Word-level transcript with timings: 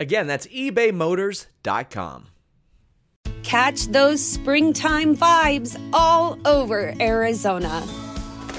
Again, 0.00 0.26
that's 0.26 0.46
ebaymotors.com. 0.46 2.28
Catch 3.42 3.86
those 3.86 4.24
springtime 4.24 5.16
vibes 5.16 5.80
all 5.92 6.38
over 6.46 6.94
Arizona. 7.00 7.86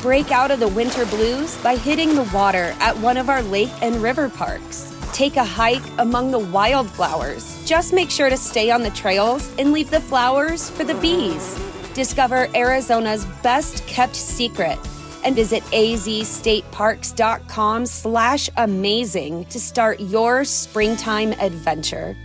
Break 0.02 0.32
out 0.32 0.52
of 0.52 0.60
the 0.60 0.67
winter 0.67 1.06
blues 1.06 1.58
by 1.58 1.76
hitting 1.76 2.16
the 2.16 2.30
water 2.34 2.73
at 2.80 2.98
one 2.98 3.17
of 3.17 3.30
our 3.30 3.42
lake 3.44 3.70
and 3.82 3.98
river 3.98 4.30
parks. 4.30 4.95
Take 5.14 5.36
a 5.36 5.44
hike 5.44 5.84
among 5.98 6.32
the 6.32 6.40
wildflowers. 6.40 7.64
Just 7.66 7.94
make 7.94 8.10
sure 8.10 8.30
to 8.30 8.38
stay 8.38 8.72
on 8.72 8.82
the 8.82 8.90
trails 8.92 9.52
and 9.60 9.72
leave 9.72 9.92
the 9.92 10.00
flowers 10.00 10.70
for 10.70 10.84
the 10.84 10.95
bees. 10.95 11.60
Discover 11.94 12.48
Arizona's 12.56 13.26
best 13.44 13.86
kept 13.88 14.16
secret 14.16 14.80
and 15.23 15.36
visit 15.36 15.62
azstateparks.com 15.64 17.86
slash 17.86 18.50
amazing 18.58 19.45
to 19.45 19.59
start 19.59 20.00
your 20.00 20.44
springtime 20.45 21.34
adventure. 21.34 22.17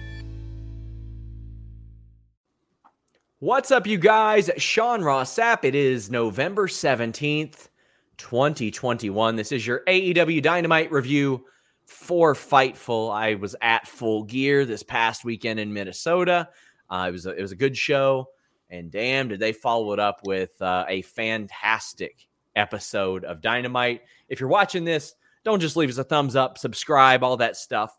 What's 3.45 3.71
up, 3.71 3.87
you 3.87 3.99
guys? 3.99 4.51
Sean 4.57 5.03
Ross 5.03 5.37
Sapp. 5.37 5.65
It 5.65 5.75
is 5.75 6.11
November 6.11 6.67
17th, 6.67 7.69
2021. 8.17 9.37
This 9.37 9.53
is 9.53 9.67
your 9.67 9.83
AEW 9.87 10.43
Dynamite 10.43 10.91
review 10.91 11.45
for 11.85 12.35
Fightful. 12.35 13.13
I 13.13 13.35
was 13.35 13.55
at 13.61 13.87
Full 13.87 14.23
Gear 14.23 14.65
this 14.65 14.83
past 14.83 15.27
weekend 15.27 15.61
in 15.61 15.75
Minnesota. 15.75 16.49
Uh, 16.89 17.05
it 17.09 17.13
was 17.13 17.27
a, 17.27 17.33
it 17.33 17.43
was 17.43 17.53
a 17.53 17.57
good 17.57 17.77
show, 17.77 18.31
and 18.71 18.91
damn, 18.91 19.29
did 19.29 19.41
they 19.41 19.53
follow 19.53 19.93
it 19.93 20.01
up 20.01 20.21
with 20.25 20.63
uh, 20.63 20.87
a 20.89 21.03
fantastic 21.03 22.27
episode 22.57 23.25
of 23.25 23.41
Dynamite. 23.41 24.03
If 24.29 24.41
you're 24.41 24.49
watching 24.49 24.85
this, 24.85 25.15
don't 25.45 25.61
just 25.61 25.77
leave 25.77 25.91
us 25.91 25.99
a 25.99 26.05
thumbs 26.05 26.37
up, 26.37 26.59
subscribe, 26.59 27.23
all 27.23 27.37
that 27.37 27.57
stuff. 27.57 27.97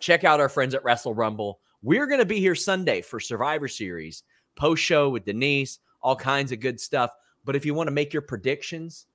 Check 0.00 0.24
out 0.24 0.40
our 0.40 0.48
friends 0.48 0.74
at 0.74 0.84
Wrestle 0.84 1.14
Rumble. 1.14 1.60
We're 1.82 2.06
going 2.06 2.20
to 2.20 2.26
be 2.26 2.40
here 2.40 2.54
Sunday 2.54 3.02
for 3.02 3.20
Survivor 3.20 3.68
Series, 3.68 4.22
post 4.56 4.82
show 4.82 5.10
with 5.10 5.24
Denise, 5.26 5.78
all 6.02 6.16
kinds 6.16 6.52
of 6.52 6.60
good 6.60 6.80
stuff. 6.80 7.10
But 7.44 7.56
if 7.56 7.66
you 7.66 7.74
want 7.74 7.88
to 7.88 7.94
make 7.94 8.12
your 8.12 8.22
predictions, 8.22 9.06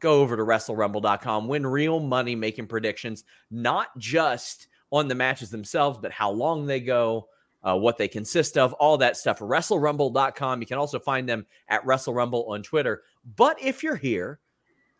go 0.00 0.20
over 0.20 0.36
to 0.36 0.42
WrestleRumble.com. 0.42 1.48
Win 1.48 1.66
real 1.66 2.00
money 2.00 2.34
making 2.34 2.66
predictions, 2.66 3.24
not 3.50 3.96
just 3.98 4.68
on 4.90 5.08
the 5.08 5.14
matches 5.14 5.50
themselves, 5.50 5.98
but 6.00 6.12
how 6.12 6.30
long 6.30 6.66
they 6.66 6.80
go, 6.80 7.28
uh, 7.64 7.76
what 7.76 7.98
they 7.98 8.08
consist 8.08 8.58
of, 8.58 8.72
all 8.74 8.98
that 8.98 9.16
stuff. 9.16 9.38
WrestleRumble.com. 9.38 10.60
You 10.60 10.66
can 10.66 10.78
also 10.78 10.98
find 10.98 11.28
them 11.28 11.46
at 11.68 11.84
WrestleRumble 11.84 12.48
on 12.48 12.62
Twitter. 12.62 13.02
But 13.36 13.60
if 13.62 13.82
you're 13.82 13.96
here 13.96 14.40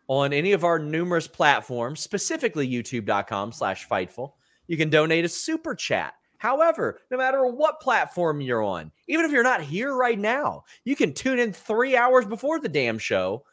on 0.07 0.33
any 0.33 0.51
of 0.51 0.63
our 0.63 0.79
numerous 0.79 1.27
platforms, 1.27 1.99
specifically 1.99 2.67
YouTube.com 2.67 3.51
slash 3.51 3.87
Fightful, 3.87 4.33
you 4.67 4.77
can 4.77 4.89
donate 4.89 5.25
a 5.25 5.29
super 5.29 5.75
chat. 5.75 6.15
However, 6.37 6.99
no 7.09 7.17
matter 7.17 7.45
what 7.45 7.79
platform 7.79 8.41
you're 8.41 8.61
on, 8.63 8.91
even 9.07 9.25
if 9.25 9.31
you're 9.31 9.43
not 9.43 9.61
here 9.61 9.95
right 9.95 10.19
now, 10.19 10.63
you 10.83 10.95
can 10.95 11.13
tune 11.13 11.39
in 11.39 11.53
three 11.53 11.95
hours 11.95 12.25
before 12.25 12.59
the 12.59 12.69
damn 12.69 12.97
show 12.97 13.45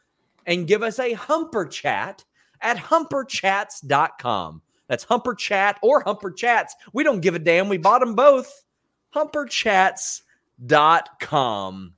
and 0.45 0.67
give 0.67 0.83
us 0.83 0.99
a 0.99 1.13
humper 1.13 1.65
chat 1.65 2.23
at 2.61 2.77
humperchats.com. 2.77 4.61
That's 4.87 5.03
humper 5.05 5.33
chat 5.33 5.79
or 5.81 6.03
humper 6.03 6.31
chats. 6.31 6.75
We 6.91 7.03
don't 7.03 7.21
give 7.21 7.35
a 7.35 7.39
damn. 7.39 7.69
We 7.69 7.77
bought 7.77 7.99
them 7.99 8.15
both. 8.15 8.62
Humperchats.com. 9.15 11.93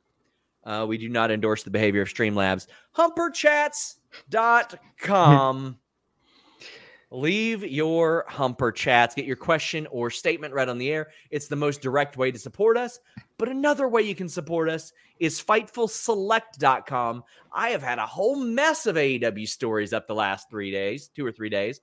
Uh, 0.64 0.86
we 0.88 0.98
do 0.98 1.10
not 1.10 1.32
endorse 1.32 1.64
the 1.64 1.70
behavior 1.70 2.02
of 2.02 2.08
Streamlabs. 2.10 2.68
Humperchats.com. 2.98 5.78
Leave 7.12 7.64
your 7.64 8.26
humper 8.28 8.72
chats. 8.72 9.16
Get 9.16 9.26
your 9.26 9.36
question 9.36 9.88
or 9.88 10.10
statement 10.10 10.54
read 10.54 10.70
on 10.70 10.78
the 10.78 10.92
air. 10.92 11.08
It's 11.30 11.48
the 11.48 11.56
most 11.56 11.82
direct 11.82 12.18
way 12.18 12.32
to 12.32 12.40
support 12.40 12.78
us. 12.78 13.00
But 13.38 13.48
another 13.48 13.88
way 13.88 14.02
you 14.02 14.16
can 14.16 14.28
support 14.28 14.70
us 14.70 14.92
is 15.20 15.42
FightfulSelect.com. 15.42 17.24
I 17.54 17.70
have 17.70 17.84
had 17.84 18.00
a 18.00 18.06
whole 18.06 18.36
mess 18.36 18.86
of 18.86 18.98
AEW 18.98 19.48
stories 19.48 19.94
up 19.94 20.08
the 20.08 20.16
last 20.16 20.50
three 20.50 20.72
days, 20.72 21.10
two 21.16 21.26
or 21.26 21.32
three 21.32 21.50
days. 21.50 21.80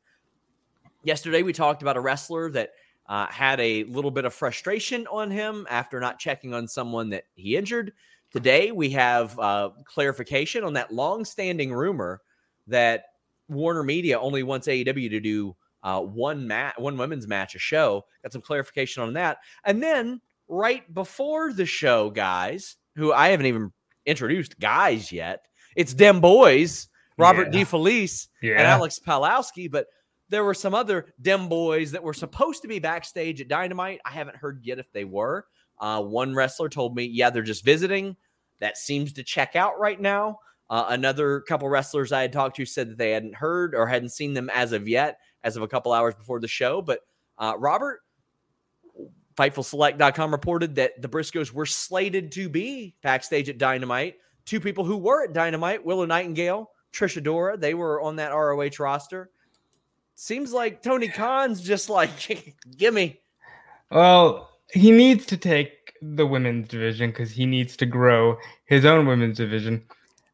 Yesterday, 1.04 1.42
we 1.42 1.52
talked 1.52 1.82
about 1.82 1.96
a 1.96 2.00
wrestler 2.00 2.50
that 2.50 2.72
uh, 3.12 3.26
had 3.26 3.60
a 3.60 3.84
little 3.84 4.10
bit 4.10 4.24
of 4.24 4.32
frustration 4.32 5.06
on 5.08 5.30
him 5.30 5.66
after 5.68 6.00
not 6.00 6.18
checking 6.18 6.54
on 6.54 6.66
someone 6.66 7.10
that 7.10 7.24
he 7.34 7.56
injured. 7.56 7.92
Today, 8.32 8.72
we 8.72 8.88
have 8.88 9.38
uh, 9.38 9.68
clarification 9.84 10.64
on 10.64 10.72
that 10.72 10.94
long-standing 10.94 11.74
rumor 11.74 12.22
that 12.68 13.04
Warner 13.50 13.82
Media 13.82 14.18
only 14.18 14.42
wants 14.42 14.66
AEW 14.66 15.10
to 15.10 15.20
do 15.20 15.54
uh, 15.82 16.00
one 16.00 16.46
match, 16.48 16.78
one 16.78 16.96
women's 16.96 17.28
match 17.28 17.54
a 17.54 17.58
show. 17.58 18.02
Got 18.22 18.32
some 18.32 18.40
clarification 18.40 19.02
on 19.02 19.12
that, 19.12 19.40
and 19.66 19.82
then 19.82 20.18
right 20.48 20.82
before 20.94 21.52
the 21.52 21.66
show, 21.66 22.08
guys, 22.08 22.76
who 22.96 23.12
I 23.12 23.28
haven't 23.28 23.44
even 23.44 23.72
introduced 24.06 24.58
guys 24.58 25.12
yet. 25.12 25.44
It's 25.76 25.92
them 25.92 26.22
boys, 26.22 26.88
Robert 27.18 27.52
Yeah. 27.52 27.60
DeFelice 27.60 28.28
Yeah. 28.40 28.52
and 28.52 28.62
Alex 28.62 28.98
Pawlowski, 29.06 29.70
but 29.70 29.88
there 30.32 30.44
were 30.44 30.54
some 30.54 30.74
other 30.74 31.06
dem 31.20 31.48
boys 31.48 31.92
that 31.92 32.02
were 32.02 32.14
supposed 32.14 32.62
to 32.62 32.68
be 32.68 32.78
backstage 32.78 33.40
at 33.40 33.48
Dynamite. 33.48 34.00
I 34.04 34.10
haven't 34.10 34.36
heard 34.36 34.60
yet 34.62 34.78
if 34.78 34.90
they 34.92 35.04
were. 35.04 35.46
Uh, 35.78 36.02
one 36.02 36.34
wrestler 36.34 36.68
told 36.68 36.96
me, 36.96 37.04
yeah, 37.04 37.28
they're 37.28 37.42
just 37.42 37.64
visiting. 37.64 38.16
That 38.60 38.78
seems 38.78 39.12
to 39.14 39.22
check 39.22 39.56
out 39.56 39.78
right 39.78 40.00
now. 40.00 40.38
Uh, 40.70 40.86
another 40.88 41.40
couple 41.40 41.68
wrestlers 41.68 42.12
I 42.12 42.22
had 42.22 42.32
talked 42.32 42.56
to 42.56 42.64
said 42.64 42.90
that 42.90 42.98
they 42.98 43.10
hadn't 43.10 43.34
heard 43.34 43.74
or 43.74 43.86
hadn't 43.86 44.08
seen 44.08 44.32
them 44.32 44.48
as 44.54 44.72
of 44.72 44.88
yet, 44.88 45.18
as 45.44 45.56
of 45.56 45.62
a 45.62 45.68
couple 45.68 45.92
hours 45.92 46.14
before 46.14 46.40
the 46.40 46.48
show. 46.48 46.80
But 46.80 47.00
uh, 47.36 47.54
Robert, 47.58 48.00
FightfulSelect.com 49.36 50.30
reported 50.30 50.76
that 50.76 51.02
the 51.02 51.08
Briscoes 51.08 51.52
were 51.52 51.66
slated 51.66 52.32
to 52.32 52.48
be 52.48 52.94
backstage 53.02 53.50
at 53.50 53.58
Dynamite. 53.58 54.14
Two 54.46 54.60
people 54.60 54.84
who 54.84 54.96
were 54.96 55.24
at 55.24 55.34
Dynamite, 55.34 55.84
Willow 55.84 56.06
Nightingale, 56.06 56.70
Trish 56.92 57.20
Adora, 57.20 57.60
they 57.60 57.74
were 57.74 58.00
on 58.00 58.16
that 58.16 58.30
ROH 58.30 58.78
roster. 58.78 59.30
Seems 60.14 60.52
like 60.52 60.82
Tony 60.82 61.08
Khan's 61.08 61.60
just 61.60 61.88
like, 61.88 62.10
gimme. 62.76 63.20
Well, 63.90 64.50
he 64.72 64.90
needs 64.90 65.26
to 65.26 65.36
take 65.36 65.94
the 66.00 66.26
women's 66.26 66.68
division 66.68 67.10
because 67.10 67.30
he 67.30 67.46
needs 67.46 67.76
to 67.76 67.86
grow 67.86 68.36
his 68.64 68.84
own 68.84 69.06
women's 69.06 69.36
division. 69.36 69.84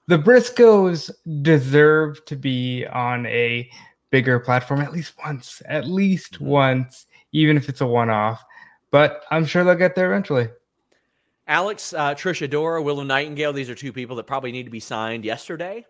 The 0.06 0.19
Briscoes 0.19 1.10
deserve 1.42 2.25
to 2.26 2.36
be 2.36 2.86
on 2.86 3.26
a 3.26 3.69
bigger 4.10 4.40
platform 4.40 4.80
at 4.80 4.92
least 4.92 5.14
once, 5.22 5.60
at 5.66 5.86
least 5.86 6.40
once, 6.40 7.06
even 7.32 7.56
if 7.56 7.69
it's 7.69 7.82
a 7.82 7.86
one 7.86 8.08
off. 8.08 8.42
But 8.90 9.24
I'm 9.31 9.44
sure 9.44 9.64
they'll 9.64 9.74
get 9.74 9.94
there 9.94 10.12
eventually. 10.12 10.48
Alex, 11.46 11.92
uh, 11.92 12.14
Trish 12.14 12.46
Adora, 12.46 12.82
Willow 12.82 13.02
Nightingale, 13.02 13.52
these 13.52 13.70
are 13.70 13.74
two 13.74 13.92
people 13.92 14.16
that 14.16 14.26
probably 14.26 14.52
need 14.52 14.64
to 14.64 14.70
be 14.70 14.81
signed 14.81 15.24
yesterday. 15.24 15.84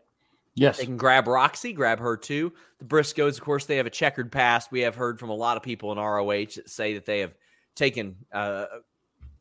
Yes. 0.58 0.78
They 0.78 0.84
can 0.84 0.96
grab 0.96 1.28
Roxy, 1.28 1.72
grab 1.72 2.00
her 2.00 2.16
too. 2.16 2.52
The 2.78 2.84
Briscoes, 2.84 3.38
of 3.38 3.40
course, 3.40 3.66
they 3.66 3.76
have 3.76 3.86
a 3.86 3.90
checkered 3.90 4.32
past. 4.32 4.72
We 4.72 4.80
have 4.80 4.94
heard 4.94 5.18
from 5.18 5.30
a 5.30 5.34
lot 5.34 5.56
of 5.56 5.62
people 5.62 5.92
in 5.92 5.98
ROH 5.98 6.56
that 6.56 6.68
say 6.68 6.94
that 6.94 7.06
they 7.06 7.20
have 7.20 7.34
taken 7.74 8.16
uh, 8.32 8.66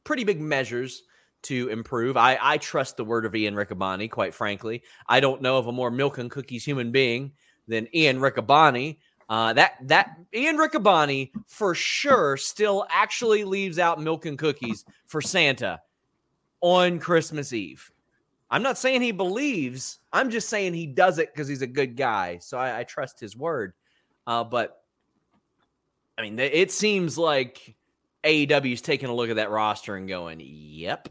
pretty 0.04 0.24
big 0.24 0.40
measures 0.40 1.04
to 1.44 1.70
improve. 1.70 2.18
I, 2.18 2.38
I 2.42 2.58
trust 2.58 2.98
the 2.98 3.06
word 3.06 3.26
of 3.26 3.36
Ian 3.36 3.56
Riccaboni, 3.56 4.10
quite 4.10 4.34
frankly. 4.34 4.84
I 5.08 5.20
don't 5.20 5.42
know 5.42 5.58
of 5.58 5.68
a 5.68 5.72
more 5.72 5.92
milk 5.92 6.18
and 6.18 6.30
cookies 6.30 6.66
human 6.66 6.92
being 6.92 7.34
than 7.68 7.88
Ian 7.96 8.20
Riccaboni. 8.20 8.98
Uh, 9.30 9.54
that 9.54 9.74
that 9.84 10.18
Ian 10.34 10.58
Riccaboni 10.58 11.32
for 11.48 11.76
sure 11.76 12.38
still 12.38 12.86
actually 12.90 13.44
leaves 13.44 13.78
out 13.78 14.02
milk 14.02 14.26
and 14.26 14.38
cookies 14.38 14.86
for 15.06 15.22
Santa 15.22 15.82
on 16.62 17.00
Christmas 17.00 17.52
Eve. 17.52 17.92
I'm 18.50 18.64
not 18.64 18.78
saying 18.78 19.02
he 19.02 19.12
believes. 19.12 20.00
I'm 20.14 20.30
just 20.30 20.50
saying 20.50 20.74
he 20.74 20.86
does 20.86 21.20
it 21.20 21.34
because 21.34 21.48
he's 21.48 21.62
a 21.62 21.68
good 21.68 21.98
guy. 21.98 22.40
So 22.40 22.58
I, 22.58 22.80
I 22.80 22.84
trust 22.84 23.20
his 23.20 23.36
word. 23.36 23.74
Uh, 24.26 24.44
but 24.44 24.82
I 26.18 26.24
mean, 26.24 26.40
it 26.40 26.72
seems 26.72 27.18
like 27.18 27.76
AEW 28.24 28.74
is 28.74 28.82
taking 28.82 29.10
a 29.10 29.14
look 29.14 29.30
at 29.30 29.36
that 29.36 29.52
roster 29.52 29.96
and 29.96 30.08
going, 30.08 30.42
"Yep." 30.42 31.10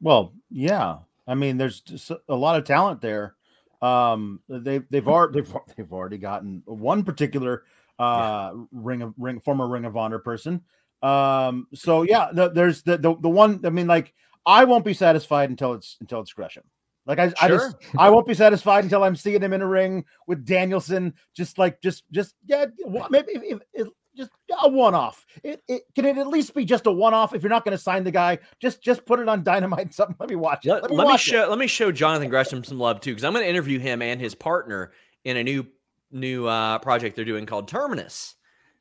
Well, 0.00 0.32
yeah. 0.50 0.98
I 1.26 1.34
mean, 1.34 1.58
there's 1.58 2.10
a 2.28 2.34
lot 2.34 2.56
of 2.56 2.64
talent 2.64 3.00
there. 3.00 3.36
Um, 3.82 4.40
they've 4.48 4.84
they've 4.90 5.08
already 5.08 5.40
they've, 5.40 5.54
they've 5.76 5.92
already 5.92 6.18
gotten 6.18 6.62
one 6.66 7.02
particular 7.02 7.64
uh 7.98 8.52
yeah. 8.54 8.64
ring 8.72 9.02
of 9.02 9.14
ring 9.16 9.40
former 9.40 9.68
Ring 9.68 9.84
of 9.84 9.96
Honor 9.96 10.18
person. 10.18 10.62
Um, 11.02 11.66
so 11.74 12.02
yeah, 12.02 12.30
the, 12.32 12.50
there's 12.50 12.82
the, 12.82 12.98
the 12.98 13.14
the 13.16 13.28
one. 13.28 13.60
I 13.64 13.70
mean, 13.70 13.86
like 13.86 14.12
I 14.44 14.64
won't 14.64 14.84
be 14.84 14.94
satisfied 14.94 15.50
until 15.50 15.74
it's 15.74 15.96
until 16.00 16.20
it's 16.20 16.32
Gresham. 16.32 16.64
Like 17.06 17.18
I, 17.18 17.28
sure. 17.28 17.36
I 17.40 17.48
just 17.48 17.76
I 17.98 18.10
won't 18.10 18.26
be 18.26 18.34
satisfied 18.34 18.84
until 18.84 19.04
I'm 19.04 19.16
seeing 19.16 19.42
him 19.42 19.52
in 19.52 19.62
a 19.62 19.66
ring 19.66 20.04
with 20.26 20.44
Danielson. 20.44 21.14
Just 21.34 21.58
like 21.58 21.80
just 21.80 22.04
just 22.10 22.34
yeah, 22.46 22.66
maybe 23.10 23.32
if, 23.34 23.60
if, 23.72 23.88
just 24.16 24.30
a 24.62 24.68
one 24.68 24.94
off. 24.94 25.24
It, 25.42 25.62
it 25.68 25.82
can 25.94 26.04
it 26.04 26.18
at 26.18 26.26
least 26.26 26.54
be 26.54 26.64
just 26.64 26.86
a 26.86 26.92
one 26.92 27.14
off. 27.14 27.34
If 27.34 27.42
you're 27.42 27.50
not 27.50 27.64
going 27.64 27.76
to 27.76 27.82
sign 27.82 28.04
the 28.04 28.10
guy, 28.10 28.38
just 28.60 28.82
just 28.82 29.04
put 29.06 29.20
it 29.20 29.28
on 29.28 29.42
Dynamite. 29.42 29.94
Something. 29.94 30.16
Let 30.18 30.30
me 30.30 30.36
watch 30.36 30.66
it. 30.66 30.70
Let, 30.70 30.82
let 30.82 30.90
me, 30.90 30.96
let 30.96 31.08
me 31.08 31.18
show 31.18 31.48
let 31.48 31.58
me 31.58 31.66
show 31.66 31.92
Jonathan 31.92 32.28
Gresham 32.28 32.64
some 32.64 32.78
love 32.78 33.00
too, 33.00 33.12
because 33.12 33.24
I'm 33.24 33.32
going 33.32 33.44
to 33.44 33.50
interview 33.50 33.78
him 33.78 34.02
and 34.02 34.20
his 34.20 34.34
partner 34.34 34.92
in 35.24 35.36
a 35.36 35.44
new 35.44 35.66
new 36.10 36.46
uh, 36.46 36.78
project 36.78 37.16
they're 37.16 37.24
doing 37.24 37.46
called 37.46 37.68
Terminus. 37.68 38.34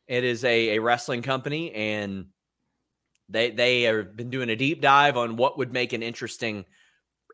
It 0.07 0.24
is 0.24 0.44
a, 0.44 0.77
a 0.77 0.80
wrestling 0.80 1.21
company, 1.21 1.71
and 1.74 2.25
they 3.30 3.51
they 3.51 3.83
have 3.83 4.16
been 4.16 4.30
doing 4.30 4.50
a 4.50 4.56
deep 4.56 4.81
dive 4.81 5.18
on 5.18 5.36
what 5.36 5.57
would 5.57 5.71
make 5.71 5.94
an 5.94 6.04
interesting 6.04 6.66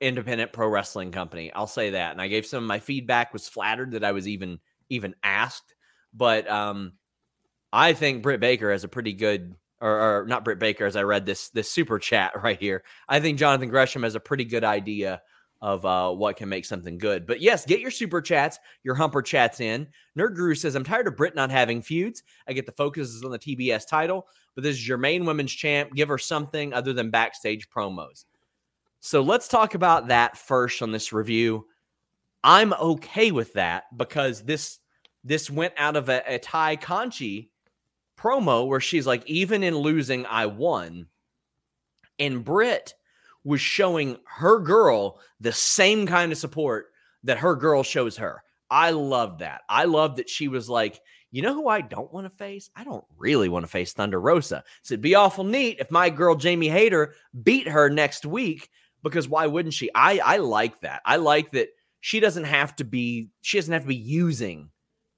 independent 0.01 0.53
pro 0.53 0.67
wrestling 0.67 1.11
company. 1.11 1.51
I'll 1.53 1.67
say 1.67 1.91
that. 1.91 2.11
And 2.11 2.21
I 2.21 2.27
gave 2.27 2.45
some 2.45 2.63
of 2.63 2.67
my 2.67 2.79
feedback. 2.79 3.33
Was 3.33 3.47
flattered 3.47 3.91
that 3.91 4.03
I 4.03 4.11
was 4.11 4.27
even 4.27 4.59
even 4.89 5.15
asked, 5.23 5.75
but 6.13 6.49
um 6.49 6.93
I 7.75 7.91
think 7.93 8.23
Britt 8.23 8.39
Baker 8.39 8.71
has 8.71 8.85
a 8.85 8.87
pretty 8.87 9.11
good, 9.11 9.53
or, 9.81 10.21
or, 10.21 10.25
not 10.27 10.45
Britt 10.45 10.59
Baker, 10.59 10.85
as 10.85 10.95
I 10.95 11.03
read 11.03 11.25
this 11.25 11.49
this 11.49 11.69
super 11.69 11.99
chat 11.99 12.31
right 12.43 12.59
here. 12.59 12.83
I 13.09 13.19
think 13.19 13.37
Jonathan 13.37 13.69
Gresham 13.69 14.03
has 14.03 14.15
a 14.15 14.19
pretty 14.19 14.45
good 14.45 14.63
idea 14.63 15.21
of 15.61 15.85
uh, 15.85 16.11
what 16.11 16.37
can 16.37 16.47
make 16.47 16.63
something 16.63 16.97
good. 16.97 17.25
But 17.25 17.41
yes, 17.41 17.65
get 17.65 17.79
your 17.79 17.91
super 17.91 18.21
chats, 18.21 18.59
your 18.83 18.95
humper 18.95 19.21
chats 19.21 19.59
in. 19.59 19.87
Nerd 20.17 20.35
Guru 20.35 20.53
says, 20.53 20.75
I'm 20.75 20.83
tired 20.83 21.07
of 21.07 21.17
Britt 21.17 21.35
not 21.35 21.49
having 21.49 21.81
feuds. 21.81 22.23
I 22.47 22.53
get 22.53 22.65
the 22.65 22.71
focus 22.71 23.09
is 23.09 23.23
on 23.23 23.31
the 23.31 23.39
TBS 23.39 23.87
title, 23.87 24.27
but 24.53 24.63
this 24.63 24.75
is 24.75 24.87
your 24.87 24.97
main 24.97 25.25
women's 25.25 25.51
champ. 25.51 25.93
Give 25.95 26.07
her 26.09 26.17
something 26.17 26.73
other 26.73 26.93
than 26.93 27.09
backstage 27.09 27.69
promos. 27.69 28.25
So 29.05 29.21
let's 29.21 29.47
talk 29.47 29.75
about 29.75 30.07
that 30.07 30.35
first 30.35 30.81
on 30.81 30.91
this 30.91 31.13
review. 31.13 31.67
I'm 32.43 32.73
okay 32.73 33.31
with 33.31 33.53
that 33.53 33.83
because 33.95 34.41
this 34.41 34.79
this 35.23 35.47
went 35.47 35.75
out 35.77 35.95
of 35.95 36.09
a, 36.09 36.23
a 36.25 36.39
Tay 36.39 36.75
Conti 36.77 37.51
promo 38.17 38.65
where 38.67 38.79
she's 38.79 39.05
like, 39.05 39.23
even 39.27 39.61
in 39.61 39.75
losing, 39.75 40.25
I 40.25 40.47
won. 40.47 41.05
And 42.17 42.43
Britt 42.43 42.95
was 43.43 43.61
showing 43.61 44.17
her 44.25 44.57
girl 44.57 45.19
the 45.39 45.53
same 45.53 46.07
kind 46.07 46.31
of 46.31 46.39
support 46.39 46.87
that 47.25 47.37
her 47.37 47.55
girl 47.55 47.83
shows 47.83 48.17
her. 48.17 48.41
I 48.71 48.89
love 48.89 49.37
that. 49.37 49.61
I 49.69 49.83
love 49.83 50.15
that 50.15 50.31
she 50.31 50.47
was 50.47 50.67
like, 50.67 50.99
you 51.29 51.43
know 51.43 51.53
who 51.53 51.67
I 51.67 51.81
don't 51.81 52.11
want 52.11 52.25
to 52.25 52.35
face? 52.35 52.71
I 52.75 52.83
don't 52.83 53.05
really 53.19 53.49
want 53.49 53.65
to 53.65 53.71
face 53.71 53.93
Thunder 53.93 54.19
Rosa. 54.19 54.63
So 54.81 54.93
it'd 54.93 55.01
be 55.03 55.13
awful 55.13 55.43
neat 55.43 55.77
if 55.79 55.91
my 55.91 56.09
girl 56.09 56.33
Jamie 56.33 56.69
Hayter 56.69 57.13
beat 57.43 57.67
her 57.67 57.87
next 57.87 58.25
week 58.25 58.67
because 59.09 59.29
why 59.29 59.47
wouldn't 59.47 59.73
she? 59.73 59.89
I 59.93 60.19
I 60.19 60.37
like 60.37 60.81
that. 60.81 61.01
I 61.05 61.17
like 61.17 61.51
that 61.51 61.69
she 62.01 62.19
doesn't 62.19 62.43
have 62.43 62.75
to 62.77 62.83
be 62.83 63.29
she 63.41 63.57
doesn't 63.57 63.71
have 63.71 63.83
to 63.83 63.87
be 63.87 63.95
using 63.95 64.69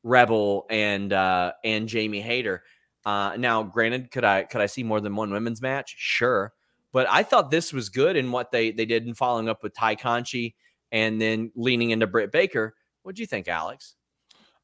Rebel 0.03 0.65
and 0.69 1.11
uh 1.11 1.53
and 1.63 1.87
Jamie 1.87 2.21
Hayter. 2.21 2.63
Uh, 3.05 3.37
now, 3.37 3.63
granted, 3.63 4.11
could 4.11 4.25
I 4.25 4.43
could 4.43 4.61
I 4.61 4.65
see 4.65 4.83
more 4.83 4.99
than 4.99 5.15
one 5.15 5.31
women's 5.31 5.61
match? 5.61 5.95
Sure, 5.97 6.53
but 6.91 7.07
I 7.09 7.23
thought 7.23 7.49
this 7.49 7.71
was 7.71 7.89
good 7.89 8.17
in 8.17 8.31
what 8.31 8.51
they 8.51 8.71
they 8.71 8.85
did 8.85 9.07
in 9.07 9.13
following 9.13 9.47
up 9.47 9.63
with 9.63 9.73
Tay 9.73 9.95
Conti 9.95 10.55
and 10.91 11.19
then 11.21 11.51
leaning 11.55 11.91
into 11.91 12.07
Britt 12.07 12.31
Baker. 12.31 12.75
What 13.03 13.15
do 13.15 13.21
you 13.21 13.27
think, 13.27 13.47
Alex? 13.47 13.95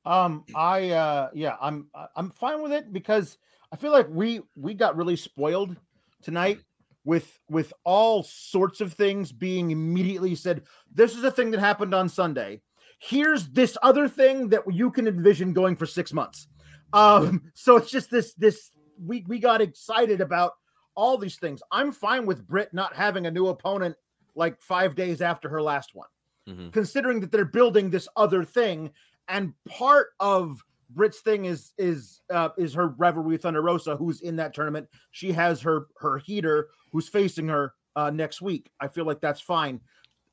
Um, 0.05 0.43
I 0.53 0.89
uh, 0.89 1.29
yeah, 1.33 1.55
I'm 1.61 1.87
I'm 2.15 2.29
fine 2.29 2.61
with 2.61 2.73
it 2.73 2.91
because 2.91 3.37
I 3.71 3.77
feel 3.77 3.93
like 3.93 4.09
we 4.09 4.41
we 4.57 4.73
got 4.73 4.97
really 4.97 5.15
spoiled 5.15 5.77
tonight 6.21 6.59
with 7.05 7.39
with 7.49 7.73
all 7.83 8.23
sorts 8.23 8.81
of 8.81 8.93
things 8.93 9.31
being 9.31 9.71
immediately 9.71 10.35
said. 10.35 10.63
This 10.93 11.15
is 11.15 11.23
a 11.23 11.31
thing 11.31 11.51
that 11.51 11.59
happened 11.59 11.93
on 11.93 12.09
Sunday. 12.09 12.61
Here's 12.99 13.47
this 13.49 13.77
other 13.81 14.07
thing 14.07 14.49
that 14.49 14.61
you 14.71 14.89
can 14.91 15.07
envision 15.07 15.53
going 15.53 15.75
for 15.75 15.85
six 15.85 16.13
months. 16.13 16.47
Um, 16.93 17.43
so 17.53 17.75
it's 17.75 17.91
just 17.91 18.09
this 18.09 18.33
this 18.35 18.71
we 19.03 19.25
we 19.27 19.39
got 19.39 19.61
excited 19.61 20.21
about 20.21 20.53
all 20.95 21.17
these 21.17 21.37
things. 21.37 21.61
I'm 21.71 21.91
fine 21.91 22.25
with 22.25 22.47
Britt 22.47 22.73
not 22.73 22.95
having 22.95 23.25
a 23.25 23.31
new 23.31 23.47
opponent 23.47 23.95
like 24.35 24.61
five 24.61 24.95
days 24.95 25.21
after 25.21 25.49
her 25.49 25.61
last 25.61 25.91
one, 25.93 26.07
mm-hmm. 26.47 26.69
considering 26.69 27.19
that 27.21 27.31
they're 27.31 27.45
building 27.45 27.89
this 27.89 28.07
other 28.15 28.43
thing. 28.43 28.91
And 29.27 29.53
part 29.67 30.09
of 30.19 30.61
Britt's 30.93 31.21
thing 31.21 31.45
is 31.45 31.73
is 31.77 32.21
uh, 32.29 32.49
is 32.57 32.73
her 32.73 32.89
rivalry 32.89 33.33
with 33.33 33.41
Thunder 33.43 33.61
Rosa, 33.61 33.95
who's 33.95 34.21
in 34.21 34.35
that 34.37 34.53
tournament. 34.53 34.87
She 35.11 35.31
has 35.31 35.61
her 35.61 35.87
her 35.97 36.19
Hayter, 36.19 36.69
who's 36.91 37.07
facing 37.07 37.47
her 37.47 37.73
uh, 37.95 38.09
next 38.09 38.41
week. 38.41 38.71
I 38.79 38.87
feel 38.87 39.05
like 39.05 39.21
that's 39.21 39.41
fine. 39.41 39.79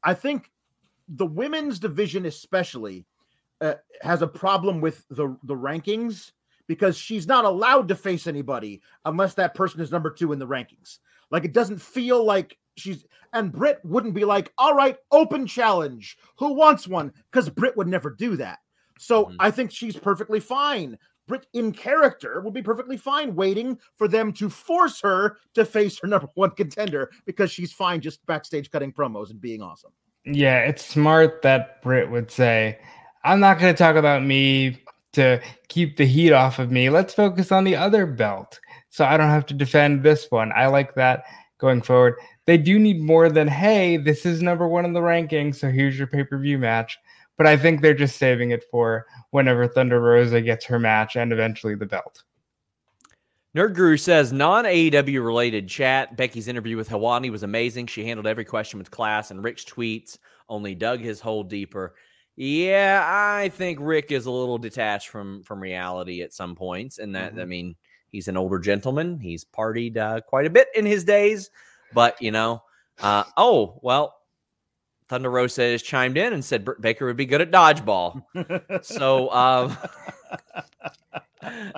I 0.03 0.15
think 0.15 0.51
the 1.09 1.27
women's 1.27 1.79
division, 1.79 2.27
especially, 2.27 3.07
uh, 3.61 3.75
has 4.03 4.23
a 4.23 4.27
problem 4.27 4.81
with 4.81 5.05
the 5.11 5.37
the 5.45 5.55
rankings 5.55 6.33
because 6.67 6.97
she's 6.97 7.27
not 7.27 7.45
allowed 7.45 7.89
to 7.89 7.97
face 7.97 8.27
anybody 8.27 8.81
unless 9.05 9.35
that 9.35 9.55
person 9.55 9.81
is 9.81 9.91
number 9.91 10.11
two 10.11 10.33
in 10.33 10.39
the 10.39 10.47
rankings. 10.47 10.99
Like 11.31 11.45
it 11.45 11.53
doesn't 11.53 11.81
feel 11.81 12.25
like 12.25 12.57
she's 12.77 13.05
and 13.33 13.53
Britt 13.53 13.81
wouldn't 13.85 14.15
be 14.15 14.25
like, 14.25 14.53
all 14.59 14.75
right, 14.75 14.97
open 15.11 15.47
challenge. 15.47 16.17
Who 16.39 16.55
wants 16.55 16.89
one? 16.89 17.13
Because 17.31 17.49
Britt 17.49 17.77
would 17.77 17.89
never 17.89 18.11
do 18.11 18.37
that. 18.37 18.59
So 19.01 19.25
mm-hmm. 19.25 19.37
I 19.41 19.51
think 19.51 19.71
she's 19.71 19.97
perfectly 19.97 20.41
fine. 20.41 20.99
Britt 21.27 21.47
in 21.55 21.73
character 21.73 22.41
would 22.41 22.53
be 22.53 22.63
perfectly 22.63 22.97
fine 22.97 23.35
waiting 23.35 23.79
for 23.97 24.09
them 24.09 24.33
to 24.35 24.51
force 24.51 25.01
her 25.01 25.39
to 25.55 25.65
face 25.65 25.99
her 26.01 26.09
number 26.09 26.29
one 26.35 26.51
contender 26.51 27.11
because 27.25 27.51
she's 27.51 27.73
fine 27.73 28.01
just 28.01 28.25
backstage 28.27 28.71
cutting 28.71 28.93
promos 28.93 29.31
and 29.31 29.41
being 29.41 29.63
awesome. 29.63 29.93
Yeah, 30.27 30.59
it's 30.61 30.85
smart 30.85 31.41
that 31.43 31.81
Britt 31.83 32.11
would 32.11 32.31
say, 32.31 32.79
I'm 33.25 33.41
not 33.41 33.59
going 33.59 33.73
to 33.73 33.79
talk 33.79 33.97
about 33.97 34.23
me 34.23 34.83
to 35.13 35.41
keep 35.69 35.97
the 35.97 36.05
heat 36.05 36.33
off 36.33 36.59
of 36.59 36.71
me. 36.71 36.91
Let's 36.91 37.15
focus 37.15 37.51
on 37.51 37.65
the 37.65 37.77
other 37.77 38.07
belt 38.07 38.61
so 38.91 39.05
I 39.05 39.17
don't 39.17 39.31
have 39.31 39.47
to 39.47 39.55
defend 39.55 40.03
this 40.03 40.27
one. 40.31 40.53
I 40.55 40.67
like 40.67 40.95
that 40.97 41.25
going 41.59 41.81
forward. 41.81 42.17
They 42.47 42.59
do 42.59 42.79
need 42.79 43.01
more 43.01 43.31
than, 43.31 43.49
hey, 43.49 43.97
this 43.97 44.27
is 44.27 44.43
number 44.43 44.67
one 44.67 44.85
in 44.85 44.93
the 44.93 45.01
rankings, 45.01 45.57
so 45.57 45.71
here's 45.71 45.97
your 45.97 46.07
pay 46.07 46.25
per 46.25 46.39
view 46.39 46.59
match. 46.59 46.99
But 47.41 47.47
I 47.47 47.57
think 47.57 47.81
they're 47.81 47.95
just 47.95 48.19
saving 48.19 48.51
it 48.51 48.65
for 48.71 49.07
whenever 49.31 49.67
Thunder 49.67 49.99
Rosa 49.99 50.43
gets 50.43 50.67
her 50.67 50.79
match 50.79 51.17
and 51.17 51.33
eventually 51.33 51.75
the 51.75 51.87
belt. 51.87 52.23
Nerd 53.57 53.73
Guru 53.73 53.97
says 53.97 54.31
non 54.31 54.67
AEW 54.67 55.25
related 55.25 55.67
chat. 55.67 56.19
Becky's 56.19 56.49
interview 56.49 56.77
with 56.77 56.91
Helwani 56.91 57.31
was 57.31 57.43
amazing. 57.43 57.87
She 57.87 58.05
handled 58.05 58.27
every 58.27 58.45
question 58.45 58.79
with 58.79 58.91
class, 58.91 59.31
and 59.31 59.43
Rick's 59.43 59.65
tweets 59.65 60.19
only 60.51 60.75
dug 60.75 61.01
his 61.01 61.19
hole 61.19 61.43
deeper. 61.43 61.95
Yeah, 62.37 63.03
I 63.07 63.49
think 63.49 63.79
Rick 63.81 64.13
is 64.13 64.27
a 64.27 64.31
little 64.31 64.59
detached 64.59 65.09
from 65.09 65.43
from 65.43 65.63
reality 65.63 66.21
at 66.21 66.35
some 66.35 66.55
points, 66.55 66.99
and 66.99 67.15
that 67.15 67.33
mm-hmm. 67.33 67.41
I 67.41 67.45
mean 67.47 67.75
he's 68.11 68.29
an 68.29 68.37
older 68.37 68.59
gentleman. 68.59 69.19
He's 69.19 69.47
partied 69.47 69.97
uh, 69.97 70.21
quite 70.21 70.45
a 70.45 70.51
bit 70.51 70.69
in 70.75 70.85
his 70.85 71.05
days, 71.05 71.49
but 71.95 72.21
you 72.21 72.33
know, 72.33 72.63
uh, 73.01 73.25
oh 73.39 73.81
well. 73.83 74.20
Thunder 75.11 75.29
Rosa 75.29 75.63
has 75.63 75.83
chimed 75.83 76.17
in 76.17 76.33
and 76.33 76.45
said 76.45 76.65
Britt 76.65 76.81
Baker 76.81 77.05
would 77.05 77.17
be 77.17 77.27
good 77.27 77.41
at 77.41 77.51
dodgeball. 77.51 78.23
so, 78.85 79.29
um, 79.33 79.77
I 81.43 81.73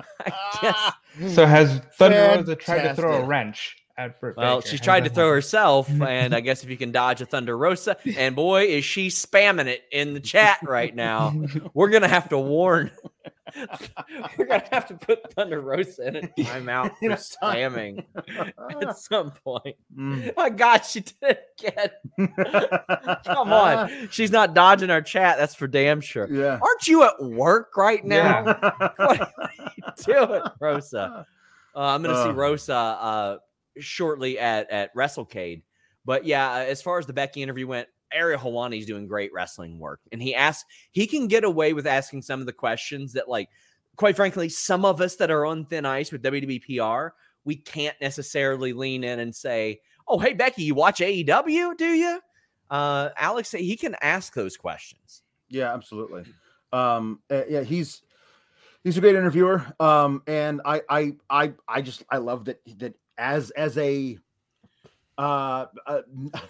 guess. 0.61 0.91
So 1.35 1.45
has 1.45 1.79
Thunder 1.95 2.15
Fantastic. 2.17 2.37
Rosa 2.37 2.55
tried 2.55 2.87
to 2.87 2.95
throw 2.95 3.21
a 3.21 3.23
wrench? 3.23 3.77
At 3.97 4.19
Britt 4.19 4.37
well, 4.37 4.57
Baker. 4.57 4.69
she's 4.69 4.81
tried 4.81 5.03
to 5.03 5.09
throw 5.09 5.29
herself, 5.29 5.89
and 6.01 6.33
I 6.33 6.39
guess 6.39 6.63
if 6.63 6.69
you 6.69 6.77
can 6.77 6.91
dodge 6.91 7.21
a 7.21 7.25
Thunder 7.25 7.57
Rosa, 7.57 7.97
and 8.17 8.35
boy, 8.35 8.65
is 8.65 8.85
she 8.85 9.07
spamming 9.09 9.67
it 9.67 9.83
in 9.91 10.13
the 10.13 10.19
chat 10.19 10.59
right 10.63 10.95
now. 10.95 11.33
We're 11.73 11.89
gonna 11.89 12.07
have 12.07 12.29
to 12.29 12.37
warn. 12.39 12.91
We're 14.37 14.45
gonna 14.45 14.63
have 14.71 14.87
to 14.87 14.95
put 14.95 15.31
Thunder 15.33 15.61
Rosa 15.61 16.07
in 16.07 16.15
a 16.15 16.21
timeout 16.21 16.97
for 16.97 17.09
spamming 17.09 18.03
at 18.81 18.97
some 18.97 19.31
point. 19.31 19.75
Mm. 19.95 20.33
Oh 20.35 20.49
God, 20.49 20.79
she 20.79 21.01
did 21.01 21.15
it. 21.21 21.43
again. 21.59 23.17
Come 23.25 23.53
on. 23.53 24.09
She's 24.09 24.31
not 24.31 24.55
dodging 24.55 24.89
our 24.89 25.01
chat. 25.03 25.37
That's 25.37 25.53
for 25.53 25.67
damn 25.67 26.01
sure. 26.01 26.27
Yeah. 26.31 26.59
Aren't 26.61 26.87
you 26.87 27.03
at 27.03 27.21
work 27.21 27.77
right 27.77 28.03
now? 28.03 28.43
Yeah. 28.45 28.89
what 28.97 29.21
are 29.21 29.51
you 29.77 29.83
doing, 30.03 30.41
Rosa? 30.59 31.27
Uh, 31.75 31.79
I'm 31.79 32.01
going 32.03 32.15
to 32.15 32.23
see 32.23 32.29
Uh. 32.29 32.33
Rosa 32.33 32.73
uh, 32.75 33.37
shortly 33.79 34.39
at 34.39 34.69
at 34.71 34.95
WrestleCade. 34.95 35.63
But 36.05 36.25
yeah, 36.25 36.65
as 36.67 36.81
far 36.81 36.99
as 36.99 37.05
the 37.05 37.13
Becky 37.13 37.41
interview 37.41 37.67
went, 37.67 37.87
Ariel 38.11 38.39
Helwani's 38.39 38.85
doing 38.85 39.07
great 39.07 39.31
wrestling 39.33 39.79
work, 39.79 40.01
and 40.11 40.21
he 40.21 40.35
asks 40.35 40.65
he 40.91 41.07
can 41.07 41.27
get 41.27 41.43
away 41.43 41.73
with 41.73 41.87
asking 41.87 42.21
some 42.21 42.39
of 42.39 42.45
the 42.45 42.53
questions 42.53 43.13
that, 43.13 43.29
like, 43.29 43.49
quite 43.95 44.15
frankly, 44.15 44.49
some 44.49 44.85
of 44.85 45.01
us 45.01 45.15
that 45.17 45.31
are 45.31 45.45
on 45.45 45.65
thin 45.65 45.85
ice 45.85 46.11
with 46.11 46.23
WWE 46.23 46.61
PR, 46.61 47.15
we 47.43 47.55
can't 47.55 47.99
necessarily 48.01 48.73
lean 48.73 49.03
in 49.03 49.19
and 49.19 49.33
say, 49.35 49.81
"Oh, 50.07 50.19
hey 50.19 50.33
Becky, 50.33 50.63
you 50.63 50.75
watch 50.75 50.99
AEW? 50.99 51.77
Do 51.77 51.87
you?" 51.93 52.19
Uh, 52.69 53.09
Alex, 53.17 53.51
he 53.51 53.77
can 53.77 53.95
ask 54.01 54.33
those 54.33 54.57
questions. 54.57 55.23
Yeah, 55.49 55.73
absolutely. 55.73 56.23
Um, 56.71 57.19
uh, 57.29 57.43
yeah, 57.47 57.61
he's 57.61 58.01
he's 58.83 58.97
a 58.97 59.01
great 59.01 59.15
interviewer. 59.15 59.65
Um, 59.79 60.23
and 60.27 60.61
I 60.65 60.81
I 60.89 61.13
I 61.29 61.53
I 61.67 61.81
just 61.81 62.03
I 62.09 62.17
love 62.17 62.45
that 62.45 62.61
that 62.79 62.95
as 63.17 63.51
as 63.51 63.77
a 63.77 64.17
uh, 65.17 65.65
uh, 65.85 66.01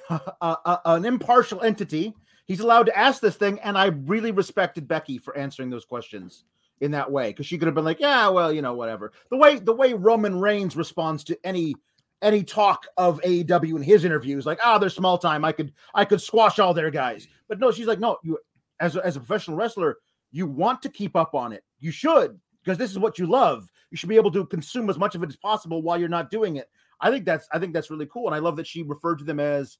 uh, 0.41 0.77
an 0.85 1.05
impartial 1.05 1.61
entity, 1.61 2.13
he's 2.45 2.59
allowed 2.59 2.85
to 2.85 2.97
ask 2.97 3.21
this 3.21 3.35
thing, 3.35 3.59
and 3.59 3.77
I 3.77 3.87
really 3.87 4.31
respected 4.31 4.87
Becky 4.87 5.17
for 5.17 5.37
answering 5.37 5.69
those 5.69 5.85
questions 5.85 6.45
in 6.81 6.91
that 6.91 7.11
way 7.11 7.29
because 7.29 7.45
she 7.45 7.57
could 7.57 7.67
have 7.67 7.75
been 7.75 7.85
like, 7.85 7.99
yeah, 7.99 8.27
well, 8.29 8.51
you 8.51 8.61
know, 8.61 8.73
whatever. 8.73 9.11
The 9.29 9.37
way 9.37 9.59
the 9.59 9.73
way 9.73 9.93
Roman 9.93 10.39
Reigns 10.39 10.75
responds 10.75 11.23
to 11.25 11.37
any 11.43 11.75
any 12.21 12.43
talk 12.43 12.87
of 12.95 13.19
AEW 13.21 13.75
in 13.75 13.81
his 13.81 14.05
interviews, 14.05 14.45
like, 14.45 14.59
ah, 14.63 14.77
they're 14.77 14.89
small 14.89 15.17
time. 15.17 15.43
I 15.43 15.51
could 15.51 15.73
I 15.93 16.05
could 16.05 16.21
squash 16.21 16.59
all 16.59 16.73
their 16.73 16.91
guys, 16.91 17.27
but 17.47 17.59
no, 17.59 17.71
she's 17.71 17.87
like, 17.87 17.99
no, 17.99 18.17
you 18.23 18.37
as 18.79 18.95
a, 18.95 19.05
as 19.05 19.15
a 19.15 19.19
professional 19.19 19.57
wrestler, 19.57 19.97
you 20.31 20.45
want 20.47 20.81
to 20.81 20.89
keep 20.89 21.15
up 21.15 21.35
on 21.35 21.53
it. 21.53 21.63
You 21.79 21.91
should 21.91 22.39
because 22.63 22.77
this 22.77 22.91
is 22.91 22.99
what 22.99 23.19
you 23.19 23.27
love. 23.27 23.69
You 23.91 23.97
should 23.97 24.09
be 24.09 24.15
able 24.15 24.31
to 24.31 24.45
consume 24.45 24.89
as 24.89 24.97
much 24.97 25.15
of 25.15 25.23
it 25.23 25.29
as 25.29 25.35
possible 25.35 25.81
while 25.81 25.99
you're 25.99 26.09
not 26.09 26.31
doing 26.31 26.55
it. 26.55 26.69
I 27.01 27.11
think 27.11 27.25
that's 27.25 27.47
I 27.51 27.59
think 27.59 27.73
that's 27.73 27.89
really 27.91 28.07
cool, 28.11 28.27
and 28.27 28.35
I 28.35 28.39
love 28.39 28.55
that 28.57 28.67
she 28.67 28.83
referred 28.83 29.19
to 29.19 29.25
them 29.25 29.39
as 29.39 29.77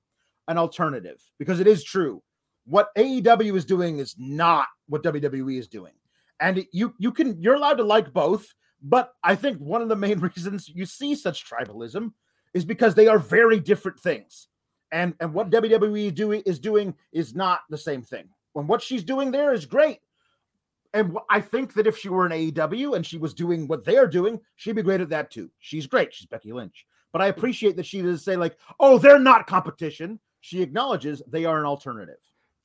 an 0.48 0.58
alternative 0.58 1.22
because 1.40 1.60
it 1.60 1.68
is 1.68 1.84
true. 1.84 2.22
What 2.66 2.90
AEW 2.98 3.56
is 3.56 3.66
doing 3.66 4.00
is 4.00 4.16
not 4.18 4.68
what 4.88 5.04
WWE 5.04 5.58
is 5.58 5.68
doing, 5.68 5.94
and 6.40 6.66
you 6.72 6.94
you 6.98 7.12
can 7.12 7.42
you're 7.42 7.56
allowed 7.56 7.76
to 7.76 7.84
like 7.84 8.14
both. 8.14 8.54
But 8.82 9.14
I 9.24 9.36
think 9.36 9.60
one 9.60 9.82
of 9.82 9.90
the 9.90 9.96
main 9.96 10.20
reasons 10.36 10.70
you 10.70 10.86
see 10.86 11.16
such 11.16 11.50
tribalism 11.50 12.12
is 12.54 12.66
because 12.66 12.94
they 12.94 13.08
are 13.08 13.20
very 13.20 13.60
different 13.60 14.00
things, 14.00 14.48
and 14.92 15.14
and 15.20 15.34
what 15.34 15.50
WWE 15.50 16.14
doing 16.14 16.44
is 16.46 16.60
doing 16.60 16.94
is 17.12 17.34
not 17.34 17.62
the 17.70 17.78
same 17.78 18.02
thing. 18.02 18.26
When 18.52 18.68
what 18.68 18.82
she's 18.82 19.04
doing 19.04 19.32
there 19.32 19.54
is 19.54 19.66
great, 19.66 20.00
and 20.94 21.18
I 21.30 21.42
think 21.42 21.74
that 21.74 21.88
if 21.88 21.98
she 21.98 22.10
were 22.10 22.26
an 22.26 22.32
AEW 22.32 22.96
and 22.96 23.06
she 23.06 23.18
was 23.18 23.34
doing 23.34 23.68
what 23.68 23.84
they're 23.84 24.08
doing, 24.08 24.40
she'd 24.56 24.76
be 24.76 24.84
great 24.84 25.02
at 25.02 25.10
that 25.10 25.32
too. 25.32 25.50
She's 25.60 25.88
great. 25.88 26.14
She's 26.14 26.28
Becky 26.28 26.54
Lynch. 26.54 26.86
But 27.12 27.22
I 27.22 27.28
appreciate 27.28 27.76
that 27.78 27.86
she 27.86 28.02
doesn't 28.02 28.20
say 28.20 28.36
like, 28.36 28.58
"Oh, 28.80 28.98
they're 28.98 29.20
not 29.20 29.48
competition." 29.48 30.20
She 30.42 30.62
acknowledges 30.62 31.22
they 31.28 31.46
are 31.46 31.60
an 31.60 31.66
alternative. 31.66 32.18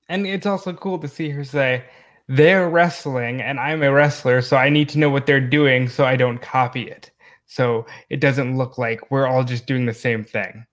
And 0.09 0.27
it's 0.27 0.47
also 0.47 0.73
cool 0.73 0.99
to 0.99 1.09
see 1.09 1.29
her 1.31 1.45
say, 1.45 1.85
they're 2.29 2.69
wrestling 2.69 3.41
and 3.41 3.59
I'm 3.59 3.83
a 3.83 3.93
wrestler, 3.93 4.43
so 4.43 4.57
I 4.57 4.69
need 4.69 4.89
to 4.91 4.99
know 4.99 5.11
what 5.11 5.27
they're 5.27 5.41
doing 5.41 5.89
so 5.89 6.05
I 6.05 6.17
don't 6.17 6.41
copy 6.41 6.83
it. 6.83 7.11
So 7.47 7.87
it 8.11 8.21
doesn't 8.21 8.59
look 8.59 8.79
like 8.79 9.11
we're 9.11 9.27
all 9.27 9.45
just 9.45 9.67
doing 9.67 9.87
the 9.87 9.95
same 9.95 10.25
thing. 10.25 10.67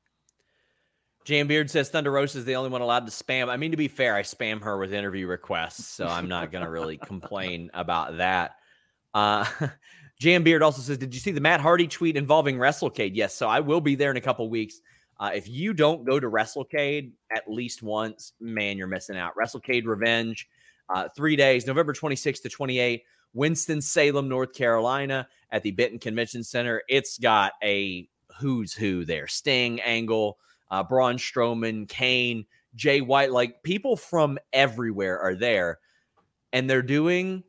Jan 1.26 1.48
Beard 1.48 1.72
says 1.72 1.90
Thunder 1.90 2.12
Rosa 2.12 2.38
is 2.38 2.46
the 2.46 2.56
only 2.56 2.70
one 2.70 2.82
allowed 2.82 3.08
to 3.08 3.12
spam. 3.12 3.50
I 3.50 3.58
mean, 3.58 3.72
to 3.72 3.78
be 3.78 3.88
fair, 3.88 4.16
I 4.16 4.22
spam 4.22 4.62
her 4.62 4.78
with 4.78 4.94
interview 4.94 5.26
requests, 5.26 5.88
so 5.88 6.08
I'm 6.08 6.30
not 6.30 6.52
going 6.52 6.64
to 6.64 6.70
really 6.70 6.98
complain 6.98 7.72
about 7.74 8.18
that. 8.18 8.58
Uh, 9.12 9.46
Jan 10.20 10.44
Beard 10.44 10.62
also 10.62 10.84
says, 10.84 11.00
Did 11.00 11.16
you 11.16 11.20
see 11.20 11.32
the 11.32 11.42
Matt 11.42 11.62
Hardy 11.62 11.88
tweet 11.88 12.16
involving 12.16 12.58
WrestleCade? 12.58 13.12
Yes. 13.16 13.34
So 13.34 13.48
I 13.48 13.60
will 13.60 13.82
be 13.82 13.96
there 13.96 14.12
in 14.12 14.18
a 14.18 14.22
couple 14.22 14.48
weeks. 14.52 14.82
Uh, 15.20 15.32
if 15.34 15.50
you 15.50 15.74
don't 15.74 16.06
go 16.06 16.20
to 16.20 16.30
WrestleCade 16.30 17.12
at 17.32 17.50
least 17.50 17.82
once, 17.82 18.34
man, 18.40 18.78
you're 18.78 18.86
missing 18.86 19.18
out. 19.18 19.34
WrestleCade 19.36 19.88
Revenge, 19.88 20.48
uh, 20.94 21.10
three 21.16 21.36
days, 21.36 21.66
November 21.66 21.94
26th 21.94 22.44
to 22.44 22.50
28, 22.50 23.04
Winston-Salem, 23.34 24.30
North 24.30 24.54
Carolina, 24.54 25.28
at 25.52 25.64
the 25.64 25.72
Benton 25.72 25.98
Convention 25.98 26.44
Center. 26.44 26.84
It's 26.88 27.18
got 27.18 27.54
a 27.64 28.08
who's 28.40 28.74
who 28.74 29.06
there 29.06 29.28
Sting, 29.28 29.82
Angle, 29.82 30.38
uh, 30.76 30.84
Braun 30.84 31.18
Strowman, 31.18 31.88
Kane, 31.88 32.46
Jay 32.76 33.02
White. 33.02 33.32
Like 33.32 33.64
people 33.64 33.96
from 33.96 34.38
everywhere 34.54 35.20
are 35.20 35.36
there. 35.36 35.80
And 36.54 36.70
they're 36.70 36.82
doing 36.82 37.44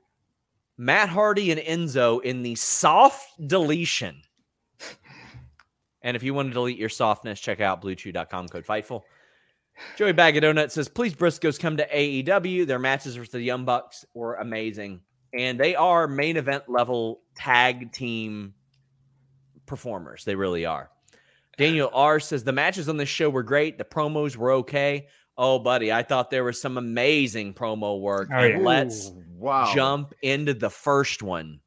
Matt 0.78 1.08
Hardy 1.08 1.50
and 1.50 1.60
Enzo 1.60 2.22
in 2.22 2.42
the 2.42 2.54
soft 2.54 3.30
deletion. 3.48 4.22
And 6.02 6.16
if 6.16 6.22
you 6.22 6.34
want 6.34 6.48
to 6.48 6.54
delete 6.54 6.78
your 6.78 6.88
softness, 6.88 7.40
check 7.40 7.60
out 7.60 7.82
bluechew.com 7.82 8.48
code 8.48 8.64
Fightful. 8.64 9.02
Joey 9.96 10.12
Bag 10.12 10.36
of 10.36 10.42
Donuts 10.42 10.74
says, 10.74 10.88
please 10.88 11.14
Briscoes 11.14 11.58
come 11.58 11.76
to 11.76 11.88
AEW. 11.88 12.66
Their 12.66 12.78
matches 12.78 13.18
with 13.18 13.30
the 13.30 13.42
Young 13.42 13.64
Bucks 13.64 14.04
were 14.14 14.36
amazing. 14.36 15.00
And 15.36 15.58
they 15.58 15.74
are 15.74 16.06
main 16.06 16.36
event 16.36 16.64
level 16.68 17.20
tag 17.34 17.92
team 17.92 18.54
performers. 19.66 20.24
They 20.24 20.34
really 20.34 20.64
are. 20.64 20.90
Daniel 21.56 21.90
R 21.92 22.20
says 22.20 22.44
the 22.44 22.52
matches 22.52 22.88
on 22.88 22.96
this 22.96 23.08
show 23.08 23.30
were 23.30 23.42
great. 23.42 23.78
The 23.78 23.84
promos 23.84 24.36
were 24.36 24.52
okay. 24.52 25.08
Oh, 25.38 25.58
buddy, 25.58 25.92
I 25.92 26.02
thought 26.02 26.30
there 26.30 26.44
was 26.44 26.60
some 26.60 26.78
amazing 26.78 27.54
promo 27.54 28.00
work. 28.00 28.28
Oh, 28.32 28.42
yeah. 28.42 28.58
let's 28.58 29.08
Ooh, 29.08 29.24
wow. 29.36 29.72
jump 29.74 30.14
into 30.22 30.54
the 30.54 30.70
first 30.70 31.22
one. 31.22 31.60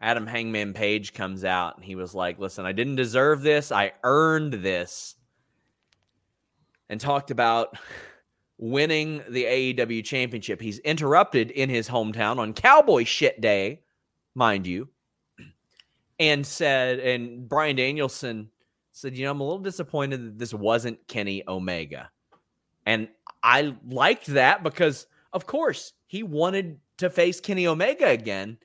Adam 0.00 0.26
Hangman 0.26 0.74
Page 0.74 1.14
comes 1.14 1.42
out 1.44 1.76
and 1.76 1.84
he 1.84 1.94
was 1.94 2.14
like, 2.14 2.38
Listen, 2.38 2.66
I 2.66 2.72
didn't 2.72 2.96
deserve 2.96 3.42
this. 3.42 3.72
I 3.72 3.92
earned 4.02 4.54
this. 4.54 5.14
And 6.88 7.00
talked 7.00 7.30
about 7.30 7.76
winning 8.58 9.22
the 9.28 9.44
AEW 9.44 10.04
championship. 10.04 10.60
He's 10.60 10.78
interrupted 10.80 11.50
in 11.50 11.68
his 11.68 11.88
hometown 11.88 12.38
on 12.38 12.52
Cowboy 12.52 13.04
shit 13.04 13.40
day, 13.40 13.80
mind 14.34 14.66
you, 14.66 14.88
and 16.18 16.46
said, 16.46 16.98
and 17.00 17.48
Bryan 17.48 17.76
Danielson 17.76 18.50
said, 18.92 19.16
You 19.16 19.24
know, 19.24 19.32
I'm 19.32 19.40
a 19.40 19.44
little 19.44 19.58
disappointed 19.58 20.24
that 20.24 20.38
this 20.38 20.54
wasn't 20.54 21.06
Kenny 21.06 21.42
Omega. 21.46 22.10
And 22.86 23.08
I 23.42 23.74
liked 23.88 24.26
that 24.26 24.62
because, 24.62 25.06
of 25.32 25.46
course, 25.46 25.92
he 26.06 26.22
wanted 26.22 26.78
to 26.98 27.10
face 27.10 27.40
Kenny 27.40 27.66
Omega 27.66 28.06
again. 28.06 28.58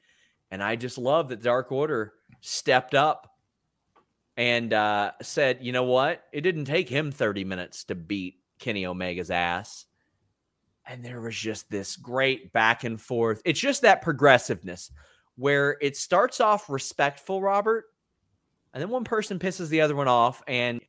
And 0.51 0.61
I 0.61 0.75
just 0.75 0.97
love 0.97 1.29
that 1.29 1.41
Dark 1.41 1.71
Order 1.71 2.13
stepped 2.41 2.93
up 2.93 3.35
and 4.37 4.73
uh, 4.73 5.11
said, 5.21 5.59
you 5.61 5.71
know 5.71 5.83
what? 5.83 6.23
It 6.31 6.41
didn't 6.41 6.65
take 6.65 6.89
him 6.89 7.11
30 7.11 7.43
minutes 7.43 7.83
to 7.85 7.95
beat 7.95 8.39
Kenny 8.59 8.85
Omega's 8.85 9.31
ass. 9.31 9.85
And 10.85 11.03
there 11.03 11.21
was 11.21 11.35
just 11.35 11.69
this 11.69 11.95
great 11.95 12.51
back 12.53 12.83
and 12.83 12.99
forth. 12.99 13.41
It's 13.45 13.59
just 13.59 13.83
that 13.83 14.01
progressiveness 14.01 14.91
where 15.35 15.77
it 15.81 15.97
starts 15.97 16.39
off 16.39 16.69
respectful, 16.69 17.41
Robert, 17.41 17.85
and 18.73 18.81
then 18.81 18.89
one 18.89 19.03
person 19.03 19.39
pisses 19.39 19.69
the 19.69 19.81
other 19.81 19.95
one 19.95 20.07
off, 20.07 20.41
and 20.47 20.81
you 20.81 20.87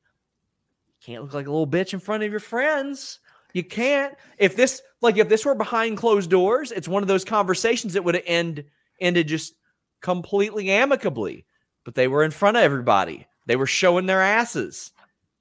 can't 1.04 1.22
look 1.22 1.34
like 1.34 1.46
a 1.46 1.50
little 1.50 1.66
bitch 1.66 1.92
in 1.92 2.00
front 2.00 2.22
of 2.22 2.30
your 2.30 2.40
friends. 2.40 3.18
You 3.54 3.64
can't. 3.64 4.14
If 4.38 4.56
this, 4.56 4.80
like, 5.00 5.18
if 5.18 5.28
this 5.28 5.44
were 5.44 5.54
behind 5.54 5.98
closed 5.98 6.30
doors, 6.30 6.72
it's 6.72 6.88
one 6.88 7.02
of 7.02 7.08
those 7.08 7.24
conversations 7.24 7.92
that 7.94 8.04
would 8.04 8.22
end 8.26 8.64
ended 9.00 9.28
just 9.28 9.54
completely 10.00 10.70
amicably. 10.70 11.44
But 11.84 11.94
they 11.94 12.08
were 12.08 12.24
in 12.24 12.30
front 12.30 12.56
of 12.56 12.62
everybody. 12.62 13.26
They 13.46 13.56
were 13.56 13.66
showing 13.66 14.06
their 14.06 14.22
asses, 14.22 14.92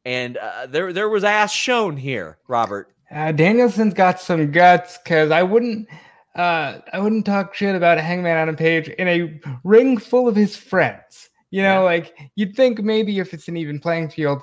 and 0.04 0.38
uh, 0.38 0.68
there 0.68 0.92
there 0.92 1.10
was 1.10 1.24
ass 1.24 1.54
shown 1.54 1.96
here, 1.96 2.40
Robert. 2.48 2.92
Uh, 3.14 3.32
Danielson's 3.32 3.94
got 3.94 4.20
some 4.20 4.52
guts 4.52 4.98
because 4.98 5.32
I 5.32 5.44
wouldn't, 5.44 5.88
uh, 6.36 6.80
I 6.94 7.00
wouldn't 7.00 7.26
talk 7.26 7.54
shit 7.54 7.76
about 7.76 7.98
Hangman 7.98 8.38
Adam 8.38 8.56
Page 8.56 8.88
in 8.90 9.08
a 9.08 9.40
ring 9.64 9.98
full 9.98 10.28
of 10.28 10.36
his 10.36 10.56
friends. 10.56 11.30
You 11.50 11.64
know, 11.64 11.80
Yeah. 11.82 11.86
like 11.86 12.32
you'd 12.36 12.56
think 12.56 12.80
maybe 12.82 13.20
if 13.20 13.34
it's 13.34 13.48
an 13.48 13.58
even 13.58 13.80
playing 13.80 14.10
field, 14.10 14.42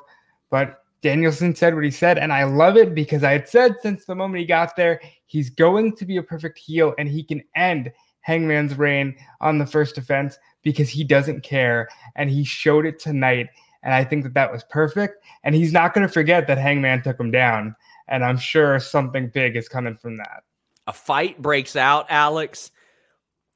but 0.51 0.83
Danielson 1.01 1.55
said 1.55 1.75
what 1.75 1.85
he 1.85 1.91
said, 1.91 2.19
and 2.19 2.33
I 2.33 2.45
love 2.45 2.77
it 2.77 2.95
because 2.95 3.25
I 3.25 3.33
had 3.33 3.49
said 3.49 3.77
since 3.81 4.05
the 4.05 4.15
moment 4.15 4.41
he 4.41 4.47
got 4.47 4.77
there, 4.77 5.01
he's 5.27 5.49
going 5.49 5.95
to 5.97 6.05
be 6.05 6.17
a 6.17 6.23
perfect 6.23 6.59
heel, 6.59 6.95
and 6.99 7.09
he 7.09 7.23
can 7.23 7.43
end 7.55 7.93
Hangman's 8.21 8.77
reign 8.77 9.17
on 9.41 9.59
the 9.59 9.67
first 9.67 9.97
offense 9.97 10.39
because 10.63 10.89
he 10.91 11.05
doesn't 11.05 11.43
care, 11.43 11.89
and 12.17 12.29
he 12.29 12.45
showed 12.45 12.85
it 12.85 12.99
tonight. 12.99 13.49
And 13.85 13.95
I 13.95 14.03
think 14.05 14.25
that 14.25 14.35
that 14.35 14.51
was 14.53 14.65
perfect. 14.65 15.25
And 15.45 15.55
he's 15.55 15.73
not 15.73 15.95
going 15.95 16.07
to 16.07 16.13
forget 16.13 16.49
that 16.49 16.59
Hangman 16.59 17.01
took 17.03 17.19
him 17.19 17.31
down 17.31 17.77
and 18.09 18.25
I'm 18.25 18.37
sure 18.39 18.79
something 18.81 19.29
big 19.29 19.57
is 19.57 19.69
coming 19.69 19.97
from 19.97 20.17
that. 20.17 20.43
A 20.89 20.93
fight 20.93 21.41
breaks 21.41 21.77
out, 21.77 22.07
Alex. 22.09 22.73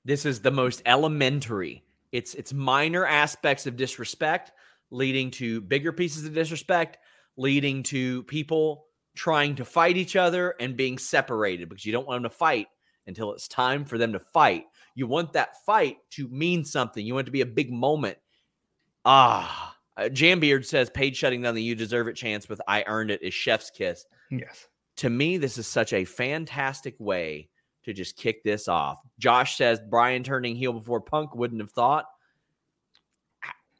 This 0.04 0.24
is 0.24 0.40
the 0.40 0.50
most 0.50 0.82
elementary. 0.86 1.82
It's 2.12 2.34
it's 2.34 2.52
minor 2.52 3.06
aspects 3.06 3.66
of 3.66 3.76
disrespect 3.76 4.52
leading 4.92 5.30
to 5.32 5.60
bigger 5.62 5.92
pieces 5.92 6.24
of 6.24 6.34
disrespect, 6.34 6.98
leading 7.36 7.82
to 7.82 8.22
people 8.24 8.84
trying 9.14 9.56
to 9.56 9.64
fight 9.64 9.96
each 9.96 10.14
other 10.14 10.54
and 10.60 10.76
being 10.76 10.98
separated 10.98 11.68
because 11.68 11.84
you 11.84 11.92
don't 11.92 12.06
want 12.06 12.22
them 12.22 12.30
to 12.30 12.36
fight 12.36 12.68
until 13.06 13.32
it's 13.32 13.48
time 13.48 13.84
for 13.84 13.98
them 13.98 14.12
to 14.12 14.20
fight. 14.20 14.66
You 14.94 15.06
want 15.06 15.32
that 15.32 15.64
fight 15.64 15.96
to 16.10 16.28
mean 16.28 16.64
something. 16.64 17.04
You 17.04 17.14
want 17.14 17.24
it 17.24 17.30
to 17.30 17.32
be 17.32 17.40
a 17.40 17.46
big 17.46 17.72
moment. 17.72 18.18
Ah, 19.04 19.76
uh, 19.96 20.02
Jambeard 20.02 20.64
says 20.64 20.90
Page 20.90 21.16
shutting 21.16 21.42
down 21.42 21.54
the 21.54 21.62
"You 21.62 21.74
Deserve 21.74 22.08
It" 22.08 22.14
chance 22.14 22.48
with 22.48 22.60
"I 22.68 22.84
earned 22.86 23.10
it" 23.10 23.22
is 23.22 23.34
chef's 23.34 23.70
kiss. 23.70 24.04
Yes. 24.30 24.68
To 24.96 25.10
me, 25.10 25.36
this 25.38 25.58
is 25.58 25.66
such 25.66 25.92
a 25.92 26.04
fantastic 26.04 26.94
way 26.98 27.48
to 27.84 27.92
just 27.92 28.16
kick 28.16 28.42
this 28.44 28.68
off. 28.68 28.98
Josh 29.18 29.56
says 29.56 29.80
Bryan 29.80 30.22
turning 30.22 30.56
heel 30.56 30.72
before 30.72 31.00
Punk 31.00 31.34
wouldn't 31.34 31.60
have 31.60 31.72
thought. 31.72 32.06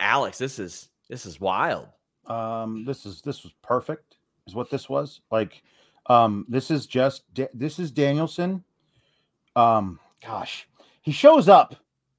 Alex, 0.01 0.39
this 0.39 0.59
is 0.59 0.89
this 1.09 1.27
is 1.27 1.41
wild. 1.41 1.89
Um, 2.27 2.85
this 2.85 3.07
is 3.07 3.23
this 3.23 3.45
was 3.45 3.53
perfect. 3.63 4.17
Is 4.47 4.55
what 4.55 4.71
this 4.71 4.89
was 4.89 5.21
like. 5.31 5.63
Um, 6.07 6.45
this 6.49 6.71
is 6.71 6.87
just 6.87 7.23
this 7.55 7.79
is 7.79 7.93
Danielson. 7.93 8.65
Um, 9.55 10.01
gosh, 10.25 10.67
he 11.03 11.13
shows 11.13 11.49
up 11.49 11.77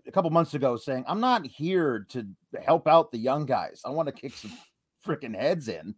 a 0.08 0.12
couple 0.12 0.30
months 0.30 0.54
ago 0.54 0.78
saying, 0.78 1.04
"I'm 1.06 1.20
not 1.20 1.46
here 1.46 2.06
to 2.10 2.26
help 2.64 2.88
out 2.88 3.12
the 3.12 3.18
young 3.18 3.46
guys. 3.46 3.82
I 3.84 3.90
want 3.90 4.08
to 4.08 4.14
kick 4.14 4.34
some 4.34 4.54
freaking 5.06 5.36
heads 5.36 5.68
in." 5.68 5.96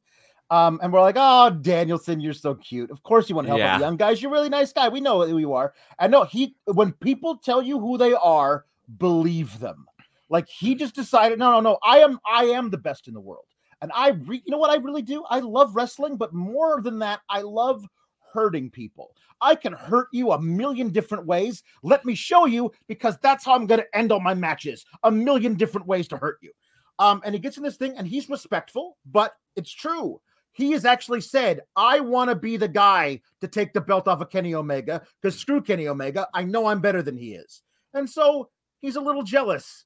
Um, 0.51 0.79
and 0.83 0.93
we're 0.93 1.01
like, 1.01 1.15
"Oh, 1.17 1.49
Danielson, 1.49 2.19
you're 2.19 2.33
so 2.33 2.55
cute. 2.55 2.91
Of 2.91 3.01
course 3.03 3.29
you 3.29 3.35
want 3.35 3.47
to 3.47 3.49
help 3.49 3.59
yeah. 3.59 3.75
out 3.75 3.81
young 3.81 3.97
guys. 3.97 4.21
You're 4.21 4.31
a 4.31 4.33
really 4.33 4.49
nice 4.49 4.71
guy. 4.71 4.89
We 4.89 5.01
know 5.01 5.25
who 5.25 5.39
you 5.39 5.53
are." 5.53 5.73
And 5.99 6.11
no, 6.11 6.23
he 6.23 6.55
when 6.65 6.91
people 6.93 7.37
tell 7.37 7.61
you 7.61 7.79
who 7.79 7.97
they 7.97 8.13
are, 8.13 8.65
believe 8.97 9.59
them. 9.59 9.85
Like 10.29 10.47
he 10.47 10.75
just 10.75 10.95
decided, 10.95 11.39
no, 11.39 11.51
no, 11.51 11.59
no. 11.59 11.77
I 11.83 11.99
am, 11.99 12.19
I 12.25 12.45
am 12.45 12.69
the 12.69 12.77
best 12.77 13.07
in 13.07 13.13
the 13.13 13.19
world. 13.19 13.45
And 13.81 13.91
I, 13.93 14.09
re- 14.09 14.41
you 14.45 14.51
know 14.51 14.57
what 14.57 14.71
I 14.71 14.75
really 14.75 15.01
do? 15.01 15.23
I 15.29 15.39
love 15.39 15.75
wrestling, 15.75 16.17
but 16.17 16.33
more 16.33 16.81
than 16.81 16.99
that, 16.99 17.21
I 17.29 17.41
love 17.41 17.85
hurting 18.33 18.71
people. 18.71 19.11
I 19.41 19.55
can 19.55 19.73
hurt 19.73 20.07
you 20.11 20.31
a 20.31 20.41
million 20.41 20.89
different 20.89 21.25
ways. 21.25 21.61
Let 21.83 22.05
me 22.05 22.15
show 22.15 22.45
you 22.45 22.71
because 22.87 23.17
that's 23.21 23.45
how 23.45 23.53
I'm 23.53 23.67
going 23.67 23.81
to 23.81 23.97
end 23.97 24.11
all 24.11 24.21
my 24.21 24.33
matches. 24.33 24.85
A 25.03 25.11
million 25.11 25.55
different 25.55 25.87
ways 25.87 26.07
to 26.09 26.17
hurt 26.17 26.37
you. 26.41 26.51
Um, 26.97 27.21
and 27.25 27.35
he 27.35 27.39
gets 27.39 27.57
in 27.57 27.63
this 27.63 27.75
thing 27.75 27.95
and 27.97 28.07
he's 28.07 28.29
respectful, 28.29 28.97
but 29.05 29.35
it's 29.55 29.71
true. 29.71 30.21
He 30.55 30.71
has 30.71 30.85
actually 30.85 31.19
said, 31.19 31.62
I 31.75 32.00
want 32.00 32.29
to 32.29 32.35
be 32.35 32.55
the 32.55 32.69
guy 32.69 33.19
to 33.41 33.47
take 33.47 33.74
the 33.74 33.81
belt 33.81 34.07
off 34.07 34.21
of 34.21 34.29
Kenny 34.29 34.55
Omega 34.55 35.01
because 35.21 35.38
screw 35.38 35.62
Kenny 35.62 35.89
Omega. 35.89 36.29
I 36.33 36.45
know 36.45 36.67
I'm 36.67 36.79
better 36.79 37.01
than 37.01 37.17
he 37.17 37.33
is. 37.33 37.62
And 37.93 38.09
so 38.09 38.50
he's 38.79 38.95
a 38.95 39.01
little 39.01 39.24
jealous 39.24 39.83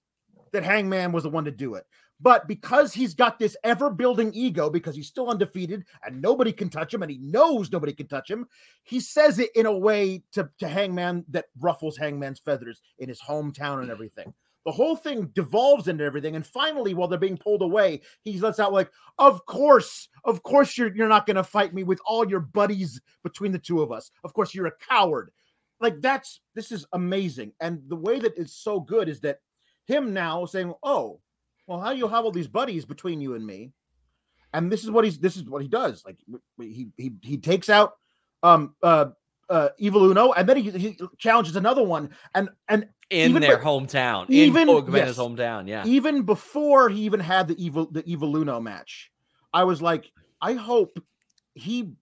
that 0.52 0.62
Hangman 0.62 1.12
was 1.12 1.24
the 1.24 1.30
one 1.30 1.46
to 1.46 1.52
do 1.52 1.74
it. 1.74 1.86
But 2.22 2.48
because 2.48 2.94
he's 2.94 3.16
got 3.16 3.40
this 3.40 3.58
ever 3.64 3.90
building 3.90 4.32
ego, 4.32 4.70
because 4.70 4.96
he's 4.96 5.08
still 5.08 5.30
undefeated 5.30 5.86
and 6.06 6.22
nobody 6.22 6.52
can 6.52 6.70
touch 6.70 6.94
him, 6.94 7.02
and 7.02 7.10
he 7.10 7.18
knows 7.18 7.72
nobody 7.72 7.94
can 7.94 8.08
touch 8.08 8.30
him, 8.30 8.46
he 8.84 9.00
says 9.00 9.40
it 9.40 9.50
in 9.56 9.66
a 9.66 9.76
way 9.76 10.22
to, 10.34 10.48
to 10.60 10.68
Hangman 10.68 11.26
that 11.30 11.46
ruffles 11.60 11.98
Hangman's 11.98 12.40
feathers 12.40 12.80
in 13.00 13.10
his 13.10 13.22
hometown 13.22 13.82
and 13.82 13.90
everything. 13.90 14.34
The 14.70 14.74
whole 14.74 14.96
thing 14.96 15.32
devolves 15.34 15.88
into 15.88 16.04
everything. 16.04 16.36
And 16.36 16.46
finally, 16.46 16.94
while 16.94 17.08
they're 17.08 17.18
being 17.18 17.40
pulled 17.40 17.64
away, 17.64 18.02
he 18.22 18.40
lets 18.40 18.60
out, 18.60 18.72
like, 18.72 18.92
Of 19.18 19.44
course, 19.48 20.10
of 20.26 20.44
course, 20.44 20.78
you're, 20.78 20.96
you're 20.96 21.08
not 21.08 21.26
going 21.26 21.38
to 21.38 21.44
fight 21.44 21.74
me 21.74 21.82
with 21.82 22.00
all 22.06 22.30
your 22.30 22.42
buddies 22.42 23.02
between 23.24 23.52
the 23.52 23.58
two 23.58 23.82
of 23.82 23.92
us. 23.92 24.12
Of 24.24 24.36
course, 24.36 24.54
you're 24.54 24.68
a 24.68 24.78
coward. 24.88 25.32
Like, 25.80 26.02
that's 26.02 26.42
this 26.54 26.72
is 26.72 26.86
amazing. 26.94 27.54
And 27.60 27.82
the 27.88 27.96
way 27.96 28.20
that 28.20 28.38
it's 28.38 28.54
so 28.54 28.80
good 28.80 29.10
is 29.10 29.22
that 29.22 29.40
him 29.88 30.14
now 30.14 30.46
saying, 30.46 30.72
"Oh, 30.84 31.20
well, 31.66 31.80
how 31.80 31.90
you 31.90 32.08
have 32.08 32.24
all 32.24 32.32
these 32.32 32.48
buddies 32.48 32.86
between 32.86 33.22
you 33.22 33.34
and 33.34 33.44
me?" 33.44 33.72
And 34.54 34.72
this 34.72 34.84
is 34.84 34.92
what 34.92 35.04
he's 35.04 35.18
this 35.18 35.36
is 35.36 35.50
what 35.50 35.64
he 35.64 35.68
does. 35.68 36.06
Like 36.06 36.20
he 36.60 36.90
he 36.96 37.14
he 37.24 37.38
takes 37.40 37.70
out 37.70 37.94
um 38.44 38.76
uh 38.84 39.06
uh 39.50 39.70
Evil 39.80 40.12
Uno, 40.12 40.32
and 40.34 40.48
then 40.48 40.58
he, 40.58 40.70
he 40.70 41.00
challenges 41.18 41.56
another 41.56 41.82
one, 41.82 42.12
and 42.36 42.50
and 42.68 42.88
in 43.10 43.34
their 43.34 43.58
be- 43.58 43.64
hometown, 43.64 44.30
even 44.30 44.70
in 44.70 44.94
yes, 44.94 45.18
hometown, 45.18 45.68
yeah. 45.68 45.84
Even 45.86 46.24
before 46.24 46.90
he 46.90 47.02
even 47.02 47.20
had 47.20 47.48
the 47.48 47.64
evil 47.64 47.88
the 47.92 48.04
Evil 48.06 48.36
Uno 48.36 48.60
match, 48.60 49.12
I 49.54 49.64
was 49.64 49.82
like, 49.82 50.12
I 50.42 50.54
hope 50.54 51.00
he 51.54 51.94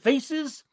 faces 0.00 0.64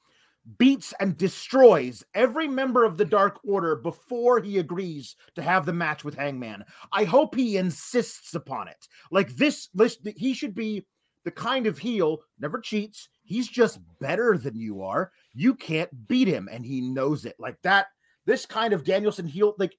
beats 0.57 0.93
and 0.99 1.17
destroys 1.17 2.03
every 2.15 2.47
member 2.47 2.84
of 2.84 2.97
the 2.97 3.06
Dark 3.06 3.39
Order 3.43 3.75
before 3.75 4.39
he 4.39 4.58
agrees 4.58 5.15
to 5.36 5.41
have 5.41 5.65
the 5.65 5.73
match 5.73 6.03
with 6.03 6.15
Hangman. 6.15 6.63
I 6.91 7.03
hope 7.03 7.36
he 7.36 7.58
insists 7.58 8.34
upon 8.34 8.67
it. 8.67 8.88
Like 9.12 9.36
this, 9.36 9.69
list, 9.73 10.08
he 10.15 10.34
should 10.34 10.56
be 10.56 10.86
the 11.23 11.32
kind 11.32 11.67
of 11.67 11.77
heel 11.77 12.19
never 12.39 12.60
cheats. 12.60 13.10
He's 13.23 13.47
just 13.47 13.79
better 13.99 14.38
than 14.38 14.56
you 14.56 14.82
are. 14.82 15.12
You 15.34 15.53
can't 15.53 16.08
beat 16.08 16.27
him, 16.27 16.49
and 16.51 16.65
he 16.65 16.82
knows 16.82 17.25
it. 17.25 17.36
Like 17.39 17.62
that. 17.62 17.88
This 18.25 18.45
kind 18.45 18.73
of 18.73 18.84
Danielson 18.84 19.27
heel, 19.27 19.55
like 19.57 19.75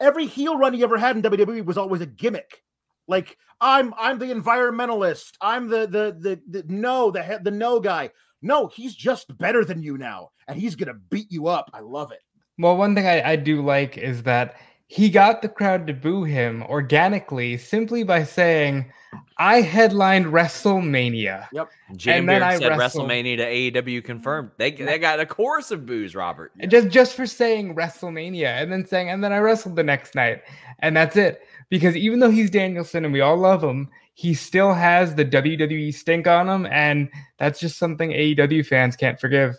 every 0.00 0.26
heel 0.26 0.58
run 0.58 0.74
he 0.74 0.82
ever 0.82 0.98
had 0.98 1.16
in 1.16 1.22
WWE 1.22 1.64
was 1.64 1.78
always 1.78 2.00
a 2.00 2.06
gimmick. 2.06 2.62
Like 3.08 3.36
I'm, 3.60 3.94
I'm 3.98 4.18
the 4.18 4.26
environmentalist. 4.26 5.32
I'm 5.40 5.68
the 5.68 5.86
the 5.86 6.16
the, 6.18 6.40
the 6.48 6.64
no 6.68 7.10
the 7.10 7.40
the 7.42 7.50
no 7.50 7.80
guy. 7.80 8.10
No, 8.42 8.66
he's 8.66 8.94
just 8.94 9.36
better 9.38 9.64
than 9.64 9.82
you 9.82 9.98
now, 9.98 10.30
and 10.48 10.58
he's 10.58 10.74
gonna 10.74 10.94
beat 10.94 11.30
you 11.30 11.46
up. 11.48 11.70
I 11.72 11.80
love 11.80 12.12
it. 12.12 12.20
Well, 12.58 12.76
one 12.76 12.94
thing 12.94 13.06
I, 13.06 13.32
I 13.32 13.36
do 13.36 13.62
like 13.62 13.98
is 13.98 14.22
that 14.22 14.56
he 14.88 15.10
got 15.10 15.42
the 15.42 15.48
crowd 15.48 15.86
to 15.86 15.92
boo 15.92 16.24
him 16.24 16.62
organically 16.64 17.56
simply 17.56 18.04
by 18.04 18.22
saying, 18.22 18.90
I 19.38 19.60
headlined 19.60 20.26
WrestleMania. 20.26 21.48
Yep. 21.52 21.70
Jim 21.96 22.20
and 22.20 22.28
then 22.28 22.42
I 22.42 22.58
said 22.58 22.76
wrestled... 22.76 23.08
WrestleMania 23.08 23.72
to 23.72 23.82
AEW 23.82 24.04
confirmed. 24.04 24.50
They, 24.58 24.70
they 24.70 24.98
got 24.98 25.20
a 25.20 25.26
chorus 25.26 25.70
of 25.70 25.86
boos, 25.86 26.14
Robert. 26.14 26.52
Just 26.68 26.88
just 26.88 27.14
for 27.14 27.26
saying 27.26 27.74
WrestleMania 27.74 28.62
and 28.62 28.72
then 28.72 28.86
saying, 28.86 29.10
and 29.10 29.22
then 29.22 29.32
I 29.32 29.38
wrestled 29.38 29.76
the 29.76 29.82
next 29.82 30.14
night. 30.14 30.42
And 30.78 30.96
that's 30.96 31.16
it. 31.16 31.42
Because 31.68 31.96
even 31.96 32.20
though 32.20 32.30
he's 32.30 32.50
Danielson 32.50 33.04
and 33.04 33.12
we 33.12 33.20
all 33.20 33.36
love 33.36 33.62
him, 33.62 33.88
he 34.14 34.34
still 34.34 34.72
has 34.72 35.14
the 35.14 35.24
WWE 35.24 35.92
stink 35.92 36.26
on 36.26 36.48
him, 36.48 36.66
and 36.66 37.10
that's 37.38 37.60
just 37.60 37.76
something 37.76 38.12
AEW 38.12 38.64
fans 38.64 38.96
can't 38.96 39.20
forgive. 39.20 39.56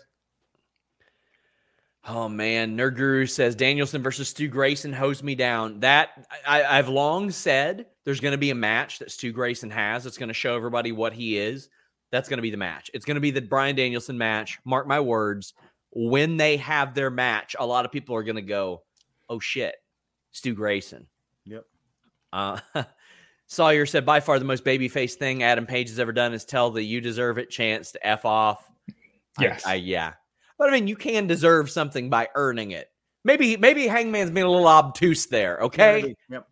Oh 2.10 2.26
man, 2.26 2.74
Nerd 2.74 2.96
Guru 2.96 3.26
says 3.26 3.54
Danielson 3.54 4.02
versus 4.02 4.30
Stu 4.30 4.48
Grayson 4.48 4.94
hosed 4.94 5.22
me 5.22 5.34
down. 5.34 5.80
That 5.80 6.26
I, 6.46 6.76
have 6.76 6.88
long 6.88 7.30
said 7.30 7.84
there's 8.04 8.20
going 8.20 8.32
to 8.32 8.38
be 8.38 8.50
a 8.50 8.54
match 8.54 8.98
that 9.00 9.10
Stu 9.10 9.30
Grayson 9.30 9.70
has. 9.70 10.06
It's 10.06 10.16
going 10.16 10.28
to 10.28 10.34
show 10.34 10.56
everybody 10.56 10.90
what 10.90 11.12
he 11.12 11.36
is. 11.36 11.68
That's 12.10 12.30
going 12.30 12.38
to 12.38 12.42
be 12.42 12.50
the 12.50 12.56
match. 12.56 12.90
It's 12.94 13.04
going 13.04 13.16
to 13.16 13.20
be 13.20 13.30
the 13.30 13.42
Bryan 13.42 13.76
Danielson 13.76 14.16
match. 14.16 14.58
Mark 14.64 14.86
my 14.86 15.00
words. 15.00 15.52
When 15.90 16.38
they 16.38 16.56
have 16.56 16.94
their 16.94 17.10
match, 17.10 17.54
a 17.58 17.66
lot 17.66 17.84
of 17.84 17.92
people 17.92 18.16
are 18.16 18.22
going 18.22 18.36
to 18.36 18.42
go, 18.42 18.82
"Oh 19.28 19.38
shit, 19.38 19.74
Stu 20.32 20.54
Grayson." 20.54 21.06
Yep. 21.44 21.66
Uh, 22.32 22.60
Sawyer 23.48 23.86
said, 23.86 24.06
by 24.06 24.20
far 24.20 24.38
the 24.38 24.44
most 24.44 24.64
babyface 24.64 25.14
thing 25.14 25.42
Adam 25.42 25.66
Page 25.66 25.88
has 25.88 25.98
ever 25.98 26.12
done 26.12 26.34
is 26.34 26.44
tell 26.44 26.70
the 26.70 26.82
you 26.82 27.00
deserve 27.00 27.38
it 27.38 27.50
chance 27.50 27.92
to 27.92 28.06
F 28.06 28.24
off. 28.24 28.66
Yes. 29.40 29.64
I, 29.66 29.72
I, 29.72 29.74
yeah. 29.76 30.12
But 30.58 30.68
I 30.68 30.72
mean, 30.72 30.88
you 30.88 30.96
can 30.96 31.26
deserve 31.26 31.70
something 31.70 32.10
by 32.10 32.28
earning 32.34 32.72
it. 32.72 32.90
Maybe, 33.24 33.56
maybe 33.56 33.86
Hangman's 33.86 34.30
being 34.30 34.46
a 34.46 34.50
little 34.50 34.66
obtuse 34.66 35.26
there. 35.26 35.58
Okay. 35.60 36.14
Yep. 36.28 36.46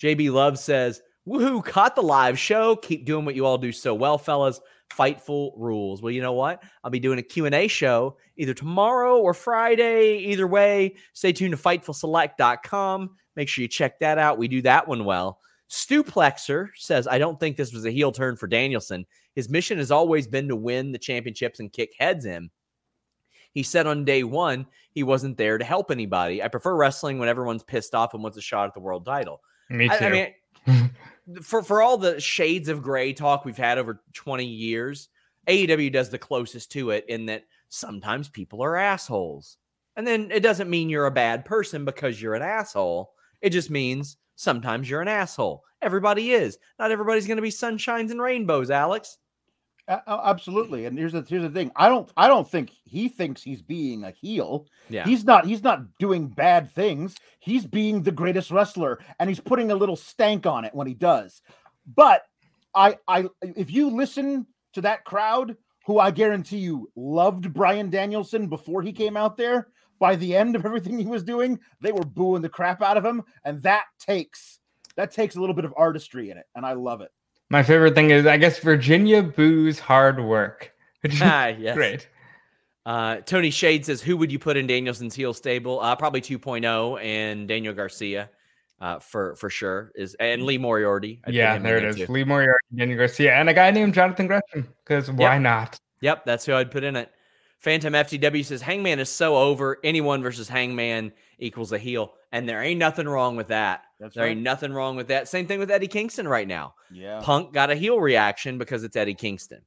JB 0.00 0.32
Love 0.32 0.58
says, 0.58 1.02
Woohoo, 1.26 1.64
caught 1.64 1.96
the 1.96 2.02
live 2.02 2.38
show. 2.38 2.76
Keep 2.76 3.04
doing 3.04 3.24
what 3.24 3.34
you 3.34 3.44
all 3.44 3.58
do 3.58 3.72
so 3.72 3.94
well, 3.94 4.16
fellas. 4.16 4.60
Fightful 4.90 5.52
rules. 5.56 6.00
Well, 6.00 6.12
you 6.12 6.22
know 6.22 6.34
what? 6.34 6.62
I'll 6.84 6.90
be 6.90 7.00
doing 7.00 7.18
a 7.18 7.22
Q&A 7.22 7.66
show 7.66 8.16
either 8.36 8.54
tomorrow 8.54 9.18
or 9.18 9.34
Friday. 9.34 10.18
Either 10.18 10.46
way, 10.46 10.94
stay 11.14 11.32
tuned 11.32 11.56
to 11.56 11.62
FightfulSelect.com. 11.62 13.10
Make 13.34 13.48
sure 13.48 13.62
you 13.62 13.68
check 13.68 13.98
that 13.98 14.18
out. 14.18 14.38
We 14.38 14.46
do 14.46 14.62
that 14.62 14.86
one 14.86 15.04
well. 15.04 15.40
Stuplexer 15.68 16.68
says, 16.76 17.08
I 17.08 17.18
don't 17.18 17.40
think 17.40 17.56
this 17.56 17.72
was 17.72 17.84
a 17.84 17.90
heel 17.90 18.12
turn 18.12 18.36
for 18.36 18.46
Danielson. 18.46 19.04
His 19.34 19.48
mission 19.48 19.78
has 19.78 19.90
always 19.90 20.28
been 20.28 20.48
to 20.48 20.56
win 20.56 20.92
the 20.92 20.98
championships 20.98 21.58
and 21.58 21.72
kick 21.72 21.90
heads 21.98 22.24
in. 22.24 22.50
He 23.52 23.62
said 23.62 23.86
on 23.86 24.04
day 24.04 24.22
one 24.22 24.66
he 24.92 25.02
wasn't 25.02 25.38
there 25.38 25.58
to 25.58 25.64
help 25.64 25.90
anybody. 25.90 26.42
I 26.42 26.48
prefer 26.48 26.76
wrestling 26.76 27.18
when 27.18 27.28
everyone's 27.28 27.64
pissed 27.64 27.94
off 27.94 28.14
and 28.14 28.22
wants 28.22 28.38
a 28.38 28.42
shot 28.42 28.68
at 28.68 28.74
the 28.74 28.80
world 28.80 29.04
title. 29.04 29.40
Me 29.68 29.88
too. 29.88 29.94
I, 29.94 30.06
I 30.06 30.32
mean, 30.66 30.90
for 31.42 31.62
for 31.62 31.82
all 31.82 31.98
the 31.98 32.20
shades 32.20 32.68
of 32.68 32.82
gray 32.82 33.12
talk 33.12 33.44
we've 33.44 33.56
had 33.56 33.78
over 33.78 34.02
20 34.14 34.44
years, 34.44 35.08
AEW 35.48 35.92
does 35.92 36.10
the 36.10 36.18
closest 36.18 36.72
to 36.72 36.90
it 36.90 37.04
in 37.08 37.26
that 37.26 37.44
sometimes 37.68 38.28
people 38.28 38.62
are 38.62 38.76
assholes. 38.76 39.56
And 39.96 40.06
then 40.06 40.30
it 40.30 40.40
doesn't 40.40 40.70
mean 40.70 40.90
you're 40.90 41.06
a 41.06 41.10
bad 41.10 41.44
person 41.44 41.84
because 41.84 42.20
you're 42.20 42.34
an 42.34 42.42
asshole. 42.42 43.12
It 43.40 43.50
just 43.50 43.70
means 43.70 44.18
sometimes 44.34 44.88
you're 44.88 45.00
an 45.00 45.08
asshole. 45.08 45.62
Everybody 45.80 46.32
is. 46.32 46.58
Not 46.78 46.90
everybody's 46.90 47.26
going 47.26 47.36
to 47.36 47.42
be 47.42 47.50
sunshines 47.50 48.10
and 48.10 48.20
rainbows, 48.20 48.70
Alex. 48.70 49.18
A- 49.88 50.20
absolutely. 50.24 50.86
And 50.86 50.98
here's 50.98 51.12
the 51.12 51.24
here's 51.28 51.42
the 51.42 51.50
thing. 51.50 51.70
I 51.76 51.88
don't 51.88 52.10
I 52.16 52.26
don't 52.28 52.48
think 52.48 52.70
he 52.84 53.08
thinks 53.08 53.42
he's 53.42 53.62
being 53.62 54.04
a 54.04 54.10
heel. 54.10 54.66
Yeah. 54.88 55.04
He's 55.04 55.24
not 55.24 55.46
he's 55.46 55.62
not 55.62 55.98
doing 55.98 56.28
bad 56.28 56.70
things. 56.70 57.16
He's 57.38 57.64
being 57.64 58.02
the 58.02 58.12
greatest 58.12 58.50
wrestler 58.50 58.98
and 59.20 59.30
he's 59.30 59.40
putting 59.40 59.70
a 59.70 59.76
little 59.76 59.96
stank 59.96 60.44
on 60.46 60.64
it 60.64 60.74
when 60.74 60.86
he 60.86 60.94
does. 60.94 61.40
But 61.86 62.22
I 62.74 62.96
I 63.06 63.26
if 63.42 63.70
you 63.70 63.90
listen 63.90 64.46
to 64.72 64.80
that 64.80 65.04
crowd 65.04 65.56
who 65.86 66.00
I 66.00 66.10
guarantee 66.10 66.58
you 66.58 66.90
loved 66.96 67.54
Bryan 67.54 67.88
Danielson 67.88 68.48
before 68.48 68.82
he 68.82 68.92
came 68.92 69.16
out 69.16 69.36
there, 69.36 69.68
by 70.00 70.16
the 70.16 70.34
end 70.34 70.56
of 70.56 70.66
everything 70.66 70.98
he 70.98 71.06
was 71.06 71.22
doing, 71.22 71.60
they 71.80 71.92
were 71.92 72.04
booing 72.04 72.42
the 72.42 72.48
crap 72.48 72.82
out 72.82 72.96
of 72.96 73.04
him 73.04 73.22
and 73.44 73.62
that 73.62 73.84
takes 74.00 74.58
that 74.96 75.12
takes 75.12 75.36
a 75.36 75.40
little 75.40 75.54
bit 75.54 75.64
of 75.64 75.74
artistry 75.76 76.30
in 76.30 76.38
it 76.38 76.46
and 76.56 76.66
I 76.66 76.72
love 76.72 77.02
it. 77.02 77.12
My 77.50 77.62
favorite 77.62 77.94
thing 77.94 78.10
is, 78.10 78.26
I 78.26 78.36
guess, 78.38 78.58
Virginia 78.58 79.22
boos 79.22 79.78
hard 79.78 80.20
work. 80.22 80.72
Ah, 81.22 81.46
yes. 81.48 81.76
great. 81.76 82.08
Uh, 82.84 83.16
Tony 83.18 83.50
Shade 83.50 83.84
says, 83.86 84.02
"Who 84.02 84.16
would 84.16 84.32
you 84.32 84.38
put 84.40 84.56
in 84.56 84.66
Danielson's 84.66 85.14
heel 85.14 85.32
stable? 85.34 85.80
Uh, 85.80 85.94
probably 85.94 86.20
2.0 86.20 87.00
and 87.02 87.46
Daniel 87.46 87.74
Garcia, 87.74 88.28
uh, 88.80 88.98
for 88.98 89.36
for 89.36 89.48
sure 89.50 89.92
is 89.94 90.14
and 90.18 90.42
Lee 90.44 90.58
Moriarty. 90.58 91.20
I'd 91.24 91.34
Yeah, 91.34 91.58
there 91.58 91.78
it 91.78 91.84
is. 91.84 91.96
too. 91.96 92.06
Lee 92.12 92.24
Moriarty, 92.24 92.58
Daniel 92.74 92.98
Garcia, 92.98 93.34
and 93.34 93.48
a 93.48 93.54
guy 93.54 93.70
named 93.70 93.94
Jonathan 93.94 94.26
Gresham. 94.26 94.68
Because 94.84 95.10
why 95.12 95.34
Yep. 95.34 95.42
not? 95.42 95.78
Yep, 96.00 96.24
that's 96.26 96.44
who 96.44 96.54
I'd 96.54 96.70
put 96.70 96.82
in 96.84 96.96
it. 96.96 97.10
Phantom 97.58 97.92
FTW 97.94 98.44
says 98.44 98.62
Hangman 98.62 98.98
is 98.98 99.08
so 99.08 99.36
over. 99.36 99.78
Anyone 99.82 100.22
versus 100.22 100.48
Hangman 100.48 101.12
equals 101.38 101.72
a 101.72 101.78
heel, 101.78 102.14
and 102.32 102.48
there 102.48 102.62
ain't 102.62 102.78
nothing 102.78 103.06
wrong 103.08 103.34
with 103.36 103.48
that. 103.48 103.82
That's 103.98 104.14
there 104.14 104.26
ain't 104.26 104.42
nothing 104.42 104.72
wrong 104.72 104.96
with 104.96 105.08
that. 105.08 105.28
Same 105.28 105.46
thing 105.46 105.58
with 105.58 105.70
Eddie 105.70 105.88
Kingston 105.88 106.28
right 106.28 106.46
now. 106.46 106.74
Yeah. 106.92 107.20
Punk 107.22 107.52
got 107.52 107.70
a 107.70 107.74
heel 107.74 107.98
reaction 107.98 108.58
because 108.58 108.84
it's 108.84 108.96
Eddie 108.96 109.14
Kingston. 109.14 109.62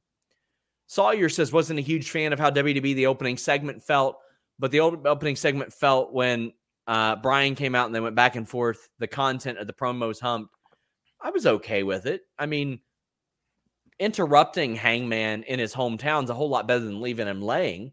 Sawyer 0.86 1.28
says 1.28 1.52
wasn't 1.52 1.78
a 1.78 1.82
huge 1.82 2.10
fan 2.10 2.32
of 2.32 2.38
how 2.38 2.50
WWE 2.50 2.94
the 2.94 3.06
opening 3.06 3.36
segment 3.36 3.82
felt, 3.82 4.18
but 4.58 4.70
the 4.70 4.80
old 4.80 5.06
opening 5.06 5.36
segment 5.36 5.72
felt 5.72 6.12
when 6.12 6.52
uh, 6.86 7.16
Bryan 7.16 7.54
came 7.54 7.74
out 7.74 7.86
and 7.86 7.94
they 7.94 8.00
went 8.00 8.16
back 8.16 8.36
and 8.36 8.48
forth. 8.48 8.88
The 8.98 9.06
content 9.06 9.58
of 9.58 9.66
the 9.66 9.72
promos 9.72 10.20
humped. 10.20 10.54
I 11.20 11.30
was 11.30 11.46
okay 11.46 11.82
with 11.82 12.06
it. 12.06 12.22
I 12.38 12.46
mean, 12.46 12.80
interrupting 13.98 14.74
Hangman 14.74 15.42
in 15.44 15.58
his 15.58 15.74
hometown 15.74 16.24
is 16.24 16.30
a 16.30 16.34
whole 16.34 16.48
lot 16.48 16.66
better 16.66 16.80
than 16.80 17.00
leaving 17.00 17.26
him 17.26 17.42
laying. 17.42 17.92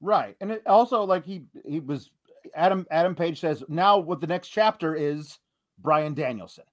Right. 0.00 0.36
And 0.40 0.50
it 0.50 0.66
also 0.66 1.04
like 1.04 1.24
he 1.24 1.44
he 1.64 1.80
was 1.80 2.10
Adam 2.54 2.86
Adam 2.90 3.14
Page 3.14 3.40
says 3.40 3.64
now 3.68 3.98
what 3.98 4.20
the 4.20 4.26
next 4.26 4.48
chapter 4.48 4.94
is 4.94 5.38
Bryan 5.78 6.14
Danielson. 6.14 6.64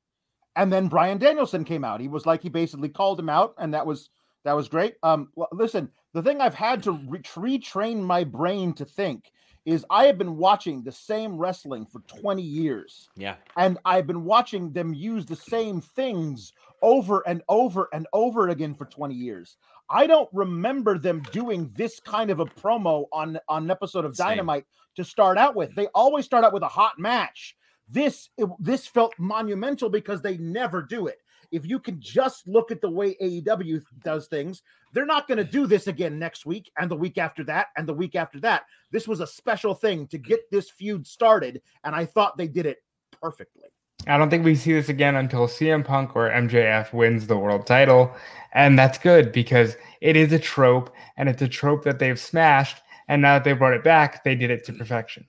And 0.55 0.71
then 0.73 0.87
Bryan 0.87 1.17
Danielson 1.17 1.63
came 1.63 1.83
out. 1.83 2.01
He 2.01 2.07
was 2.07 2.25
like 2.25 2.41
he 2.41 2.49
basically 2.49 2.89
called 2.89 3.19
him 3.19 3.29
out 3.29 3.53
and 3.57 3.73
that 3.73 3.85
was 3.85 4.09
that 4.45 4.53
was 4.53 4.67
great. 4.69 4.95
Um 5.03 5.29
well, 5.35 5.49
listen, 5.51 5.89
the 6.13 6.23
thing 6.23 6.41
I've 6.41 6.55
had 6.55 6.83
to 6.83 6.91
re- 6.93 7.19
retrain 7.59 8.01
my 8.01 8.23
brain 8.23 8.73
to 8.73 8.85
think 8.85 9.31
is 9.65 9.85
I 9.89 10.05
have 10.05 10.17
been 10.17 10.37
watching 10.37 10.83
the 10.83 10.91
same 10.91 11.37
wrestling 11.37 11.85
for 11.85 11.99
20 12.07 12.41
years 12.41 13.09
Yeah. 13.15 13.35
and 13.57 13.77
I've 13.85 14.07
been 14.07 14.23
watching 14.23 14.71
them 14.71 14.93
use 14.93 15.25
the 15.25 15.35
same 15.35 15.81
things 15.81 16.53
over 16.81 17.21
and 17.27 17.43
over 17.49 17.89
and 17.93 18.07
over 18.13 18.47
again 18.49 18.73
for 18.73 18.85
20 18.85 19.13
years. 19.13 19.57
I 19.89 20.07
don't 20.07 20.29
remember 20.33 20.97
them 20.97 21.21
doing 21.31 21.69
this 21.75 21.99
kind 21.99 22.31
of 22.31 22.39
a 22.39 22.45
promo 22.45 23.05
on 23.11 23.37
on 23.47 23.63
an 23.63 23.71
episode 23.71 24.05
of 24.05 24.15
Same. 24.15 24.27
Dynamite 24.29 24.65
to 24.95 25.03
start 25.03 25.37
out 25.37 25.55
with. 25.55 25.75
They 25.75 25.87
always 25.87 26.25
start 26.25 26.43
out 26.43 26.53
with 26.53 26.63
a 26.63 26.67
hot 26.67 26.97
match. 26.97 27.55
This 27.89 28.29
it- 28.37 28.49
this 28.59 28.87
felt 28.87 29.13
monumental 29.17 29.89
because 29.89 30.21
they 30.21 30.37
never 30.37 30.81
do 30.81 31.07
it. 31.07 31.19
If 31.51 31.65
you 31.65 31.79
can 31.79 31.99
just 31.99 32.47
look 32.47 32.69
at 32.71 32.79
the 32.79 32.89
way 32.89 33.15
AEW 33.19 33.81
does 34.03 34.27
things, 34.27 34.61
they're 34.93 35.05
not 35.05 35.27
going 35.27 35.39
to 35.39 35.43
do 35.43 35.65
this 35.65 35.87
again 35.87 36.19
next 36.19 36.45
week 36.45 36.71
and 36.77 36.89
the 36.91 36.95
week 36.95 37.17
after 37.17 37.43
that 37.45 37.67
and 37.75 37.87
the 37.87 37.93
week 37.93 38.15
after 38.15 38.39
that. 38.41 38.65
This 38.91 39.07
was 39.07 39.19
a 39.19 39.27
special 39.27 39.73
thing 39.73 40.07
to 40.07 40.19
get 40.19 40.51
this 40.51 40.69
feud 40.69 41.07
started, 41.07 41.61
and 41.83 41.95
I 41.95 42.05
thought 42.05 42.37
they 42.37 42.47
did 42.47 42.67
it 42.67 42.83
perfectly. 43.19 43.69
I 44.07 44.17
don't 44.17 44.29
think 44.29 44.45
we 44.45 44.55
see 44.55 44.73
this 44.73 44.89
again 44.89 45.15
until 45.15 45.47
CM 45.47 45.83
Punk 45.83 46.15
or 46.15 46.29
MJF 46.29 46.93
wins 46.93 47.27
the 47.27 47.37
world 47.37 47.67
title. 47.67 48.15
And 48.53 48.79
that's 48.79 48.97
good 48.97 49.31
because 49.31 49.75
it 50.01 50.15
is 50.15 50.31
a 50.31 50.39
trope 50.39 50.93
and 51.17 51.27
it's 51.27 51.41
a 51.41 51.47
trope 51.47 51.83
that 51.83 51.99
they've 51.99 52.19
smashed. 52.19 52.81
And 53.07 53.21
now 53.21 53.35
that 53.35 53.43
they 53.43 53.53
brought 53.53 53.73
it 53.73 53.83
back, 53.83 54.23
they 54.23 54.35
did 54.35 54.51
it 54.51 54.63
to 54.65 54.73
perfection. 54.73 55.27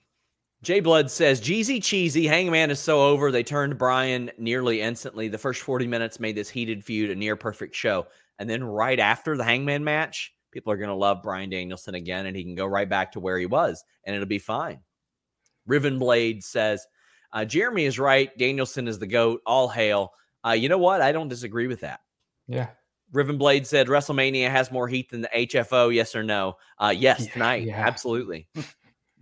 Jay 0.63 0.79
Blood 0.79 1.09
says, 1.09 1.41
Jeezy 1.41 1.81
cheesy. 1.83 2.27
Hangman 2.27 2.69
is 2.69 2.79
so 2.79 3.01
over. 3.01 3.31
They 3.31 3.43
turned 3.43 3.77
Bryan 3.79 4.29
nearly 4.37 4.81
instantly. 4.81 5.27
The 5.27 5.37
first 5.39 5.61
40 5.61 5.87
minutes 5.87 6.19
made 6.19 6.35
this 6.35 6.49
heated 6.49 6.83
feud 6.83 7.09
a 7.09 7.15
near 7.15 7.35
perfect 7.35 7.75
show. 7.75 8.05
And 8.37 8.47
then 8.49 8.63
right 8.63 8.99
after 8.99 9.35
the 9.35 9.43
Hangman 9.43 9.83
match, 9.83 10.33
people 10.51 10.71
are 10.71 10.77
going 10.77 10.89
to 10.89 10.95
love 10.95 11.23
Bryan 11.23 11.49
Danielson 11.49 11.95
again, 11.95 12.27
and 12.27 12.35
he 12.35 12.43
can 12.43 12.53
go 12.55 12.65
right 12.67 12.87
back 12.89 13.11
to 13.13 13.19
where 13.19 13.39
he 13.39 13.45
was, 13.47 13.83
and 14.03 14.15
it'll 14.15 14.27
be 14.27 14.37
fine. 14.39 14.79
Riven 15.65 15.97
Blade 15.97 16.43
says, 16.43 16.85
uh, 17.33 17.45
Jeremy 17.45 17.85
is 17.85 17.97
right. 17.97 18.35
Danielson 18.37 18.87
is 18.87 18.99
the 18.99 19.07
GOAT. 19.07 19.41
All 19.45 19.67
hail. 19.67 20.11
Uh, 20.45 20.51
you 20.51 20.69
know 20.69 20.77
what? 20.77 21.01
I 21.01 21.11
don't 21.11 21.27
disagree 21.29 21.67
with 21.67 21.81
that. 21.81 22.01
Yeah. 22.47 22.67
Riven 23.13 23.37
Blade 23.37 23.65
said 23.65 23.87
WrestleMania 23.87 24.49
has 24.49 24.71
more 24.71 24.87
heat 24.87 25.09
than 25.09 25.21
the 25.21 25.29
HFO. 25.33 25.93
Yes 25.93 26.15
or 26.15 26.23
no? 26.23 26.57
Uh, 26.77 26.93
yes, 26.95 27.25
Yeah, 27.25 27.31
tonight. 27.33 27.63
yeah. 27.63 27.87
Absolutely. 27.87 28.47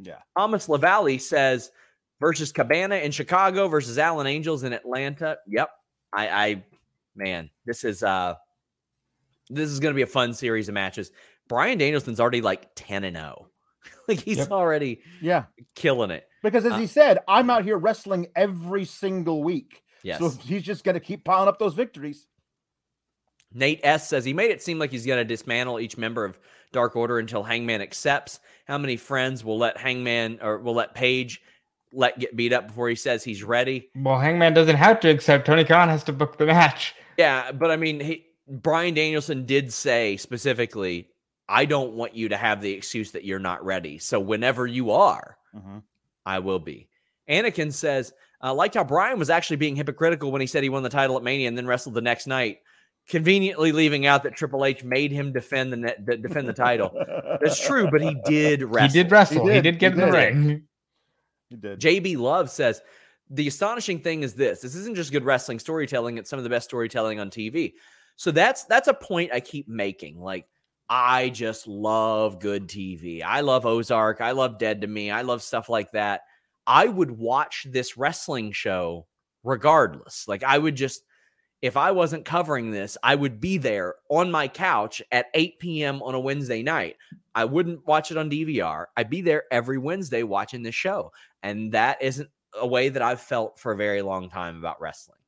Yeah. 0.02 0.20
Thomas 0.38 0.68
Lavalley 0.68 1.20
says 1.22 1.72
versus 2.20 2.52
Cabana 2.52 2.96
in 2.96 3.12
Chicago 3.12 3.68
versus 3.68 3.98
Alan 3.98 4.28
Angels 4.28 4.64
in 4.64 4.74
Atlanta. 4.74 5.38
Yep. 5.48 5.70
I, 6.14 6.28
I 6.30 6.64
man, 7.16 7.50
this 7.66 7.84
is 7.84 8.02
uh 8.04 8.36
this 9.50 9.70
is 9.70 9.80
gonna 9.80 9.94
be 9.96 10.02
a 10.04 10.08
fun 10.08 10.34
series 10.34 10.68
of 10.70 10.74
matches. 10.74 11.12
Bryan 11.48 11.78
Danielson's 11.78 12.20
already 12.20 12.42
like 12.42 12.70
10 12.76 13.04
and 13.04 13.18
0. 13.18 13.48
like 14.08 14.20
he's 14.20 14.38
Yep. 14.38 14.52
already 14.52 15.02
Yeah. 15.22 15.46
killing 15.76 16.12
it. 16.12 16.28
Because 16.44 16.66
as 16.66 16.74
Uh, 16.74 16.78
he 16.78 16.88
said, 16.88 17.20
I'm 17.28 17.50
out 17.50 17.64
here 17.66 17.78
wrestling 17.78 18.28
every 18.36 18.86
single 18.86 19.44
week. 19.44 19.84
Yes. 20.04 20.20
So 20.20 20.30
he's 20.30 20.64
just 20.64 20.86
going 20.86 20.94
to 20.94 21.02
keep 21.02 21.26
piling 21.26 21.50
up 21.50 21.60
those 21.60 21.74
victories. 21.74 22.26
Nate 23.54 23.82
S 23.84 24.08
says 24.08 24.24
he 24.24 24.32
made 24.34 24.52
it 24.52 24.62
seem 24.62 24.80
like 24.80 24.92
he's 24.92 25.06
going 25.06 25.18
to 25.18 25.26
dismantle 25.26 25.80
each 25.80 25.98
member 25.98 26.24
of 26.24 26.40
Dark 26.72 26.96
Order 26.96 27.20
until 27.20 27.44
Hangman 27.44 27.82
accepts. 27.82 28.40
How 28.68 28.78
many 28.78 28.98
friends 28.98 29.44
will 29.44 29.58
let 29.58 29.78
Hangman 29.78 30.40
or 30.42 30.60
will 30.60 30.76
let 30.76 30.94
Page 30.94 31.42
let 31.92 32.20
get 32.20 32.36
beat 32.36 32.54
up 32.54 32.68
before 32.68 32.90
he 32.90 32.96
says 32.96 33.24
he's 33.24 33.44
ready? 33.44 33.90
Well, 33.96 34.20
Hangman 34.20 34.54
doesn't 34.54 34.76
have 34.76 35.00
to 35.02 35.10
accept. 35.10 35.46
Tony 35.48 35.64
Khan 35.64 35.90
has 35.90 36.04
to 36.06 36.14
book 36.14 36.38
the 36.38 36.46
match. 36.46 36.94
Yeah, 37.18 37.52
but 37.52 37.72
I 37.72 37.78
mean, 37.78 38.00
he, 38.00 38.26
Bryan 38.48 38.94
Danielson 38.94 39.46
did 39.46 39.74
say 39.74 40.18
specifically, 40.18 41.08
I 41.48 41.66
don't 41.66 41.94
want 41.94 42.16
you 42.16 42.30
to 42.30 42.38
have 42.38 42.62
the 42.62 42.72
excuse 42.72 43.12
that 43.12 43.26
you're 43.26 43.40
not 43.40 43.66
ready. 43.66 43.98
So 43.98 44.20
whenever 44.20 44.68
you 44.68 44.92
are, 44.92 45.38
I 46.26 46.40
will 46.40 46.60
be. 46.60 46.88
Anakin 47.28 47.74
says, 47.74 48.14
uh, 48.44 48.54
liked 48.54 48.76
how 48.76 48.84
Bryan 48.84 49.20
was 49.20 49.30
actually 49.30 49.58
being 49.58 49.76
hypocritical 49.76 50.32
when 50.32 50.42
he 50.42 50.48
said 50.48 50.64
he 50.64 50.70
won 50.70 50.84
the 50.84 50.90
title 50.90 51.18
at 51.18 51.24
Mania 51.24 51.48
and 51.48 51.58
then 51.58 51.68
wrestled 51.68 51.96
the 51.96 52.02
next 52.02 52.28
night, 52.28 52.60
conveniently 53.10 53.72
leaving 53.72 54.06
out 54.06 54.24
that 54.24 54.36
Triple 54.36 54.64
H 54.64 54.84
made 54.84 55.12
him 55.12 55.34
defend 55.34 55.74
the 55.74 55.78
net, 55.78 56.06
the, 56.06 56.16
defend 56.16 56.48
the 56.48 56.54
title. 56.54 56.92
That's 57.42 57.60
true, 57.60 57.90
but 57.92 58.02
he 58.02 58.16
did 58.26 58.64
wrestle. 58.64 58.88
He 58.88 59.04
did 59.04 59.12
wrestle. 59.12 59.48
He 59.48 59.54
did, 59.54 59.62
did, 59.64 59.80
get 59.80 59.94
he 59.94 60.02
in 60.02 60.06
the 60.06 60.12
ring. 60.12 60.64
He 61.50 61.56
did. 61.56 61.80
JB 61.80 62.18
Love 62.18 62.50
says 62.50 62.82
the 63.30 63.48
astonishing 63.48 64.00
thing 64.00 64.24
is 64.24 64.36
this: 64.36 64.62
this 64.62 64.76
isn't 64.76 64.96
just 64.96 65.12
good 65.12 65.26
wrestling 65.26 65.60
storytelling; 65.60 66.18
it's 66.18 66.30
some 66.30 66.40
of 66.40 66.44
the 66.44 66.50
best 66.50 66.70
storytelling 66.70 67.20
on 67.20 67.30
TV. 67.30 67.74
So 68.16 68.32
that's 68.32 68.64
that's 68.66 68.88
a 68.88 68.94
point 68.94 69.32
I 69.34 69.40
keep 69.40 69.68
making. 69.68 70.20
Like 70.20 70.48
I 70.90 71.30
just 71.30 71.68
love 71.68 72.40
good 72.40 72.68
TV. 72.68 73.24
I 73.24 73.42
love 73.42 73.66
Ozark. 73.66 74.22
I 74.22 74.32
love 74.32 74.60
Dead 74.60 74.82
to 74.82 74.88
Me. 74.88 75.12
I 75.12 75.24
love 75.24 75.42
stuff 75.42 75.70
like 75.70 75.92
that. 75.92 76.22
I 76.68 76.86
would 76.86 77.12
watch 77.12 77.66
this 77.70 77.98
wrestling 77.98 78.52
show 78.52 79.08
regardless. 79.44 80.28
Like 80.28 80.44
I 80.44 80.58
would 80.58 80.76
just 80.76 81.02
if 81.62 81.76
I 81.76 81.92
wasn't 81.92 82.26
covering 82.26 82.72
this, 82.72 82.98
I 83.04 83.16
would 83.16 83.42
be 83.42 83.58
there 83.58 83.96
on 84.10 84.32
my 84.32 84.48
couch 84.48 85.02
at 85.12 85.28
8 85.34 85.60
p.m. 85.60 86.02
on 86.02 86.16
a 86.16 86.20
Wednesday 86.20 86.64
night. 86.64 86.96
I 87.36 87.46
wouldn't 87.46 87.86
watch 87.86 88.12
it 88.12 88.18
on 88.18 88.30
DVR. 88.30 88.86
I'd 88.96 89.10
be 89.10 89.22
there 89.22 89.44
every 89.52 89.78
Wednesday 89.78 90.24
watching 90.24 90.64
this 90.64 90.76
show. 90.76 91.12
And 91.44 91.74
that 91.74 92.02
isn't 92.02 92.30
a 92.60 92.66
way 92.66 92.90
that 92.90 93.02
I've 93.02 93.22
felt 93.22 93.60
for 93.60 93.72
a 93.72 93.78
very 93.78 94.02
long 94.02 94.30
time 94.30 94.58
about 94.58 94.82
wrestling. 94.82 95.20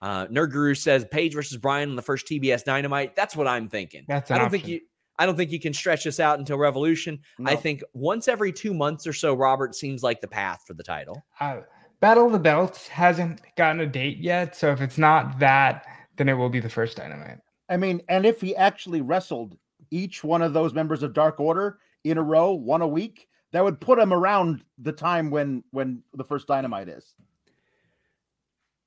Uh, 0.00 0.26
Nerd 0.26 0.50
Guru 0.50 0.74
says 0.74 1.04
Page 1.04 1.32
versus 1.34 1.56
Bryan 1.58 1.90
on 1.90 1.96
the 1.96 2.02
first 2.02 2.26
TBS 2.26 2.64
Dynamite. 2.64 3.14
That's 3.14 3.36
what 3.36 3.46
I'm 3.46 3.68
thinking. 3.68 4.04
That's 4.08 4.30
I 4.32 4.38
don't 4.38 4.50
think 4.50 4.66
you. 4.66 4.80
I 5.18 5.26
don't 5.26 5.36
think 5.36 5.52
you 5.52 5.60
can 5.60 5.72
stretch 5.72 6.02
this 6.04 6.18
out 6.18 6.40
until 6.40 6.58
Revolution. 6.58 7.20
I 7.44 7.54
think 7.54 7.84
once 7.92 8.26
every 8.26 8.50
two 8.50 8.74
months 8.74 9.06
or 9.06 9.12
so, 9.12 9.34
Robert 9.34 9.76
seems 9.76 10.02
like 10.02 10.20
the 10.20 10.26
path 10.26 10.64
for 10.66 10.74
the 10.74 10.82
title. 10.82 11.22
Uh, 11.38 11.60
Battle 12.02 12.26
of 12.26 12.32
the 12.32 12.40
Belts 12.40 12.88
hasn't 12.88 13.40
gotten 13.56 13.80
a 13.80 13.86
date 13.86 14.18
yet. 14.18 14.56
So 14.56 14.72
if 14.72 14.80
it's 14.80 14.98
not 14.98 15.38
that, 15.38 15.86
then 16.16 16.28
it 16.28 16.32
will 16.32 16.48
be 16.48 16.58
the 16.58 16.68
first 16.68 16.96
Dynamite. 16.96 17.38
I 17.70 17.76
mean, 17.76 18.02
and 18.08 18.26
if 18.26 18.40
he 18.40 18.56
actually 18.56 19.00
wrestled 19.00 19.56
each 19.92 20.24
one 20.24 20.42
of 20.42 20.52
those 20.52 20.74
members 20.74 21.04
of 21.04 21.14
Dark 21.14 21.38
Order 21.38 21.78
in 22.02 22.18
a 22.18 22.22
row, 22.22 22.54
one 22.54 22.82
a 22.82 22.88
week, 22.88 23.28
that 23.52 23.62
would 23.62 23.80
put 23.80 24.00
him 24.00 24.12
around 24.12 24.64
the 24.78 24.90
time 24.90 25.30
when 25.30 25.62
when 25.70 26.02
the 26.14 26.24
first 26.24 26.48
Dynamite 26.48 26.88
is. 26.88 27.14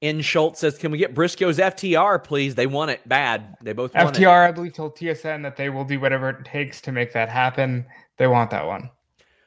In 0.01 0.19
Schultz 0.19 0.59
says, 0.59 0.77
"Can 0.77 0.91
we 0.91 0.97
get 0.97 1.13
Briscoe's 1.13 1.57
FTR, 1.57 2.21
please? 2.21 2.53
They 2.53 2.67
want 2.67 2.91
it 2.91 3.07
bad. 3.07 3.55
They 3.63 3.71
both 3.71 3.95
want 3.95 4.13
FTR, 4.13 4.45
it. 4.45 4.49
I 4.49 4.51
believe, 4.51 4.73
told 4.73 4.97
TSN 4.97 5.41
that 5.43 5.55
they 5.55 5.69
will 5.69 5.85
do 5.85 6.01
whatever 6.01 6.31
it 6.31 6.43
takes 6.43 6.81
to 6.81 6.91
make 6.91 7.13
that 7.13 7.29
happen. 7.29 7.85
They 8.17 8.27
want 8.27 8.51
that 8.51 8.67
one. 8.67 8.89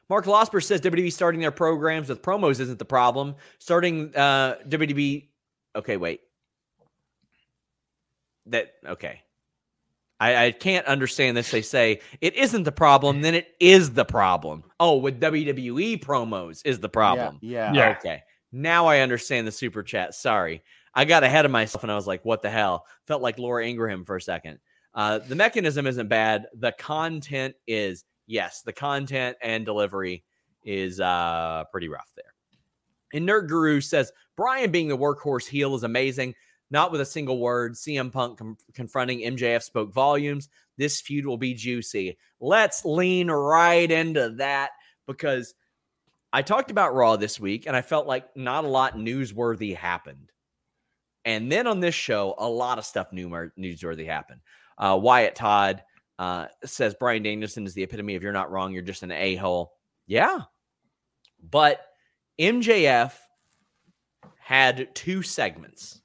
Mark 0.08 0.24
Losper 0.24 0.62
says 0.62 0.80
WWE 0.80 1.12
starting 1.12 1.40
their 1.40 1.50
programs 1.50 2.08
with 2.08 2.22
promos 2.22 2.60
isn't 2.60 2.78
the 2.78 2.84
problem. 2.84 3.34
Starting 3.58 4.14
uh, 4.16 4.56
WWE. 4.66 5.28
Okay, 5.76 5.96
wait. 5.96 6.20
That 8.46 8.72
okay. 8.86 9.20
I, 10.20 10.46
I 10.46 10.50
can't 10.52 10.86
understand 10.86 11.36
this. 11.36 11.50
They 11.50 11.62
say 11.62 12.00
it 12.20 12.34
isn't 12.34 12.64
the 12.64 12.72
problem, 12.72 13.20
then 13.20 13.34
it 13.34 13.54
is 13.60 13.92
the 13.92 14.04
problem. 14.04 14.64
Oh, 14.80 14.96
with 14.96 15.20
WWE 15.20 16.02
promos 16.02 16.62
is 16.64 16.80
the 16.80 16.88
problem. 16.88 17.38
Yeah. 17.40 17.72
Yeah. 17.72 17.96
Okay. 17.98 18.22
Now 18.50 18.86
I 18.86 19.00
understand 19.00 19.46
the 19.46 19.52
super 19.52 19.82
chat. 19.82 20.14
Sorry. 20.14 20.62
I 20.94 21.04
got 21.04 21.22
ahead 21.22 21.44
of 21.44 21.50
myself 21.50 21.84
and 21.84 21.92
I 21.92 21.94
was 21.94 22.06
like, 22.06 22.24
what 22.24 22.42
the 22.42 22.50
hell? 22.50 22.86
Felt 23.06 23.22
like 23.22 23.38
Laura 23.38 23.64
Ingraham 23.64 24.04
for 24.04 24.16
a 24.16 24.20
second. 24.20 24.58
Uh, 24.94 25.18
the 25.18 25.36
mechanism 25.36 25.86
isn't 25.86 26.08
bad. 26.08 26.46
The 26.54 26.72
content 26.72 27.54
is, 27.66 28.04
yes, 28.28 28.62
the 28.62 28.72
content 28.72 29.36
and 29.42 29.66
delivery 29.66 30.22
is 30.64 31.00
uh, 31.00 31.64
pretty 31.72 31.88
rough 31.88 32.12
there. 32.14 32.34
And 33.12 33.28
Nerd 33.28 33.48
Guru 33.48 33.80
says, 33.80 34.12
Bryan 34.36 34.70
being 34.70 34.88
the 34.88 34.96
workhorse 34.96 35.48
heel 35.48 35.74
is 35.74 35.82
amazing. 35.82 36.34
Not 36.70 36.92
with 36.92 37.00
a 37.00 37.06
single 37.06 37.40
word. 37.40 37.74
CM 37.74 38.12
Punk 38.12 38.38
com- 38.38 38.58
confronting 38.74 39.20
MJF 39.20 39.62
spoke 39.62 39.92
volumes. 39.92 40.50
This 40.76 41.00
feud 41.00 41.26
will 41.26 41.38
be 41.38 41.54
juicy. 41.54 42.18
Let's 42.38 42.84
lean 42.84 43.30
right 43.30 43.90
into 43.90 44.34
that 44.36 44.70
because 45.06 45.54
I 46.32 46.42
talked 46.42 46.70
about 46.70 46.94
Raw 46.94 47.16
this 47.16 47.40
week 47.40 47.66
and 47.66 47.74
I 47.74 47.80
felt 47.80 48.06
like 48.06 48.36
not 48.36 48.64
a 48.64 48.68
lot 48.68 48.96
newsworthy 48.96 49.74
happened. 49.74 50.30
And 51.24 51.50
then 51.50 51.66
on 51.66 51.80
this 51.80 51.94
show, 51.94 52.34
a 52.38 52.48
lot 52.48 52.78
of 52.78 52.84
stuff 52.84 53.12
new 53.12 53.28
newsworthy 53.58 54.06
happened. 54.06 54.40
Uh, 54.76 54.98
Wyatt 55.00 55.34
Todd 55.34 55.82
uh, 56.18 56.46
says 56.64 56.94
Bryan 56.94 57.22
Danielson 57.22 57.66
is 57.66 57.74
the 57.74 57.82
epitome 57.82 58.16
of 58.16 58.22
you're 58.22 58.32
not 58.32 58.50
wrong, 58.50 58.72
you're 58.72 58.82
just 58.82 59.02
an 59.02 59.12
a 59.12 59.36
hole. 59.36 59.72
Yeah. 60.06 60.40
But 61.42 61.80
MJF 62.40 63.12
had 64.38 64.94
two 64.94 65.22
segments. 65.22 66.00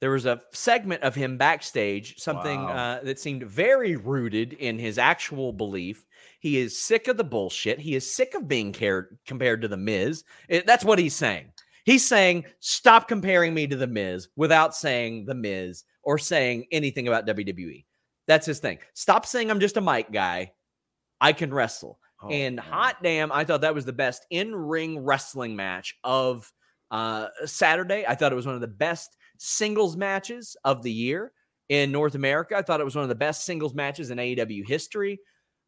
There 0.00 0.10
was 0.10 0.26
a 0.26 0.42
segment 0.52 1.02
of 1.04 1.14
him 1.14 1.38
backstage, 1.38 2.18
something 2.18 2.60
Wow. 2.64 2.72
uh, 2.96 3.00
that 3.04 3.20
seemed 3.20 3.44
very 3.44 3.94
rooted 3.94 4.52
in 4.54 4.76
his 4.78 4.98
actual 4.98 5.52
belief. 5.52 6.04
He 6.40 6.58
is 6.58 6.76
sick 6.76 7.06
of 7.06 7.16
the 7.16 7.22
bullshit. 7.24 7.78
He 7.78 7.94
is 7.94 8.12
sick 8.12 8.34
of 8.34 8.48
being 8.48 8.72
cared, 8.72 9.16
compared 9.26 9.62
to 9.62 9.68
The 9.68 9.76
Miz. 9.76 10.24
It- 10.48 10.66
that's 10.66 10.84
what 10.84 10.98
he's 10.98 11.14
saying. 11.14 11.52
He's 11.84 12.06
saying, 12.06 12.46
stop 12.58 13.06
comparing 13.06 13.54
me 13.54 13.68
to 13.68 13.76
The 13.76 13.86
Miz 13.86 14.28
without 14.34 14.74
saying 14.74 15.24
The 15.26 15.34
Miz 15.36 15.84
or 16.02 16.18
saying 16.18 16.66
anything 16.72 17.06
about 17.06 17.26
WWE. 17.26 17.84
That's 18.32 18.46
his 18.46 18.60
thing. 18.60 18.78
Stop 18.94 19.26
saying 19.26 19.50
I'm 19.50 19.60
just 19.60 19.76
a 19.76 19.82
mic 19.82 20.10
guy. 20.10 20.52
I 21.20 21.34
can 21.34 21.52
wrestle. 21.52 21.98
Oh, 22.22 22.30
and 22.30 22.56
man. 22.56 22.64
hot 22.64 22.96
damn, 23.02 23.30
I 23.30 23.44
thought 23.44 23.60
that 23.60 23.74
was 23.74 23.84
the 23.84 23.92
best 23.92 24.24
in 24.30 24.54
ring 24.54 25.00
wrestling 25.00 25.54
match 25.54 25.94
of 26.02 26.50
uh, 26.90 27.26
Saturday. 27.44 28.06
I 28.08 28.14
thought 28.14 28.32
it 28.32 28.36
was 28.36 28.46
one 28.46 28.54
of 28.54 28.62
the 28.62 28.68
best 28.68 29.18
singles 29.36 29.98
matches 29.98 30.56
of 30.64 30.82
the 30.82 30.90
year 30.90 31.32
in 31.68 31.92
North 31.92 32.14
America. 32.14 32.56
I 32.56 32.62
thought 32.62 32.80
it 32.80 32.84
was 32.84 32.96
one 32.96 33.02
of 33.02 33.10
the 33.10 33.14
best 33.14 33.44
singles 33.44 33.74
matches 33.74 34.10
in 34.10 34.16
AEW 34.16 34.66
history. 34.66 35.20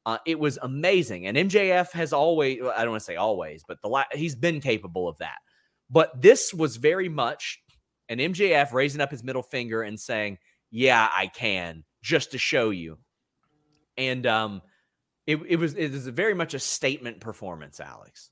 Uh, 0.07 0.17
it 0.27 0.39
was 0.39 0.59
amazing. 0.63 1.27
And 1.27 1.37
MJF 1.37 1.93
has 1.93 2.15
always, 2.15 2.63
well, 2.63 2.73
I 2.75 2.81
don't 2.81 2.93
want 2.93 3.03
to 3.03 3.05
say 3.05 3.17
always, 3.17 3.63
but 3.69 3.77
the 3.83 3.89
la- 3.89 4.05
he's 4.13 4.37
been 4.37 4.63
capable 4.63 5.07
of 5.07 5.19
that. 5.19 5.37
But 5.91 6.19
this 6.19 6.55
was 6.55 6.77
very 6.77 7.11
much 7.11 7.61
an 8.09 8.21
MJF 8.21 8.73
raising 8.73 9.03
up 9.03 9.11
his 9.11 9.23
middle 9.23 9.43
finger 9.43 9.83
and 9.83 10.01
saying, 10.01 10.39
Yeah, 10.71 11.11
I 11.15 11.27
can, 11.27 11.85
just 12.05 12.33
to 12.33 12.39
show 12.39 12.69
you. 12.69 12.99
And 13.97 14.27
um, 14.27 14.63
it, 15.27 15.39
it 15.49 15.57
was 15.57 15.73
it 15.75 15.95
is 15.95 16.07
very 16.09 16.35
much 16.35 16.53
a 16.55 16.59
statement 16.59 17.19
performance, 17.21 17.81
Alex. 17.81 18.31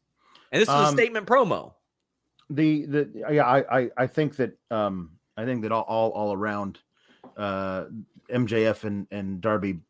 And 0.53 0.61
this 0.61 0.69
was 0.69 0.77
a 0.77 0.89
Um, 0.89 0.95
statement 0.95 1.27
promo. 1.27 1.73
the 2.51 2.85
the 2.85 3.25
yeah 3.33 3.45
I 3.45 3.81
I, 3.81 3.91
I 3.97 4.07
think 4.07 4.37
that 4.37 4.53
um 4.71 5.13
I 5.39 5.47
think 5.47 5.63
that 5.63 5.73
all 5.73 5.83
all, 5.89 6.11
all 6.11 6.33
around 6.35 6.81
uh 7.39 7.87
MJF 8.31 8.85
and 8.85 9.07
and 9.11 9.41
Darby 9.41 9.81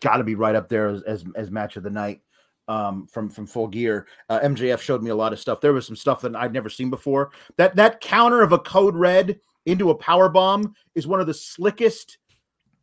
got 0.00 0.16
to 0.16 0.24
be 0.24 0.34
right 0.34 0.54
up 0.54 0.68
there 0.70 0.88
as, 0.88 1.02
as 1.02 1.24
as 1.36 1.50
match 1.50 1.76
of 1.76 1.82
the 1.82 1.90
night 1.90 2.22
um 2.68 3.06
from 3.08 3.28
from 3.28 3.46
full 3.46 3.68
gear 3.68 4.06
uh, 4.30 4.40
MJF 4.40 4.80
showed 4.80 5.02
me 5.02 5.10
a 5.10 5.14
lot 5.14 5.32
of 5.34 5.38
stuff 5.40 5.60
there 5.60 5.72
was 5.74 5.86
some 5.86 5.96
stuff 5.96 6.22
that 6.22 6.34
I'd 6.34 6.52
never 6.54 6.70
seen 6.70 6.88
before 6.88 7.32
that 7.58 7.76
that 7.76 8.00
counter 8.00 8.40
of 8.40 8.52
a 8.52 8.58
code 8.58 8.94
red 8.96 9.38
into 9.66 9.90
a 9.90 9.94
power 9.94 10.28
bomb 10.30 10.74
is 10.94 11.06
one 11.06 11.20
of 11.20 11.26
the 11.26 11.34
slickest 11.34 12.18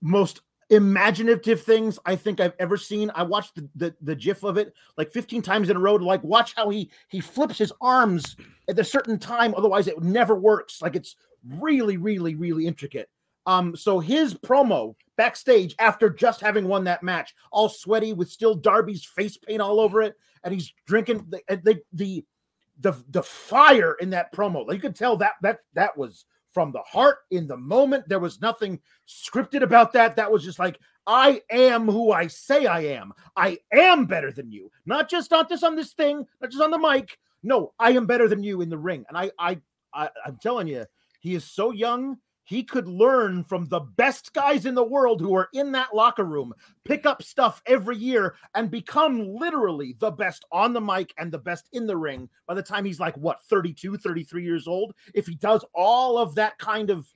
most 0.02 0.42
imaginative 0.70 1.64
things 1.64 1.98
I 2.06 2.16
think 2.16 2.40
I've 2.40 2.54
ever 2.60 2.78
seen. 2.78 3.12
I 3.16 3.24
watched 3.24 3.56
the, 3.56 3.68
the 3.76 3.96
the 4.02 4.16
gif 4.16 4.44
of 4.44 4.58
it 4.58 4.74
like 4.98 5.12
15 5.12 5.42
times 5.42 5.70
in 5.70 5.76
a 5.76 5.80
row 5.80 5.98
to 5.98 6.06
like 6.06 6.24
watch 6.24 6.54
how 6.56 6.70
he 6.70 6.92
he 7.08 7.20
flips 7.20 7.58
his 7.58 7.74
arms 7.82 8.36
at 8.70 8.78
a 8.78 8.84
certain 8.84 9.18
time 9.18 9.54
otherwise 9.58 9.88
it 9.88 10.02
never 10.02 10.36
works. 10.36 10.82
Like 10.82 10.96
it's 10.96 11.16
really 11.58 11.98
really 11.98 12.36
really 12.36 12.68
intricate. 12.68 13.10
Um 13.48 13.76
so 13.76 14.00
his 14.00 14.36
promo 14.36 14.96
backstage 15.18 15.76
after 15.80 16.10
just 16.10 16.40
having 16.40 16.68
won 16.68 16.84
that 16.84 17.02
match, 17.02 17.34
all 17.52 17.70
sweaty 17.70 18.14
with 18.14 18.30
still 18.30 18.54
Darby's 18.54 19.04
face 19.04 19.38
paint 19.38 19.62
all 19.62 19.80
over 19.80 20.04
it 20.04 20.16
and 20.44 20.54
he's 20.54 20.72
drinking 20.86 21.26
the 21.30 21.42
the 21.48 21.82
the 21.94 22.26
the, 22.82 22.94
the 23.10 23.24
fire 23.24 23.96
in 24.00 24.12
that 24.12 24.32
promo. 24.34 24.66
Like 24.66 24.76
you 24.76 24.82
could 24.82 24.96
tell 24.96 25.18
that 25.18 25.34
that 25.42 25.60
that 25.74 25.98
was 25.98 26.26
from 26.60 26.74
the 26.74 26.82
heart 26.82 27.19
in 27.32 27.48
the 27.48 27.56
moment. 27.56 28.04
There 28.10 28.19
was 28.19 28.41
nothing 28.41 28.82
scripted 29.08 29.62
about 29.62 29.93
that. 29.93 30.17
That 30.17 30.30
was 30.30 30.43
just 30.43 30.60
like, 30.60 30.78
I 31.08 31.41
am 31.50 31.86
who 31.86 32.12
I 32.12 32.28
say 32.28 32.65
I 32.65 32.82
am. 32.82 33.13
I 33.38 33.60
am 33.72 34.06
better 34.06 34.30
than 34.30 34.52
you. 34.52 34.69
Not 34.86 35.10
just 35.10 35.32
not 35.32 35.48
just 35.48 35.63
on 35.63 35.78
this 35.78 35.93
thing, 35.93 36.28
not 36.41 36.52
just 36.52 36.62
on 36.62 36.69
the 36.69 36.78
mic. 36.78 37.17
No, 37.43 37.72
I 37.80 37.91
am 37.91 38.06
better 38.06 38.28
than 38.28 38.43
you 38.43 38.60
in 38.60 38.69
the 38.69 38.78
ring. 38.78 39.06
And 39.08 39.17
I 39.17 39.32
I, 39.39 39.62
I 39.93 40.10
I'm 40.26 40.38
telling 40.41 40.67
you, 40.67 40.86
he 41.22 41.34
is 41.34 41.45
so 41.45 41.72
young. 41.72 42.17
He 42.50 42.64
could 42.64 42.88
learn 42.88 43.44
from 43.44 43.68
the 43.68 43.82
best 43.82 44.34
guys 44.34 44.66
in 44.66 44.74
the 44.74 44.84
world 44.84 45.22
who 45.22 45.36
are 45.36 45.50
in 45.54 45.72
that 45.74 45.94
locker 45.94 46.24
room, 46.24 46.52
pick 46.84 47.06
up 47.06 47.22
stuff 47.22 47.62
every 47.68 47.96
year, 47.96 48.34
and 48.56 48.72
become 48.72 49.36
literally 49.36 49.96
the 50.00 50.10
best 50.10 50.46
on 50.52 50.74
the 50.74 50.82
mic 50.82 51.14
and 51.20 51.32
the 51.32 51.38
best 51.38 51.70
in 51.74 51.86
the 51.86 51.96
ring 51.96 52.28
by 52.48 52.56
the 52.56 52.64
time 52.64 52.86
he's 52.86 53.00
like, 53.00 53.16
what, 53.18 53.44
32, 53.52 53.98
33 53.98 54.44
years 54.44 54.68
old? 54.68 54.96
If 55.14 55.28
he 55.28 55.36
does 55.36 55.64
all 55.76 56.18
of 56.18 56.34
that 56.36 56.58
kind 56.58 56.90
of 56.90 57.14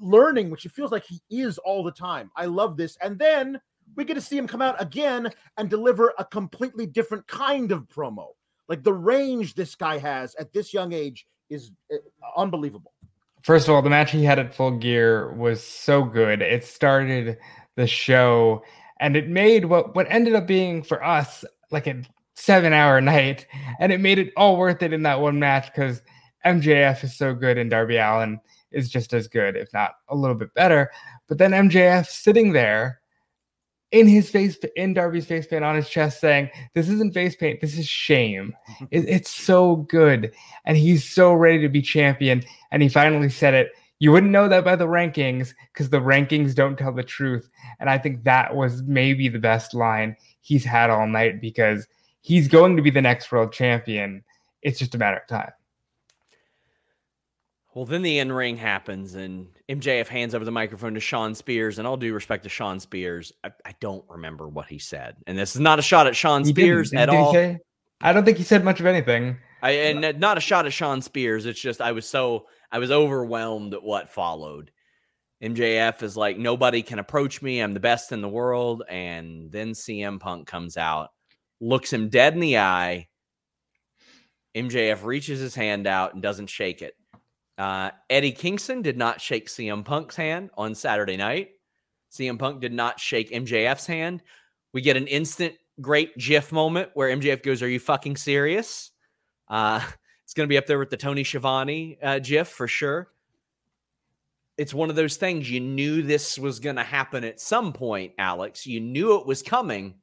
learning, 0.00 0.48
which 0.48 0.64
it 0.64 0.72
feels 0.72 0.90
like 0.90 1.04
he 1.04 1.20
is 1.28 1.58
all 1.58 1.84
the 1.84 1.92
time. 1.92 2.30
I 2.34 2.46
love 2.46 2.78
this. 2.78 2.96
And 3.02 3.18
then 3.18 3.60
we 3.94 4.06
get 4.06 4.14
to 4.14 4.22
see 4.22 4.38
him 4.38 4.46
come 4.46 4.62
out 4.62 4.80
again 4.80 5.30
and 5.58 5.68
deliver 5.68 6.14
a 6.18 6.24
completely 6.24 6.86
different 6.86 7.26
kind 7.26 7.72
of 7.72 7.90
promo. 7.90 8.28
Like 8.70 8.84
the 8.84 8.94
range 8.94 9.52
this 9.52 9.74
guy 9.74 9.98
has 9.98 10.34
at 10.36 10.54
this 10.54 10.72
young 10.72 10.94
age 10.94 11.26
is 11.50 11.72
uh, 11.92 11.96
unbelievable. 12.38 12.94
First 13.46 13.68
of 13.68 13.74
all, 13.76 13.80
the 13.80 13.88
match 13.88 14.10
he 14.10 14.24
had 14.24 14.40
at 14.40 14.52
full 14.52 14.72
gear 14.72 15.32
was 15.34 15.62
so 15.62 16.02
good. 16.02 16.42
It 16.42 16.64
started 16.64 17.38
the 17.76 17.86
show 17.86 18.64
and 18.98 19.16
it 19.16 19.28
made 19.28 19.66
what 19.66 19.94
what 19.94 20.08
ended 20.10 20.34
up 20.34 20.48
being 20.48 20.82
for 20.82 21.00
us 21.04 21.44
like 21.70 21.86
a 21.86 22.02
seven 22.34 22.72
hour 22.72 23.00
night. 23.00 23.46
And 23.78 23.92
it 23.92 24.00
made 24.00 24.18
it 24.18 24.32
all 24.36 24.56
worth 24.56 24.82
it 24.82 24.92
in 24.92 25.04
that 25.04 25.20
one 25.20 25.38
match 25.38 25.66
because 25.66 26.02
MJF 26.44 27.04
is 27.04 27.16
so 27.16 27.34
good 27.34 27.56
and 27.56 27.70
Darby 27.70 27.98
Allin 27.98 28.40
is 28.72 28.90
just 28.90 29.12
as 29.14 29.28
good, 29.28 29.54
if 29.54 29.72
not 29.72 29.92
a 30.08 30.16
little 30.16 30.34
bit 30.36 30.52
better. 30.54 30.90
But 31.28 31.38
then 31.38 31.52
MJF 31.52 32.08
sitting 32.08 32.52
there 32.52 33.00
in 33.92 34.06
his 34.08 34.28
face, 34.30 34.58
in 34.74 34.94
Darby's 34.94 35.26
face 35.26 35.46
paint 35.46 35.64
on 35.64 35.76
his 35.76 35.88
chest, 35.88 36.20
saying, 36.20 36.50
This 36.74 36.88
isn't 36.88 37.14
face 37.14 37.36
paint, 37.36 37.60
this 37.60 37.78
is 37.78 37.86
shame. 37.88 38.54
It- 38.90 39.08
it's 39.08 39.30
so 39.30 39.76
good. 39.76 40.32
And 40.64 40.76
he's 40.76 41.04
so 41.08 41.32
ready 41.34 41.60
to 41.60 41.68
be 41.68 41.82
champion. 41.82 42.42
And 42.72 42.82
he 42.82 42.88
finally 42.88 43.28
said 43.30 43.54
it. 43.54 43.70
You 43.98 44.12
wouldn't 44.12 44.32
know 44.32 44.46
that 44.48 44.64
by 44.64 44.76
the 44.76 44.86
rankings 44.86 45.54
because 45.72 45.88
the 45.88 46.00
rankings 46.00 46.54
don't 46.54 46.76
tell 46.76 46.92
the 46.92 47.02
truth. 47.02 47.48
And 47.80 47.88
I 47.88 47.96
think 47.96 48.24
that 48.24 48.54
was 48.54 48.82
maybe 48.82 49.28
the 49.28 49.38
best 49.38 49.72
line 49.72 50.16
he's 50.42 50.64
had 50.64 50.90
all 50.90 51.06
night 51.06 51.40
because 51.40 51.86
he's 52.20 52.46
going 52.46 52.76
to 52.76 52.82
be 52.82 52.90
the 52.90 53.00
next 53.00 53.32
world 53.32 53.52
champion. 53.54 54.22
It's 54.60 54.78
just 54.78 54.94
a 54.94 54.98
matter 54.98 55.16
of 55.16 55.26
time. 55.28 55.50
Well, 57.76 57.84
then 57.84 58.00
the 58.00 58.20
in 58.20 58.32
ring 58.32 58.56
happens, 58.56 59.16
and 59.16 59.48
MJF 59.68 60.06
hands 60.06 60.34
over 60.34 60.46
the 60.46 60.50
microphone 60.50 60.94
to 60.94 61.00
Shawn 61.00 61.34
Spears. 61.34 61.78
And 61.78 61.86
all 61.86 61.98
due 61.98 62.14
respect 62.14 62.44
to 62.44 62.48
Shawn 62.48 62.80
Spears, 62.80 63.34
I, 63.44 63.50
I 63.66 63.74
don't 63.80 64.02
remember 64.08 64.48
what 64.48 64.66
he 64.66 64.78
said. 64.78 65.16
And 65.26 65.36
this 65.36 65.54
is 65.54 65.60
not 65.60 65.78
a 65.78 65.82
shot 65.82 66.06
at 66.06 66.16
Shawn 66.16 66.42
He 66.42 66.54
didn't- 66.54 66.64
Spears 66.64 66.90
did- 66.92 67.00
at 67.00 67.08
all. 67.10 67.34
say- 67.34 67.58
I 68.00 68.14
don't 68.14 68.24
think 68.24 68.38
he 68.38 68.44
said 68.44 68.64
much 68.64 68.80
of 68.80 68.86
anything. 68.86 69.36
I, 69.62 69.72
and 69.72 70.18
not 70.18 70.38
a 70.38 70.40
shot 70.40 70.64
at 70.64 70.72
Shawn 70.72 71.02
Spears. 71.02 71.44
It's 71.44 71.60
just 71.60 71.82
I 71.82 71.92
was 71.92 72.08
so 72.08 72.46
I 72.72 72.78
was 72.78 72.90
overwhelmed 72.90 73.74
at 73.74 73.82
what 73.82 74.08
followed. 74.08 74.70
MJF 75.42 76.02
is 76.02 76.16
like 76.16 76.38
nobody 76.38 76.80
can 76.80 76.98
approach 76.98 77.42
me. 77.42 77.60
I'm 77.60 77.74
the 77.74 77.80
best 77.80 78.10
in 78.10 78.22
the 78.22 78.28
world, 78.28 78.84
and 78.88 79.52
then 79.52 79.72
CM 79.72 80.18
Punk 80.18 80.46
comes 80.46 80.78
out 80.78 81.10
looks 81.60 81.92
him 81.92 82.08
dead 82.08 82.32
in 82.32 82.40
the 82.40 82.56
eye. 82.58 83.08
MJF 84.54 85.04
reaches 85.04 85.40
his 85.40 85.54
hand 85.54 85.86
out 85.86 86.14
and 86.14 86.22
doesn't 86.22 86.48
shake 86.48 86.80
it. 86.80 86.94
Uh, 87.58 87.90
Eddie 88.10 88.32
Kingston 88.32 88.82
did 88.82 88.98
not 88.98 89.20
shake 89.20 89.48
CM 89.48 89.84
Punk's 89.84 90.16
hand 90.16 90.50
on 90.56 90.74
Saturday 90.74 91.16
night. 91.16 91.50
CM 92.12 92.38
Punk 92.38 92.60
did 92.60 92.72
not 92.72 93.00
shake 93.00 93.30
MJF's 93.30 93.86
hand. 93.86 94.22
We 94.72 94.80
get 94.80 94.96
an 94.96 95.06
instant 95.06 95.54
great 95.80 96.16
GIF 96.16 96.52
moment 96.52 96.90
where 96.94 97.14
MJF 97.14 97.42
goes, 97.42 97.62
Are 97.62 97.68
you 97.68 97.80
fucking 97.80 98.16
serious? 98.16 98.90
Uh, 99.48 99.80
it's 100.24 100.34
going 100.34 100.46
to 100.46 100.52
be 100.52 100.58
up 100.58 100.66
there 100.66 100.78
with 100.78 100.90
the 100.90 100.96
Tony 100.96 101.24
Schiavone 101.24 101.98
uh, 102.02 102.18
GIF 102.18 102.48
for 102.48 102.68
sure. 102.68 103.08
It's 104.58 104.72
one 104.72 104.88
of 104.88 104.96
those 104.96 105.16
things 105.16 105.50
you 105.50 105.60
knew 105.60 106.02
this 106.02 106.38
was 106.38 106.60
going 106.60 106.76
to 106.76 106.82
happen 106.82 107.24
at 107.24 107.40
some 107.40 107.74
point, 107.74 108.12
Alex. 108.16 108.66
You 108.66 108.80
knew 108.80 109.18
it 109.18 109.26
was 109.26 109.42
coming. 109.42 109.94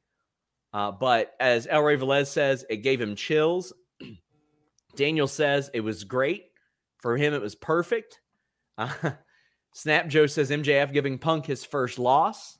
Uh, 0.72 0.92
but 0.92 1.34
as 1.40 1.66
El 1.68 1.82
Rey 1.82 1.96
Velez 1.96 2.28
says, 2.28 2.64
it 2.70 2.78
gave 2.78 3.00
him 3.00 3.16
chills. 3.16 3.72
Daniel 4.96 5.26
says 5.26 5.70
it 5.74 5.80
was 5.80 6.04
great. 6.04 6.46
For 7.04 7.18
him, 7.18 7.34
it 7.34 7.42
was 7.42 7.54
perfect. 7.54 8.22
Uh, 8.78 8.88
Snap 9.74 10.08
Joe 10.08 10.26
says 10.26 10.50
MJF 10.50 10.90
giving 10.90 11.18
Punk 11.18 11.44
his 11.44 11.62
first 11.62 11.98
loss. 11.98 12.58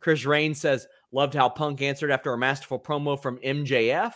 Chris 0.00 0.24
Rain 0.24 0.56
says, 0.56 0.88
loved 1.12 1.34
how 1.34 1.48
Punk 1.48 1.80
answered 1.80 2.10
after 2.10 2.32
a 2.32 2.36
masterful 2.36 2.80
promo 2.80 3.16
from 3.22 3.38
MJF. 3.38 4.14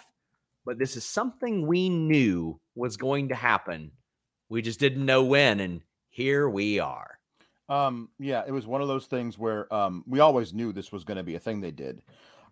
But 0.66 0.80
this 0.80 0.96
is 0.96 1.04
something 1.04 1.64
we 1.64 1.88
knew 1.88 2.58
was 2.74 2.96
going 2.96 3.28
to 3.28 3.36
happen. 3.36 3.92
We 4.48 4.62
just 4.62 4.80
didn't 4.80 5.06
know 5.06 5.22
when. 5.22 5.60
And 5.60 5.82
here 6.10 6.48
we 6.48 6.80
are. 6.80 7.16
Um, 7.68 8.08
yeah, 8.18 8.42
it 8.44 8.50
was 8.50 8.66
one 8.66 8.82
of 8.82 8.88
those 8.88 9.06
things 9.06 9.38
where 9.38 9.72
um, 9.72 10.02
we 10.08 10.18
always 10.18 10.52
knew 10.52 10.72
this 10.72 10.90
was 10.90 11.04
going 11.04 11.18
to 11.18 11.22
be 11.22 11.36
a 11.36 11.40
thing 11.40 11.60
they 11.60 11.70
did. 11.70 12.02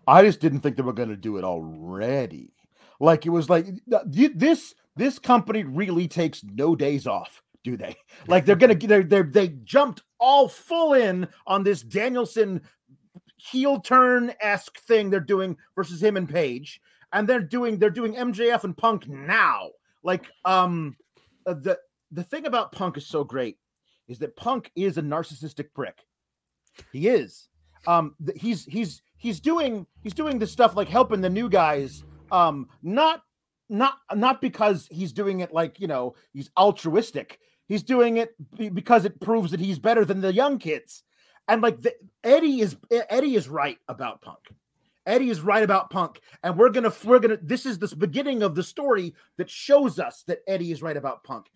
I 0.06 0.22
just 0.22 0.38
didn't 0.38 0.60
think 0.60 0.76
they 0.76 0.84
were 0.84 0.92
going 0.92 1.08
to 1.08 1.16
do 1.16 1.38
it 1.38 1.44
already. 1.44 2.54
Like 3.00 3.26
it 3.26 3.30
was 3.30 3.50
like 3.50 3.66
this 4.14 4.76
this 4.96 5.18
company 5.18 5.64
really 5.64 6.08
takes 6.08 6.42
no 6.42 6.74
days 6.74 7.06
off, 7.06 7.42
do 7.64 7.76
they? 7.76 7.96
Like 8.28 8.44
they're 8.44 8.56
gonna 8.56 8.74
they 8.74 9.02
they 9.02 9.22
they 9.22 9.48
jumped 9.64 10.02
all 10.18 10.48
full 10.48 10.94
in 10.94 11.28
on 11.46 11.62
this 11.62 11.82
Danielson 11.82 12.62
heel 13.36 13.80
turn 13.80 14.32
esque 14.40 14.78
thing 14.80 15.10
they're 15.10 15.20
doing 15.20 15.56
versus 15.76 16.02
him 16.02 16.16
and 16.16 16.28
Page, 16.28 16.80
and 17.12 17.28
they're 17.28 17.40
doing 17.40 17.78
they're 17.78 17.90
doing 17.90 18.14
MJF 18.14 18.64
and 18.64 18.76
Punk 18.76 19.06
now. 19.08 19.70
Like 20.02 20.26
um 20.44 20.96
uh, 21.46 21.54
the 21.54 21.78
the 22.10 22.24
thing 22.24 22.46
about 22.46 22.72
Punk 22.72 22.96
is 22.96 23.06
so 23.06 23.24
great 23.24 23.58
is 24.08 24.18
that 24.18 24.36
Punk 24.36 24.70
is 24.76 24.98
a 24.98 25.02
narcissistic 25.02 25.66
prick. 25.74 26.04
He 26.92 27.08
is. 27.08 27.48
Um, 27.86 28.14
he's 28.34 28.64
he's 28.64 29.02
he's 29.16 29.40
doing 29.40 29.86
he's 30.02 30.14
doing 30.14 30.38
this 30.38 30.52
stuff 30.52 30.76
like 30.76 30.88
helping 30.88 31.20
the 31.20 31.30
new 31.30 31.48
guys. 31.48 32.04
Um, 32.32 32.68
not 32.82 33.22
not 33.68 33.98
not 34.14 34.40
because 34.40 34.88
he's 34.90 35.12
doing 35.12 35.40
it 35.40 35.52
like 35.52 35.80
you 35.80 35.86
know 35.86 36.14
he's 36.32 36.50
altruistic. 36.56 37.40
He's 37.66 37.82
doing 37.82 38.18
it 38.18 38.34
because 38.74 39.04
it 39.04 39.20
proves 39.20 39.50
that 39.50 39.60
he's 39.60 39.78
better 39.78 40.04
than 40.04 40.20
the 40.20 40.32
young 40.32 40.58
kids. 40.58 41.02
And 41.48 41.62
like 41.62 41.80
the, 41.80 41.94
Eddie 42.22 42.60
is 42.60 42.76
Eddie 42.90 43.34
is 43.34 43.48
right 43.48 43.78
about 43.88 44.22
Punk. 44.22 44.38
Eddie 45.06 45.30
is 45.30 45.40
right 45.40 45.62
about 45.62 45.90
Punk, 45.90 46.20
and 46.42 46.56
we're 46.56 46.70
gonna 46.70 46.92
we're 47.04 47.20
gonna. 47.20 47.38
This 47.40 47.66
is 47.66 47.78
the 47.78 47.94
beginning 47.94 48.42
of 48.42 48.54
the 48.54 48.62
story 48.62 49.14
that 49.36 49.48
shows 49.48 49.98
us 49.98 50.24
that 50.26 50.40
Eddie 50.46 50.72
is 50.72 50.82
right 50.82 50.96
about 50.96 51.22
Punk. 51.22 51.46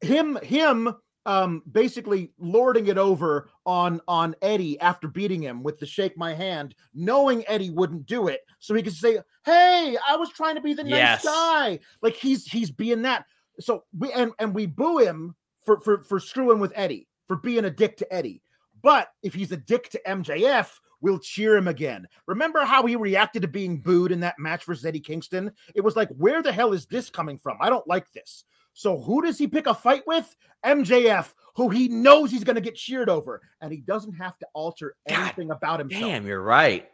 Him 0.00 0.36
him 0.42 0.92
um 1.26 1.62
basically 1.70 2.32
lording 2.38 2.88
it 2.88 2.98
over 2.98 3.48
on 3.64 4.00
on 4.08 4.34
Eddie 4.42 4.78
after 4.80 5.08
beating 5.08 5.42
him 5.42 5.62
with 5.62 5.78
the 5.78 5.86
shake 5.86 6.16
my 6.16 6.34
hand, 6.34 6.74
knowing 6.94 7.44
Eddie 7.46 7.70
wouldn't 7.70 8.06
do 8.06 8.28
it, 8.28 8.40
so 8.58 8.74
he 8.74 8.82
could 8.82 8.94
say, 8.94 9.18
"Hey, 9.44 9.96
I 10.08 10.16
was 10.16 10.30
trying 10.30 10.56
to 10.56 10.60
be 10.60 10.74
the 10.74 10.86
yes. 10.86 11.24
nice 11.24 11.34
guy." 11.34 11.78
Like 12.00 12.14
he's 12.14 12.46
he's 12.46 12.70
being 12.70 13.02
that. 13.02 13.26
So 13.60 13.84
we 13.96 14.12
and 14.12 14.32
and 14.38 14.54
we 14.54 14.66
boo 14.66 14.98
him 14.98 15.34
for 15.64 15.80
for 15.80 16.02
for 16.02 16.18
screwing 16.18 16.58
with 16.58 16.72
Eddie, 16.74 17.08
for 17.28 17.36
being 17.36 17.64
a 17.64 17.70
dick 17.70 17.96
to 17.98 18.12
Eddie. 18.12 18.42
But 18.82 19.08
if 19.22 19.34
he's 19.34 19.52
a 19.52 19.56
dick 19.56 19.90
to 19.90 20.00
MJF, 20.06 20.70
we'll 21.00 21.18
cheer 21.18 21.56
him 21.56 21.68
again. 21.68 22.08
Remember 22.26 22.64
how 22.64 22.86
he 22.86 22.96
reacted 22.96 23.42
to 23.42 23.48
being 23.48 23.80
booed 23.80 24.12
in 24.12 24.20
that 24.20 24.38
match 24.38 24.64
versus 24.64 24.84
Eddie 24.84 25.00
Kingston? 25.00 25.52
It 25.74 25.82
was 25.82 25.96
like, 25.96 26.08
where 26.16 26.42
the 26.42 26.52
hell 26.52 26.72
is 26.72 26.86
this 26.86 27.10
coming 27.10 27.38
from? 27.38 27.58
I 27.60 27.68
don't 27.68 27.86
like 27.86 28.10
this. 28.12 28.44
So 28.74 28.98
who 28.98 29.22
does 29.22 29.38
he 29.38 29.46
pick 29.46 29.66
a 29.66 29.74
fight 29.74 30.06
with? 30.06 30.34
MJF, 30.64 31.32
who 31.54 31.68
he 31.68 31.88
knows 31.88 32.30
he's 32.30 32.44
going 32.44 32.56
to 32.56 32.62
get 32.62 32.74
cheered 32.74 33.08
over, 33.08 33.40
and 33.60 33.72
he 33.72 33.78
doesn't 33.78 34.14
have 34.14 34.38
to 34.38 34.46
alter 34.54 34.94
anything 35.06 35.48
God, 35.48 35.56
about 35.56 35.80
himself. 35.80 36.02
Damn, 36.02 36.26
you're 36.26 36.42
right. 36.42 36.88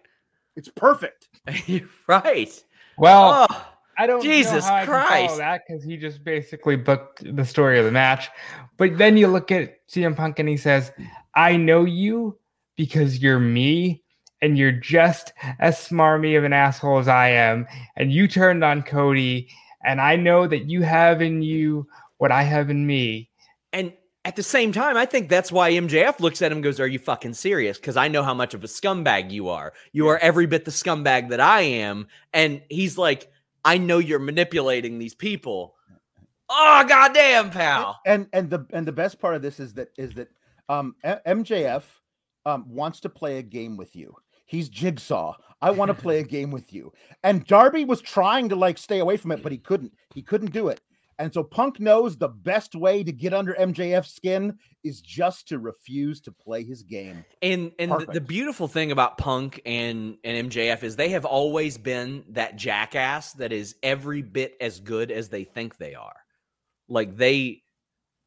It's 0.57 0.69
perfect. 0.69 1.29
you're 1.67 1.89
right. 2.07 2.63
Well, 2.97 3.47
oh, 3.49 3.67
I 3.97 4.07
don't 4.07 4.23
Jesus 4.23 4.65
know 4.65 4.73
how 4.73 4.85
Christ. 4.85 5.11
I 5.13 5.27
can 5.27 5.39
that 5.39 5.63
because 5.67 5.85
he 5.85 5.97
just 5.97 6.25
basically 6.25 6.77
booked 6.77 7.37
the 7.37 7.45
story 7.45 7.79
of 7.79 7.85
the 7.85 7.93
match. 7.93 8.29
But 8.77 8.99
then 8.99 9.17
you 9.17 9.29
look 9.29 9.53
at 9.53 9.87
CM 9.89 10.17
Punk 10.17 10.39
and 10.39 10.49
he 10.49 10.57
says, 10.57 10.93
"I 11.35 11.57
know 11.57 11.85
you 11.85 12.39
because 12.77 13.19
you're 13.19 13.41
me." 13.41 14.03
And 14.41 14.57
you're 14.57 14.71
just 14.71 15.33
as 15.59 15.77
smarmy 15.77 16.39
of 16.39 16.45
an 16.45 16.53
asshole 16.53 17.01
as 17.01 17.09
I 17.09 17.31
am. 17.31 17.67
And 17.97 18.13
you 18.13 18.29
turned 18.29 18.63
on 18.63 18.85
Cody, 18.85 19.49
and 19.85 20.01
I 20.01 20.17
know 20.17 20.47
that 20.47 20.69
you 20.71 20.83
have 20.83 21.23
in 21.23 21.43
you 21.43 21.87
what 22.19 22.33
I 22.33 22.43
have 22.43 22.71
in 22.71 22.87
me. 22.87 23.31
And 23.73 23.93
at 24.25 24.37
the 24.37 24.43
same 24.43 24.73
time, 24.73 24.97
I 24.97 25.07
think 25.07 25.29
that's 25.29 25.51
why 25.53 25.73
MJF 25.73 26.21
looks 26.21 26.43
at 26.43 26.53
him 26.53 26.61
goes, 26.61 26.81
Are 26.81 26.87
you 26.87 26.99
fucking 26.99 27.35
serious? 27.35 27.79
Because 27.79 27.97
I 27.97 28.09
know 28.09 28.23
how 28.23 28.35
much 28.35 28.55
of 28.55 28.65
a 28.65 28.67
scumbag 28.67 29.31
you 29.31 29.49
are. 29.49 29.73
You 29.93 30.09
are 30.09 30.19
every 30.19 30.47
bit 30.47 30.65
the 30.65 30.71
scumbag 30.71 31.31
that 31.31 31.41
I 31.41 31.61
am. 31.63 32.09
And 32.33 32.61
he's 32.69 32.99
like, 32.99 33.31
I 33.65 33.79
know 33.79 33.99
you're 33.99 34.19
manipulating 34.19 34.99
these 34.99 35.15
people. 35.15 35.75
Oh 36.51 36.85
goddamn, 36.89 37.51
pal. 37.51 38.01
And 38.07 38.27
and 38.33 38.51
the 38.51 38.67
and 38.73 38.87
the 38.87 38.93
best 38.93 39.19
part 39.19 39.35
of 39.35 39.43
this 39.43 39.61
is 39.61 39.75
that 39.75 39.89
is 39.97 40.15
that 40.15 40.29
um 40.69 40.95
MJF 41.05 41.83
um 42.47 42.65
wants 42.69 43.01
to 43.01 43.09
play 43.09 43.39
a 43.39 43.43
game 43.43 43.77
with 43.77 43.95
you. 43.95 44.15
He's 44.49 44.69
jigsaw. 44.69 45.35
I 45.61 45.71
want 45.71 45.91
to 45.91 45.95
play 45.95 46.19
a 46.19 46.25
game 46.37 46.51
with 46.51 46.73
you. 46.73 46.93
And 47.23 47.47
Darby 47.47 47.85
was 47.85 48.01
trying 48.01 48.49
to 48.49 48.57
like 48.57 48.79
stay 48.79 48.99
away 48.99 49.17
from 49.17 49.31
it, 49.31 49.43
but 49.43 49.53
he 49.53 49.59
mm. 49.59 49.65
couldn't. 49.65 49.93
He 50.15 50.23
couldn't 50.23 50.53
do 50.53 50.69
it. 50.69 50.81
And 51.21 51.35
so 51.35 51.43
Punk 51.43 51.81
knows 51.81 52.17
the 52.17 52.29
best 52.29 52.77
way 52.77 53.03
to 53.03 53.11
get 53.11 53.35
under 53.35 53.55
MJF's 53.55 54.15
skin 54.15 54.57
is 54.85 55.01
just 55.01 55.49
to 55.49 55.59
refuse 55.59 56.21
to 56.23 56.33
play 56.33 56.63
his 56.63 56.83
game. 56.83 57.25
And 57.43 57.73
and 57.81 57.91
the, 57.91 58.07
the, 58.13 58.21
beautiful 58.21 58.69
thing 58.69 58.93
about 58.93 59.19
Punk 59.19 59.61
and 59.67 60.17
and 60.23 60.51
MJF 60.51 60.85
is 60.85 60.95
they 60.95 61.09
have 61.11 61.25
always 61.25 61.77
been 61.77 62.25
that 62.31 62.57
jackass 62.57 63.33
that 63.35 63.53
is 63.53 63.75
every 63.83 64.23
bit 64.23 64.55
as 64.61 64.79
good 64.79 65.11
as 65.11 65.29
they 65.29 65.43
think 65.43 65.77
they 65.77 65.97
are. 65.97 66.17
Like 66.89 67.17
they 67.17 67.63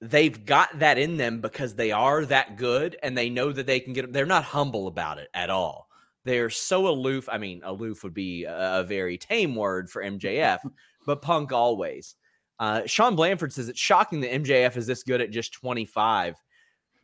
they've 0.01 0.45
got 0.45 0.79
that 0.79 0.97
in 0.97 1.15
them 1.15 1.39
because 1.39 1.75
they 1.75 1.93
are 1.93 2.25
that 2.25 2.57
good 2.57 2.97
and 3.01 3.17
they 3.17 3.29
know 3.29 3.53
that 3.53 3.67
they 3.67 3.79
can 3.79 3.93
get 3.93 4.12
they're 4.12 4.25
not 4.25 4.43
humble 4.43 4.88
about 4.88 5.17
it 5.17 5.29
at 5.34 5.49
all. 5.49 5.88
They're 6.23 6.49
so 6.49 6.88
aloof. 6.88 7.27
I 7.31 7.38
mean, 7.38 7.62
aloof 7.63 8.03
would 8.03 8.13
be 8.13 8.43
a, 8.45 8.79
a 8.79 8.84
very 8.84 9.17
tame 9.17 9.55
word 9.55 9.89
for 9.89 10.03
MJF, 10.03 10.60
but 11.05 11.21
Punk 11.21 11.51
always. 11.51 12.15
Uh, 12.60 12.84
Sean 12.86 13.15
Blanford 13.15 13.51
says 13.51 13.69
it's 13.69 13.79
shocking 13.79 14.21
that 14.21 14.31
MJF 14.31 14.77
is 14.77 14.86
this 14.86 15.03
good 15.03 15.19
at 15.19 15.31
just 15.31 15.53
25. 15.53 16.36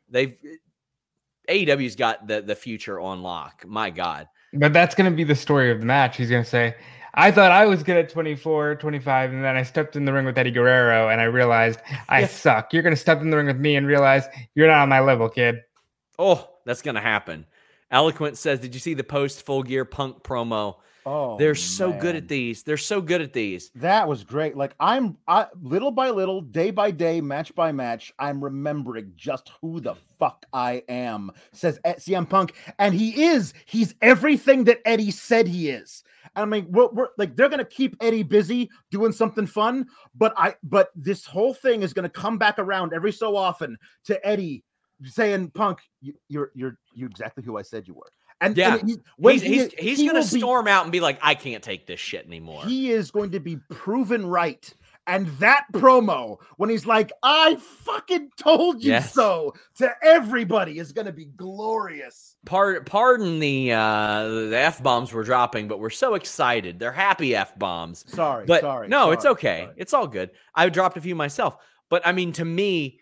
They've 0.10 0.38
AEW's 1.50 1.96
got 1.96 2.28
the 2.28 2.42
the 2.42 2.56
future 2.56 3.00
on 3.00 3.24
lock. 3.24 3.66
My 3.66 3.90
God. 3.90 4.28
But 4.54 4.74
that's 4.74 4.96
going 4.96 5.10
to 5.10 5.16
be 5.16 5.24
the 5.24 5.36
story 5.36 5.72
of 5.72 5.80
the 5.80 5.86
match. 5.86 6.18
He's 6.18 6.30
going 6.30 6.44
to 6.44 6.50
say, 6.50 6.76
I 7.14 7.32
thought 7.32 7.52
I 7.52 7.66
was 7.66 7.84
good 7.84 7.98
at 7.98 8.10
24, 8.10 8.76
25, 8.76 9.34
and 9.34 9.44
then 9.44 9.58
I 9.58 9.64
stepped 9.64 9.96
in 9.96 10.06
the 10.06 10.14
ring 10.14 10.26
with 10.26 10.38
Eddie 10.38 10.52
Guerrero 10.52 11.10
and 11.10 11.20
I 11.20 11.26
realized 11.26 11.80
I 12.08 12.22
yeah. 12.22 12.28
suck. 12.28 12.74
You're 12.74 12.84
going 12.84 12.96
to 12.96 13.00
step 13.00 13.22
in 13.22 13.30
the 13.32 13.38
ring 13.38 13.48
with 13.48 13.58
me 13.58 13.76
and 13.76 13.88
realize 13.88 14.26
you're 14.56 14.68
not 14.68 14.84
on 14.84 14.90
my 14.90 15.00
level, 15.00 15.28
kid. 15.28 15.64
Oh, 16.20 16.48
that's 16.66 16.82
going 16.82 16.96
to 16.96 17.02
happen. 17.02 17.46
Eloquent 17.92 18.38
says, 18.38 18.60
Did 18.60 18.74
you 18.74 18.80
see 18.80 18.94
the 18.94 19.04
post 19.04 19.46
full 19.46 19.64
gear 19.64 19.86
punk 19.86 20.24
promo? 20.24 20.76
Oh, 21.10 21.38
they're 21.38 21.56
so 21.56 21.92
man. 21.92 22.00
good 22.00 22.16
at 22.18 22.28
these. 22.28 22.64
They're 22.64 22.76
so 22.76 23.00
good 23.00 23.22
at 23.22 23.32
these. 23.32 23.72
That 23.76 24.10
was 24.10 24.26
great. 24.26 24.58
Like 24.58 24.76
I'm, 24.78 25.18
I 25.26 25.48
little 25.62 25.90
by 25.90 26.10
little, 26.10 26.42
day 26.42 26.70
by 26.70 26.92
day, 26.92 27.22
match 27.22 27.56
by 27.56 27.72
match, 27.72 28.12
I'm 28.20 28.44
remembering 28.44 29.14
just 29.16 29.54
who 29.62 29.80
the 29.80 29.96
fuck 30.20 30.46
I 30.52 30.84
am. 30.90 31.32
Says 31.54 31.80
CM 31.86 32.28
Punk, 32.30 32.56
and 32.78 32.94
he 32.94 33.24
is. 33.24 33.54
He's 33.68 33.96
everything 34.02 34.66
that 34.66 34.82
Eddie 34.84 35.12
said 35.12 35.48
he 35.48 35.70
is. 35.70 36.04
I 36.36 36.44
mean, 36.44 36.68
we're, 36.70 36.90
we're 36.90 37.08
like 37.18 37.38
they're 37.38 37.48
gonna 37.48 37.64
keep 37.64 37.96
Eddie 38.02 38.24
busy 38.24 38.70
doing 38.92 39.14
something 39.14 39.48
fun, 39.48 39.88
but 40.14 40.34
I, 40.36 40.56
but 40.62 40.90
this 40.94 41.26
whole 41.26 41.54
thing 41.54 41.84
is 41.84 41.94
gonna 41.94 42.10
come 42.10 42.38
back 42.38 42.60
around 42.60 42.92
every 42.94 43.14
so 43.14 43.38
often 43.38 43.78
to 44.04 44.28
Eddie 44.28 44.66
saying, 45.04 45.52
"Punk, 45.52 45.80
you, 46.02 46.14
you're 46.28 46.52
you're 46.56 46.78
you 46.94 47.06
exactly 47.06 47.44
who 47.44 47.58
I 47.58 47.62
said 47.62 47.88
you 47.88 47.94
were." 47.94 48.12
And 48.40 48.56
yeah, 48.56 48.76
and 48.76 48.88
he's, 48.88 48.98
he's, 49.18 49.42
he, 49.42 49.50
he's, 49.50 49.74
he's 49.74 49.98
he 50.00 50.08
going 50.08 50.22
to 50.22 50.28
storm 50.28 50.66
be, 50.66 50.72
out 50.72 50.84
and 50.84 50.92
be 50.92 51.00
like, 51.00 51.18
I 51.24 51.34
can't 51.34 51.64
take 51.64 51.88
this 51.88 52.00
shit 52.00 52.26
anymore. 52.28 52.64
He 52.66 52.92
is 52.92 53.10
going 53.10 53.32
to 53.32 53.40
be 53.40 53.58
proven 53.72 54.28
right. 54.28 54.72
And 55.08 55.28
that 55.40 55.66
promo, 55.72 56.38
when 56.58 56.70
he's 56.70 56.86
like, 56.86 57.12
I 57.24 57.56
fucking 57.56 58.30
told 58.38 58.84
you 58.84 58.92
Yes. 58.92 59.14
so 59.14 59.56
to 59.78 59.90
everybody, 60.04 60.80
is 60.80 60.92
going 60.92 61.08
to 61.08 61.14
be 61.14 61.26
glorious. 61.26 62.36
Par- 62.46 62.82
pardon 62.82 63.40
the 63.40 63.72
uh, 63.72 64.28
the 64.28 64.58
f 64.58 64.84
bombs 64.84 65.14
we're 65.14 65.24
dropping, 65.24 65.70
but 65.70 65.80
we're 65.80 65.90
so 65.90 66.14
excited. 66.14 66.78
They're 66.78 66.92
happy 66.92 67.36
f 67.36 67.58
bombs. 67.58 68.04
Sorry. 68.14 68.46
But 68.46 68.62
sorry. 68.62 68.90
no, 68.90 69.12
it's 69.12 69.26
okay. 69.26 69.62
sorry. 69.64 69.74
It's 69.78 69.94
all 69.94 70.08
good. 70.08 70.32
I 70.54 70.68
dropped 70.68 70.98
a 70.98 71.02
few 71.02 71.16
myself, 71.16 71.56
but 71.90 72.06
I 72.06 72.12
mean, 72.12 72.34
to 72.34 72.46
me, 72.46 73.00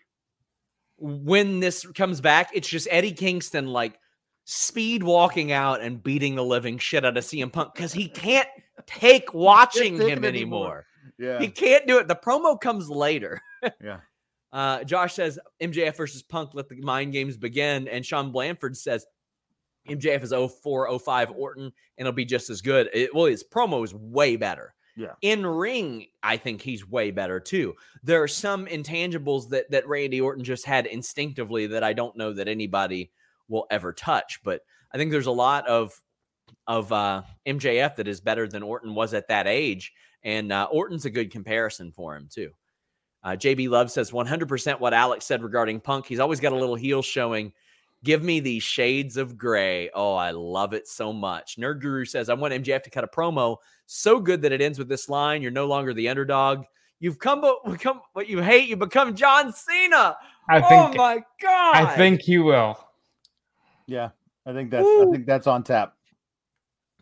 when 0.98 1.60
this 1.60 1.86
comes 1.86 2.20
back, 2.20 2.50
it's 2.54 2.68
just 2.68 2.88
Eddie 2.90 3.12
Kingston 3.12 3.66
like 3.66 3.98
speed 4.44 5.02
walking 5.02 5.52
out 5.52 5.80
and 5.80 6.02
beating 6.02 6.36
the 6.36 6.44
living 6.44 6.78
shit 6.78 7.04
out 7.04 7.16
of 7.16 7.24
CM 7.24 7.52
Punk 7.52 7.74
because 7.74 7.92
he 7.92 8.08
can't 8.08 8.48
take 8.86 9.34
watching 9.34 10.00
him 10.00 10.24
anymore. 10.24 10.86
Yeah. 11.18 11.40
He 11.40 11.48
can't 11.48 11.86
do 11.86 11.98
it. 11.98 12.08
The 12.08 12.16
promo 12.16 12.60
comes 12.60 12.88
later. 12.88 13.40
Yeah. 13.82 13.98
Uh, 14.52 14.84
Josh 14.84 15.14
says 15.14 15.40
MJF 15.60 15.96
versus 15.96 16.22
Punk, 16.22 16.50
let 16.54 16.68
the 16.68 16.80
mind 16.82 17.12
games 17.12 17.36
begin. 17.36 17.88
And 17.88 18.06
Sean 18.06 18.30
Blanford 18.30 18.76
says 18.76 19.04
MJF 19.88 20.22
is 20.22 20.32
04, 20.62 20.96
05 21.00 21.32
Orton, 21.32 21.64
and 21.64 21.72
it'll 21.98 22.12
be 22.12 22.24
just 22.24 22.48
as 22.48 22.60
good. 22.60 22.88
It, 22.92 23.12
well, 23.12 23.24
his 23.24 23.42
promo 23.42 23.82
is 23.82 23.92
way 23.92 24.36
better. 24.36 24.75
Yeah. 24.96 25.12
In 25.20 25.46
ring, 25.46 26.06
I 26.22 26.38
think 26.38 26.62
he's 26.62 26.88
way 26.88 27.10
better 27.10 27.38
too. 27.38 27.74
There 28.02 28.22
are 28.22 28.28
some 28.28 28.66
intangibles 28.66 29.50
that 29.50 29.70
that 29.70 29.86
Randy 29.86 30.20
Orton 30.20 30.42
just 30.42 30.64
had 30.64 30.86
instinctively 30.86 31.66
that 31.68 31.84
I 31.84 31.92
don't 31.92 32.16
know 32.16 32.32
that 32.32 32.48
anybody 32.48 33.10
will 33.48 33.66
ever 33.70 33.92
touch. 33.92 34.40
But 34.42 34.62
I 34.92 34.96
think 34.96 35.10
there's 35.10 35.26
a 35.26 35.32
lot 35.32 35.68
of 35.68 36.00
of 36.66 36.90
uh, 36.92 37.22
MJF 37.46 37.96
that 37.96 38.08
is 38.08 38.20
better 38.20 38.48
than 38.48 38.62
Orton 38.62 38.94
was 38.94 39.12
at 39.12 39.28
that 39.28 39.46
age, 39.46 39.92
and 40.22 40.50
uh, 40.50 40.66
Orton's 40.70 41.04
a 41.04 41.10
good 41.10 41.30
comparison 41.30 41.92
for 41.92 42.16
him 42.16 42.28
too. 42.32 42.52
Uh, 43.22 43.30
JB 43.30 43.68
Love 43.68 43.90
says 43.90 44.12
100% 44.12 44.78
what 44.78 44.94
Alex 44.94 45.24
said 45.24 45.42
regarding 45.42 45.80
Punk. 45.80 46.06
He's 46.06 46.20
always 46.20 46.38
got 46.38 46.52
a 46.52 46.56
little 46.56 46.76
heel 46.76 47.02
showing. 47.02 47.52
Give 48.04 48.22
me 48.22 48.40
these 48.40 48.62
shades 48.62 49.16
of 49.16 49.36
gray. 49.36 49.90
Oh, 49.94 50.14
I 50.14 50.30
love 50.30 50.72
it 50.74 50.86
so 50.86 51.12
much. 51.12 51.56
Nerd 51.56 51.80
Guru 51.80 52.04
says, 52.04 52.28
I 52.28 52.34
want 52.34 52.54
MJF 52.54 52.82
to 52.84 52.90
cut 52.90 53.04
a 53.04 53.08
promo 53.08 53.56
so 53.86 54.20
good 54.20 54.42
that 54.42 54.52
it 54.52 54.60
ends 54.60 54.78
with 54.78 54.88
this 54.88 55.08
line 55.08 55.42
You're 55.42 55.50
no 55.50 55.66
longer 55.66 55.94
the 55.94 56.08
underdog. 56.08 56.64
You've 56.98 57.18
come, 57.18 57.40
but 57.40 57.64
become 57.70 58.00
what 58.12 58.28
you 58.28 58.40
hate. 58.40 58.68
You 58.68 58.76
become 58.76 59.14
John 59.14 59.52
Cena. 59.52 60.16
I 60.48 60.60
oh 60.60 60.68
think 60.68 60.96
my 60.96 61.22
God. 61.42 61.76
I 61.76 61.96
think 61.96 62.22
he 62.22 62.38
will. 62.38 62.78
Yeah. 63.86 64.10
I 64.46 64.52
think 64.52 64.70
that's 64.70 64.86
I 64.86 65.06
think 65.10 65.26
that's 65.26 65.46
on 65.46 65.64
tap. 65.64 65.94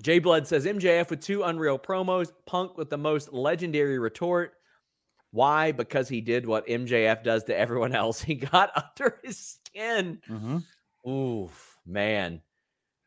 Jay 0.02 0.18
Blood 0.18 0.46
says 0.46 0.66
MJF 0.66 1.10
with 1.10 1.20
two 1.20 1.42
unreal 1.42 1.78
promos, 1.78 2.32
Punk 2.46 2.76
with 2.76 2.90
the 2.90 2.98
most 2.98 3.32
legendary 3.32 3.98
retort. 3.98 4.54
Why? 5.30 5.72
Because 5.72 6.08
he 6.08 6.20
did 6.20 6.46
what 6.46 6.66
MJF 6.66 7.22
does 7.22 7.44
to 7.44 7.56
everyone 7.56 7.94
else. 7.94 8.20
He 8.24 8.34
got 8.34 8.70
under 8.98 9.18
his 9.22 9.38
skin. 9.38 10.18
Mhm. 10.28 10.64
Oof, 11.08 11.78
man. 11.86 12.40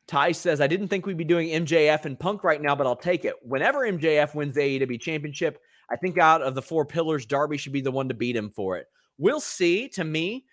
Ty 0.07 0.31
says, 0.31 0.61
I 0.61 0.67
didn't 0.67 0.87
think 0.87 1.05
we'd 1.05 1.17
be 1.17 1.25
doing 1.25 1.49
MJF 1.49 2.05
and 2.05 2.17
Punk 2.17 2.43
right 2.43 2.61
now, 2.61 2.75
but 2.75 2.87
I'll 2.87 2.95
take 2.95 3.25
it. 3.25 3.35
Whenever 3.41 3.79
MJF 3.79 4.33
wins 4.35 4.55
the 4.55 4.61
AEW 4.79 5.01
championship, 5.01 5.59
I 5.89 5.97
think 5.97 6.17
out 6.17 6.41
of 6.41 6.55
the 6.55 6.61
four 6.61 6.85
pillars, 6.85 7.25
Darby 7.25 7.57
should 7.57 7.73
be 7.73 7.81
the 7.81 7.91
one 7.91 8.07
to 8.07 8.13
beat 8.13 8.35
him 8.35 8.49
for 8.49 8.77
it. 8.77 8.87
We'll 9.17 9.41
see. 9.41 9.89
To 9.89 10.03
me, 10.03 10.45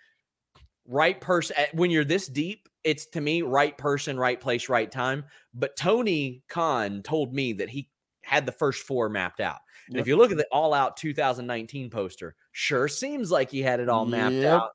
right 0.86 1.20
person, 1.20 1.56
eh, 1.56 1.66
when 1.72 1.90
you're 1.90 2.04
this 2.04 2.26
deep, 2.26 2.68
it's 2.82 3.06
to 3.06 3.20
me, 3.20 3.42
right 3.42 3.76
person, 3.78 4.18
right 4.18 4.40
place, 4.40 4.68
right 4.68 4.90
time. 4.90 5.24
But 5.54 5.76
Tony 5.76 6.42
Khan 6.48 7.02
told 7.02 7.32
me 7.32 7.52
that 7.54 7.68
he 7.68 7.90
had 8.22 8.46
the 8.46 8.52
first 8.52 8.82
four 8.82 9.08
mapped 9.08 9.40
out. 9.40 9.58
And 9.88 9.98
if 9.98 10.06
you 10.06 10.16
look 10.16 10.30
at 10.30 10.38
the 10.38 10.46
All 10.50 10.72
Out 10.74 10.96
2019 10.96 11.90
poster, 11.90 12.34
sure 12.52 12.88
seems 12.88 13.30
like 13.30 13.50
he 13.50 13.60
had 13.62 13.80
it 13.80 13.88
all 13.88 14.06
mapped 14.06 14.34
Yep. 14.34 14.52
out. 14.52 14.70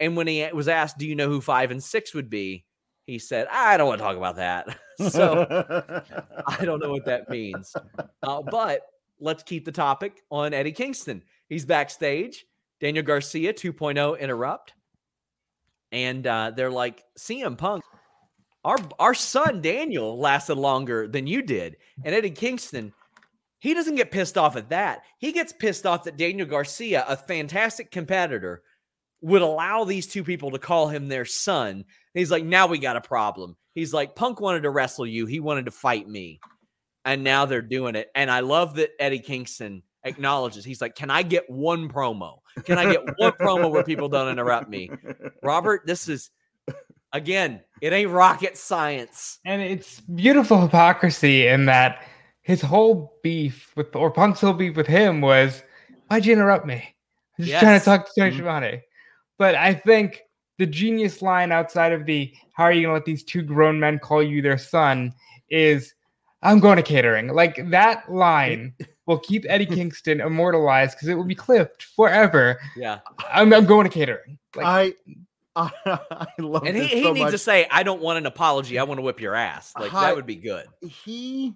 And 0.00 0.16
when 0.16 0.26
he 0.26 0.46
was 0.52 0.68
asked, 0.68 0.98
"Do 0.98 1.06
you 1.06 1.14
know 1.14 1.28
who 1.28 1.40
five 1.40 1.70
and 1.70 1.82
six 1.82 2.14
would 2.14 2.30
be?" 2.30 2.64
He 3.06 3.18
said, 3.18 3.46
"I 3.50 3.76
don't 3.76 3.88
want 3.88 3.98
to 3.98 4.04
talk 4.04 4.16
about 4.16 4.36
that." 4.36 4.78
so 5.10 5.46
I 6.46 6.64
don't 6.64 6.80
know 6.80 6.90
what 6.90 7.04
that 7.06 7.28
means. 7.28 7.74
Uh, 8.22 8.42
but 8.42 8.82
let's 9.20 9.42
keep 9.42 9.64
the 9.64 9.72
topic 9.72 10.22
on 10.30 10.52
Eddie 10.52 10.72
Kingston. 10.72 11.22
He's 11.48 11.64
backstage. 11.64 12.44
Daniel 12.80 13.04
Garcia 13.04 13.54
2.0 13.54 14.20
interrupt, 14.20 14.74
and 15.92 16.26
uh, 16.26 16.52
they're 16.54 16.70
like, 16.70 17.04
"CM 17.18 17.56
Punk, 17.56 17.82
our 18.64 18.76
our 18.98 19.14
son 19.14 19.62
Daniel 19.62 20.18
lasted 20.18 20.56
longer 20.56 21.08
than 21.08 21.26
you 21.26 21.42
did," 21.42 21.76
and 22.04 22.14
Eddie 22.14 22.30
Kingston. 22.30 22.92
He 23.58 23.72
doesn't 23.72 23.94
get 23.94 24.10
pissed 24.10 24.36
off 24.36 24.54
at 24.56 24.68
that. 24.68 25.02
He 25.18 25.32
gets 25.32 25.52
pissed 25.52 25.86
off 25.86 26.04
that 26.04 26.18
Daniel 26.18 26.46
Garcia, 26.46 27.04
a 27.08 27.16
fantastic 27.16 27.90
competitor, 27.90 28.62
would 29.26 29.42
allow 29.42 29.82
these 29.82 30.06
two 30.06 30.22
people 30.22 30.52
to 30.52 30.58
call 30.58 30.86
him 30.86 31.08
their 31.08 31.24
son. 31.24 31.70
And 31.70 31.84
he's 32.14 32.30
like, 32.30 32.44
now 32.44 32.68
we 32.68 32.78
got 32.78 32.96
a 32.96 33.00
problem. 33.00 33.56
He's 33.74 33.92
like, 33.92 34.14
Punk 34.14 34.40
wanted 34.40 34.62
to 34.62 34.70
wrestle 34.70 35.04
you. 35.04 35.26
He 35.26 35.40
wanted 35.40 35.64
to 35.64 35.72
fight 35.72 36.08
me. 36.08 36.38
And 37.04 37.24
now 37.24 37.44
they're 37.44 37.60
doing 37.60 37.96
it. 37.96 38.08
And 38.14 38.30
I 38.30 38.40
love 38.40 38.76
that 38.76 38.90
Eddie 39.00 39.18
Kingston 39.18 39.82
acknowledges. 40.04 40.64
He's 40.64 40.80
like, 40.80 40.94
can 40.94 41.10
I 41.10 41.24
get 41.24 41.50
one 41.50 41.88
promo? 41.88 42.38
Can 42.64 42.78
I 42.78 42.92
get 42.92 43.02
one 43.18 43.32
promo 43.40 43.68
where 43.68 43.82
people 43.82 44.08
don't 44.08 44.28
interrupt 44.28 44.68
me? 44.68 44.90
Robert, 45.42 45.82
this 45.86 46.08
is, 46.08 46.30
again, 47.12 47.62
it 47.80 47.92
ain't 47.92 48.12
rocket 48.12 48.56
science. 48.56 49.40
And 49.44 49.60
it's 49.60 50.02
beautiful 50.02 50.60
hypocrisy 50.60 51.48
in 51.48 51.66
that 51.66 52.04
his 52.42 52.60
whole 52.60 53.18
beef 53.24 53.72
with 53.74 53.96
or 53.96 54.12
Punk's 54.12 54.40
whole 54.40 54.52
beef 54.52 54.76
with 54.76 54.86
him 54.86 55.20
was, 55.20 55.64
why'd 56.06 56.24
you 56.24 56.32
interrupt 56.32 56.64
me? 56.64 56.94
I'm 57.40 57.44
just 57.44 57.60
trying 57.60 57.78
to 57.78 57.84
talk 57.84 58.06
to 58.06 58.12
Tony 58.16 58.30
Mhm. 58.30 58.34
Schiavone. 58.34 58.82
But 59.38 59.54
I 59.54 59.74
think 59.74 60.22
the 60.58 60.66
genius 60.66 61.20
line 61.22 61.52
outside 61.52 61.92
of 61.92 62.06
the 62.06 62.32
how 62.52 62.64
are 62.64 62.72
you 62.72 62.82
gonna 62.82 62.94
let 62.94 63.04
these 63.04 63.22
two 63.24 63.42
grown 63.42 63.78
men 63.78 63.98
call 63.98 64.22
you 64.22 64.40
their 64.42 64.58
son 64.58 65.12
is 65.50 65.94
I'm 66.42 66.60
going 66.60 66.76
to 66.76 66.82
catering. 66.82 67.28
Like 67.28 67.70
that 67.70 68.10
line 68.12 68.74
will 69.06 69.18
keep 69.18 69.44
Eddie 69.48 69.66
Kingston 69.66 70.20
immortalized 70.20 70.92
because 70.96 71.08
it 71.08 71.14
will 71.14 71.24
be 71.24 71.34
clipped 71.34 71.82
forever. 71.82 72.60
Yeah. 72.76 73.00
I'm, 73.30 73.52
I'm 73.52 73.66
going 73.66 73.84
to 73.84 73.90
catering. 73.92 74.38
Like 74.54 74.66
I, 74.66 74.94
I 75.56 75.70
I 76.10 76.26
love 76.38 76.64
And 76.64 76.76
he, 76.76 76.82
this 76.82 76.92
he 76.92 77.02
so 77.02 77.12
needs 77.12 77.24
much. 77.24 77.32
to 77.32 77.38
say, 77.38 77.66
I 77.70 77.82
don't 77.82 78.00
want 78.00 78.18
an 78.18 78.26
apology. 78.26 78.78
I 78.78 78.84
want 78.84 78.98
to 78.98 79.02
whip 79.02 79.20
your 79.20 79.34
ass. 79.34 79.72
Like, 79.78 79.90
Hi- 79.90 80.02
that 80.08 80.16
would 80.16 80.26
be 80.26 80.36
good. 80.36 80.66
he 80.82 81.54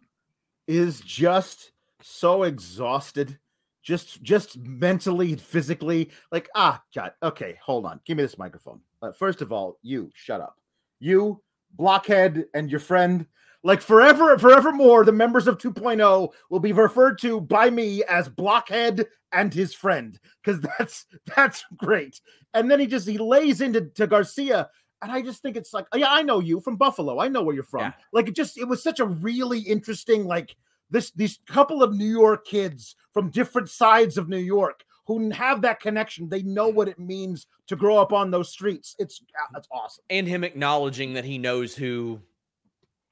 is 0.67 1.01
just 1.01 1.73
so 2.03 2.45
exhausted 2.45 3.39
just 3.83 4.23
just 4.23 4.59
mentally 4.59 5.37
physically 5.37 6.11
like 6.33 6.49
ah 6.55 6.83
god 6.95 7.13
okay 7.23 7.59
hold 7.63 7.87
on 7.87 8.01
give 8.05 8.17
me 8.17 8.23
this 8.23 8.39
microphone 8.39 8.81
uh, 9.03 9.13
first 9.13 9.43
of 9.43 9.53
all 9.53 9.79
you 9.83 10.11
shut 10.15 10.41
up 10.41 10.57
you 10.99 11.41
blockhead 11.77 12.45
and 12.55 12.71
your 12.71 12.81
friend 12.81 13.27
like 13.63 13.81
forever 13.81 14.39
forevermore 14.39 15.05
the 15.05 15.13
members 15.13 15.47
of 15.47 15.59
2.0 15.59 16.29
will 16.51 16.61
be 16.61 16.73
referred 16.73 17.19
to 17.19 17.41
by 17.41 17.71
me 17.71 18.03
as 18.05 18.29
blockhead 18.29 19.07
and 19.33 19.55
his 19.55 19.73
friend 19.73 20.19
because 20.43 20.61
that's 20.61 21.07
that's 21.37 21.65
great 21.77 22.21
and 22.55 22.71
then 22.71 22.81
he 22.81 22.87
just 22.87 23.09
he 23.09 23.19
lays 23.19 23.61
into 23.61 23.83
to 23.83 24.07
garcia 24.07 24.69
and 25.03 25.11
I 25.11 25.23
just 25.23 25.41
think 25.41 25.57
it's 25.57 25.73
like, 25.73 25.87
yeah, 25.95 26.13
I 26.13 26.23
know 26.23 26.41
you 26.41 26.61
from 26.61 26.77
Buffalo. 26.77 27.21
I 27.21 27.29
know 27.29 27.43
where 27.43 27.55
you're 27.55 27.65
from. 27.65 27.81
Yeah. 27.81 27.93
Like 28.13 28.29
it 28.29 28.37
just, 28.37 28.59
it 28.59 28.69
was 28.69 28.83
such 28.83 29.01
a 29.01 29.07
really 29.07 29.61
interesting, 29.61 30.27
like 30.27 30.55
this, 30.91 31.11
these 31.13 31.39
couple 31.47 31.83
of 31.83 31.95
New 31.95 32.05
York 32.11 32.47
kids 32.47 32.97
from 33.13 33.31
different 33.31 33.69
sides 33.69 34.19
of 34.19 34.29
New 34.29 34.39
York 34.39 34.85
who 35.07 35.31
have 35.31 35.63
that 35.63 35.81
connection. 35.81 36.29
They 36.29 36.43
know 36.43 36.69
what 36.69 36.89
it 36.89 36.99
means 36.99 37.47
to 37.67 37.77
grow 37.77 37.99
up 37.99 38.13
on 38.13 38.31
those 38.31 38.51
streets. 38.51 38.95
It's, 38.99 39.23
that's 39.53 39.69
awesome. 39.73 40.05
And 40.09 40.27
him 40.27 40.45
acknowledging 40.45 41.15
that 41.15 41.25
he 41.25 41.39
knows 41.39 41.75
who 41.75 42.21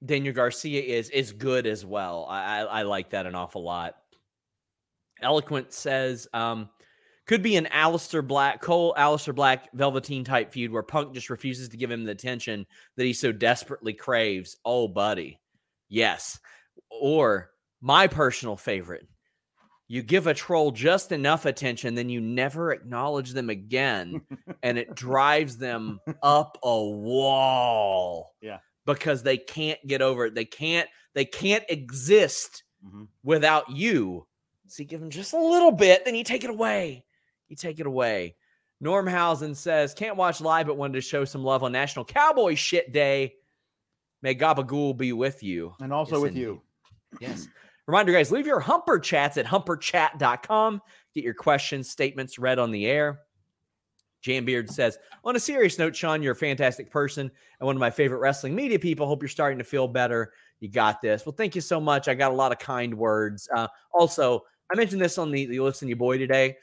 Daniel 0.04 0.32
Garcia 0.34 0.80
is, 0.80 1.10
is 1.10 1.32
good 1.32 1.66
as 1.66 1.84
well. 1.84 2.26
I, 2.28 2.60
I, 2.60 2.82
like 2.82 3.10
that 3.10 3.26
an 3.26 3.34
awful 3.34 3.64
lot. 3.64 3.96
Eloquent 5.20 5.72
says, 5.72 6.28
um, 6.32 6.70
could 7.26 7.42
be 7.42 7.56
an 7.56 7.66
Aleister 7.66 8.24
Black, 8.24 8.62
Cole, 8.62 8.94
Aleister 8.96 9.34
Black, 9.34 9.68
Velveteen 9.72 10.24
type 10.24 10.52
feud 10.52 10.70
where 10.70 10.84
Punk 10.84 11.12
just 11.14 11.30
refuses 11.30 11.68
to 11.70 11.76
give 11.76 11.90
him 11.90 12.04
the 12.04 12.12
attention 12.12 12.64
that 12.96 13.04
he 13.04 13.12
so 13.12 13.32
desperately 13.32 13.92
craves. 13.92 14.56
Oh, 14.64 14.86
buddy. 14.86 15.40
Yes. 15.88 16.38
Or 16.90 17.50
my 17.80 18.06
personal 18.06 18.56
favorite. 18.56 19.06
You 19.90 20.02
give 20.02 20.26
a 20.26 20.34
troll 20.34 20.70
just 20.70 21.12
enough 21.12 21.46
attention, 21.46 21.94
then 21.94 22.10
you 22.10 22.20
never 22.20 22.72
acknowledge 22.72 23.32
them 23.32 23.48
again, 23.48 24.20
and 24.62 24.76
it 24.76 24.94
drives 24.94 25.56
them 25.56 26.00
up 26.22 26.58
a 26.62 26.84
wall. 26.84 28.34
Yeah. 28.42 28.58
Because 28.84 29.22
they 29.22 29.38
can't 29.38 29.78
get 29.86 30.02
over 30.02 30.26
it. 30.26 30.34
They 30.34 30.44
can't, 30.44 30.88
they 31.14 31.24
can't 31.24 31.64
exist 31.68 32.64
mm-hmm. 32.84 33.04
without 33.22 33.70
you. 33.70 34.26
So 34.66 34.82
you 34.82 34.88
give 34.88 35.00
them 35.00 35.10
just 35.10 35.32
a 35.32 35.38
little 35.38 35.72
bit, 35.72 36.04
then 36.04 36.14
you 36.14 36.24
take 36.24 36.44
it 36.44 36.50
away. 36.50 37.04
You 37.48 37.56
take 37.56 37.80
it 37.80 37.86
away. 37.86 38.36
Normhausen 38.82 39.56
says, 39.56 39.94
can't 39.94 40.16
watch 40.16 40.40
live, 40.40 40.66
but 40.66 40.76
wanted 40.76 40.94
to 40.94 41.00
show 41.00 41.24
some 41.24 41.42
love 41.42 41.62
on 41.62 41.72
National 41.72 42.04
Cowboy 42.04 42.54
Shit 42.54 42.92
Day. 42.92 43.34
May 44.22 44.34
Gabagool 44.34 44.96
be 44.96 45.12
with 45.12 45.42
you. 45.42 45.74
And 45.80 45.92
also 45.92 46.16
Yes, 46.16 46.22
with 46.22 46.28
indeed. 46.32 46.40
you. 46.40 46.62
Yes. 47.20 47.48
Reminder, 47.88 48.12
guys, 48.12 48.30
leave 48.30 48.46
your 48.46 48.60
humper 48.60 48.98
chats 48.98 49.38
at 49.38 49.46
humperchat.com. 49.46 50.82
Get 51.14 51.24
your 51.24 51.32
questions, 51.32 51.88
statements 51.88 52.38
read 52.38 52.58
on 52.58 52.70
the 52.70 52.84
air. 52.84 53.20
Jam 54.20 54.44
Beard 54.44 54.68
says, 54.68 54.98
on 55.24 55.36
a 55.36 55.40
serious 55.40 55.78
note, 55.78 55.96
Sean, 55.96 56.22
you're 56.22 56.34
a 56.34 56.36
fantastic 56.36 56.90
person 56.90 57.30
and 57.60 57.66
one 57.66 57.76
of 57.76 57.80
my 57.80 57.88
favorite 57.88 58.18
wrestling 58.18 58.54
media 58.54 58.78
people. 58.78 59.06
Hope 59.06 59.22
you're 59.22 59.28
starting 59.30 59.56
to 59.56 59.64
feel 59.64 59.88
better. 59.88 60.34
You 60.60 60.68
got 60.68 61.00
this. 61.00 61.24
Well, 61.24 61.34
thank 61.34 61.54
you 61.54 61.62
so 61.62 61.80
much. 61.80 62.08
I 62.08 62.14
got 62.14 62.30
a 62.30 62.34
lot 62.34 62.52
of 62.52 62.58
kind 62.58 62.92
words. 62.92 63.48
Uh, 63.56 63.68
also, 63.94 64.44
I 64.70 64.76
mentioned 64.76 65.00
this 65.00 65.16
on 65.16 65.30
the, 65.30 65.46
the 65.46 65.60
Listen 65.60 65.88
You 65.88 65.96
Boy 65.96 66.18
today. 66.18 66.58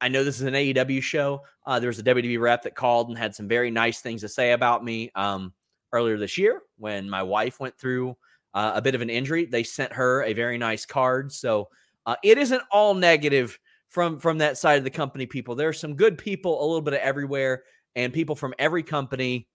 I 0.00 0.08
know 0.08 0.24
this 0.24 0.40
is 0.40 0.46
an 0.48 0.54
AEW 0.54 1.00
show. 1.00 1.42
Uh, 1.64 1.78
there 1.78 1.90
was 1.90 2.00
a 2.00 2.02
WWE 2.02 2.40
rep 2.40 2.64
that 2.64 2.74
called 2.74 3.08
and 3.08 3.16
had 3.16 3.36
some 3.36 3.46
very 3.46 3.70
nice 3.70 4.00
things 4.00 4.22
to 4.22 4.28
say 4.28 4.50
about 4.50 4.82
me 4.82 5.12
um, 5.14 5.52
earlier 5.92 6.16
this 6.16 6.36
year 6.36 6.62
when 6.76 7.08
my 7.08 7.22
wife 7.22 7.60
went 7.60 7.78
through 7.78 8.16
uh, 8.54 8.72
a 8.74 8.82
bit 8.82 8.94
of 8.94 9.00
an 9.00 9.10
injury. 9.10 9.46
They 9.46 9.62
sent 9.62 9.92
her 9.92 10.22
a 10.24 10.32
very 10.32 10.58
nice 10.58 10.86
card. 10.86 11.32
So 11.32 11.68
uh, 12.06 12.16
it 12.22 12.38
isn't 12.38 12.62
all 12.70 12.94
negative 12.94 13.58
from 13.88 14.18
from 14.18 14.38
that 14.38 14.58
side 14.58 14.78
of 14.78 14.84
the 14.84 14.90
company. 14.90 15.26
People, 15.26 15.54
there 15.54 15.68
are 15.68 15.74
some 15.74 15.94
good 15.94 16.16
people, 16.16 16.60
a 16.60 16.64
little 16.64 16.80
bit 16.80 16.94
of 16.94 17.00
everywhere, 17.00 17.64
and 17.96 18.12
people 18.12 18.34
from 18.34 18.54
every 18.58 18.82
company, 18.82 19.48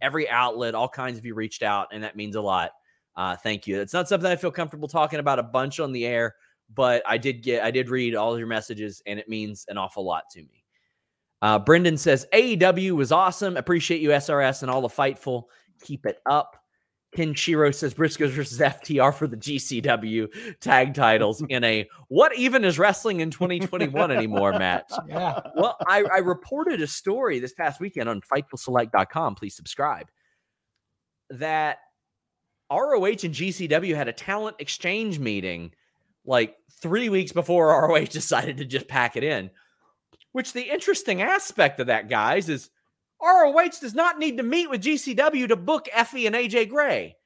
every 0.00 0.28
outlet, 0.28 0.74
all 0.74 0.88
kinds 0.88 1.18
of 1.18 1.24
you 1.24 1.34
reached 1.34 1.62
out, 1.62 1.88
and 1.92 2.02
that 2.02 2.16
means 2.16 2.36
a 2.36 2.40
lot. 2.40 2.72
Uh, 3.16 3.36
thank 3.36 3.66
you. 3.66 3.80
It's 3.80 3.92
not 3.92 4.08
something 4.08 4.30
I 4.30 4.36
feel 4.36 4.50
comfortable 4.50 4.88
talking 4.88 5.20
about 5.20 5.38
a 5.38 5.42
bunch 5.42 5.80
on 5.80 5.92
the 5.92 6.06
air, 6.06 6.34
but 6.74 7.02
I 7.06 7.18
did 7.18 7.42
get, 7.42 7.62
I 7.62 7.70
did 7.70 7.90
read 7.90 8.14
all 8.14 8.38
your 8.38 8.46
messages, 8.46 9.02
and 9.06 9.18
it 9.18 9.28
means 9.28 9.66
an 9.68 9.76
awful 9.76 10.04
lot 10.04 10.24
to 10.32 10.40
me. 10.40 10.64
Uh, 11.42 11.58
Brendan 11.58 11.96
says 11.96 12.26
AEW 12.32 12.92
was 12.92 13.12
awesome. 13.12 13.56
Appreciate 13.56 14.00
you, 14.00 14.10
SRS, 14.10 14.62
and 14.62 14.70
all 14.70 14.82
the 14.82 14.88
Fightful. 14.88 15.44
Keep 15.82 16.06
it 16.06 16.18
up. 16.26 16.59
Ken 17.12 17.34
Shiro 17.34 17.70
says 17.72 17.92
Briscoes 17.92 18.30
versus 18.30 18.58
FTR 18.58 19.12
for 19.12 19.26
the 19.26 19.36
GCW 19.36 20.58
tag 20.60 20.94
titles 20.94 21.42
in 21.48 21.64
a 21.64 21.88
what 22.08 22.36
even 22.36 22.64
is 22.64 22.78
wrestling 22.78 23.20
in 23.20 23.30
2021 23.30 24.10
anymore 24.10 24.52
match. 24.52 24.90
Yeah. 25.08 25.40
Well, 25.56 25.76
I, 25.88 26.04
I 26.04 26.18
reported 26.18 26.80
a 26.82 26.86
story 26.86 27.40
this 27.40 27.52
past 27.52 27.80
weekend 27.80 28.08
on 28.08 28.20
FightfulSelect.com. 28.20 29.34
Please 29.34 29.56
subscribe. 29.56 30.08
That 31.30 31.78
ROH 32.70 33.04
and 33.04 33.34
GCW 33.34 33.96
had 33.96 34.06
a 34.06 34.12
talent 34.12 34.56
exchange 34.60 35.18
meeting 35.18 35.72
like 36.24 36.56
three 36.80 37.08
weeks 37.08 37.32
before 37.32 37.68
ROH 37.68 38.04
decided 38.10 38.58
to 38.58 38.64
just 38.64 38.86
pack 38.86 39.16
it 39.16 39.24
in. 39.24 39.50
Which 40.32 40.52
the 40.52 40.70
interesting 40.70 41.22
aspect 41.22 41.80
of 41.80 41.88
that, 41.88 42.08
guys, 42.08 42.48
is 42.48 42.70
ROH 43.22 43.80
does 43.80 43.94
not 43.94 44.18
need 44.18 44.36
to 44.38 44.42
meet 44.42 44.70
with 44.70 44.82
GCW 44.82 45.48
to 45.48 45.56
book 45.56 45.88
Effy 45.92 46.26
and 46.26 46.34
AJ 46.34 46.70
Gray. 46.70 47.16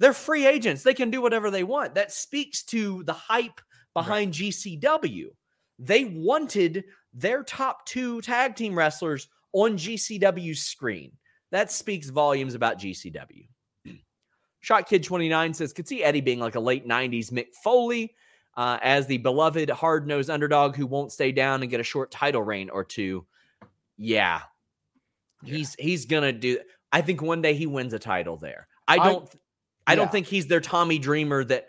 They're 0.00 0.12
free 0.12 0.46
agents. 0.46 0.82
They 0.82 0.94
can 0.94 1.10
do 1.10 1.22
whatever 1.22 1.50
they 1.50 1.64
want. 1.64 1.94
That 1.94 2.12
speaks 2.12 2.62
to 2.64 3.02
the 3.04 3.12
hype 3.12 3.60
behind 3.94 4.38
right. 4.38 4.50
GCW. 4.50 5.26
They 5.78 6.04
wanted 6.04 6.84
their 7.12 7.42
top 7.42 7.86
two 7.86 8.20
tag 8.20 8.56
team 8.56 8.76
wrestlers 8.76 9.28
on 9.52 9.76
GCW's 9.78 10.62
screen. 10.62 11.12
That 11.52 11.70
speaks 11.70 12.08
volumes 12.08 12.54
about 12.54 12.78
GCW. 12.78 13.46
Shot 14.60 14.88
Kid 14.88 15.04
29 15.04 15.54
says, 15.54 15.72
could 15.72 15.86
see 15.86 16.02
Eddie 16.02 16.20
being 16.20 16.40
like 16.40 16.56
a 16.56 16.60
late 16.60 16.86
90s 16.86 17.30
Mick 17.30 17.54
Foley 17.62 18.14
uh, 18.56 18.78
as 18.82 19.06
the 19.06 19.18
beloved 19.18 19.70
hard 19.70 20.06
nosed 20.06 20.30
underdog 20.30 20.76
who 20.76 20.86
won't 20.86 21.12
stay 21.12 21.32
down 21.32 21.62
and 21.62 21.70
get 21.70 21.80
a 21.80 21.84
short 21.84 22.10
title 22.10 22.42
reign 22.42 22.70
or 22.70 22.84
two. 22.84 23.24
Yeah, 23.96 24.40
He's 25.44 25.74
he's 25.78 26.06
gonna 26.06 26.32
do. 26.32 26.60
I 26.92 27.00
think 27.00 27.22
one 27.22 27.42
day 27.42 27.54
he 27.54 27.66
wins 27.66 27.92
a 27.92 27.98
title 27.98 28.36
there. 28.36 28.68
I 28.86 28.96
don't. 28.96 29.28
I, 29.86 29.92
I 29.92 29.94
don't 29.96 30.10
think 30.10 30.26
he's 30.26 30.46
their 30.46 30.60
Tommy 30.60 30.98
Dreamer. 30.98 31.44
That 31.44 31.66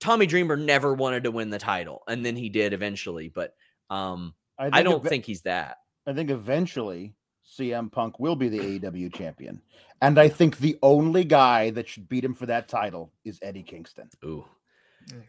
Tommy 0.00 0.26
Dreamer 0.26 0.56
never 0.56 0.94
wanted 0.94 1.24
to 1.24 1.30
win 1.30 1.50
the 1.50 1.58
title, 1.58 2.02
and 2.06 2.24
then 2.24 2.36
he 2.36 2.48
did 2.48 2.72
eventually. 2.72 3.28
But 3.28 3.54
um, 3.90 4.34
I, 4.58 4.70
I 4.72 4.82
don't 4.82 5.04
ev- 5.04 5.08
think 5.08 5.24
he's 5.24 5.42
that. 5.42 5.78
I 6.06 6.12
think 6.12 6.30
eventually 6.30 7.14
CM 7.58 7.90
Punk 7.90 8.20
will 8.20 8.36
be 8.36 8.48
the 8.48 8.78
AEW 8.78 9.14
champion, 9.14 9.60
and 10.00 10.18
I 10.18 10.28
think 10.28 10.58
the 10.58 10.78
only 10.82 11.24
guy 11.24 11.70
that 11.70 11.88
should 11.88 12.08
beat 12.08 12.24
him 12.24 12.34
for 12.34 12.46
that 12.46 12.68
title 12.68 13.12
is 13.24 13.38
Eddie 13.42 13.62
Kingston. 13.62 14.08
Ooh. 14.24 14.44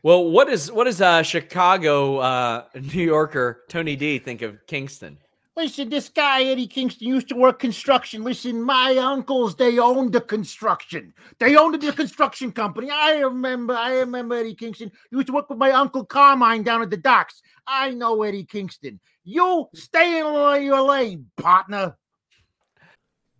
Well, 0.03 0.29
what 0.29 0.49
is 0.49 0.71
what 0.71 0.85
does 0.85 1.01
uh 1.01 1.23
Chicago 1.23 2.17
uh 2.17 2.63
New 2.75 3.03
Yorker 3.03 3.63
Tony 3.69 3.95
D 3.95 4.19
think 4.19 4.41
of 4.41 4.65
Kingston? 4.67 5.19
Listen, 5.57 5.89
this 5.89 6.07
guy, 6.09 6.43
Eddie 6.43 6.67
Kingston, 6.67 7.07
used 7.07 7.29
to 7.29 7.35
work 7.35 7.57
construction. 7.57 8.23
Listen, 8.23 8.61
my 8.61 8.95
uncles, 8.95 9.55
they 9.55 9.79
owned 9.79 10.13
the 10.13 10.21
construction. 10.21 11.11
They 11.39 11.55
owned 11.55 11.81
the 11.81 11.91
construction 11.93 12.51
company. 12.51 12.91
I 12.91 13.21
remember, 13.21 13.73
I 13.73 13.95
remember 13.95 14.35
Eddie 14.35 14.53
Kingston. 14.53 14.91
He 15.09 15.15
used 15.15 15.25
to 15.25 15.33
work 15.33 15.49
with 15.49 15.57
my 15.57 15.71
uncle 15.71 16.05
Carmine 16.05 16.61
down 16.61 16.83
at 16.83 16.91
the 16.91 16.97
docks. 16.97 17.41
I 17.65 17.89
know 17.89 18.21
Eddie 18.21 18.45
Kingston. 18.45 18.99
You 19.23 19.67
stay 19.73 20.19
in 20.19 20.63
your 20.63 20.81
lane, 20.81 21.25
partner. 21.37 21.97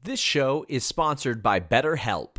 This 0.01 0.20
show 0.20 0.65
is 0.68 0.84
sponsored 0.84 1.43
by 1.43 1.59
BetterHelp. 1.59 2.38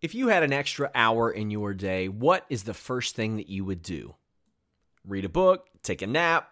If 0.00 0.14
you 0.14 0.28
had 0.28 0.44
an 0.44 0.52
extra 0.52 0.88
hour 0.94 1.32
in 1.32 1.50
your 1.50 1.74
day, 1.74 2.08
what 2.08 2.46
is 2.48 2.62
the 2.62 2.74
first 2.74 3.16
thing 3.16 3.38
that 3.38 3.48
you 3.48 3.64
would 3.64 3.82
do? 3.82 4.14
Read 5.04 5.24
a 5.24 5.28
book, 5.28 5.66
take 5.82 6.00
a 6.00 6.06
nap, 6.06 6.51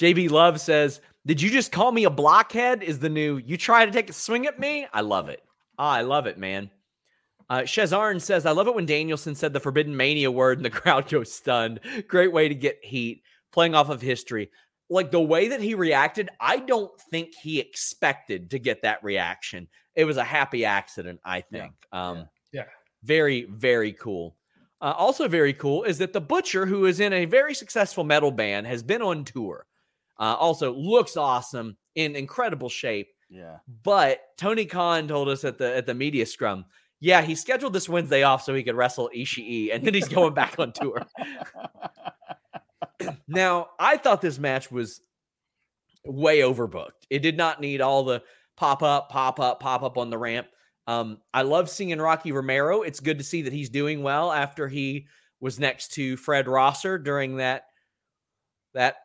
JB 0.00 0.30
Love 0.30 0.58
says, 0.58 1.02
Did 1.26 1.42
you 1.42 1.50
just 1.50 1.72
call 1.72 1.92
me 1.92 2.04
a 2.04 2.10
blockhead? 2.10 2.82
Is 2.82 2.98
the 2.98 3.10
new, 3.10 3.36
you 3.36 3.58
try 3.58 3.84
to 3.84 3.92
take 3.92 4.08
a 4.08 4.14
swing 4.14 4.46
at 4.46 4.58
me? 4.58 4.86
I 4.94 5.02
love 5.02 5.28
it. 5.28 5.42
Ah, 5.78 5.92
I 5.92 6.00
love 6.00 6.26
it, 6.26 6.38
man. 6.38 6.70
Uh, 7.50 7.60
Shazarn 7.60 8.18
says, 8.18 8.46
I 8.46 8.52
love 8.52 8.66
it 8.66 8.74
when 8.74 8.86
Danielson 8.86 9.34
said 9.34 9.52
the 9.52 9.60
forbidden 9.60 9.94
mania 9.94 10.30
word 10.30 10.56
and 10.58 10.64
the 10.64 10.70
crowd 10.80 11.06
goes 11.10 11.30
stunned. 11.34 11.80
Great 12.08 12.32
way 12.32 12.48
to 12.48 12.54
get 12.54 12.78
heat, 12.82 13.22
playing 13.52 13.74
off 13.74 13.90
of 13.90 14.00
history. 14.00 14.50
like 14.88 15.10
the 15.10 15.20
way 15.20 15.48
that 15.48 15.60
he 15.60 15.74
reacted, 15.74 16.30
I 16.40 16.56
don't 16.60 16.90
think 17.10 17.34
he 17.34 17.60
expected 17.60 18.50
to 18.52 18.58
get 18.58 18.80
that 18.82 19.04
reaction. 19.04 19.68
It 19.94 20.04
was 20.04 20.16
a 20.16 20.24
happy 20.24 20.64
accident, 20.64 21.20
I 21.24 21.36
Yeah. 21.38 21.42
think. 21.60 21.72
Um, 21.92 22.16
Yeah. 22.18 22.24
Yeah. 22.62 22.64
Very, 23.02 23.44
very 23.44 23.92
cool. 23.92 24.36
Uh, 24.80 24.94
also, 24.96 25.28
very 25.28 25.52
cool 25.52 25.84
is 25.84 25.98
that 25.98 26.14
the 26.14 26.20
Butcher, 26.22 26.64
who 26.64 26.86
is 26.86 27.00
in 27.00 27.12
a 27.12 27.26
very 27.26 27.52
successful 27.54 28.02
metal 28.02 28.30
band, 28.30 28.66
has 28.66 28.82
been 28.82 29.02
on 29.02 29.24
tour. 29.24 29.66
Uh, 30.20 30.36
also, 30.38 30.72
looks 30.74 31.16
awesome 31.16 31.76
in 31.96 32.14
incredible 32.14 32.68
shape. 32.68 33.08
Yeah. 33.28 33.56
But 33.82 34.20
Tony 34.36 34.66
Khan 34.66 35.08
told 35.08 35.28
us 35.28 35.44
at 35.44 35.58
the 35.58 35.74
at 35.74 35.86
the 35.86 35.94
media 35.94 36.26
scrum, 36.26 36.66
yeah, 37.00 37.22
he 37.22 37.34
scheduled 37.34 37.72
this 37.72 37.88
Wednesday 37.88 38.22
off 38.22 38.42
so 38.44 38.54
he 38.54 38.62
could 38.62 38.74
wrestle 38.76 39.10
Ishii, 39.16 39.74
and 39.74 39.84
then 39.84 39.94
he's 39.94 40.08
going 40.08 40.34
back 40.34 40.58
on 40.58 40.72
tour. 40.72 41.06
Now, 43.28 43.68
I 43.78 43.96
thought 43.96 44.20
this 44.20 44.38
match 44.38 44.70
was 44.70 45.00
way 46.04 46.40
overbooked. 46.40 47.06
It 47.08 47.20
did 47.20 47.36
not 47.36 47.60
need 47.60 47.80
all 47.80 48.04
the 48.04 48.22
pop 48.56 48.82
up, 48.82 49.08
pop 49.08 49.40
up, 49.40 49.60
pop 49.60 49.82
up 49.82 49.98
on 49.98 50.10
the 50.10 50.18
ramp. 50.18 50.48
Um, 50.86 51.18
I 51.32 51.42
love 51.42 51.70
seeing 51.70 51.98
Rocky 51.98 52.32
Romero. 52.32 52.82
It's 52.82 53.00
good 53.00 53.18
to 53.18 53.24
see 53.24 53.42
that 53.42 53.52
he's 53.52 53.70
doing 53.70 54.02
well 54.02 54.32
after 54.32 54.68
he 54.68 55.06
was 55.40 55.60
next 55.60 55.92
to 55.94 56.16
Fred 56.16 56.48
Rosser 56.48 56.98
during 56.98 57.36
that 57.36 57.64
that 58.74 58.96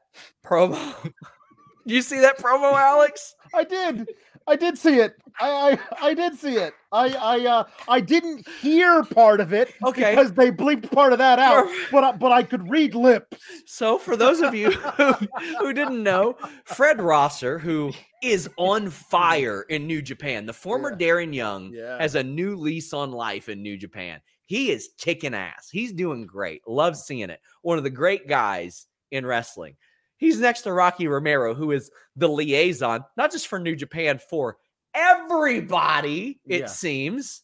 promo. 0.45 1.11
you 1.86 2.01
see 2.01 2.20
that 2.20 2.38
promo, 2.38 2.74
Alex? 2.74 3.36
I 3.53 3.63
did. 3.63 4.07
I 4.47 4.55
did 4.55 4.78
see 4.78 4.99
it. 4.99 5.16
I 5.39 5.78
I, 5.99 6.07
I 6.09 6.13
did 6.13 6.38
see 6.38 6.55
it. 6.57 6.74
I 6.91 7.09
I 7.16 7.45
uh 7.47 7.63
I 7.88 7.99
didn't 7.99 8.47
hear 8.61 9.03
part 9.03 9.39
of 9.39 9.53
it 9.53 9.74
Okay. 9.84 10.11
because 10.11 10.34
they 10.34 10.51
bleeped 10.51 10.91
part 10.91 11.13
of 11.13 11.20
that 11.20 11.39
out, 11.39 11.68
but 11.91 12.03
I, 12.03 12.11
but 12.11 12.32
I 12.32 12.43
could 12.43 12.70
read 12.70 12.93
lips. 12.93 13.38
So, 13.66 13.97
for 13.97 14.16
those 14.16 14.41
of 14.41 14.53
you 14.53 14.70
who, 14.72 15.13
who 15.59 15.74
didn't 15.74 16.03
know, 16.03 16.38
Fred 16.66 17.01
Rosser, 17.01 17.57
who 17.57 17.91
is 18.22 18.47
on 18.57 18.89
fire 18.91 19.63
in 19.70 19.88
New 19.88 20.01
Japan, 20.03 20.45
the 20.45 20.53
former 20.53 20.91
Yeah. 20.91 21.07
Darren 21.07 21.34
Young, 21.34 21.74
Yeah. 21.74 21.97
has 21.99 22.13
a 22.16 22.24
new 22.24 22.55
lease 22.55 22.93
on 22.93 23.11
life 23.11 23.49
in 23.49 23.63
New 23.63 23.78
Japan. 23.78 24.22
He 24.45 24.70
is 24.72 24.89
kicking 24.99 25.34
ass. 25.34 25.70
He's 25.72 25.91
doing 25.91 26.28
great. 26.28 26.61
Love 26.68 26.95
seeing 26.97 27.32
it. 27.32 27.39
One 27.63 27.80
of 27.80 27.84
the 27.84 27.89
great 27.89 28.28
guys 28.28 28.86
in 29.11 29.26
wrestling. 29.26 29.76
He's 30.18 30.39
next 30.39 30.61
to 30.61 30.74
Rocky 30.74 31.07
Romero, 31.07 31.53
who 31.53 31.72
is 31.72 31.91
the 32.16 32.30
liaison, 32.30 33.03
not 33.18 33.32
just 33.32 33.47
for 33.47 33.59
New 33.59 33.76
Japan, 33.76 34.20
for 34.30 34.57
everybody, 34.93 36.39
it 36.47 36.61
Yeah. 36.61 36.66
seems. 36.68 37.41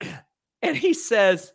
And 0.64 0.76
he 0.76 0.94
says, 0.94 1.52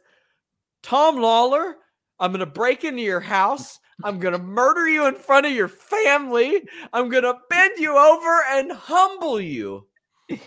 Tom 0.84 1.16
Lawlor, 1.16 1.76
I'm 2.20 2.32
going 2.32 2.42
to 2.42 2.46
break 2.46 2.84
into 2.84 3.02
your 3.02 3.22
house. 3.22 3.80
I'm 4.04 4.20
going 4.20 4.34
to 4.34 4.38
murder 4.44 4.86
you 4.88 5.06
in 5.06 5.16
front 5.16 5.46
of 5.46 5.54
your 5.54 5.70
family. 5.70 6.62
I'm 6.92 7.08
going 7.08 7.24
to 7.24 7.38
bend 7.50 7.78
you 7.80 7.98
over 7.98 8.44
and 8.52 8.72
humble 8.74 9.40
you. 9.40 9.88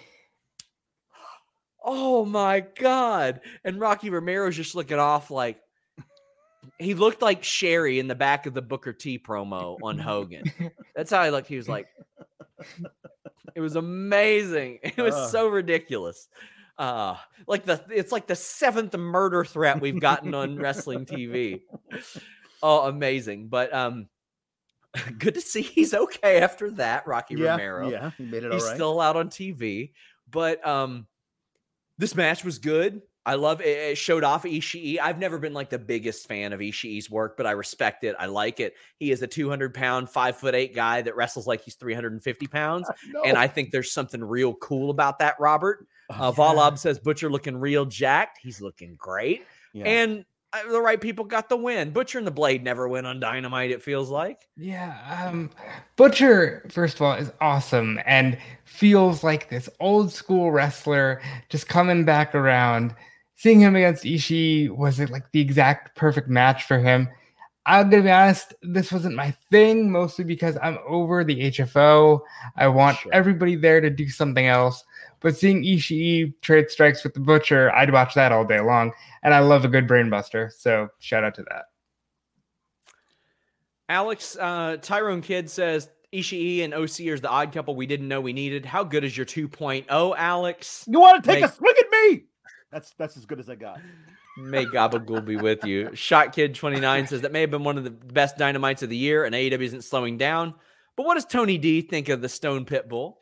Oh 1.82 2.26
my 2.26 2.61
God. 2.61 3.41
And 3.64 3.80
Rocky 3.80 4.11
Romero's 4.11 4.57
just 4.57 4.74
looking 4.74 4.99
off 4.99 5.30
like 5.30 5.59
he 6.78 6.94
looked 6.94 7.22
like 7.22 7.44
Sherri 7.44 7.98
in 7.98 8.08
the 8.08 8.14
back 8.14 8.46
of 8.46 8.54
the 8.54 8.62
Booker 8.62 8.92
T 8.92 9.18
promo 9.18 9.76
on 9.82 9.98
Hogan. 9.98 10.44
That's 10.94 11.11
how 11.11 11.24
he 11.24 11.30
looked. 11.30 11.48
He 11.48 11.56
was 11.56 11.68
like, 11.68 11.88
it 13.54 13.61
was 13.61 13.76
amazing. 13.76 14.78
It 14.82 14.98
was 14.98 15.14
Ugh. 15.14 15.30
so 15.30 15.48
ridiculous. 15.48 16.28
Uh, 16.78 17.16
like 17.46 17.64
the 17.64 17.82
it's 17.90 18.11
like 18.12 18.26
the 18.26 18.34
seventh 18.36 18.96
murder 18.96 19.44
threat 19.44 19.80
we've 19.80 20.00
gotten 20.00 20.34
on 20.34 20.56
wrestling 20.56 21.06
TV. 21.06 21.62
Oh, 22.62 22.86
amazing. 22.88 23.48
But 23.48 23.72
um 23.72 24.08
good 25.18 25.32
to 25.32 25.40
see 25.40 25.62
he's 25.62 25.94
okay 25.94 26.40
after 26.42 26.70
that, 26.72 27.06
Rocky 27.06 27.36
yeah, 27.36 27.52
Romero. 27.52 27.88
yeah, 27.88 28.11
he 28.18 28.24
made 28.24 28.44
it 28.44 28.52
He's 28.52 28.64
right. 28.64 28.74
still 28.74 29.00
out 29.00 29.16
on 29.16 29.30
TV. 29.30 29.92
But 30.30 30.66
um 30.66 31.06
this 31.96 32.14
match 32.14 32.44
was 32.44 32.58
good. 32.58 33.00
I 33.31 33.35
love 33.35 33.61
it. 33.61 33.68
It 33.68 33.97
showed 33.97 34.24
off 34.24 34.43
Ishii. 34.43 34.99
I've 34.99 35.20
never 35.20 35.39
been 35.39 35.53
like 35.53 35.70
the 35.70 35.78
biggest 35.78 36.26
fan 36.26 36.53
of 36.53 36.59
Ishii's 36.59 37.09
work, 37.09 37.37
but 37.37 37.47
I 37.47 37.53
respect 37.53 38.03
it. 38.03 38.16
I 38.18 38.26
like 38.26 38.59
it. 38.59 38.74
He 38.97 39.12
is 39.12 39.22
a 39.22 39.26
200 39.28 39.72
pound, 39.72 40.11
five 40.11 40.37
foot 40.37 40.57
eight 40.57 40.74
guy 40.74 41.01
that 41.03 41.14
wrestles 41.14 41.47
like 41.47 41.61
he's 41.62 41.76
350 41.76 42.49
pounds. 42.49 42.91
And 43.24 43.37
I 43.37 43.47
think 43.47 43.70
there's 43.70 43.93
something 43.93 44.22
real 44.24 44.55
cool 44.55 44.91
about 44.91 45.20
that, 45.20 45.37
Robert. 45.39 45.87
Uh, 46.09 46.33
Volab 46.33 46.76
says 46.76 46.99
Butcher 46.99 47.31
looking 47.31 47.57
real 47.57 47.85
jacked. 47.85 48.39
He's 48.43 48.61
looking 48.61 48.97
great. 48.97 49.45
Yeah. 49.72 49.85
And 49.85 50.24
uh, 50.53 50.72
the 50.72 50.81
right 50.81 51.01
people 51.01 51.24
got 51.24 51.49
the 51.49 51.57
win. 51.57 51.91
Butcher 51.91 52.18
and 52.18 52.26
the 52.26 52.33
Blade 52.33 52.64
never 52.64 52.89
win 52.89 53.07
on 53.07 53.20
Dynamite, 53.20 53.70
it 53.70 53.83
feels 53.83 54.11
like. 54.11 54.49
Yeah, 54.57 55.28
um, 55.28 55.51
Butcher, 55.95 56.68
first 56.72 56.97
of 56.97 57.03
all, 57.03 57.14
is 57.14 57.31
awesome 57.41 58.01
and 58.07 58.37
feels 58.64 59.22
like 59.22 59.51
this 59.51 59.68
old 59.78 60.12
school 60.12 60.51
wrestler 60.51 61.22
just 61.49 61.68
coming 61.68 62.05
back 62.05 62.35
around. 62.35 62.95
Seeing 63.41 63.59
him 63.59 63.74
against 63.74 64.05
Ishii 64.05 64.68
was 64.68 65.01
it 65.01 65.09
like 65.09 65.22
the 65.32 65.41
exact 65.41 65.97
perfect 65.97 66.28
match 66.28 66.64
for 66.64 66.78
him. 66.78 67.09
I'm 67.64 67.88
gonna 67.88 68.03
be 68.03 68.11
honest, 68.11 68.53
this 68.61 68.93
wasn't 68.93 69.14
my 69.16 69.30
thing, 69.51 69.91
mostly 69.91 70.26
because 70.26 70.59
I'm 70.62 70.76
over 70.86 71.24
the 71.24 71.41
HFO. 71.51 72.20
I 72.59 72.68
want 72.68 72.99
Sure. 72.99 73.11
everybody 73.14 73.57
there 73.57 73.80
to 73.80 73.88
do 73.88 74.11
something 74.11 74.47
else. 74.47 74.84
But 75.20 75.38
seeing 75.38 75.62
Ishii 75.62 76.34
trade 76.43 76.70
strikes 76.70 77.03
with 77.03 77.14
the 77.14 77.20
Butcher, 77.20 77.72
I'd 77.74 77.91
watch 77.91 78.12
that 78.12 78.30
all 78.30 78.45
day 78.45 78.61
long. 78.61 78.93
And 79.22 79.32
I 79.32 79.38
love 79.38 79.64
a 79.64 79.68
good 79.68 79.88
brainbuster. 79.88 80.53
So 80.53 80.88
shout 80.99 81.24
out 81.24 81.34
to 81.36 81.43
that. 81.45 81.64
Alex, 83.88 84.36
uh, 84.38 84.76
Tyrone 84.82 85.22
Kidd 85.22 85.49
says 85.49 85.88
Ishii 86.12 86.62
and 86.62 86.74
OC 86.74 87.09
are 87.09 87.18
the 87.18 87.30
odd 87.30 87.53
couple 87.55 87.74
we 87.74 87.86
didn't 87.86 88.09
know 88.09 88.20
we 88.20 88.34
needed. 88.34 88.66
How 88.66 88.84
good 88.84 89.03
is 89.03 89.16
your 89.16 89.24
2.0, 89.24 90.14
Alex? 90.18 90.84
you 90.86 91.01
want 91.01 91.24
to 91.24 91.30
take 91.30 91.41
Make- 91.41 91.51
a 91.51 91.55
swing 91.55 91.74
at 91.78 91.91
me? 91.91 92.24
That's 92.72 92.92
that's 92.92 93.16
as 93.16 93.26
good 93.26 93.40
as 93.40 93.50
I 93.50 93.56
got. 93.56 93.80
May 94.38 94.64
Gabagool 94.64 95.24
be 95.24 95.36
with 95.36 95.64
you. 95.64 95.94
Shot 95.94 96.32
Kid 96.32 96.54
29 96.54 97.08
says 97.08 97.22
that 97.22 97.32
may 97.32 97.40
have 97.40 97.50
been 97.50 97.64
one 97.64 97.76
of 97.76 97.84
the 97.84 97.90
best 97.90 98.36
dynamites 98.38 98.82
of 98.82 98.88
the 98.88 98.96
year, 98.96 99.24
and 99.24 99.34
AEW 99.34 99.60
isn't 99.60 99.82
slowing 99.82 100.18
down. 100.18 100.54
But 100.96 101.04
what 101.06 101.14
does 101.14 101.24
Tony 101.24 101.58
D 101.58 101.82
think 101.82 102.08
of 102.08 102.20
the 102.20 102.28
Stone 102.28 102.66
Pitbull? 102.66 103.16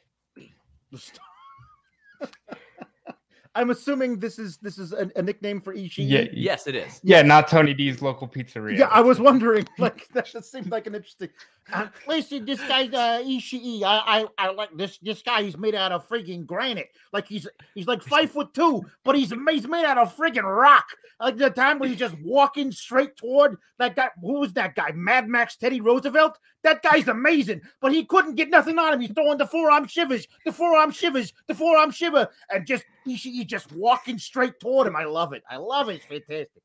I'm 3.59 3.71
assuming 3.71 4.21
this 4.21 4.39
is 4.39 4.57
this 4.59 4.79
is 4.79 4.93
a, 4.93 5.11
a 5.17 5.23
nickname 5.23 5.61
for 5.61 5.75
Ishii. 5.75 6.09
Yeah, 6.09 6.27
Yes, 6.33 6.69
it 6.69 6.77
is. 6.77 7.01
Yeah, 7.03 7.23
not 7.23 7.49
Tony 7.49 7.75
D's 7.75 8.01
local 8.01 8.29
pizzeria. 8.29 8.79
Yeah, 8.79 8.87
I 8.87 9.01
was 9.01 9.19
wondering. 9.19 9.67
Like 9.79 10.09
that 10.09 10.27
just 10.27 10.51
seemed 10.51 10.71
like 10.73 10.87
an 10.89 10.95
interesting. 10.97 11.29
Uh, 11.73 11.87
listen, 12.07 12.45
this 12.45 12.61
guy's 12.61 12.93
uh, 12.93 13.23
Ishii. 13.25 13.83
I, 13.85 14.27
I 14.39 14.47
I 14.47 14.51
like 14.51 14.71
this. 14.77 14.99
This 14.99 15.23
guy. 15.23 15.43
He's 15.43 15.57
made 15.57 15.75
out 15.75 15.93
of 15.93 16.09
freaking 16.09 16.45
granite. 16.47 16.89
Like 17.13 17.29
he's 17.29 17.47
he's 17.75 17.87
like 17.87 18.03
five 18.03 18.31
foot 18.31 18.53
two, 18.55 18.85
but 19.05 19.17
he's 19.17 19.33
he's 19.51 19.69
made 19.69 19.85
out 19.85 19.99
of 19.99 20.17
freaking 20.17 20.43
rock. 20.43 20.85
Like 21.21 21.37
the 21.37 21.51
time 21.51 21.79
where 21.79 21.89
he's 21.89 21.99
just 21.99 22.17
walking 22.23 22.73
straight 22.73 23.17
toward 23.17 23.57
that 23.79 23.95
guy. 23.95 24.11
Who 24.21 24.41
was 24.41 24.53
that 24.55 24.75
guy? 24.75 24.93
Mad 24.93 25.29
Max 25.29 25.57
Teddy 25.57 25.81
Roosevelt. 25.81 26.39
That 26.65 26.83
guy's 26.83 27.09
amazing, 27.09 27.63
but 27.81 27.93
he 27.93 28.05
couldn't 28.05 28.35
get 28.35 28.51
nothing 28.51 28.79
on 28.79 28.95
him. 28.95 29.01
He's 29.01 29.13
throwing 29.13 29.39
the 29.39 29.47
forearm 29.47 29.87
shivers, 29.87 30.27
the 30.45 30.53
forearm 30.53 30.91
shivers, 30.91 31.33
the 31.47 31.55
forearm 31.55 31.93
shiver, 31.93 32.29
and 32.51 32.67
just 32.67 32.85
Ishii 33.09 33.47
just 33.47 33.73
walking 33.73 34.19
straight 34.19 34.61
toward 34.61 34.87
him. 34.87 34.97
I 34.97 35.05
love 35.05 35.33
it. 35.33 35.43
I 35.49 35.57
love 35.57 35.89
it. 35.89 35.97
It's 35.97 36.07
fantastic. 36.07 36.63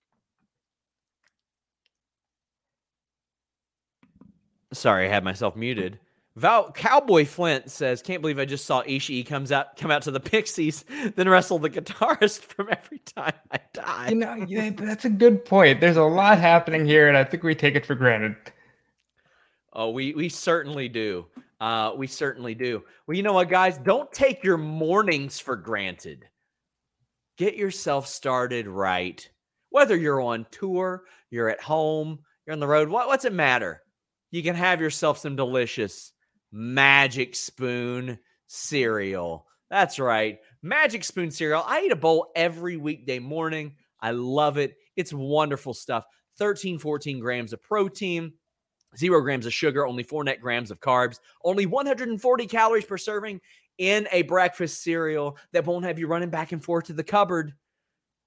Sorry, 4.73 5.05
I 5.05 5.09
had 5.09 5.23
myself 5.23 5.55
muted. 5.55 5.99
Val 6.35 6.71
Cowboy 6.71 7.25
Flint 7.25 7.69
says, 7.69 8.01
"Can't 8.01 8.21
believe 8.21 8.39
I 8.39 8.45
just 8.45 8.65
saw 8.65 8.81
Ishii 8.83 9.25
comes 9.25 9.51
out 9.51 9.77
come 9.77 9.91
out 9.91 10.01
to 10.03 10.11
the 10.11 10.19
Pixies, 10.19 10.83
then 11.15 11.29
wrestle 11.29 11.59
the 11.59 11.69
guitarist 11.69 12.39
from 12.39 12.69
Every 12.71 12.99
Time 12.99 13.35
I 13.51 13.59
Die." 13.73 14.09
You 14.09 14.15
know, 14.15 14.45
yeah, 14.47 14.71
that's 14.75 15.05
a 15.05 15.09
good 15.09 15.45
point. 15.45 15.79
There's 15.79 15.97
a 15.97 16.03
lot 16.03 16.39
happening 16.39 16.85
here, 16.85 17.07
and 17.07 17.15
I 17.15 17.23
think 17.23 17.43
we 17.43 17.53
take 17.53 17.75
it 17.75 17.85
for 17.85 17.93
granted. 17.93 18.35
Oh, 19.73 19.91
we 19.91 20.13
we 20.13 20.27
certainly 20.27 20.89
do. 20.89 21.27
Uh, 21.61 21.93
we 21.95 22.07
certainly 22.07 22.55
do. 22.55 22.83
Well, 23.05 23.15
you 23.15 23.23
know 23.23 23.33
what, 23.33 23.49
guys? 23.49 23.77
Don't 23.77 24.11
take 24.11 24.43
your 24.43 24.57
mornings 24.57 25.39
for 25.39 25.55
granted. 25.55 26.27
Get 27.37 27.55
yourself 27.55 28.07
started 28.07 28.67
right. 28.67 29.27
Whether 29.69 29.95
you're 29.95 30.21
on 30.21 30.45
tour, 30.51 31.03
you're 31.31 31.49
at 31.49 31.61
home, 31.61 32.19
you're 32.45 32.53
on 32.53 32.59
the 32.59 32.67
road. 32.67 32.89
What 32.89 33.07
what's 33.07 33.25
it 33.25 33.33
matter? 33.33 33.81
You 34.29 34.43
can 34.43 34.55
have 34.55 34.81
yourself 34.81 35.17
some 35.17 35.35
delicious 35.35 36.11
Magic 36.51 37.35
Spoon 37.35 38.19
cereal. 38.47 39.47
That's 39.71 39.97
right, 39.97 40.37
Magic 40.61 41.03
Spoon 41.03 41.31
cereal. 41.31 41.63
I 41.65 41.81
eat 41.81 41.91
a 41.91 41.95
bowl 41.95 42.31
every 42.35 42.77
weekday 42.77 43.17
morning. 43.17 43.75
I 43.99 44.11
love 44.11 44.57
it. 44.57 44.75
It's 44.95 45.11
wonderful 45.11 45.73
stuff. 45.73 46.05
13, 46.37 46.77
14 46.77 47.19
grams 47.19 47.53
of 47.53 47.61
protein, 47.63 48.33
zero 48.97 49.21
grams 49.21 49.45
of 49.45 49.53
sugar, 49.53 49.87
only 49.87 50.03
four 50.03 50.23
net 50.23 50.41
grams 50.41 50.71
of 50.71 50.79
carbs, 50.79 51.19
only 51.43 51.65
140 51.65 52.45
calories 52.47 52.85
per 52.85 52.97
serving 52.97 53.39
in 53.77 54.07
a 54.11 54.21
breakfast 54.23 54.83
cereal 54.83 55.37
that 55.51 55.65
won't 55.65 55.85
have 55.85 55.99
you 55.99 56.07
running 56.07 56.29
back 56.29 56.51
and 56.51 56.63
forth 56.63 56.85
to 56.85 56.93
the 56.93 57.03
cupboard. 57.03 57.53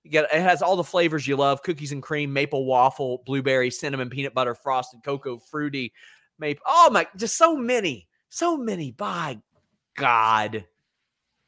You 0.02 0.10
get 0.10 0.24
it 0.32 0.40
has 0.40 0.62
all 0.62 0.76
the 0.76 0.84
flavors 0.84 1.26
you 1.26 1.36
love: 1.36 1.62
cookies 1.62 1.92
and 1.92 2.02
cream, 2.02 2.32
maple 2.32 2.64
waffle, 2.64 3.22
blueberry, 3.26 3.70
cinnamon, 3.70 4.10
peanut 4.10 4.34
butter, 4.34 4.54
frosted, 4.54 5.02
cocoa, 5.04 5.38
fruity. 5.38 5.92
Maple. 6.38 6.62
Oh 6.66 6.90
my, 6.90 7.06
just 7.16 7.36
so 7.36 7.56
many, 7.56 8.08
so 8.28 8.56
many. 8.56 8.92
By 8.92 9.38
God. 9.96 10.64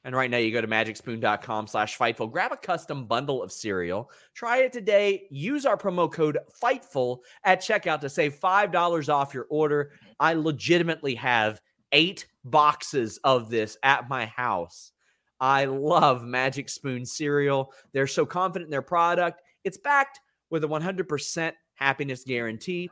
And 0.05 0.17
right 0.17 0.31
now 0.31 0.39
you 0.39 0.53
go 0.53 0.61
to 0.61 0.67
magicspoon.com 0.67 1.67
slash 1.67 1.99
fightful, 1.99 2.33
grab 2.33 2.53
a 2.53 2.57
custom 2.57 3.05
bundle 3.07 3.43
of 3.43 3.53
cereal, 3.53 4.11
try 4.33 4.59
it 4.59 4.73
today, 4.73 5.27
use 5.31 5.67
our 5.67 5.77
promo 5.77 6.11
code 6.11 6.39
FIGHTFUL 6.63 7.19
at 7.45 7.61
checkout 7.61 8.01
to 8.01 8.09
save 8.09 8.39
$5 8.39 9.13
off 9.13 9.35
your 9.35 9.47
order. 9.51 9.93
I 10.19 10.35
legitimately 10.35 11.15
have 11.17 11.61
eight 11.93 12.27
boxes 12.51 13.19
of 13.25 13.51
this 13.51 13.77
at 13.83 14.09
my 14.09 14.27
house. 14.27 14.93
I 15.41 15.67
love 15.67 16.25
Magic 16.25 16.69
Spoon 16.69 17.05
cereal. 17.05 17.73
They're 17.93 18.07
so 18.07 18.27
confident 18.27 18.67
in 18.67 18.71
their 18.71 18.83
product. 18.83 19.43
It's 19.65 19.79
backed 19.79 20.21
with 20.51 20.65
a 20.65 20.69
100% 20.69 21.53
happiness 21.75 22.25
guarantee. 22.25 22.91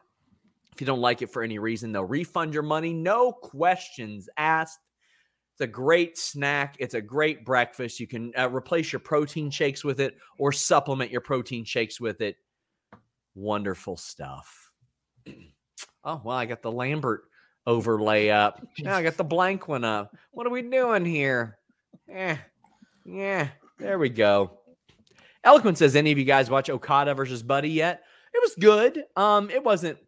If 0.73 0.81
you 0.81 0.87
don't 0.87 1.01
like 1.01 1.23
it 1.23 1.33
for 1.33 1.43
any 1.43 1.59
reason, 1.59 1.91
they'll 1.91 2.05
refund 2.05 2.55
your 2.55 2.63
money, 2.63 2.93
no 2.93 3.33
questions 3.33 4.29
asked. 4.37 4.79
It's 5.55 5.63
a 5.63 5.67
great 5.67 6.19
snack. 6.19 6.77
It's 6.79 6.93
a 6.93 7.01
great 7.01 7.47
breakfast. 7.47 7.99
You 7.99 8.07
can 8.07 8.31
uh, 8.39 8.51
replace 8.51 8.93
your 8.93 9.01
protein 9.01 9.51
shakes 9.51 9.83
with 9.83 10.01
it 10.01 10.19
or 10.39 10.53
supplement 10.53 11.11
your 11.11 11.23
protein 11.23 11.65
shakes 11.65 11.99
with 11.99 12.21
it. 12.21 12.37
Wonderful 13.35 13.97
stuff. 13.97 14.71
oh, 16.05 16.21
well, 16.23 16.37
I 16.37 16.45
got 16.45 16.61
the 16.61 16.71
Lambert 16.71 17.23
overlay 17.67 18.29
up. 18.31 18.67
Now 18.79 18.97
I 18.97 19.03
got 19.03 19.17
the 19.17 19.25
blank 19.25 19.69
one 19.69 19.85
up. 19.85 20.17
What 20.31 20.47
are 20.47 20.51
we 20.51 20.63
doing 20.63 21.05
here? 21.05 21.59
Yeah, 22.09 22.39
yeah, 23.05 23.49
there 23.79 23.99
we 23.99 24.09
go. 24.09 24.59
Eloquent 25.45 25.79
says, 25.79 25.95
any 25.95 26.13
of 26.13 26.19
you 26.19 26.25
guys 26.25 26.51
watch 26.51 26.71
Okada 26.71 27.15
versus 27.15 27.43
Buddy 27.43 27.71
yet? 27.71 28.03
It 28.35 28.41
was 28.43 28.55
good. 28.59 29.05
Um, 29.15 29.49
it 29.51 29.63
wasn't 29.63 29.99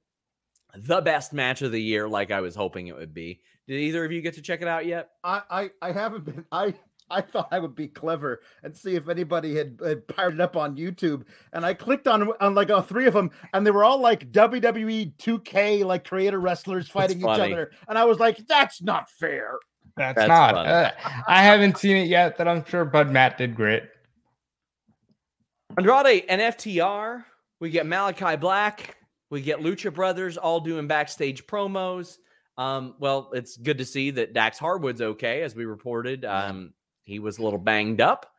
the 0.75 1.01
best 1.01 1.33
match 1.33 1.63
of 1.63 1.73
the 1.73 1.81
year 1.81 2.09
like 2.09 2.31
I 2.31 2.41
was 2.41 2.55
hoping 2.55 2.89
it 2.89 2.97
would 2.97 3.15
be. 3.15 3.41
Did 3.67 3.81
either 3.81 4.05
of 4.05 4.13
you 4.13 4.21
get 4.21 4.35
to 4.35 4.43
check 4.43 4.63
it 4.63 4.69
out 4.69 4.87
yet? 4.87 5.11
I, 5.23 5.43
I, 5.51 5.71
I 5.81 5.93
haven't 5.93 6.25
been. 6.25 6.45
I 6.51 6.75
I 7.11 7.21
thought 7.21 7.49
I 7.51 7.59
would 7.59 7.75
be 7.75 7.89
clever 7.89 8.41
and 8.63 8.77
see 8.77 8.95
if 8.95 9.09
anybody 9.09 9.57
had, 9.57 9.81
had 9.85 10.07
pirated 10.09 10.41
up 10.41 10.57
on 10.57 10.77
YouTube. 10.77 11.25
And 11.53 11.65
I 11.65 11.75
clicked 11.75 12.07
on 12.07 12.33
on 12.41 12.55
like 12.55 12.71
all 12.71 12.83
three 12.83 13.07
of 13.07 13.15
them, 13.15 13.31
and 13.53 13.67
they 13.67 13.71
were 13.71 13.85
all 13.85 14.01
like 14.01 14.31
WWE 14.33 15.15
2K 15.17 15.85
like 15.85 16.07
creator 16.07 16.41
wrestlers 16.41 16.89
fighting 16.89 17.21
each 17.21 17.27
other. 17.27 17.71
And 17.89 17.99
I 17.99 18.05
was 18.05 18.19
like, 18.19 18.39
that's 18.47 18.83
not 18.83 19.11
fair. 19.11 19.59
That's, 19.97 20.17
that's 20.17 20.29
not. 20.29 20.55
Uh, 20.55 20.93
I 21.27 21.43
haven't 21.43 21.77
seen 21.79 21.97
it 21.97 22.09
yet, 22.09 22.39
but 22.39 22.47
I'm 22.47 22.65
sure 22.65 22.85
Bud 22.85 23.11
Matt 23.11 23.39
did 23.39 23.55
great. 23.55 23.83
Andrade 25.77 26.25
and 26.29 26.41
FTR. 26.41 27.25
We 27.61 27.71
get 27.71 27.87
Malachi 27.87 28.37
Black. 28.37 28.97
We 29.31 29.43
get 29.43 29.59
Lucha 29.59 29.93
Brothers 29.93 30.37
all 30.37 30.61
doing 30.61 30.87
backstage 30.87 31.47
promos. 31.47 32.19
Um, 32.57 32.95
well, 32.99 33.31
it's 33.35 33.57
good 33.57 33.79
to 33.79 33.85
see 33.85 34.11
that 34.13 34.33
Dax 34.33 34.59
Harwood's 34.59 35.01
okay, 35.01 35.43
as 35.43 35.55
we 35.55 35.65
reported. 35.65 36.25
Um, 36.25 36.73
he 37.09 37.19
was 37.19 37.39
a 37.39 37.43
little 37.43 37.59
banged 37.59 38.01
up. 38.01 38.31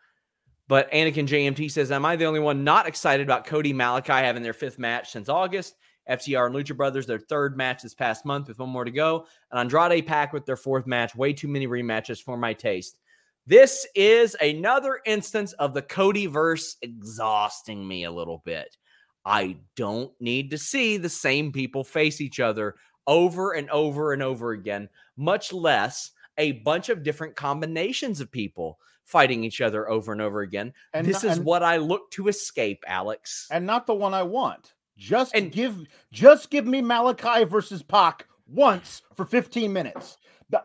But 0.68 0.92
Anakin 0.92 1.28
JMT 1.28 1.72
says, 1.72 1.92
Am 1.92 2.06
I 2.06 2.16
the 2.16 2.26
only 2.26 2.40
one 2.40 2.64
not 2.64 2.88
excited 2.88 3.26
about 3.26 3.48
Cody 3.48 3.74
Malachi 3.74 4.14
having 4.14 4.44
their 4.44 4.54
fifth 4.54 4.78
match 4.78 5.12
since 5.12 5.28
August? 5.28 5.76
FTR 6.08 6.48
and 6.48 6.56
Lucha 6.56 6.78
Brothers, 6.78 7.08
their 7.08 7.20
third 7.20 7.58
match 7.58 7.82
this 7.82 7.96
past 7.96 8.26
month 8.26 8.48
with 8.48 8.60
one 8.60 8.70
more 8.70 8.86
to 8.86 8.92
go. 8.92 9.26
And 9.52 9.60
Andrade 9.60 10.06
Pac 10.06 10.34
with 10.34 10.46
their 10.46 10.56
fourth 10.56 10.86
match. 10.86 11.16
Way 11.16 11.34
too 11.34 11.48
many 11.48 11.68
rematches 11.68 12.22
for 12.22 12.38
my 12.38 12.54
taste. 12.54 13.00
This 13.48 13.88
is 13.96 14.36
another 14.40 15.00
instance 15.06 15.54
of 15.54 15.74
the 15.74 15.82
Cody 15.82 16.28
verse 16.28 16.78
exhausting 16.84 17.88
me 17.88 18.04
a 18.04 18.12
little 18.12 18.44
bit. 18.46 18.78
I 19.26 19.58
don't 19.76 20.12
need 20.20 20.52
to 20.52 20.58
see 20.60 20.98
the 20.98 21.10
same 21.10 21.52
people 21.52 21.84
face 21.84 22.22
each 22.22 22.40
other 22.40 22.76
over 23.08 23.54
and 23.54 23.68
over 23.72 24.14
and 24.14 24.22
over 24.22 24.52
again, 24.52 24.90
much 25.18 25.52
less 25.52 26.12
a 26.40 26.54
bunch 26.54 26.90
of 26.90 27.04
different 27.04 27.36
combinations 27.36 28.20
of 28.20 28.32
people 28.32 28.80
fighting 29.04 29.44
each 29.44 29.62
other 29.62 29.90
over 29.90 30.12
and 30.12 30.22
over 30.22 30.42
again. 30.42 30.74
And 30.94 31.06
this 31.06 31.24
not, 31.24 31.32
is 31.32 31.38
and, 31.38 31.46
what 31.46 31.62
I 31.62 31.78
look 31.78 32.10
to 32.12 32.28
escape, 32.28 32.84
Alex. 32.88 33.48
And 33.52 33.66
not 33.66 33.86
the 33.86 33.94
one 33.94 34.14
I 34.14 34.24
want. 34.24 34.74
Just 34.98 35.36
and 35.36 35.52
give 35.52 35.86
just 36.12 36.50
give 36.50 36.66
me 36.66 36.82
Malachi 36.82 37.46
versus 37.46 37.82
Pac 37.82 38.26
once 38.48 39.02
for 39.16 39.26
15 39.26 39.72
minutes. 39.72 40.18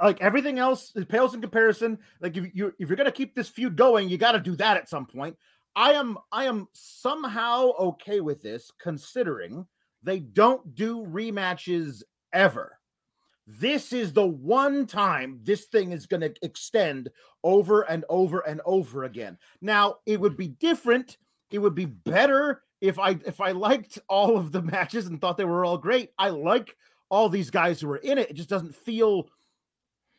Like 0.02 0.20
everything 0.20 0.58
else 0.58 0.92
it 0.96 1.08
pales 1.08 1.34
in 1.34 1.40
comparison. 1.40 1.98
Like 2.20 2.36
if 2.36 2.54
you 2.54 2.74
if 2.78 2.88
you're 2.88 2.96
gonna 2.96 3.12
keep 3.12 3.34
this 3.34 3.48
feud 3.48 3.76
going, 3.76 4.08
you 4.08 4.18
got 4.18 4.32
to 4.32 4.40
do 4.40 4.56
that 4.56 4.76
at 4.76 4.88
some 4.88 5.06
point. 5.06 5.36
I 5.76 5.92
am 5.92 6.18
I 6.32 6.44
am 6.44 6.68
somehow 6.72 7.70
okay 7.78 8.20
with 8.20 8.42
this, 8.42 8.72
considering 8.80 9.66
they 10.02 10.18
don't 10.20 10.74
do 10.74 11.04
rematches 11.06 12.02
ever. 12.32 12.78
This 13.46 13.92
is 13.92 14.12
the 14.12 14.26
one 14.26 14.86
time 14.86 15.40
this 15.42 15.64
thing 15.66 15.92
is 15.92 16.06
going 16.06 16.22
to 16.22 16.34
extend 16.42 17.10
over 17.42 17.82
and 17.82 18.04
over 18.08 18.40
and 18.40 18.60
over 18.64 19.04
again. 19.04 19.36
Now, 19.60 19.96
it 20.06 20.18
would 20.18 20.36
be 20.36 20.48
different. 20.48 21.18
It 21.50 21.58
would 21.58 21.74
be 21.74 21.84
better 21.84 22.62
if 22.80 22.98
I 22.98 23.18
if 23.26 23.40
I 23.40 23.52
liked 23.52 23.98
all 24.08 24.36
of 24.36 24.52
the 24.52 24.62
matches 24.62 25.06
and 25.06 25.20
thought 25.20 25.36
they 25.36 25.44
were 25.44 25.64
all 25.64 25.78
great. 25.78 26.10
I 26.18 26.30
like 26.30 26.76
all 27.08 27.28
these 27.28 27.50
guys 27.50 27.80
who 27.80 27.90
are 27.90 27.98
in 27.98 28.18
it. 28.18 28.30
It 28.30 28.34
just 28.34 28.48
doesn't 28.48 28.74
feel 28.74 29.28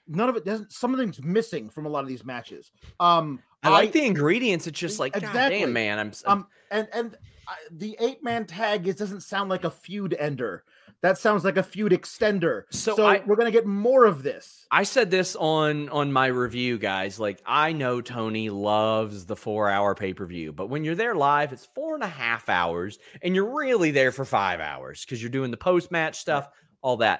none 0.07 0.29
of 0.29 0.35
it 0.35 0.45
doesn't 0.45 0.71
something's 0.71 1.21
missing 1.21 1.69
from 1.69 1.85
a 1.85 1.89
lot 1.89 2.03
of 2.03 2.07
these 2.07 2.25
matches. 2.25 2.71
Um 2.99 3.41
I 3.63 3.69
like 3.69 3.89
I, 3.89 3.91
the 3.91 4.05
ingredients. 4.05 4.67
It's 4.67 4.79
just 4.79 4.99
like 4.99 5.15
exactly. 5.15 5.59
damn 5.59 5.73
man. 5.73 5.99
I'm, 5.99 6.11
I'm 6.25 6.37
um 6.39 6.47
and 6.71 6.87
and 6.93 7.17
I, 7.47 7.55
the 7.71 7.95
eight 7.99 8.23
man 8.23 8.45
tag 8.45 8.87
it 8.87 8.97
doesn't 8.97 9.21
sound 9.21 9.49
like 9.49 9.63
a 9.63 9.71
feud 9.71 10.15
ender. 10.17 10.63
That 11.05 11.19
sounds 11.19 11.45
like 11.45 11.55
a 11.55 11.61
feud 11.61 11.91
extender. 11.91 12.63
So, 12.71 12.95
so 12.95 13.05
I, 13.05 13.21
we're 13.27 13.35
gonna 13.35 13.51
get 13.51 13.67
more 13.67 14.05
of 14.05 14.23
this. 14.23 14.65
I 14.71 14.81
said 14.81 15.11
this 15.11 15.35
on 15.35 15.87
on 15.89 16.11
my 16.11 16.25
review, 16.25 16.79
guys. 16.79 17.19
Like 17.19 17.39
I 17.45 17.73
know 17.73 18.01
Tony 18.01 18.49
loves 18.49 19.27
the 19.27 19.35
four 19.35 19.69
hour 19.69 19.93
pay 19.93 20.15
per 20.15 20.25
view, 20.25 20.51
but 20.51 20.67
when 20.67 20.83
you're 20.83 20.95
there 20.95 21.13
live, 21.13 21.53
it's 21.53 21.67
four 21.75 21.93
and 21.93 22.03
a 22.03 22.07
half 22.07 22.49
hours, 22.49 22.97
and 23.21 23.35
you're 23.35 23.55
really 23.55 23.91
there 23.91 24.11
for 24.11 24.25
five 24.25 24.59
hours 24.59 25.05
because 25.05 25.21
you're 25.21 25.29
doing 25.29 25.51
the 25.51 25.57
post 25.57 25.91
match 25.91 26.17
stuff, 26.17 26.49
all 26.81 26.97
that. 26.97 27.19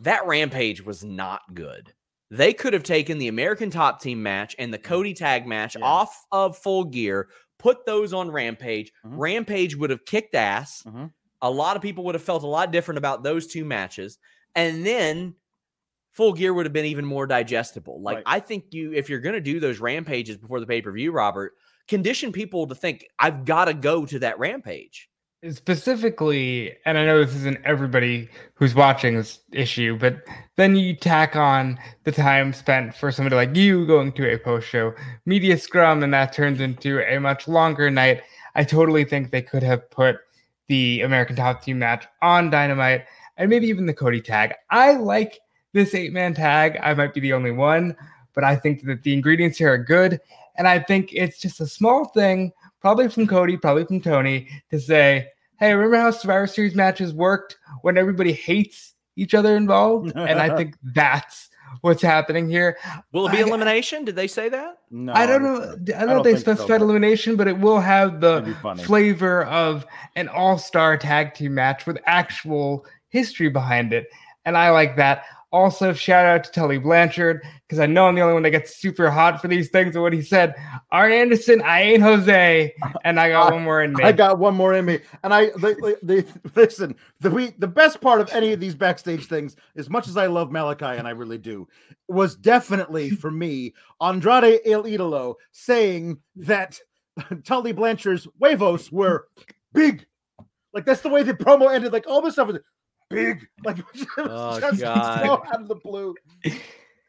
That 0.00 0.26
rampage 0.26 0.84
was 0.84 1.04
not 1.04 1.42
good. 1.54 1.92
They 2.32 2.54
could 2.54 2.72
have 2.72 2.82
taken 2.82 3.18
the 3.18 3.28
American 3.28 3.70
Top 3.70 4.00
Team 4.00 4.20
match 4.20 4.56
and 4.58 4.74
the 4.74 4.78
mm-hmm. 4.78 4.88
Cody 4.88 5.14
Tag 5.14 5.46
match 5.46 5.76
yeah. 5.78 5.84
off 5.84 6.24
of 6.32 6.58
Full 6.58 6.82
Gear, 6.82 7.28
put 7.56 7.86
those 7.86 8.12
on 8.12 8.32
Rampage. 8.32 8.90
Mm-hmm. 9.04 9.16
Rampage 9.16 9.76
would 9.76 9.90
have 9.90 10.04
kicked 10.04 10.34
ass. 10.34 10.82
Mm-hmm 10.84 11.06
a 11.42 11.50
lot 11.50 11.76
of 11.76 11.82
people 11.82 12.04
would 12.04 12.14
have 12.14 12.22
felt 12.22 12.42
a 12.42 12.48
lot 12.48 12.72
different 12.72 12.98
about 12.98 13.22
those 13.22 13.46
two 13.46 13.64
matches. 13.64 14.18
And 14.54 14.86
then 14.86 15.34
full 16.12 16.32
gear 16.32 16.54
would 16.54 16.66
have 16.66 16.72
been 16.72 16.86
even 16.86 17.04
more 17.04 17.26
digestible. 17.26 18.00
Like, 18.00 18.16
right. 18.16 18.24
I 18.26 18.40
think 18.40 18.64
you, 18.70 18.92
if 18.92 19.10
you're 19.10 19.20
going 19.20 19.34
to 19.34 19.40
do 19.40 19.60
those 19.60 19.80
rampages 19.80 20.36
before 20.36 20.60
the 20.60 20.66
pay 20.66 20.80
per 20.80 20.90
view, 20.90 21.12
Robert, 21.12 21.52
condition 21.88 22.32
people 22.32 22.66
to 22.66 22.74
think, 22.74 23.04
I've 23.18 23.44
got 23.44 23.66
to 23.66 23.74
go 23.74 24.06
to 24.06 24.18
that 24.20 24.38
rampage. 24.38 25.08
Specifically, 25.50 26.74
and 26.86 26.96
I 26.96 27.04
know 27.04 27.22
this 27.22 27.36
isn't 27.36 27.58
everybody 27.64 28.28
who's 28.54 28.74
watching 28.74 29.14
this 29.14 29.40
issue, 29.52 29.96
but 29.98 30.22
then 30.56 30.74
you 30.74 30.96
tack 30.96 31.36
on 31.36 31.78
the 32.04 32.10
time 32.10 32.54
spent 32.54 32.94
for 32.94 33.12
somebody 33.12 33.36
like 33.36 33.54
you 33.54 33.86
going 33.86 34.12
to 34.12 34.32
a 34.32 34.38
post 34.38 34.66
show 34.66 34.94
media 35.26 35.58
scrum, 35.58 36.02
and 36.02 36.12
that 36.14 36.32
turns 36.32 36.60
into 36.60 37.00
a 37.00 37.20
much 37.20 37.46
longer 37.46 37.90
night. 37.90 38.22
I 38.54 38.64
totally 38.64 39.04
think 39.04 39.30
they 39.30 39.42
could 39.42 39.62
have 39.62 39.88
put 39.90 40.16
the 40.68 41.02
American 41.02 41.36
Top 41.36 41.62
Team 41.62 41.78
match 41.78 42.06
on 42.22 42.50
Dynamite, 42.50 43.04
and 43.36 43.50
maybe 43.50 43.66
even 43.68 43.86
the 43.86 43.94
Cody 43.94 44.20
tag. 44.20 44.54
I 44.70 44.94
like 44.94 45.40
this 45.72 45.94
eight 45.94 46.12
man 46.12 46.34
tag. 46.34 46.78
I 46.82 46.94
might 46.94 47.14
be 47.14 47.20
the 47.20 47.32
only 47.32 47.52
one, 47.52 47.96
but 48.34 48.44
I 48.44 48.56
think 48.56 48.84
that 48.84 49.02
the 49.02 49.12
ingredients 49.12 49.58
here 49.58 49.72
are 49.72 49.78
good. 49.78 50.20
And 50.56 50.66
I 50.66 50.78
think 50.78 51.12
it's 51.12 51.38
just 51.38 51.60
a 51.60 51.66
small 51.66 52.06
thing, 52.06 52.52
probably 52.80 53.08
from 53.08 53.26
Cody, 53.26 53.56
probably 53.56 53.84
from 53.84 54.00
Tony, 54.00 54.48
to 54.70 54.80
say, 54.80 55.28
hey, 55.58 55.74
remember 55.74 55.98
how 55.98 56.10
Survivor 56.10 56.46
Series 56.46 56.74
matches 56.74 57.12
worked 57.12 57.56
when 57.82 57.98
everybody 57.98 58.32
hates 58.32 58.94
each 59.16 59.34
other 59.34 59.56
involved? 59.56 60.12
and 60.16 60.40
I 60.40 60.56
think 60.56 60.76
that's 60.82 61.45
what's 61.80 62.02
happening 62.02 62.48
here. 62.48 62.78
Will 63.12 63.26
it 63.26 63.32
be 63.32 63.38
I, 63.38 63.42
elimination? 63.42 64.04
Did 64.04 64.16
they 64.16 64.26
say 64.26 64.48
that? 64.48 64.78
No, 64.90 65.12
I 65.12 65.26
don't 65.26 65.42
know. 65.42 65.62
I 65.62 65.76
don't, 65.76 65.92
I 65.94 66.06
don't 66.06 66.22
they 66.22 66.36
specified 66.36 66.80
so, 66.80 66.84
elimination, 66.84 67.36
but 67.36 67.48
it 67.48 67.58
will 67.58 67.80
have 67.80 68.20
the 68.20 68.56
flavor 68.84 69.44
of 69.44 69.86
an 70.16 70.28
all-star 70.28 70.96
tag 70.96 71.34
team 71.34 71.54
match 71.54 71.86
with 71.86 71.98
actual 72.06 72.86
history 73.08 73.48
behind 73.48 73.92
it, 73.92 74.08
and 74.44 74.56
I 74.56 74.70
like 74.70 74.96
that. 74.96 75.24
Also, 75.52 75.92
shout 75.92 76.26
out 76.26 76.42
to 76.44 76.50
Tully 76.50 76.78
Blanchard 76.78 77.40
because 77.66 77.78
I 77.78 77.86
know 77.86 78.06
I'm 78.06 78.16
the 78.16 78.20
only 78.20 78.34
one 78.34 78.42
that 78.42 78.50
gets 78.50 78.76
super 78.76 79.10
hot 79.10 79.40
for 79.40 79.46
these 79.46 79.70
things. 79.70 79.94
And 79.94 80.02
what 80.02 80.12
he 80.12 80.20
said, 80.20 80.54
Arn 80.90 81.12
Anderson, 81.12 81.62
I 81.62 81.82
ain't 81.82 82.02
Jose, 82.02 82.74
and 83.04 83.20
I 83.20 83.30
got 83.30 83.52
I, 83.52 83.54
one 83.54 83.62
more 83.62 83.82
in 83.82 83.92
me. 83.92 84.02
I 84.02 84.10
got 84.10 84.38
one 84.40 84.54
more 84.56 84.74
in 84.74 84.84
me, 84.84 84.98
and 85.22 85.32
I 85.32 85.50
they, 85.58 85.74
they, 85.74 85.94
they, 86.02 86.24
listen. 86.56 86.96
The 87.20 87.30
we 87.30 87.52
the 87.58 87.68
best 87.68 88.00
part 88.00 88.20
of 88.20 88.28
any 88.32 88.52
of 88.52 88.60
these 88.60 88.74
backstage 88.74 89.26
things, 89.26 89.56
as 89.76 89.88
much 89.88 90.08
as 90.08 90.16
I 90.16 90.26
love 90.26 90.50
Malachi 90.50 90.84
and 90.84 91.06
I 91.06 91.12
really 91.12 91.38
do, 91.38 91.68
was 92.08 92.34
definitely 92.34 93.10
for 93.22 93.30
me 93.30 93.72
Andrade 94.00 94.60
El 94.66 94.82
Idolo 94.82 95.36
saying 95.52 96.18
that 96.36 96.78
Tully 97.44 97.72
Blanchard's 97.72 98.26
huevos 98.38 98.90
were 98.90 99.28
big. 99.72 100.04
Like 100.72 100.84
that's 100.84 101.00
the 101.00 101.08
way 101.08 101.22
the 101.22 101.34
promo 101.34 101.72
ended. 101.72 101.92
Like 101.92 102.06
all 102.06 102.20
this 102.20 102.34
stuff 102.34 102.48
was 102.48 102.58
big. 103.08 103.46
Like 103.64 103.78
Oh, 104.18 104.60
just 104.60 104.82
out 104.82 105.60
of 105.60 105.68
the 105.68 105.76
blue. 105.76 106.14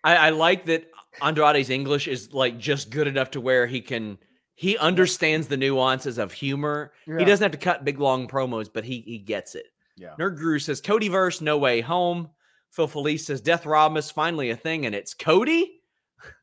I, 0.03 0.15
I 0.15 0.29
like 0.29 0.65
that 0.65 0.89
Andrade's 1.21 1.69
English 1.69 2.07
is 2.07 2.33
like 2.33 2.57
just 2.57 2.89
good 2.89 3.07
enough 3.07 3.31
to 3.31 3.41
where 3.41 3.67
he 3.67 3.81
can 3.81 4.17
he 4.55 4.77
understands 4.77 5.47
the 5.47 5.57
nuances 5.57 6.17
of 6.17 6.31
humor. 6.33 6.91
Yeah. 7.05 7.19
He 7.19 7.25
doesn't 7.25 7.43
have 7.43 7.51
to 7.51 7.57
cut 7.57 7.85
big 7.85 7.99
long 7.99 8.27
promos, 8.27 8.69
but 8.73 8.83
he 8.83 9.01
he 9.01 9.19
gets 9.19 9.55
it. 9.55 9.65
Yeah. 9.95 10.15
Nerd 10.19 10.37
Guru 10.37 10.59
says 10.59 10.81
Cody 10.81 11.07
verse, 11.07 11.41
no 11.41 11.57
way 11.57 11.81
home. 11.81 12.29
Phil 12.71 12.87
Felice 12.87 13.25
says 13.25 13.41
Death 13.41 13.65
Robmus 13.65 14.11
finally 14.11 14.49
a 14.49 14.55
thing, 14.55 14.85
and 14.85 14.93
it's 14.93 15.13
Cody. 15.13 15.81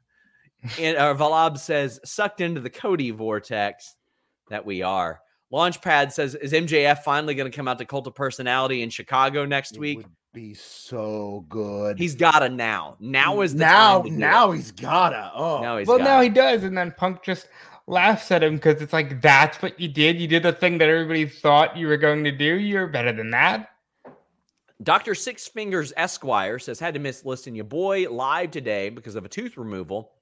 and 0.80 0.96
uh, 0.96 1.14
Valab 1.14 1.58
says 1.58 2.00
sucked 2.04 2.40
into 2.40 2.60
the 2.60 2.70
Cody 2.70 3.10
vortex 3.10 3.94
that 4.48 4.64
we 4.64 4.82
are. 4.82 5.20
Launchpad 5.52 6.12
says 6.12 6.34
is 6.34 6.52
MJF 6.52 6.98
finally 7.02 7.34
going 7.34 7.50
to 7.50 7.56
come 7.56 7.68
out 7.68 7.78
to 7.78 7.84
Cult 7.84 8.06
of 8.06 8.14
Personality 8.14 8.82
in 8.82 8.90
Chicago 8.90 9.44
next 9.44 9.76
It 9.76 9.80
week? 9.80 9.98
would 9.98 10.10
be 10.32 10.54
so 10.54 11.44
good. 11.48 11.98
He's 11.98 12.14
got 12.14 12.40
to 12.40 12.48
now. 12.48 12.96
Now 12.98 13.40
is 13.42 13.52
the 13.52 13.60
now 13.60 14.02
time 14.02 14.10
to 14.10 14.18
now 14.18 14.50
it. 14.50 14.56
he's 14.56 14.72
gotta. 14.72 15.30
Oh 15.34 15.60
now 15.60 15.78
he's 15.78 15.86
well, 15.86 15.98
got 15.98 16.04
now 16.04 16.20
he 16.20 16.28
does, 16.28 16.64
and 16.64 16.76
then 16.76 16.92
Punk 16.96 17.22
just 17.22 17.48
laughs 17.86 18.30
at 18.32 18.42
him 18.42 18.56
because 18.56 18.80
it's 18.82 18.92
like 18.92 19.20
that's 19.20 19.60
what 19.62 19.78
you 19.78 19.88
did. 19.88 20.20
You 20.20 20.26
did 20.26 20.42
the 20.42 20.52
thing 20.52 20.78
that 20.78 20.88
everybody 20.88 21.26
thought 21.26 21.76
you 21.76 21.86
were 21.86 21.96
going 21.98 22.24
to 22.24 22.32
do. 22.32 22.58
You're 22.58 22.86
better 22.88 23.12
than 23.12 23.30
that. 23.30 23.68
Dr. 24.82 25.14
Six 25.14 25.46
Fingers 25.46 25.92
Esquire 25.96 26.58
says, 26.58 26.80
had 26.80 26.94
to 26.94 27.00
miss 27.00 27.24
listening 27.24 27.54
your 27.54 27.64
boy 27.64 28.10
live 28.10 28.50
today 28.50 28.88
because 28.90 29.14
of 29.14 29.24
a 29.24 29.28
tooth 29.28 29.56
removal. 29.56 30.13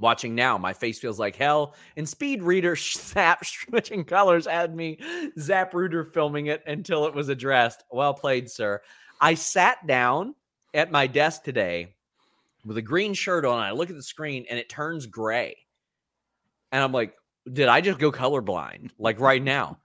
Watching 0.00 0.34
now, 0.34 0.56
my 0.56 0.72
face 0.72 0.98
feels 0.98 1.18
like 1.18 1.36
hell. 1.36 1.74
And 1.96 2.08
Speed 2.08 2.42
Reader 2.42 2.74
Zap 2.76 3.44
switching 3.44 4.04
colors 4.04 4.46
had 4.46 4.74
me 4.74 4.98
Zap 5.38 5.74
Rooter 5.74 6.04
filming 6.04 6.46
it 6.46 6.62
until 6.66 7.06
it 7.06 7.14
was 7.14 7.28
addressed. 7.28 7.84
Well 7.90 8.14
played, 8.14 8.50
sir. 8.50 8.80
I 9.20 9.34
sat 9.34 9.86
down 9.86 10.34
at 10.72 10.90
my 10.90 11.06
desk 11.06 11.44
today 11.44 11.94
with 12.64 12.78
a 12.78 12.82
green 12.82 13.12
shirt 13.12 13.44
on. 13.44 13.58
I 13.58 13.72
look 13.72 13.90
at 13.90 13.96
the 13.96 14.02
screen 14.02 14.46
and 14.48 14.58
it 14.58 14.68
turns 14.68 15.06
gray. 15.06 15.56
And 16.72 16.82
I'm 16.82 16.92
like, 16.92 17.14
did 17.50 17.68
I 17.68 17.80
just 17.80 17.98
go 17.98 18.10
colorblind? 18.10 18.90
Like 18.98 19.20
right 19.20 19.42
now. 19.42 19.78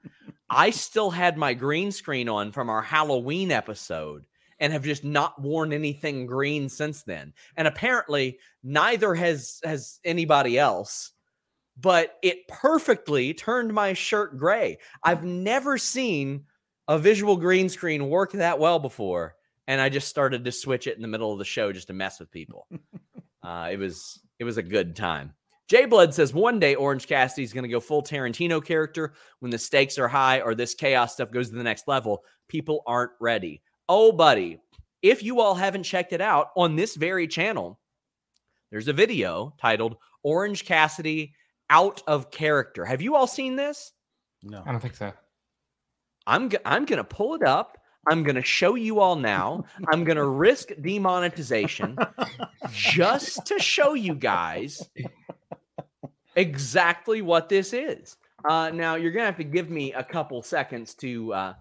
I 0.50 0.70
still 0.70 1.10
had 1.10 1.38
my 1.38 1.56
green 1.56 1.92
screen 1.92 2.30
on 2.30 2.52
from 2.52 2.70
our 2.70 2.82
Halloween 2.82 3.52
episode 3.52 4.26
and 4.60 4.72
have 4.72 4.84
just 4.84 5.04
not 5.04 5.42
worn 5.42 5.74
anything 5.74 6.26
green 6.26 6.70
since 6.70 7.04
then. 7.04 7.34
And 7.58 7.68
apparently 7.68 8.40
neither 8.64 9.14
has 9.16 9.60
has 9.64 10.00
anybody 10.04 10.58
else. 10.58 11.12
But 11.78 12.16
it 12.24 12.48
perfectly 12.48 13.34
turned 13.34 13.74
my 13.74 13.94
shirt 13.94 14.38
gray. 14.38 14.78
I've 15.04 15.26
never 15.26 15.78
seen 15.78 16.46
a 16.88 16.98
visual 16.98 17.36
green 17.36 17.68
screen 17.68 18.10
work 18.10 18.32
that 18.32 18.60
well 18.60 18.80
before, 18.80 19.36
and 19.68 19.82
I 19.82 19.90
just 19.90 20.08
started 20.08 20.46
to 20.46 20.52
switch 20.54 20.88
it 20.88 20.96
in 20.96 21.02
the 21.02 21.08
middle 21.08 21.34
of 21.34 21.40
the 21.40 21.46
show 21.46 21.74
just 21.74 21.88
to 21.88 21.94
mess 21.94 22.20
with 22.20 22.32
people. 22.32 22.68
uh, 23.44 23.70
it 23.72 23.78
was 23.78 24.22
it 24.40 24.46
was 24.46 24.58
a 24.58 24.64
good 24.64 24.96
time. 24.96 25.34
Jay 25.68 25.86
Blood 25.86 26.14
says 26.14 26.34
one 26.34 26.60
day 26.60 26.76
Orange 26.76 27.08
Cassidy 27.08 27.44
is 27.44 27.52
going 27.52 27.64
to 27.64 27.70
go 27.70 27.80
full 27.80 28.04
Tarantino 28.04 28.64
character 28.64 29.14
when 29.40 29.50
the 29.50 29.58
stakes 29.58 29.98
are 29.98 30.08
high 30.08 30.42
or 30.42 30.54
this 30.54 30.76
chaos 30.76 31.14
stuff 31.14 31.32
goes 31.32 31.50
to 31.50 31.56
the 31.56 31.64
next 31.64 31.88
level. 31.88 32.24
People 32.48 32.84
aren't 32.86 33.14
ready. 33.20 33.64
Oh, 33.88 34.12
buddy, 34.12 34.60
if 35.02 35.22
you 35.24 35.40
all 35.40 35.56
haven't 35.56 35.84
checked 35.84 36.14
it 36.14 36.22
out 36.22 36.50
on 36.56 36.76
this 36.76 36.96
very 36.96 37.28
channel, 37.28 37.80
there's 38.72 38.88
a 38.88 38.94
video 38.94 39.54
titled 39.60 39.98
Orange 40.24 40.66
Cassidy 40.66 41.34
Out 41.70 42.02
of 42.08 42.32
Character. 42.32 42.84
Have 42.86 43.02
you 43.02 43.16
all 43.16 43.28
seen 43.28 43.56
this? 43.56 43.92
no. 44.44 44.64
I 44.66 44.72
don't 44.72 44.82
think 44.82 44.96
so. 44.96 45.12
I'm 46.28 46.50
g- 46.50 46.58
I'm 46.66 46.86
going 46.86 46.98
to 46.98 47.04
pull 47.04 47.36
it 47.36 47.44
up. 47.44 47.78
I'm 48.08 48.24
going 48.24 48.36
to 48.36 48.44
show 48.44 48.76
you 48.76 49.00
all 49.00 49.16
now. 49.16 49.64
I'm 49.92 50.04
going 50.04 50.18
to 50.18 50.26
risk 50.28 50.70
demonetization 50.82 51.98
just 52.72 53.46
to 53.48 53.60
show 53.60 53.94
you 53.94 54.14
guys 54.16 54.88
exactly 56.36 57.22
what 57.22 57.50
this 57.50 57.74
is. 57.74 58.18
Uh, 58.48 58.70
now 58.70 58.96
you're 58.96 59.12
gonna 59.12 59.26
have 59.26 59.38
to 59.38 59.44
give 59.44 59.70
me 59.72 59.92
a 59.94 60.04
couple 60.04 60.42
seconds 60.44 60.94
to 60.96 61.34
uh, 61.34 61.54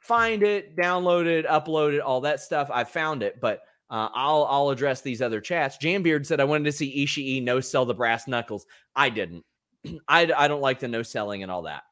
find 0.00 0.42
it, 0.42 0.76
download 0.76 1.26
it, 1.26 1.46
upload 1.46 1.94
it, 1.94 2.00
all 2.00 2.22
that 2.22 2.40
stuff. 2.40 2.68
I 2.72 2.84
found 2.84 3.22
it, 3.22 3.40
but 3.40 3.62
uh, 3.90 4.08
I'll 4.14 4.44
I'll 4.44 4.70
address 4.70 5.00
these 5.00 5.22
other 5.22 5.40
chats. 5.40 5.78
Jambeard 5.78 6.26
said 6.26 6.40
I 6.40 6.44
wanted 6.44 6.64
to 6.64 6.72
see 6.72 7.04
Ishii 7.04 7.42
no 7.42 7.60
sell 7.60 7.84
the 7.84 7.94
brass 7.94 8.26
knuckles. 8.26 8.66
I 8.94 9.10
didn't. 9.10 9.44
I 10.08 10.30
I 10.36 10.48
don't 10.48 10.60
like 10.60 10.80
the 10.80 10.88
no 10.88 11.02
selling 11.02 11.42
and 11.42 11.50
all 11.52 11.62
that. 11.62 11.82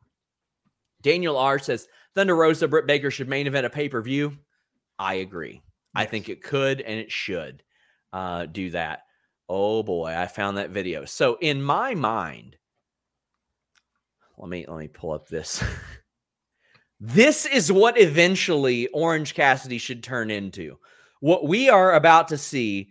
Daniel 1.02 1.36
R 1.36 1.58
says 1.58 1.88
Thunder 2.14 2.34
Rosa 2.34 2.66
Britt 2.66 2.86
Baker 2.86 3.10
should 3.10 3.28
main 3.28 3.46
event 3.46 3.66
a 3.66 3.70
pay 3.70 3.88
per 3.88 4.02
view. 4.02 4.36
I 4.98 5.14
agree. 5.14 5.62
I 5.94 6.04
think 6.04 6.28
it 6.28 6.42
could 6.42 6.80
and 6.80 6.98
it 6.98 7.10
should 7.10 7.62
uh, 8.12 8.46
do 8.46 8.70
that. 8.70 9.02
Oh 9.48 9.82
boy, 9.82 10.14
I 10.16 10.26
found 10.26 10.58
that 10.58 10.70
video. 10.70 11.04
So 11.04 11.38
in 11.40 11.62
my 11.62 11.94
mind, 11.94 12.56
let 14.36 14.48
me 14.48 14.64
let 14.68 14.78
me 14.78 14.88
pull 14.88 15.12
up 15.12 15.28
this. 15.28 15.62
this 17.00 17.46
is 17.46 17.70
what 17.70 17.98
eventually 17.98 18.88
Orange 18.88 19.34
Cassidy 19.34 19.78
should 19.78 20.02
turn 20.02 20.30
into. 20.30 20.78
What 21.20 21.46
we 21.46 21.68
are 21.68 21.94
about 21.94 22.28
to 22.28 22.38
see 22.38 22.90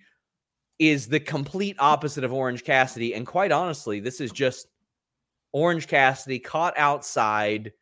is 0.80 1.08
the 1.08 1.20
complete 1.20 1.76
opposite 1.80 2.24
of 2.24 2.34
Orange 2.34 2.64
Cassidy, 2.64 3.14
and 3.14 3.26
quite 3.26 3.52
honestly, 3.52 4.00
this 4.00 4.22
is 4.22 4.32
just 4.32 4.68
Orange 5.52 5.88
Cassidy 5.88 6.40
caught 6.40 6.78
outside 6.78 7.74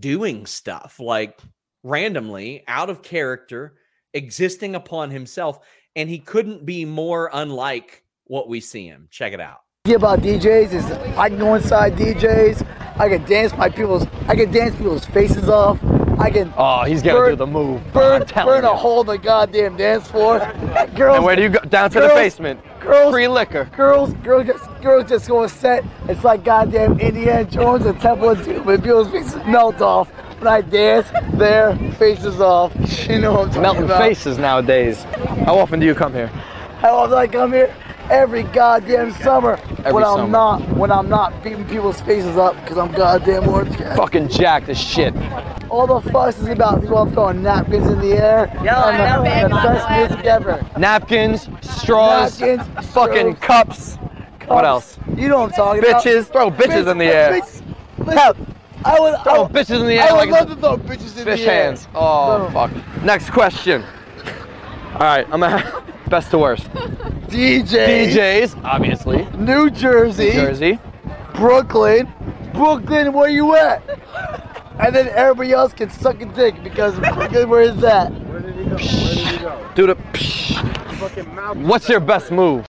doing 0.00 0.46
stuff 0.46 0.98
like 0.98 1.38
randomly 1.82 2.64
out 2.66 2.90
of 2.90 3.02
character, 3.02 3.74
existing 4.14 4.74
upon 4.74 5.10
himself, 5.10 5.60
and 5.96 6.08
he 6.08 6.18
couldn't 6.18 6.64
be 6.64 6.84
more 6.84 7.30
unlike 7.32 8.04
what 8.24 8.48
we 8.48 8.60
see 8.60 8.86
him. 8.86 9.08
Check 9.10 9.32
it 9.32 9.40
out. 9.40 9.60
about 9.96 10.20
DJs 10.20 10.72
is 10.72 10.84
I 11.16 11.28
can 11.28 11.38
go 11.38 11.54
inside 11.54 11.94
DJs. 11.94 12.81
I 12.96 13.08
can 13.08 13.24
dance 13.24 13.56
my 13.56 13.68
people's. 13.68 14.06
I 14.28 14.36
can 14.36 14.50
dance 14.52 14.74
people's 14.76 15.04
faces 15.06 15.48
off. 15.48 15.78
I 16.18 16.30
can 16.30 16.52
Oh, 16.56 16.82
he's 16.84 17.02
gonna 17.02 17.18
Burn- 17.18 17.30
do 17.30 17.36
the 17.36 17.46
move. 17.46 17.80
burn 17.92 18.22
burn 18.44 18.64
a 18.64 18.74
hole 18.76 19.00
in 19.00 19.06
the 19.08 19.18
goddamn 19.18 19.76
dance 19.76 20.06
floor. 20.08 20.38
Girls, 20.94 21.16
And 21.16 21.24
where 21.24 21.34
do 21.34 21.42
you 21.42 21.48
go? 21.48 21.58
Down 21.60 21.90
to 21.90 22.00
the 22.00 22.08
basement. 22.08 22.60
girls- 22.80 23.12
Free 23.12 23.26
liquor. 23.28 23.68
girls, 23.76 24.12
girls 24.22 24.46
just 24.46 24.82
girls 24.82 25.08
just 25.08 25.28
go 25.28 25.46
set. 25.46 25.84
It's 26.08 26.22
like 26.22 26.44
goddamn 26.44 27.00
Indiana 27.00 27.44
Jones 27.44 27.86
and 27.86 27.98
Temple 28.00 28.30
of 28.30 28.44
Doom. 28.44 28.68
And 28.68 28.82
people's 28.84 29.08
faces 29.08 29.36
melt 29.46 29.80
off 29.80 30.08
when 30.38 30.48
I 30.52 30.60
dance. 30.60 31.08
Their 31.34 31.74
faces 31.98 32.40
off. 32.40 32.72
You 33.08 33.18
know 33.18 33.32
what 33.32 33.40
I'm 33.40 33.46
talking 33.48 33.62
Melting 33.62 33.84
about? 33.84 34.02
faces 34.02 34.38
nowadays. 34.38 35.02
How 35.46 35.58
often 35.58 35.80
do 35.80 35.86
you 35.86 35.94
come 35.94 36.12
here? 36.12 36.28
How 36.80 36.94
often 36.96 37.16
I 37.16 37.26
come 37.26 37.52
here? 37.52 37.74
Every 38.10 38.42
goddamn 38.42 39.12
summer. 39.12 39.52
Every 39.78 39.92
when 39.92 40.04
I'm 40.04 40.16
summer. 40.16 40.28
not 40.28 40.76
when 40.76 40.90
I'm 40.90 41.08
not 41.08 41.42
beating 41.42 41.66
people's 41.66 42.00
faces 42.02 42.36
up 42.36 42.54
because 42.56 42.76
I'm 42.78 42.92
goddamn 42.92 43.48
orange 43.48 43.76
cat. 43.76 43.96
Fucking 43.96 44.28
jacked 44.28 44.68
as 44.68 44.78
shit. 44.78 45.14
All 45.70 45.86
the 45.86 46.00
fuss 46.10 46.38
is 46.38 46.48
about 46.48 46.82
people 46.82 47.06
throwing 47.12 47.42
napkins 47.42 47.86
in 47.86 47.98
the 48.00 48.12
air. 48.12 48.48
and, 48.58 48.66
the, 49.26 49.30
and 49.30 49.52
the 49.52 49.56
best 49.56 50.10
music 50.10 50.26
ever. 50.26 50.66
Napkins, 50.78 51.48
straws, 51.62 52.38
Napkins, 52.40 52.86
fucking 52.92 53.36
straws, 53.36 53.38
cups. 53.40 53.96
What 54.46 54.64
else? 54.66 54.98
You 55.16 55.28
know 55.28 55.40
what 55.40 55.50
I'm 55.52 55.56
talking 55.56 55.84
about. 55.84 56.04
Bitches. 56.04 56.26
Throw 56.26 56.50
bitches 56.50 56.90
in 56.90 56.98
the 56.98 57.06
air. 57.06 57.32
Bitch, 57.40 57.62
listen, 57.98 58.54
I 58.84 58.98
would, 59.00 59.14
I 59.14 59.22
Throw 59.22 59.42
would, 59.44 59.52
bitches 59.52 59.80
in 59.80 59.86
the 59.86 59.94
air. 59.94 60.08
I 60.08 60.12
would 60.12 60.28
like 60.28 60.30
love 60.30 60.48
to 60.48 60.56
throw 60.56 60.76
bitches 60.76 61.16
in 61.16 61.24
the 61.24 61.30
air. 61.30 61.36
Fish 61.36 61.46
hands. 61.46 61.88
Oh, 61.94 62.38
No. 62.38 62.50
fuck. 62.50 63.02
Next 63.04 63.30
question. 63.30 63.82
All 64.94 64.98
right, 65.00 65.26
I'm 65.32 65.40
gonna 65.40 65.84
best 66.12 66.30
to 66.30 66.36
worst. 66.36 66.64
DJ, 67.32 68.12
DJs, 68.12 68.62
obviously. 68.64 69.24
New 69.34 69.70
Jersey, 69.70 70.32
Jersey. 70.32 70.78
Brooklyn, 71.34 72.06
Brooklyn, 72.52 73.14
where 73.14 73.30
you 73.30 73.56
at? 73.56 73.82
And 74.78 74.94
then 74.94 75.08
everybody 75.08 75.52
else 75.52 75.72
can 75.72 75.88
suck 75.88 76.20
a 76.20 76.26
dick 76.26 76.62
because 76.62 76.98
Brooklyn, 76.98 77.48
where 77.48 77.62
is 77.62 77.76
that? 77.76 78.12
Where 78.12 78.40
did 78.40 78.54
he 78.56 78.64
go? 78.64 78.70
Where 78.72 78.78
did 78.78 79.26
he 79.26 79.38
go? 79.38 79.70
Do 79.74 79.86
the. 79.86 79.94
psh. 79.94 81.56
What's 81.66 81.88
your 81.88 82.00
best 82.00 82.30
move? 82.30 82.66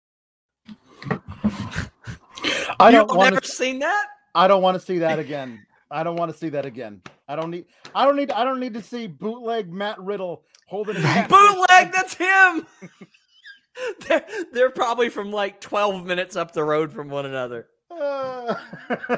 I 2.80 2.92
don't 2.92 3.08
want 3.08 3.32
never 3.32 3.42
to. 3.42 3.48
seen 3.48 3.80
that? 3.80 4.06
I 4.36 4.48
don't 4.48 4.62
want 4.62 4.80
to 4.80 4.86
see 4.86 5.00
that 5.00 5.18
again. 5.18 5.66
I 5.90 6.04
don't 6.04 6.16
want 6.16 6.32
to 6.32 6.38
see 6.38 6.50
that 6.50 6.68
again. 6.68 7.02
I 7.28 7.36
don't 7.36 7.50
need. 7.50 7.66
I 7.96 8.06
don't 8.06 8.16
need. 8.16 8.30
I 8.30 8.44
don't 8.44 8.60
need 8.60 8.76
to 8.76 8.84
see 8.84 9.08
bootleg 9.08 9.74
Matt 9.74 10.00
Riddle 10.00 10.44
holding 10.68 10.96
a 10.96 11.02
catfish. 11.02 11.38
Bootleg, 11.38 11.92
that's 11.94 12.14
him. 12.14 12.68
they're 14.08 14.26
they're 14.52 14.70
probably 14.70 15.10
from 15.10 15.32
like 15.32 15.62
12 15.62 16.06
minutes 16.06 16.36
up 16.36 16.52
the 16.54 16.64
road 16.64 16.92
from 16.92 17.10
one 17.10 17.26
another. 17.26 17.68
Uh, 17.90 18.56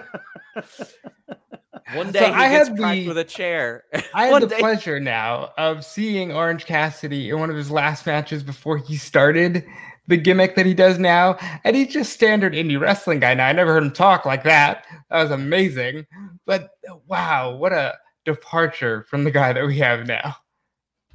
One 1.95 2.07
So 2.07 2.11
day 2.13 2.25
he 2.27 2.31
I 2.31 2.49
gets 2.49 2.69
had 2.69 2.77
the- 2.77 3.07
with 3.07 3.17
a 3.17 3.23
chair. 3.23 3.83
I 4.13 4.27
had 4.27 4.41
the 4.41 4.47
day- 4.47 4.59
pleasure 4.59 4.99
now 4.99 5.51
of 5.57 5.83
seeing 5.85 6.31
Orange 6.31 6.65
Cassidy 6.65 7.29
in 7.29 7.39
one 7.39 7.49
of 7.49 7.55
his 7.55 7.69
last 7.69 8.05
matches 8.05 8.41
before 8.41 8.77
he 8.77 8.95
started 8.95 9.65
the 10.07 10.17
gimmick 10.17 10.55
that 10.55 10.65
he 10.65 10.73
does 10.73 10.97
now. 10.97 11.37
And 11.63 11.75
he's 11.75 11.91
just 11.93 12.13
standard 12.13 12.53
indie 12.53 12.79
wrestling 12.79 13.19
guy 13.19 13.33
now. 13.33 13.47
I 13.47 13.51
never 13.51 13.73
heard 13.73 13.83
him 13.83 13.91
talk 13.91 14.25
like 14.25 14.43
that. 14.43 14.85
That 15.09 15.23
was 15.23 15.31
amazing. 15.31 16.05
But 16.45 16.69
wow, 17.07 17.55
what 17.55 17.73
a 17.73 17.95
departure 18.25 19.05
from 19.09 19.23
the 19.23 19.31
guy 19.31 19.51
that 19.53 19.65
we 19.65 19.77
have 19.79 20.07
now. 20.07 20.37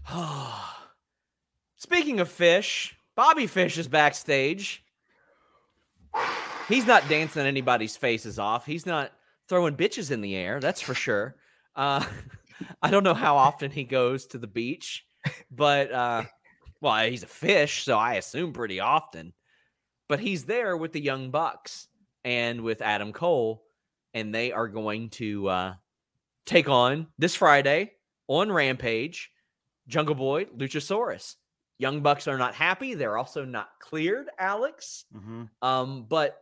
Speaking 1.76 2.20
of 2.20 2.28
fish, 2.28 2.94
Bobby 3.18 3.48
Fish 3.48 3.78
is 3.78 3.88
backstage. 3.88 4.84
He's 6.68 6.86
not 6.86 7.08
dancing 7.08 7.46
anybody's 7.46 7.96
faces 7.96 8.38
off. 8.38 8.64
He's 8.64 8.86
not 8.86 9.10
throwing 9.48 9.74
bitches 9.74 10.12
in 10.12 10.20
the 10.20 10.36
air. 10.36 10.60
That's 10.60 10.80
for 10.80 10.94
sure. 10.94 11.34
Uh, 11.74 12.04
I 12.82 12.92
don't 12.92 13.02
know 13.02 13.14
how 13.14 13.36
often 13.36 13.72
he 13.72 13.82
goes 13.82 14.28
to 14.28 14.38
the 14.38 14.46
beach, 14.46 15.04
but 15.50 15.90
uh, 15.90 16.22
well, 16.80 17.10
he's 17.10 17.24
a 17.24 17.26
fish, 17.26 17.82
so 17.82 17.98
I 17.98 18.14
assume 18.14 18.52
pretty 18.52 18.78
often. 18.78 19.32
But 20.08 20.20
he's 20.20 20.44
there 20.44 20.76
with 20.76 20.92
the 20.92 21.00
Young 21.00 21.32
Bucks 21.32 21.88
and 22.24 22.60
with 22.60 22.80
Adam 22.82 23.12
Cole, 23.12 23.64
and 24.14 24.32
they 24.32 24.52
are 24.52 24.68
going 24.68 25.10
to 25.10 25.48
uh, 25.48 25.74
take 26.46 26.68
on 26.68 27.08
this 27.18 27.34
Friday 27.34 27.94
on 28.28 28.52
Rampage 28.52 29.32
Jungle 29.88 30.14
Boy 30.14 30.44
Luchasaurus. 30.44 31.34
Young 31.78 32.00
Bucks 32.00 32.26
are 32.26 32.38
not 32.38 32.54
happy. 32.54 32.94
They're 32.94 33.16
also 33.16 33.44
not 33.44 33.70
cleared, 33.78 34.28
Alex. 34.38 35.04
Mm-hmm. 35.16 35.44
Um, 35.62 36.06
but 36.08 36.38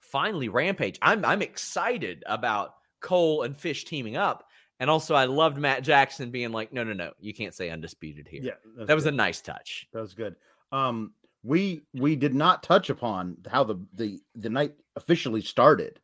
finally, 0.00 0.48
Rampage. 0.48 0.98
I'm 1.00 1.24
I'm 1.24 1.42
excited 1.42 2.24
about 2.26 2.74
Cole 3.00 3.42
and 3.42 3.56
Fish 3.56 3.84
teaming 3.84 4.16
up. 4.16 4.48
And 4.80 4.88
also, 4.88 5.14
I 5.14 5.26
loved 5.26 5.58
Matt 5.58 5.82
Jackson 5.82 6.30
being 6.30 6.52
like, 6.52 6.72
"No, 6.72 6.82
no, 6.82 6.94
no, 6.94 7.12
you 7.20 7.34
can't 7.34 7.54
say 7.54 7.70
undisputed 7.70 8.26
here." 8.26 8.42
Yeah, 8.42 8.84
that 8.86 8.94
was 8.94 9.06
a 9.06 9.12
nice 9.12 9.40
touch. 9.40 9.86
That 9.92 10.00
was 10.00 10.14
good. 10.14 10.36
Um, 10.72 11.12
we 11.42 11.82
we 11.94 12.16
did 12.16 12.34
not 12.34 12.62
touch 12.62 12.90
upon 12.90 13.36
how 13.48 13.64
the 13.64 13.76
the 13.94 14.20
the 14.34 14.50
night 14.50 14.74
officially 14.96 15.42
started 15.42 16.00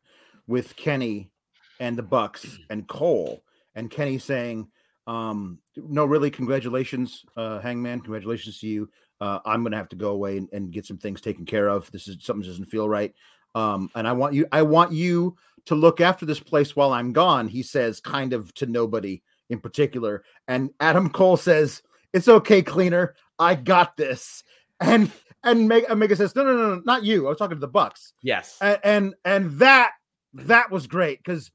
with 0.47 0.75
Kenny 0.75 1.31
and 1.79 1.97
the 1.97 2.03
Bucks 2.03 2.59
and 2.69 2.87
Cole 2.87 3.43
and 3.75 3.89
Kenny 3.89 4.17
saying, 4.19 4.69
um, 5.07 5.59
"No, 5.75 6.05
really, 6.05 6.29
congratulations, 6.29 7.25
uh, 7.35 7.59
Hangman. 7.59 8.01
Congratulations 8.01 8.59
to 8.59 8.67
you. 8.67 8.89
Uh, 9.19 9.39
I'm 9.45 9.63
gonna 9.63 9.77
have 9.77 9.89
to 9.89 9.95
go 9.95 10.11
away 10.11 10.37
and, 10.37 10.49
and 10.51 10.71
get 10.71 10.85
some 10.85 10.97
things 10.97 11.21
taken 11.21 11.45
care 11.45 11.69
of. 11.69 11.89
This 11.91 12.07
is 12.07 12.17
something 12.21 12.47
doesn't 12.47 12.65
feel 12.65 12.87
right. 12.87 13.13
Um, 13.55 13.89
and 13.95 14.07
I 14.07 14.11
want 14.11 14.33
you, 14.33 14.45
I 14.51 14.61
want 14.61 14.91
you 14.91 15.35
to 15.65 15.75
look 15.75 16.01
after 16.01 16.25
this 16.25 16.39
place 16.39 16.75
while 16.75 16.93
I'm 16.93 17.13
gone." 17.13 17.47
He 17.47 17.63
says, 17.63 17.99
kind 17.99 18.33
of 18.33 18.53
to 18.55 18.65
nobody 18.67 19.23
in 19.49 19.59
particular. 19.59 20.23
And 20.47 20.71
Adam 20.79 21.09
Cole 21.09 21.37
says, 21.37 21.81
"It's 22.13 22.27
okay, 22.27 22.61
cleaner. 22.61 23.15
I 23.39 23.55
got 23.55 23.97
this." 23.97 24.43
And 24.79 25.11
and 25.43 25.67
Meg- 25.67 25.89
Omega 25.89 26.15
says, 26.15 26.35
"No, 26.35 26.43
no, 26.43 26.55
no, 26.55 26.75
no, 26.75 26.81
not 26.85 27.03
you. 27.03 27.25
I 27.25 27.29
was 27.29 27.37
talking 27.37 27.57
to 27.57 27.61
the 27.61 27.67
Bucks." 27.67 28.13
Yes. 28.21 28.57
And 28.61 28.79
and, 28.83 29.15
and 29.23 29.59
that 29.59 29.91
that 30.33 30.69
was 30.69 30.85
great 30.85 31.23
because 31.23 31.49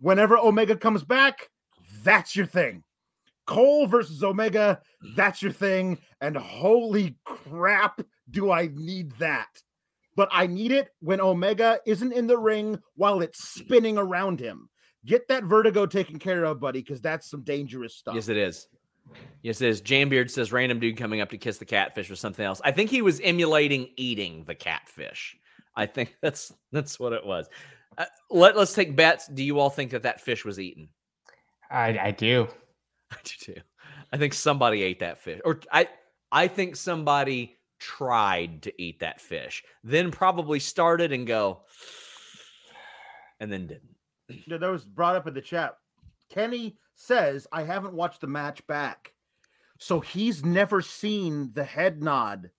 whenever 0.00 0.36
Omega 0.36 0.76
comes 0.76 1.04
back, 1.04 1.50
that's 2.02 2.34
your 2.34 2.46
thing. 2.46 2.82
Cole 3.46 3.86
versus 3.86 4.22
Omega, 4.22 4.80
that's 5.14 5.42
your 5.42 5.52
thing. 5.52 5.98
And 6.20 6.36
holy 6.36 7.16
crap, 7.24 8.00
do 8.30 8.50
I 8.50 8.70
need 8.74 9.12
that? 9.18 9.48
But 10.16 10.28
I 10.32 10.46
need 10.46 10.72
it 10.72 10.88
when 11.00 11.20
Omega 11.20 11.78
isn't 11.86 12.12
in 12.12 12.26
the 12.26 12.38
ring 12.38 12.80
while 12.94 13.20
it's 13.20 13.48
spinning 13.48 13.98
around 13.98 14.40
him. 14.40 14.68
Get 15.04 15.28
that 15.28 15.44
vertigo 15.44 15.86
taken 15.86 16.18
care 16.18 16.44
of, 16.44 16.58
buddy, 16.58 16.80
because 16.80 17.00
that's 17.00 17.30
some 17.30 17.42
dangerous 17.42 17.94
stuff. 17.94 18.14
Yes, 18.14 18.28
it 18.28 18.36
is. 18.36 18.66
Yes, 19.42 19.60
it 19.60 19.68
is. 19.68 19.80
Jambeard 19.82 20.30
says 20.30 20.50
random 20.50 20.80
dude 20.80 20.96
coming 20.96 21.20
up 21.20 21.30
to 21.30 21.38
kiss 21.38 21.58
the 21.58 21.64
catfish 21.64 22.10
or 22.10 22.16
something 22.16 22.44
else. 22.44 22.60
I 22.64 22.72
think 22.72 22.90
he 22.90 23.02
was 23.02 23.20
emulating 23.20 23.90
eating 23.96 24.44
the 24.44 24.54
catfish. 24.54 25.36
I 25.76 25.86
think 25.86 26.16
that's 26.22 26.52
that's 26.72 26.98
what 26.98 27.12
it 27.12 27.24
was. 27.24 27.48
Uh, 27.96 28.06
let 28.30 28.56
Let's 28.56 28.74
take 28.74 28.96
bets. 28.96 29.28
Do 29.28 29.44
you 29.44 29.60
all 29.60 29.70
think 29.70 29.92
that 29.92 30.02
that 30.02 30.20
fish 30.20 30.44
was 30.44 30.58
eaten? 30.58 30.88
I, 31.70 31.98
I 31.98 32.10
do. 32.10 32.48
I 33.16 33.20
do 33.24 33.54
too. 33.54 33.60
I 34.12 34.16
think 34.18 34.34
somebody 34.34 34.82
ate 34.82 35.00
that 35.00 35.18
fish, 35.18 35.40
or 35.44 35.60
I 35.72 35.88
I 36.32 36.48
think 36.48 36.76
somebody 36.76 37.56
tried 37.78 38.62
to 38.62 38.82
eat 38.82 39.00
that 39.00 39.20
fish, 39.20 39.62
then 39.84 40.10
probably 40.10 40.58
started 40.60 41.12
and 41.12 41.26
go, 41.26 41.62
and 43.40 43.52
then 43.52 43.66
didn't. 43.66 43.96
Yeah, 44.46 44.58
that 44.58 44.70
was 44.70 44.84
brought 44.84 45.16
up 45.16 45.26
in 45.26 45.34
the 45.34 45.40
chat. 45.40 45.76
Kenny 46.30 46.76
says, 46.94 47.46
I 47.52 47.62
haven't 47.62 47.94
watched 47.94 48.20
the 48.20 48.26
match 48.26 48.66
back. 48.66 49.12
So 49.78 50.00
he's 50.00 50.44
never 50.44 50.80
seen 50.80 51.52
the 51.54 51.64
head 51.64 52.02
nod 52.02 52.50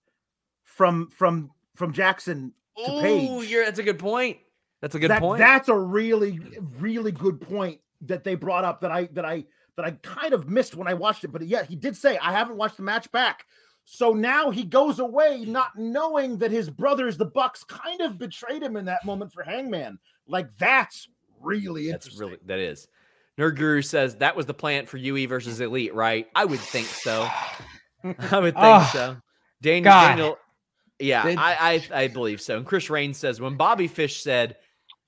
from 0.64 1.08
from 1.10 1.50
from 1.74 1.92
Jackson 1.92 2.52
to 2.84 2.92
Ooh, 2.92 3.00
Page. 3.00 3.50
you're, 3.50 3.64
that's 3.64 3.80
a 3.80 3.82
good 3.82 3.98
point. 3.98 4.38
That's 4.80 4.94
a 4.94 4.98
good 5.00 5.10
That- 5.10 5.20
point. 5.20 5.38
That's 5.40 5.68
a 5.68 5.76
really, 5.76 6.38
really 6.78 7.10
good 7.12 7.40
point 7.40 7.80
that 8.02 8.22
they 8.22 8.36
brought 8.36 8.64
up 8.64 8.80
that 8.82 8.92
I 8.92 9.06
that 9.12 9.24
I 9.24 9.44
that 9.78 9.86
I 9.86 9.92
kind 10.02 10.34
of 10.34 10.48
missed 10.48 10.74
when 10.74 10.88
I 10.88 10.94
watched 10.94 11.22
it. 11.24 11.28
But 11.32 11.46
yeah, 11.46 11.62
he 11.62 11.76
did 11.76 11.96
say 11.96 12.18
I 12.18 12.32
haven't 12.32 12.56
watched 12.56 12.76
the 12.76 12.82
match 12.82 13.10
back. 13.12 13.46
So 13.84 14.12
now 14.12 14.50
he 14.50 14.64
goes 14.64 14.98
away 14.98 15.44
not 15.46 15.70
knowing 15.78 16.36
that 16.38 16.50
his 16.50 16.68
brothers, 16.68 17.16
the 17.16 17.24
Bucks, 17.24 17.64
kind 17.64 18.00
of 18.02 18.18
betrayed 18.18 18.62
him 18.62 18.76
in 18.76 18.84
that 18.86 19.04
moment 19.06 19.32
for 19.32 19.42
Hangman. 19.44 19.98
Like 20.26 20.48
that's 20.58 21.08
really 21.40 21.90
That's 21.90 22.18
really 22.18 22.36
that 22.46 22.58
is. 22.58 22.88
Nerd 23.38 23.56
Guru 23.56 23.80
says 23.80 24.16
that 24.16 24.34
was 24.36 24.46
the 24.46 24.52
plan 24.52 24.84
for 24.84 24.96
UE 24.96 25.28
versus 25.28 25.60
Elite, 25.60 25.94
right? 25.94 26.26
I 26.34 26.44
would 26.44 26.58
think 26.58 26.86
so. 26.88 27.22
I 28.04 28.40
would 28.40 28.54
think 28.54 28.56
Oh, 28.56 28.90
so. 28.92 29.16
Daniel, 29.62 29.84
God. 29.84 30.08
Daniel 30.08 30.38
yeah, 30.98 31.22
They- 31.22 31.36
I, 31.36 31.74
I 31.74 31.88
I 32.02 32.08
believe 32.08 32.40
so. 32.40 32.56
And 32.56 32.66
Chris 32.66 32.90
Rain 32.90 33.14
says 33.14 33.40
when 33.40 33.56
Bobby 33.56 33.86
Fish 33.86 34.22
said, 34.22 34.56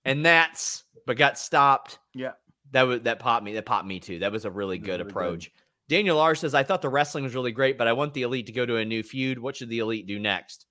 and 0.04 0.24
that's 0.24 0.84
but 1.06 1.16
got 1.16 1.36
stopped. 1.38 1.98
Yeah. 2.14 2.32
That 2.72 2.82
was 2.82 3.00
that 3.02 3.18
popped 3.18 3.44
me. 3.44 3.54
That 3.54 3.66
popped 3.66 3.86
me 3.86 4.00
too. 4.00 4.20
That 4.20 4.32
was 4.32 4.44
a 4.44 4.50
really 4.50 4.78
good 4.78 4.88
Really 4.88 4.98
good. 5.04 5.10
approach. 5.10 5.50
Daniel 5.88 6.20
R 6.20 6.34
says, 6.36 6.54
I 6.54 6.62
thought 6.62 6.82
the 6.82 6.88
wrestling 6.88 7.24
was 7.24 7.34
really 7.34 7.50
great, 7.52 7.76
but 7.76 7.88
I 7.88 7.94
want 7.94 8.14
the 8.14 8.22
elite 8.22 8.46
to 8.46 8.52
go 8.52 8.64
to 8.64 8.76
a 8.76 8.84
new 8.84 9.02
feud. 9.02 9.38
What 9.40 9.56
should 9.56 9.68
the 9.70 9.80
elite 9.80 10.06
do 10.06 10.18
next? 10.20 10.66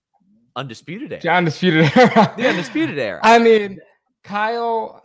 Undisputed 0.55 1.11
era. 1.25 1.35
Undisputed. 1.37 1.91
Era. 1.95 2.33
the 2.37 2.47
undisputed 2.47 2.97
era. 2.99 3.19
I 3.21 3.37
mean, 3.39 3.79
Kyle, 4.23 5.01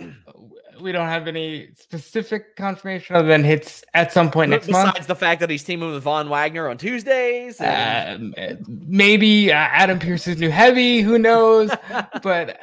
we 0.80 0.92
don't 0.92 1.08
have 1.08 1.26
any 1.26 1.68
specific 1.74 2.54
confirmation 2.56 3.16
other 3.16 3.26
than 3.26 3.42
hits 3.42 3.84
at 3.92 4.12
some 4.12 4.30
point 4.30 4.50
next 4.50 4.66
Besides 4.66 4.84
month. 4.84 4.94
Besides 4.94 5.06
the 5.08 5.14
fact 5.16 5.40
that 5.40 5.50
he's 5.50 5.64
teaming 5.64 5.92
with 5.92 6.02
Von 6.02 6.28
Wagner 6.28 6.68
on 6.68 6.78
Tuesdays. 6.78 7.60
and- 7.60 8.34
Um, 8.38 8.58
maybe 8.86 9.52
uh, 9.52 9.56
Adam 9.56 9.98
Pearce's 9.98 10.38
new 10.38 10.50
heavy, 10.50 11.00
who 11.00 11.18
knows? 11.18 11.70
but 12.22 12.58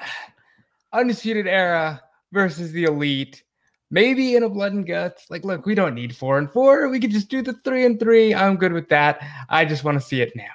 Undisputed 0.93 1.47
Era 1.47 2.01
versus 2.32 2.71
the 2.71 2.84
Elite, 2.86 3.43
maybe 3.91 4.35
in 4.35 4.41
a 4.43 4.49
blood 4.49 4.73
and 4.73 4.87
guts. 4.87 5.27
Like, 5.29 5.45
look, 5.45 5.65
we 5.67 5.75
don't 5.75 5.93
need 5.93 6.15
four 6.15 6.39
and 6.39 6.51
four. 6.51 6.89
We 6.89 6.99
could 6.99 7.11
just 7.11 7.29
do 7.29 7.43
the 7.43 7.53
three 7.53 7.85
and 7.85 7.99
three. 7.99 8.33
I'm 8.33 8.55
good 8.55 8.73
with 8.73 8.89
that. 8.89 9.21
I 9.49 9.65
just 9.65 9.83
want 9.83 9.99
to 9.99 10.05
see 10.05 10.21
it 10.21 10.31
now. 10.35 10.45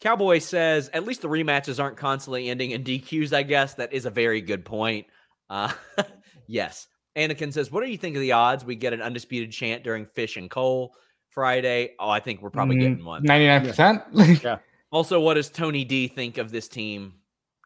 Cowboy 0.00 0.38
says 0.38 0.90
at 0.92 1.04
least 1.04 1.22
the 1.22 1.28
rematches 1.28 1.82
aren't 1.82 1.96
constantly 1.96 2.48
ending 2.50 2.72
in 2.72 2.84
DQs. 2.84 3.32
I 3.32 3.42
guess 3.42 3.74
that 3.74 3.92
is 3.92 4.04
a 4.04 4.10
very 4.10 4.40
good 4.42 4.64
point. 4.64 5.06
Uh, 5.48 5.72
yes. 6.46 6.86
Anakin 7.16 7.52
says, 7.52 7.70
"What 7.70 7.84
do 7.84 7.90
you 7.90 7.96
think 7.96 8.16
of 8.16 8.20
the 8.20 8.32
odds 8.32 8.64
we 8.64 8.74
get 8.76 8.92
an 8.92 9.00
undisputed 9.00 9.50
chant 9.52 9.82
during 9.84 10.04
Fish 10.04 10.36
and 10.36 10.50
Cole 10.50 10.94
Friday?" 11.30 11.94
Oh, 11.98 12.10
I 12.10 12.20
think 12.20 12.42
we're 12.42 12.50
probably 12.50 12.76
Mm, 12.76 12.80
getting 12.80 13.04
one. 13.04 13.24
99%. 13.24 14.42
yeah. 14.42 14.58
Also, 14.92 15.18
what 15.18 15.34
does 15.34 15.48
Tony 15.50 15.84
D 15.84 16.06
think 16.06 16.38
of 16.38 16.52
this 16.52 16.68
team 16.68 17.14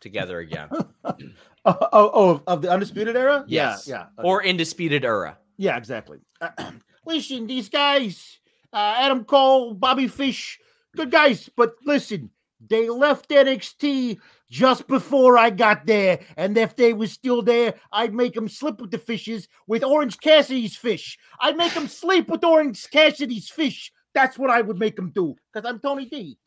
together 0.00 0.38
again? 0.38 0.70
Oh, 1.68 1.88
oh, 1.92 2.10
oh, 2.14 2.42
of 2.46 2.62
the 2.62 2.70
undisputed 2.70 3.14
era? 3.16 3.44
yes, 3.46 3.86
Yeah, 3.86 4.06
yeah. 4.16 4.24
or 4.24 4.42
indisputed 4.42 5.04
era. 5.04 5.36
Yeah, 5.58 5.76
exactly. 5.76 6.18
listen, 7.06 7.46
these 7.46 7.68
guys, 7.68 8.38
uh, 8.72 8.94
Adam 8.98 9.24
Cole, 9.24 9.74
Bobby 9.74 10.08
Fish, 10.08 10.58
good 10.96 11.10
guys, 11.10 11.50
but 11.56 11.74
listen, 11.84 12.30
they 12.66 12.88
left 12.88 13.28
NXT 13.28 14.18
just 14.50 14.86
before 14.86 15.36
I 15.36 15.50
got 15.50 15.84
there, 15.84 16.20
and 16.38 16.56
if 16.56 16.74
they 16.74 16.94
was 16.94 17.12
still 17.12 17.42
there, 17.42 17.74
I'd 17.92 18.14
make 18.14 18.32
them 18.34 18.48
slip 18.48 18.80
with 18.80 18.90
the 18.90 18.98
fishes 18.98 19.46
with 19.66 19.84
Orange 19.84 20.18
Cassidy's 20.20 20.74
fish. 20.74 21.18
I'd 21.40 21.56
make 21.58 21.74
them 21.74 21.86
sleep 21.88 22.28
with 22.28 22.42
Orange 22.44 22.88
Cassidy's 22.90 23.50
fish. 23.50 23.92
That's 24.14 24.38
what 24.38 24.48
I 24.48 24.62
would 24.62 24.78
make 24.78 24.96
them 24.96 25.10
do, 25.14 25.36
because 25.52 25.68
I'm 25.68 25.80
Tony 25.80 26.06
D. 26.06 26.38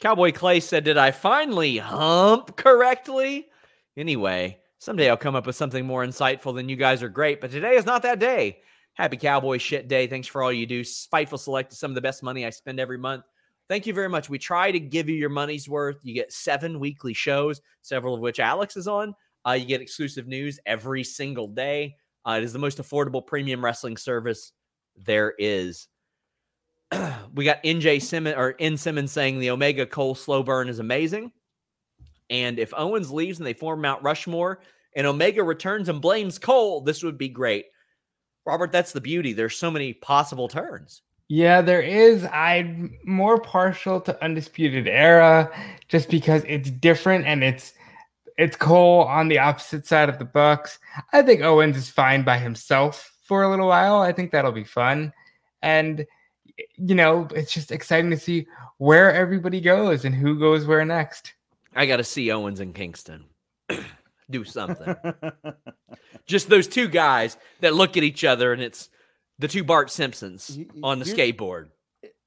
Cowboy 0.00 0.32
Clay 0.32 0.60
said, 0.60 0.84
Did 0.84 0.98
I 0.98 1.10
finally 1.10 1.78
hump 1.78 2.56
correctly? 2.56 3.48
Anyway, 3.96 4.58
someday 4.78 5.08
I'll 5.08 5.16
come 5.16 5.34
up 5.34 5.46
with 5.46 5.56
something 5.56 5.86
more 5.86 6.04
insightful 6.04 6.54
than 6.54 6.68
you 6.68 6.76
guys 6.76 7.02
are 7.02 7.08
great, 7.08 7.40
but 7.40 7.50
today 7.50 7.76
is 7.76 7.86
not 7.86 8.02
that 8.02 8.18
day. 8.18 8.58
Happy 8.94 9.16
Cowboy 9.16 9.58
Shit 9.58 9.88
Day. 9.88 10.06
Thanks 10.06 10.28
for 10.28 10.42
all 10.42 10.52
you 10.52 10.66
do. 10.66 10.82
Fightful 10.82 11.38
Select 11.38 11.72
is 11.72 11.78
some 11.78 11.90
of 11.90 11.94
the 11.94 12.00
best 12.00 12.22
money 12.22 12.46
I 12.46 12.50
spend 12.50 12.80
every 12.80 12.98
month. 12.98 13.24
Thank 13.68 13.86
you 13.86 13.92
very 13.92 14.08
much. 14.08 14.30
We 14.30 14.38
try 14.38 14.70
to 14.70 14.78
give 14.78 15.08
you 15.08 15.16
your 15.16 15.28
money's 15.28 15.68
worth. 15.68 15.98
You 16.02 16.14
get 16.14 16.32
seven 16.32 16.78
weekly 16.78 17.14
shows, 17.14 17.60
several 17.82 18.14
of 18.14 18.20
which 18.20 18.40
Alex 18.40 18.76
is 18.76 18.88
on. 18.88 19.14
Uh, 19.46 19.52
you 19.52 19.66
get 19.66 19.80
exclusive 19.80 20.26
news 20.26 20.58
every 20.66 21.04
single 21.04 21.48
day. 21.48 21.96
Uh, 22.24 22.36
it 22.38 22.44
is 22.44 22.52
the 22.52 22.58
most 22.58 22.78
affordable 22.78 23.26
premium 23.26 23.64
wrestling 23.64 23.96
service 23.96 24.52
there 24.96 25.34
is 25.38 25.88
we 27.34 27.44
got 27.44 27.62
NJ 27.62 28.00
Simmons 28.00 28.36
or 28.36 28.54
N 28.58 28.76
Simmons 28.76 29.12
saying 29.12 29.38
the 29.38 29.50
Omega 29.50 29.86
Cole 29.86 30.14
slow 30.14 30.42
burn 30.42 30.68
is 30.68 30.78
amazing. 30.78 31.32
And 32.30 32.58
if 32.58 32.74
Owens 32.76 33.10
leaves 33.10 33.38
and 33.38 33.46
they 33.46 33.52
form 33.52 33.80
Mount 33.80 34.02
Rushmore 34.02 34.60
and 34.94 35.06
Omega 35.06 35.42
returns 35.42 35.88
and 35.88 36.00
blames 36.00 36.38
Cole, 36.38 36.80
this 36.80 37.02
would 37.02 37.18
be 37.18 37.28
great. 37.28 37.66
Robert, 38.44 38.72
that's 38.72 38.92
the 38.92 39.00
beauty. 39.00 39.32
There's 39.32 39.56
so 39.56 39.70
many 39.70 39.92
possible 39.92 40.48
turns. 40.48 41.02
Yeah, 41.28 41.60
there 41.60 41.82
is. 41.82 42.24
I'm 42.32 42.96
more 43.04 43.40
partial 43.40 44.00
to 44.02 44.24
Undisputed 44.24 44.86
Era 44.86 45.50
just 45.88 46.08
because 46.08 46.44
it's 46.46 46.70
different 46.70 47.26
and 47.26 47.42
it's 47.42 47.72
it's 48.38 48.56
Cole 48.56 49.02
on 49.04 49.28
the 49.28 49.38
opposite 49.38 49.86
side 49.86 50.08
of 50.08 50.18
the 50.18 50.24
Bucks. 50.24 50.78
I 51.12 51.22
think 51.22 51.40
Owens 51.40 51.76
is 51.76 51.88
fine 51.88 52.22
by 52.22 52.38
himself 52.38 53.12
for 53.24 53.42
a 53.42 53.50
little 53.50 53.68
while. 53.68 54.00
I 54.00 54.12
think 54.12 54.30
that'll 54.30 54.52
be 54.52 54.64
fun. 54.64 55.12
And 55.62 56.06
you 56.76 56.94
know, 56.94 57.26
it's 57.34 57.52
just 57.52 57.72
exciting 57.72 58.10
to 58.10 58.18
see 58.18 58.46
where 58.78 59.12
everybody 59.12 59.60
goes 59.60 60.04
and 60.04 60.14
who 60.14 60.38
goes 60.38 60.64
where 60.64 60.84
next. 60.84 61.34
I 61.76 61.86
got 61.86 61.98
to 61.98 62.04
see 62.04 62.30
Owens 62.32 62.60
and 62.60 62.74
Kingston 62.74 63.24
do 64.30 64.44
something. 64.44 64.96
just 66.26 66.48
those 66.48 66.66
two 66.66 66.88
guys 66.88 67.36
that 67.60 67.74
look 67.74 67.96
at 67.96 68.02
each 68.02 68.24
other 68.24 68.52
and 68.52 68.62
it's 68.62 68.88
the 69.38 69.48
two 69.48 69.62
Bart 69.62 69.90
Simpsons 69.90 70.58
on 70.82 70.98
the 70.98 71.04
Here- 71.04 71.14
skateboard. 71.14 71.68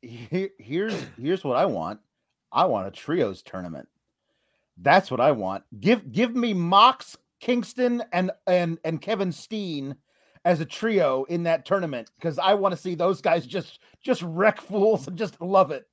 Here, 0.01 0.49
here's 0.57 0.95
here's 1.21 1.43
what 1.43 1.57
I 1.57 1.65
want. 1.65 1.99
I 2.53 2.65
want 2.65 2.87
a 2.87 2.91
trios 2.91 3.41
tournament. 3.43 3.89
That's 4.77 5.11
what 5.11 5.19
I 5.19 5.31
want. 5.33 5.65
Give 5.77 6.09
give 6.09 6.33
me 6.33 6.53
Mox, 6.53 7.17
Kingston, 7.41 8.01
and 8.13 8.31
and 8.47 8.79
and 8.85 9.01
Kevin 9.01 9.33
Steen 9.33 9.95
as 10.45 10.61
a 10.61 10.65
trio 10.65 11.25
in 11.25 11.43
that 11.43 11.65
tournament 11.65 12.11
because 12.17 12.39
I 12.39 12.53
want 12.53 12.73
to 12.73 12.79
see 12.79 12.95
those 12.95 13.19
guys 13.21 13.45
just 13.45 13.79
just 14.01 14.21
wreck 14.21 14.61
fools 14.61 15.05
and 15.07 15.17
just 15.17 15.41
love 15.41 15.71
it. 15.71 15.85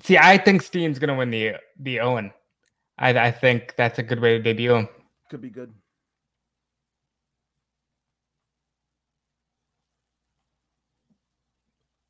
See, 0.00 0.16
I 0.16 0.38
think 0.38 0.62
Steen's 0.62 1.00
gonna 1.00 1.16
win 1.16 1.30
the 1.30 1.54
the 1.80 1.98
Owen. 1.98 2.32
I, 3.00 3.18
I 3.18 3.30
think 3.30 3.74
that's 3.76 3.98
a 3.98 4.02
good 4.02 4.20
way 4.20 4.36
to 4.36 4.42
debut 4.42 4.74
him. 4.74 4.88
Could 5.30 5.40
be 5.40 5.48
good. 5.48 5.72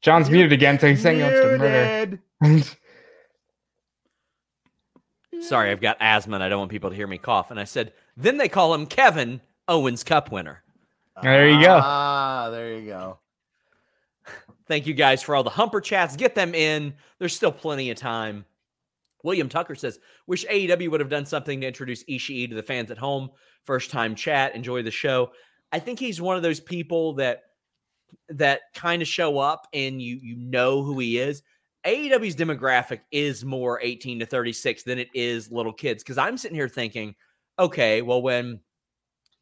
John's 0.02 0.30
muted 0.30 0.52
again, 0.52 0.78
so 0.78 0.88
he's 0.88 1.02
saying 1.02 1.18
he 1.18 1.22
wants 1.22 1.40
to 1.40 1.58
murder. 1.58 2.66
Sorry, 5.42 5.70
I've 5.70 5.80
got 5.80 5.96
asthma 6.00 6.36
and 6.36 6.44
I 6.44 6.48
don't 6.48 6.58
want 6.58 6.70
people 6.70 6.90
to 6.90 6.96
hear 6.96 7.06
me 7.06 7.18
cough. 7.18 7.50
And 7.50 7.60
I 7.60 7.64
said, 7.64 7.92
then 8.16 8.36
they 8.36 8.48
call 8.48 8.74
him 8.74 8.86
Kevin 8.86 9.40
Owens 9.68 10.04
Cup 10.04 10.32
winner. 10.32 10.62
There 11.22 11.48
you 11.50 11.60
go. 11.60 11.80
Ah, 11.82 12.48
there 12.50 12.78
you 12.78 12.86
go. 12.86 13.18
Thank 14.66 14.86
you 14.86 14.94
guys 14.94 15.22
for 15.22 15.34
all 15.34 15.42
the 15.42 15.50
humper 15.50 15.80
chats. 15.80 16.16
Get 16.16 16.34
them 16.34 16.54
in. 16.54 16.94
There's 17.18 17.34
still 17.34 17.52
plenty 17.52 17.90
of 17.90 17.98
time. 17.98 18.44
William 19.22 19.48
Tucker 19.48 19.74
says, 19.74 19.98
wish 20.26 20.46
AEW 20.46 20.90
would 20.90 21.00
have 21.00 21.08
done 21.08 21.26
something 21.26 21.60
to 21.60 21.66
introduce 21.66 22.04
Ishii 22.04 22.48
to 22.48 22.54
the 22.54 22.62
fans 22.62 22.90
at 22.90 22.98
home. 22.98 23.30
First 23.64 23.90
time 23.90 24.14
chat. 24.14 24.54
Enjoy 24.54 24.82
the 24.82 24.90
show. 24.90 25.32
I 25.72 25.78
think 25.78 25.98
he's 25.98 26.20
one 26.20 26.36
of 26.36 26.42
those 26.42 26.60
people 26.60 27.14
that 27.14 27.42
that 28.28 28.62
kind 28.74 29.02
of 29.02 29.08
show 29.08 29.38
up 29.38 29.68
and 29.72 30.02
you 30.02 30.18
you 30.20 30.36
know 30.36 30.82
who 30.82 30.98
he 30.98 31.18
is. 31.18 31.42
AEW's 31.86 32.36
demographic 32.36 33.00
is 33.10 33.44
more 33.44 33.80
18 33.80 34.20
to 34.20 34.26
36 34.26 34.82
than 34.82 34.98
it 34.98 35.08
is 35.14 35.50
little 35.50 35.72
kids. 35.72 36.02
Because 36.02 36.18
I'm 36.18 36.36
sitting 36.36 36.56
here 36.56 36.68
thinking, 36.68 37.14
okay, 37.58 38.02
well, 38.02 38.20
when 38.20 38.60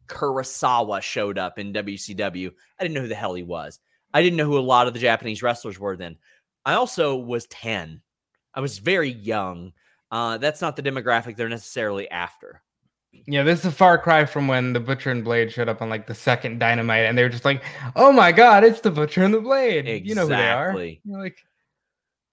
Kurosawa 0.06 1.02
showed 1.02 1.38
up 1.38 1.58
in 1.58 1.72
WCW, 1.72 2.52
I 2.78 2.82
didn't 2.82 2.94
know 2.94 3.02
who 3.02 3.08
the 3.08 3.14
hell 3.14 3.34
he 3.34 3.42
was. 3.42 3.80
I 4.14 4.22
didn't 4.22 4.36
know 4.36 4.46
who 4.46 4.58
a 4.58 4.60
lot 4.60 4.86
of 4.86 4.94
the 4.94 5.00
Japanese 5.00 5.42
wrestlers 5.42 5.78
were 5.78 5.96
then. 5.96 6.16
I 6.64 6.74
also 6.74 7.16
was 7.16 7.46
10. 7.46 8.00
I 8.54 8.60
was 8.60 8.78
very 8.78 9.10
young. 9.10 9.72
Uh, 10.10 10.38
that's 10.38 10.60
not 10.60 10.76
the 10.76 10.82
demographic 10.82 11.36
they're 11.36 11.48
necessarily 11.48 12.10
after. 12.10 12.62
Yeah, 13.26 13.42
this 13.42 13.60
is 13.60 13.66
a 13.66 13.72
far 13.72 13.98
cry 13.98 14.24
from 14.24 14.48
when 14.48 14.72
the 14.72 14.80
Butcher 14.80 15.10
and 15.10 15.24
Blade 15.24 15.50
showed 15.50 15.68
up 15.68 15.82
on 15.82 15.88
like 15.88 16.06
the 16.06 16.14
second 16.14 16.58
Dynamite, 16.58 17.04
and 17.04 17.16
they 17.16 17.22
were 17.22 17.28
just 17.28 17.44
like, 17.44 17.62
"Oh 17.96 18.12
my 18.12 18.32
God, 18.32 18.64
it's 18.64 18.80
the 18.80 18.90
Butcher 18.90 19.22
and 19.22 19.32
the 19.32 19.40
Blade!" 19.40 20.06
You 20.06 20.14
know 20.14 20.22
who 20.22 20.28
they 20.28 20.50
are. 20.50 20.78
You're 21.04 21.22
like, 21.22 21.38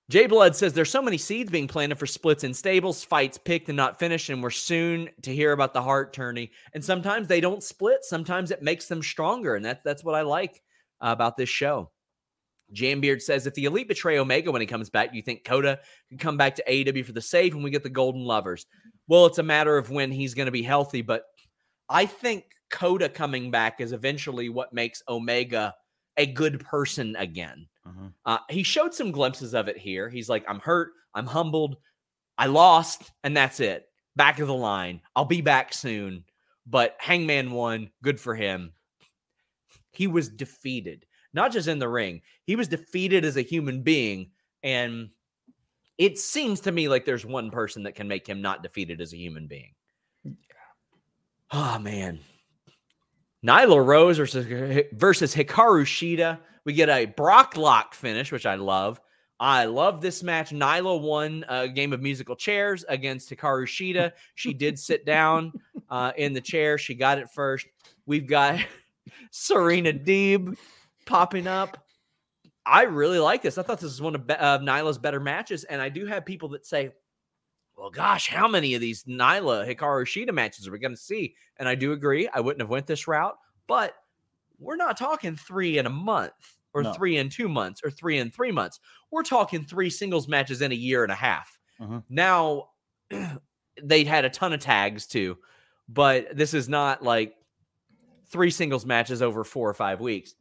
Jay 0.10 0.28
Blood 0.28 0.56
says 0.56 0.74
there's 0.74 0.92
so 0.92 1.02
many 1.02 1.18
seeds 1.18 1.50
being 1.50 1.68
planted 1.68 1.98
for 1.98 2.06
splits 2.06 2.44
and 2.44 2.56
stables, 2.56 3.04
fights 3.04 3.40
picked 3.40 3.70
and 3.70 3.78
not 3.78 3.98
finished, 3.98 4.30
and 4.30 4.44
we're 4.44 4.52
soon 4.52 5.10
to 5.24 5.34
hear 5.34 5.52
about 5.52 5.74
the 5.74 5.82
heart 5.82 6.14
turning. 6.14 6.50
And 6.74 6.84
sometimes 6.84 7.28
they 7.28 7.42
don't 7.42 7.64
split. 7.64 8.04
Sometimes 8.04 8.52
it 8.52 8.62
makes 8.62 8.88
them 8.88 9.02
stronger, 9.02 9.56
and 9.56 9.66
that's 9.66 9.82
that's 9.84 10.04
what 10.04 10.16
I 10.16 10.22
like 10.22 10.62
uh, 11.02 11.10
about 11.10 11.38
this 11.38 11.50
show. 11.50 11.90
Jambeard 12.74 13.22
says 13.22 13.46
if 13.46 13.54
the 13.54 13.66
Elite 13.66 13.88
betray 13.88 14.18
Omega 14.18 14.52
when 14.52 14.62
he 14.62 14.68
comes 14.68 14.90
back, 14.90 15.12
do 15.12 15.18
you 15.18 15.22
think 15.24 15.44
Kota 15.44 15.80
can 16.10 16.18
come 16.18 16.38
back 16.38 16.56
to 16.56 16.64
AEW 16.68 17.06
for 17.06 17.12
the 17.12 17.22
save 17.22 17.54
when 17.54 17.64
we 17.64 17.70
get 17.70 17.84
the 17.84 17.90
Golden 17.90 18.24
Lovers? 18.24 18.66
Well, 19.08 19.26
it's 19.28 19.38
a 19.38 19.44
matter 19.44 19.78
of 19.78 19.92
when 19.92 20.12
he's 20.12 20.34
going 20.34 20.48
to 20.48 20.52
be 20.52 20.64
healthy, 20.64 21.02
but 21.02 21.24
I 21.90 22.06
think 22.06 22.46
Kota 22.72 23.08
coming 23.08 23.52
back 23.52 23.80
is 23.80 23.92
eventually 23.92 24.50
what 24.50 24.74
makes 24.74 25.04
Omega 25.08 25.76
a 26.18 26.26
good 26.26 26.60
person 26.66 27.16
again. 27.18 27.68
Mhm. 27.88 28.14
Uh, 28.26 28.40
he 28.50 28.64
showed 28.64 28.94
some 28.94 29.12
glimpses 29.12 29.54
of 29.54 29.68
it 29.68 29.78
here. 29.78 30.10
He's 30.10 30.30
like, 30.30 30.44
I'm 30.48 30.60
hurt, 30.60 30.94
I'm 31.14 31.28
humbled, 31.28 31.78
I 32.38 32.48
lost, 32.48 33.12
and 33.24 33.38
that's 33.38 33.60
it. 33.60 33.88
Back 34.16 34.40
of 34.40 34.48
the 34.48 34.56
line. 34.56 35.02
I'll 35.16 35.26
be 35.26 35.42
back 35.42 35.74
soon. 35.74 36.24
But 36.66 36.96
Hangman 37.00 37.52
won. 37.52 37.92
Good 38.02 38.20
for 38.20 38.34
him. 38.34 38.74
He 39.92 40.08
was 40.08 40.30
defeated, 40.30 41.06
not 41.36 41.52
just 41.52 41.68
in 41.68 41.80
the 41.80 41.90
ring, 41.90 42.22
he 42.46 42.56
was 42.56 42.70
defeated 42.70 43.26
as 43.26 43.36
a 43.36 43.42
human 43.42 43.82
being. 43.82 44.32
And 44.64 45.10
it 45.98 46.18
seems 46.18 46.62
to 46.62 46.72
me 46.72 46.88
like 46.88 47.06
there's 47.06 47.26
one 47.26 47.52
person 47.52 47.84
that 47.84 47.94
can 47.94 48.08
make 48.08 48.26
him 48.26 48.42
not 48.42 48.64
defeated 48.64 49.02
as 49.02 49.14
a 49.14 49.18
human 49.18 49.46
being. 49.46 49.74
Oh, 51.52 51.78
man. 51.78 52.20
Nyla 53.46 53.86
Rose 53.86 54.18
versus, 54.18 54.86
versus 54.94 55.36
Hikaru 55.36 55.84
Shida. 55.84 56.40
We 56.64 56.74
get 56.74 56.90
a 56.90 57.06
Brock 57.06 57.58
Lock 57.58 57.94
finish, 57.94 58.32
which 58.32 58.46
I 58.46 58.56
love. 58.56 59.00
I 59.40 59.66
love 59.66 60.02
this 60.02 60.24
match. 60.24 60.52
Nyla 60.52 61.00
won 61.00 61.46
a 61.50 61.68
game 61.68 61.92
of 61.92 62.02
musical 62.02 62.38
chairs 62.38 62.86
against 62.88 63.30
Hikaru 63.30 63.66
Shida. 63.66 64.14
She 64.36 64.54
did 64.54 64.80
sit 64.80 65.06
down 65.06 65.52
uh, 65.90 66.14
in 66.16 66.32
the 66.32 66.42
chair. 66.42 66.78
She 66.78 66.96
got 66.96 67.20
it 67.20 67.30
first. 67.30 67.68
We've 68.06 68.26
got 68.26 68.60
Serena 69.32 69.92
Deeb 69.92 70.58
popping 71.06 71.48
up. 71.48 71.78
I 72.66 72.84
really 72.84 73.20
like 73.20 73.42
this. 73.42 73.58
I 73.58 73.64
thought 73.64 73.80
this 73.80 73.92
was 73.92 74.02
one 74.02 74.16
of, 74.16 74.26
be- 74.28 74.34
of 74.34 74.62
Nyla's 74.62 74.98
better 74.98 75.20
matches. 75.20 75.64
And 75.66 75.82
I 75.82 75.90
do 75.90 76.06
have 76.08 76.26
people 76.26 76.50
that 76.50 76.66
say, 76.66 76.92
well, 77.78 77.90
gosh, 77.92 78.28
how 78.30 78.48
many 78.48 78.74
of 78.74 78.82
these 78.82 79.04
Nyla 79.04 79.68
Hikaru 79.68 80.04
Shida 80.06 80.34
matches 80.34 80.68
are 80.68 80.72
we 80.72 80.80
going 80.80 80.96
to 80.96 80.98
see? 81.02 81.36
And 81.58 81.68
I 81.70 81.76
do 81.76 81.92
agree. 81.92 82.28
I 82.34 82.40
wouldn't 82.40 82.62
have 82.62 82.70
went 82.70 82.88
this 82.88 83.08
route, 83.08 83.36
but 83.68 83.94
we're 84.58 84.78
not 84.78 84.98
talking 84.98 85.36
three 85.36 85.78
in 85.78 85.86
a 85.86 85.90
month 85.92 86.34
or 86.74 86.84
No. 86.84 86.94
three 86.94 87.18
in 87.18 87.30
two 87.30 87.48
months 87.50 87.82
or 87.84 87.92
three 87.92 88.18
in 88.18 88.32
three 88.32 88.52
months. 88.52 88.80
We're 89.12 89.24
talking 89.24 89.64
three 89.66 89.90
singles 89.90 90.28
matches 90.28 90.62
in 90.62 90.72
a 90.72 90.76
year 90.76 91.04
and 91.04 91.12
a 91.12 91.16
half. 91.16 91.60
Mhm. 91.80 92.04
Now, 92.10 92.70
they 93.84 94.04
had 94.06 94.26
a 94.26 94.30
ton 94.30 94.54
of 94.54 94.60
tags 94.62 95.06
too, 95.06 95.38
but 95.90 96.36
this 96.36 96.54
is 96.54 96.68
not 96.70 97.04
like 97.04 97.36
three 98.30 98.50
singles 98.50 98.86
matches 98.86 99.22
over 99.22 99.44
four 99.44 99.70
or 99.70 99.74
five 99.74 100.00
weeks. 100.00 100.34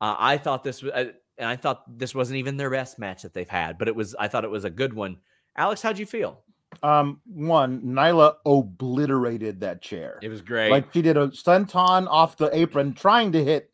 Uh, 0.00 0.16
I 0.18 0.38
thought 0.38 0.62
this 0.64 0.82
was, 0.82 0.92
uh, 0.92 1.12
and 1.38 1.48
I 1.48 1.56
thought 1.56 1.98
this 1.98 2.14
wasn't 2.14 2.38
even 2.38 2.56
their 2.56 2.70
best 2.70 2.98
match 2.98 3.22
that 3.22 3.34
they've 3.34 3.48
had, 3.48 3.78
but 3.78 3.88
it 3.88 3.96
was. 3.96 4.14
I 4.18 4.28
thought 4.28 4.44
it 4.44 4.50
was 4.50 4.64
a 4.64 4.70
good 4.70 4.92
one. 4.94 5.18
Alex, 5.56 5.82
how'd 5.82 5.98
you 5.98 6.06
feel? 6.06 6.42
Um, 6.82 7.20
one, 7.26 7.80
Nyla 7.80 8.34
obliterated 8.44 9.60
that 9.60 9.80
chair. 9.80 10.18
It 10.22 10.28
was 10.28 10.42
great. 10.42 10.70
Like 10.70 10.92
she 10.92 11.02
did 11.02 11.16
a 11.16 11.28
senton 11.28 12.06
off 12.08 12.36
the 12.36 12.54
apron, 12.56 12.92
trying 12.94 13.32
to 13.32 13.42
hit 13.44 13.70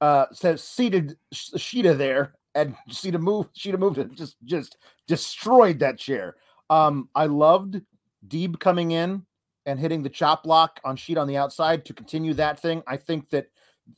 uh 0.00 0.26
says 0.32 0.62
seated 0.62 1.16
Sh- 1.32 1.52
Shida 1.54 1.96
there, 1.96 2.34
and 2.54 2.76
Shida 2.90 3.20
moved, 3.20 3.56
Shida 3.56 3.78
moved 3.78 3.98
it, 3.98 4.12
just 4.14 4.36
just 4.44 4.76
destroyed 5.08 5.78
that 5.80 5.98
chair. 5.98 6.36
Um, 6.70 7.08
I 7.14 7.26
loved 7.26 7.80
Deeb 8.28 8.58
coming 8.60 8.92
in 8.92 9.24
and 9.66 9.80
hitting 9.80 10.02
the 10.02 10.10
chop 10.10 10.44
block 10.44 10.80
on 10.84 10.96
Shida 10.96 11.20
on 11.20 11.28
the 11.28 11.36
outside 11.36 11.84
to 11.86 11.94
continue 11.94 12.34
that 12.34 12.60
thing. 12.60 12.82
I 12.86 12.96
think 12.96 13.30
that 13.30 13.48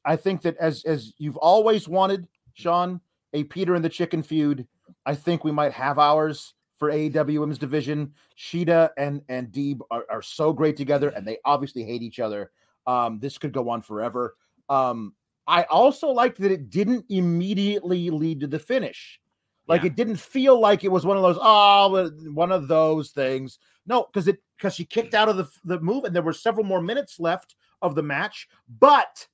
I 0.04 0.16
think 0.16 0.42
that 0.42 0.56
as 0.58 0.84
as 0.84 1.12
you've 1.18 1.36
always 1.36 1.88
wanted, 1.88 2.28
Sean, 2.54 3.00
a 3.32 3.44
Peter 3.44 3.74
and 3.74 3.84
the 3.84 3.88
Chicken 3.88 4.22
feud, 4.22 4.66
I 5.04 5.14
think 5.14 5.44
we 5.44 5.52
might 5.52 5.72
have 5.72 5.98
ours 5.98 6.54
for 6.76 6.90
AEW 6.90 7.40
Women's 7.40 7.58
Division. 7.58 8.12
Shida 8.38 8.90
and 8.96 9.22
and 9.28 9.48
Deeb 9.48 9.80
are, 9.90 10.04
are 10.10 10.22
so 10.22 10.52
great 10.52 10.76
together, 10.76 11.08
and 11.10 11.26
they 11.26 11.38
obviously 11.44 11.84
hate 11.84 12.02
each 12.02 12.20
other. 12.20 12.50
Um, 12.86 13.18
this 13.18 13.38
could 13.38 13.52
go 13.52 13.68
on 13.68 13.82
forever. 13.82 14.36
Um, 14.68 15.14
I 15.46 15.62
also 15.64 16.08
liked 16.08 16.38
that 16.40 16.50
it 16.52 16.70
didn't 16.70 17.04
immediately 17.08 18.10
lead 18.10 18.40
to 18.40 18.46
the 18.46 18.58
finish. 18.58 19.20
Like 19.68 19.82
Yeah. 19.82 19.88
it 19.88 19.96
didn't 19.96 20.16
feel 20.16 20.60
like 20.60 20.84
it 20.84 20.92
was 20.92 21.04
one 21.04 21.16
of 21.16 21.22
those 21.22 21.38
oh 21.40 22.10
one 22.32 22.52
of 22.52 22.68
those 22.68 23.10
things. 23.10 23.58
No, 23.86 24.04
because 24.04 24.28
it 24.28 24.38
because 24.56 24.74
she 24.74 24.84
kicked 24.84 25.14
out 25.14 25.28
of 25.28 25.36
the 25.36 25.48
the 25.64 25.80
move, 25.80 26.04
and 26.04 26.14
there 26.14 26.22
were 26.22 26.32
several 26.32 26.64
more 26.64 26.80
minutes 26.82 27.18
left 27.18 27.56
of 27.82 27.94
the 27.94 28.02
match. 28.02 28.48
But 28.80 29.26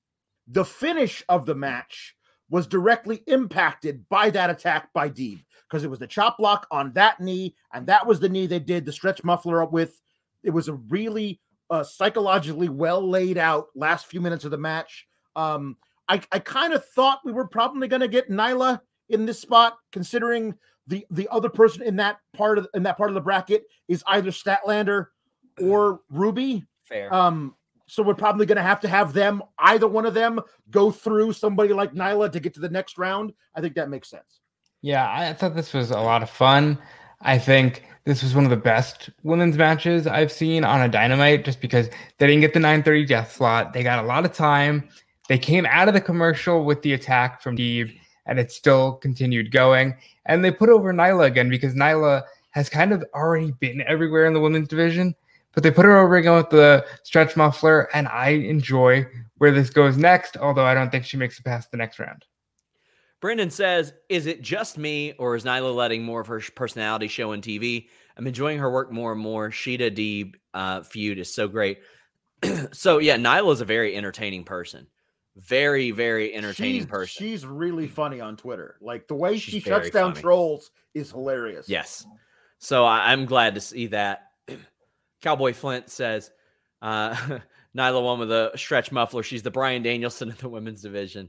the 0.47 0.65
finish 0.65 1.23
of 1.29 1.47
the 1.47 1.55
match 1.55 2.15
was 2.51 2.67
directly 2.67 3.23
impacted 3.27 4.07
by 4.09 4.31
that 4.31 4.51
attack 4.51 4.93
by 4.93 5.09
Deeb 5.09 5.43
because 5.69 5.85
it 5.85 5.91
was 5.91 5.99
the 5.99 6.07
chop 6.07 6.37
block 6.37 6.67
on 6.71 6.93
that 6.93 7.19
knee, 7.19 7.55
and 7.73 7.87
that 7.87 8.07
was 8.07 8.21
the 8.21 8.29
knee 8.29 8.47
they 8.47 8.59
did 8.59 8.85
the 8.85 8.93
stretch 8.93 9.25
muffler 9.25 9.63
up 9.63 9.73
with. 9.73 10.01
It 10.43 10.51
was 10.51 10.69
a 10.69 10.75
really 10.75 11.41
uh, 11.71 11.83
psychologically 11.83 12.69
well 12.69 13.09
laid 13.09 13.39
out 13.39 13.69
last 13.75 14.07
few 14.07 14.21
minutes 14.21 14.45
of 14.45 14.51
the 14.51 14.59
match. 14.59 15.07
Um, 15.35 15.77
I, 16.09 16.21
I 16.31 16.41
kind 16.41 16.75
of 16.75 16.85
thought 16.91 17.21
we 17.25 17.33
were 17.33 17.49
probably 17.49 17.89
going 17.89 18.01
to 18.01 18.09
get 18.09 18.29
Nyla 18.29 18.81
in 19.09 19.25
this 19.25 19.41
spot, 19.41 19.79
considering 19.93 20.55
the 20.87 21.07
the 21.11 21.29
other 21.31 21.49
person 21.49 21.83
in 21.83 21.97
that 21.97 22.19
part 22.35 22.59
of 22.59 22.69
in 22.75 22.83
that 22.83 22.99
part 22.99 23.11
of 23.11 23.15
the 23.15 23.21
bracket 23.21 23.65
is 23.89 24.05
either 24.07 24.31
Statlander 24.31 25.07
or 25.61 26.01
Ruby. 26.11 26.65
Fair. 26.85 27.13
Um, 27.13 27.55
so 27.93 28.03
we're 28.03 28.15
probably 28.15 28.47
going 28.47 28.57
to 28.57 28.63
have 28.63 28.81
to 28.81 28.89
have 28.89 29.13
them, 29.13 29.43
either 29.59 29.87
one 29.87 30.07
of 30.07 30.15
them, 30.15 30.41
go 30.71 30.91
through 30.91 31.35
somebody 31.35 31.75
like 31.75 31.93
Nyla 31.93 32.33
to 32.33 32.41
get 32.41 32.55
to 32.55 32.61
the 32.61 32.71
next 32.71 32.97
round. 32.97 33.35
I 33.55 33.61
think 33.61 33.75
that 33.75 33.91
makes 33.91 34.09
sense. 34.09 34.41
Yeah, 34.81 35.13
I 35.13 35.35
thought 35.35 35.55
this 35.55 35.75
was 35.75 35.91
a 35.91 36.01
lot 36.01 36.23
of 36.23 36.31
fun. 36.31 36.79
I 37.21 37.37
think 37.37 37.85
this 38.05 38.23
was 38.23 38.35
one 38.35 38.45
of 38.45 38.51
the 38.51 38.57
best 38.57 39.11
women's 39.25 39.59
matches 39.59 40.07
I've 40.07 40.33
seen 40.33 40.65
on 40.65 40.81
a 40.81 40.89
Dynamite, 40.89 41.45
just 41.45 41.61
because 41.61 41.91
they 42.17 42.27
didn't 42.27 42.41
get 42.41 42.55
the 42.55 42.61
9:30 42.61 43.07
death 43.07 43.31
slot. 43.31 43.75
They 43.75 43.83
got 43.83 44.03
a 44.03 44.09
lot 44.09 44.25
of 44.25 44.33
time. 44.33 44.89
They 45.29 45.39
came 45.39 45.67
out 45.67 45.87
of 45.87 45.93
the 45.93 46.01
commercial 46.01 46.65
with 46.65 46.81
the 46.81 46.95
attack 46.95 47.43
from 47.43 47.59
Deeb, 47.59 47.95
and 48.25 48.41
it 48.41 48.51
still 48.51 48.95
continued 48.95 49.53
going. 49.53 49.95
And 50.25 50.43
they 50.43 50.51
put 50.51 50.71
over 50.71 50.95
Nyla 50.95 51.27
again 51.27 51.51
because 51.51 51.75
Nyla 51.75 52.23
has 52.53 52.71
kind 52.71 52.93
of 52.93 53.05
already 53.15 53.53
been 53.53 53.83
everywhere 53.83 54.25
in 54.25 54.33
the 54.33 54.41
women's 54.41 54.69
division, 54.69 55.15
but 55.55 55.63
they 55.63 55.71
put 55.71 55.85
her 55.85 55.97
over 55.97 56.17
again 56.17 56.37
with 56.37 56.51
the 56.51 56.85
stretch 57.03 57.37
muffler, 57.37 57.89
and 57.95 58.09
I 58.09 58.31
enjoy 58.31 59.07
where 59.39 59.51
this 59.51 59.71
goes 59.71 59.97
next. 59.97 60.37
Although 60.37 60.65
I 60.65 60.75
don't 60.75 60.91
think 60.91 61.05
she 61.05 61.17
makes 61.17 61.39
it 61.39 61.45
past 61.45 61.71
the 61.71 61.77
next 61.77 61.99
round. 61.99 62.25
Brendan 63.21 63.51
says, 63.51 63.93
"Is 64.09 64.27
it 64.27 64.43
just 64.43 64.79
me, 64.79 65.15
or 65.19 65.37
is 65.37 65.45
Nyla 65.45 65.75
letting 65.75 66.03
more 66.03 66.21
of 66.21 66.27
her 66.27 66.41
personality 66.55 67.09
show 67.09 67.33
on 67.33 67.41
TV? 67.41 67.89
I'm 68.17 68.27
enjoying 68.27 68.59
her 68.59 68.71
work 68.71 68.93
more 68.93 69.13
and 69.13 69.21
more. 69.21 69.51
Shida 69.51 69.95
Deeb 69.95 70.35
uh, 70.55 70.83
feud 70.83 71.19
is 71.19 71.35
so 71.35 71.49
great. 71.49 71.81
so 72.73 72.99
yeah, 72.99 73.17
Nyla 73.17 73.53
is 73.53 73.61
a 73.61 73.65
very 73.65 73.97
entertaining 73.97 74.45
person. 74.45 74.87
Very, 75.37 75.93
very 75.93 76.35
entertaining 76.35 76.83
she's, 76.83 76.87
person. 76.87 77.27
She's 77.27 77.47
really 77.47 77.87
funny 77.87 78.21
on 78.21 78.37
Twitter. 78.37 78.77
Like 78.83 79.09
the 79.09 79.15
way 79.15 79.39
She's 79.39 79.55
she 79.55 79.61
shuts 79.61 79.91
down 79.91 80.13
funny. 80.13 80.23
trolls 80.23 80.71
is 80.93 81.11
hilarious. 81.11 81.69
Yes. 81.69 82.07
So 82.59 82.85
I, 82.85 83.13
I'm 83.13 83.25
glad 83.25 83.55
to 83.55 83.61
see 83.61 83.87
that. 83.89 84.32
Cowboy 85.23 85.53
Flint 85.53 85.91
says, 85.91 86.31
uh, 86.81 87.15
Nyla 87.77 88.03
one 88.03 88.19
with 88.19 88.31
a 88.31 88.53
stretch 88.57 88.93
muffler. 88.93 89.23
She's 89.23 89.43
the 89.43 89.51
Bryan 89.51 89.83
Danielson 89.83 90.31
of 90.31 90.39
the 90.39 90.49
women's 90.49 90.83
division. 90.83 91.29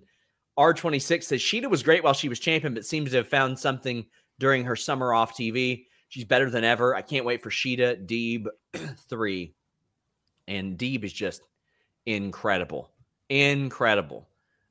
R26 0.57 1.23
says 1.23 1.41
Shida 1.41 1.69
was 1.69 1.83
great 1.83 2.03
while 2.03 2.13
she 2.13 2.29
was 2.29 2.39
champion, 2.39 2.73
but 2.73 2.85
seems 2.85 3.11
to 3.11 3.17
have 3.17 3.27
found 3.27 3.57
something 3.57 4.05
during 4.39 4.65
her 4.65 4.75
summer 4.75 5.13
off 5.13 5.35
TV. 5.35 5.85
She's 6.09 6.25
better 6.25 6.49
than 6.49 6.63
ever. 6.63 6.95
I 6.95 7.01
can't 7.01 7.25
wait 7.25 7.41
for 7.41 7.49
Shida 7.49 8.05
Deeb 8.05 8.47
3. 9.09 9.53
And 10.47 10.77
Deeb 10.77 11.03
is 11.03 11.13
just 11.13 11.41
incredible. 12.05 12.91
Incredible. 13.29 14.27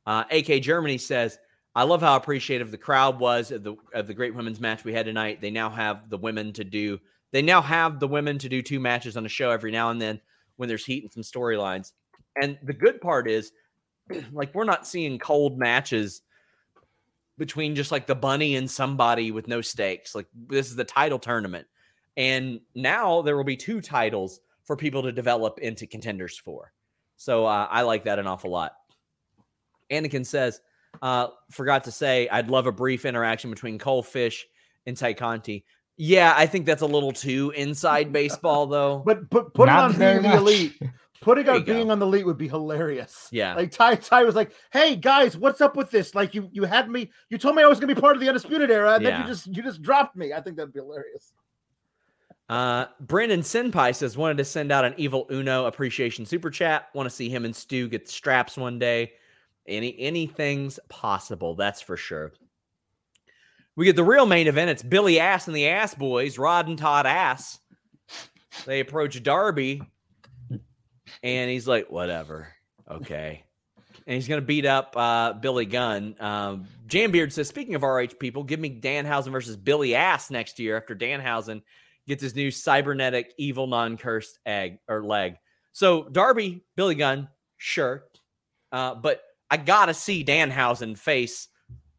Uh, 0.06 0.24
AK 0.30 0.62
Germany 0.62 0.98
says, 0.98 1.38
I 1.74 1.84
love 1.84 2.02
how 2.02 2.16
appreciative 2.16 2.70
the 2.70 2.78
crowd 2.78 3.18
was 3.18 3.50
of 3.50 3.62
the 3.62 3.76
of 3.94 4.06
the 4.06 4.14
great 4.14 4.34
women's 4.34 4.60
match 4.60 4.84
we 4.84 4.92
had 4.92 5.06
tonight. 5.06 5.40
They 5.40 5.50
now 5.50 5.70
have 5.70 6.10
the 6.10 6.18
women 6.18 6.52
to 6.54 6.64
do. 6.64 7.00
They 7.32 7.42
now 7.42 7.62
have 7.62 7.98
the 7.98 8.08
women 8.08 8.38
to 8.38 8.48
do 8.48 8.62
two 8.62 8.80
matches 8.80 9.16
on 9.16 9.26
a 9.26 9.28
show 9.28 9.50
every 9.50 9.70
now 9.70 9.90
and 9.90 10.00
then 10.00 10.20
when 10.56 10.68
there's 10.68 10.84
heat 10.84 11.02
and 11.02 11.12
some 11.12 11.22
storylines. 11.22 11.92
And 12.40 12.58
the 12.62 12.72
good 12.72 13.00
part 13.00 13.28
is, 13.28 13.52
like, 14.32 14.54
we're 14.54 14.64
not 14.64 14.86
seeing 14.86 15.18
cold 15.18 15.58
matches 15.58 16.22
between 17.38 17.74
just 17.74 17.90
like 17.90 18.06
the 18.06 18.14
bunny 18.14 18.56
and 18.56 18.70
somebody 18.70 19.30
with 19.30 19.48
no 19.48 19.60
stakes. 19.60 20.14
Like 20.14 20.26
this 20.46 20.68
is 20.68 20.76
the 20.76 20.84
title 20.84 21.18
tournament, 21.18 21.66
and 22.16 22.60
now 22.74 23.22
there 23.22 23.36
will 23.36 23.44
be 23.44 23.56
two 23.56 23.80
titles 23.80 24.40
for 24.64 24.76
people 24.76 25.02
to 25.02 25.12
develop 25.12 25.58
into 25.58 25.86
contenders 25.86 26.38
for. 26.38 26.72
So 27.16 27.46
uh, 27.46 27.66
I 27.70 27.82
like 27.82 28.04
that 28.04 28.18
an 28.18 28.26
awful 28.26 28.50
lot. 28.50 28.74
Anakin 29.90 30.24
says, 30.24 30.60
uh, 31.00 31.28
forgot 31.50 31.84
to 31.84 31.90
say, 31.90 32.28
I'd 32.28 32.48
love 32.48 32.66
a 32.66 32.72
brief 32.72 33.04
interaction 33.04 33.50
between 33.50 33.78
Cole 33.78 34.02
Fish 34.02 34.46
and 34.86 34.96
Tay 34.96 35.14
Conti. 35.14 35.64
Yeah, 35.96 36.34
I 36.36 36.46
think 36.46 36.66
that's 36.66 36.82
a 36.82 36.86
little 36.86 37.12
too 37.12 37.52
inside 37.56 38.12
baseball, 38.12 38.66
though. 38.66 39.02
But 39.04 39.28
but 39.30 39.54
put 39.54 39.68
it 39.68 39.72
Not 39.72 39.84
on 39.90 39.92
very 39.92 40.20
being 40.20 40.32
the 40.32 40.38
elite. 40.38 40.82
Putting 41.20 41.44
There 41.44 41.54
on 41.54 41.60
you 41.60 41.66
go. 41.66 41.74
being 41.74 41.90
on 41.90 42.00
the 42.00 42.06
elite 42.06 42.26
would 42.26 42.36
be 42.38 42.48
hilarious. 42.48 43.28
Yeah. 43.30 43.54
Like 43.54 43.70
Tay 43.70 43.94
Tay 43.96 44.24
was 44.24 44.34
like, 44.34 44.52
"Hey 44.72 44.96
guys, 44.96 45.36
what's 45.36 45.60
up 45.60 45.76
with 45.76 45.90
this? 45.90 46.14
Like 46.16 46.34
you 46.34 46.48
you 46.50 46.64
had 46.64 46.90
me, 46.90 47.12
you 47.28 47.38
told 47.38 47.54
me 47.54 47.62
I 47.62 47.68
was 47.68 47.78
going 47.78 47.88
to 47.88 47.94
be 47.94 48.00
part 48.00 48.16
of 48.16 48.20
the 48.20 48.26
undisputed 48.28 48.70
era, 48.72 48.94
and 48.94 49.06
then 49.06 49.20
you 49.20 49.26
just 49.28 49.46
you 49.46 49.62
just 49.62 49.82
dropped 49.82 50.16
me. 50.16 50.32
I 50.32 50.40
think 50.40 50.56
that'd 50.56 50.72
be 50.72 50.80
hilarious." 50.80 51.32
Uh, 52.48 52.86
Brandon 53.00 53.40
Senpai 53.40 53.94
says 53.94 54.16
wanted 54.16 54.36
to 54.38 54.44
send 54.44 54.72
out 54.72 54.84
an 54.84 54.94
evil 54.96 55.26
Uno 55.30 55.66
appreciation 55.66 56.26
super 56.26 56.50
chat. 56.50 56.88
Want 56.92 57.08
to 57.08 57.14
see 57.14 57.28
him 57.28 57.44
and 57.44 57.54
Stu 57.54 57.88
get 57.88 58.06
the 58.06 58.12
straps 58.12 58.56
one 58.56 58.78
day. 58.80 59.12
Any 59.68 59.96
anything's 60.00 60.80
possible, 60.88 61.54
that's 61.54 61.80
for 61.80 61.96
sure. 61.96 62.32
We 63.74 63.86
get 63.86 63.96
the 63.96 64.04
real 64.04 64.26
main 64.26 64.48
event. 64.48 64.70
It's 64.70 64.82
Billy 64.82 65.18
Ass 65.18 65.46
and 65.46 65.56
the 65.56 65.68
Ass 65.68 65.94
Boys, 65.94 66.36
Rod 66.36 66.68
and 66.68 66.76
Todd 66.76 67.06
Ass. 67.06 67.58
They 68.66 68.80
approach 68.80 69.22
Darby, 69.22 69.80
and 71.22 71.50
he's 71.50 71.66
like, 71.66 71.90
"Whatever, 71.90 72.48
okay." 72.90 73.44
And 74.06 74.14
he's 74.14 74.28
going 74.28 74.40
to 74.40 74.46
beat 74.46 74.66
up 74.66 74.94
uh, 74.96 75.32
Billy 75.34 75.64
Gunn. 75.64 76.16
Um, 76.20 76.66
Jambeard 76.86 77.32
says, 77.32 77.48
"Speaking 77.48 77.74
of 77.74 77.82
RH 77.82 78.18
people, 78.20 78.44
give 78.44 78.60
me 78.60 78.78
Danhausen 78.78 79.32
versus 79.32 79.56
Billy 79.56 79.94
Ass 79.94 80.30
next 80.30 80.58
year 80.58 80.76
after 80.76 80.94
Danhausen 80.94 81.62
gets 82.06 82.20
his 82.20 82.34
new 82.34 82.50
cybernetic 82.50 83.32
evil 83.38 83.66
non-cursed 83.66 84.38
egg 84.44 84.80
or 84.86 85.02
leg." 85.02 85.36
So 85.72 86.04
Darby, 86.10 86.62
Billy 86.76 86.94
Gunn, 86.94 87.28
sure, 87.56 88.04
uh, 88.70 88.96
but 88.96 89.22
I 89.50 89.56
gotta 89.56 89.94
see 89.94 90.22
Danhausen 90.22 90.98
face 90.98 91.48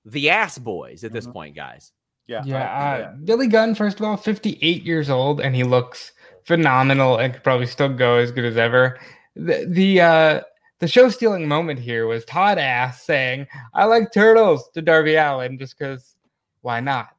the 0.06 0.30
Ass 0.30 0.58
Boys 0.58 1.04
at 1.04 1.12
this 1.14 1.28
Mhm. 1.28 1.34
point, 1.34 1.56
guys. 1.56 1.92
Yeah. 2.28 2.44
Yeah, 2.46 2.64
I- 2.72 3.02
uh, 3.02 3.14
Billy 3.24 3.48
Gunn, 3.48 3.76
first 3.76 4.00
of 4.00 4.06
all, 4.06 4.18
58 4.18 4.84
years 4.84 5.10
old, 5.10 5.42
and 5.42 5.56
he 5.56 5.64
looks 5.64 6.14
phenomenal 6.46 7.18
and 7.18 7.34
could 7.34 7.44
probably 7.44 7.66
still 7.68 7.90
go 7.90 8.16
as 8.16 8.32
good 8.32 8.46
as 8.46 8.58
ever. 8.58 9.00
The 9.36 9.66
the 9.70 10.02
uh, 10.02 10.42
the 10.80 10.88
show 10.88 11.10
stealing 11.10 11.48
moment 11.48 11.80
here 11.80 12.06
was 12.08 12.24
Todd 12.26 12.58
Ass 12.58 13.02
saying, 13.04 13.48
"I 13.74 13.86
like 13.86 14.12
turtles" 14.14 14.70
to 14.72 14.82
Darby 14.82 15.16
Allin 15.16 15.58
just 15.58 15.78
because 15.78 16.16
why 16.62 16.80
not? 16.80 17.10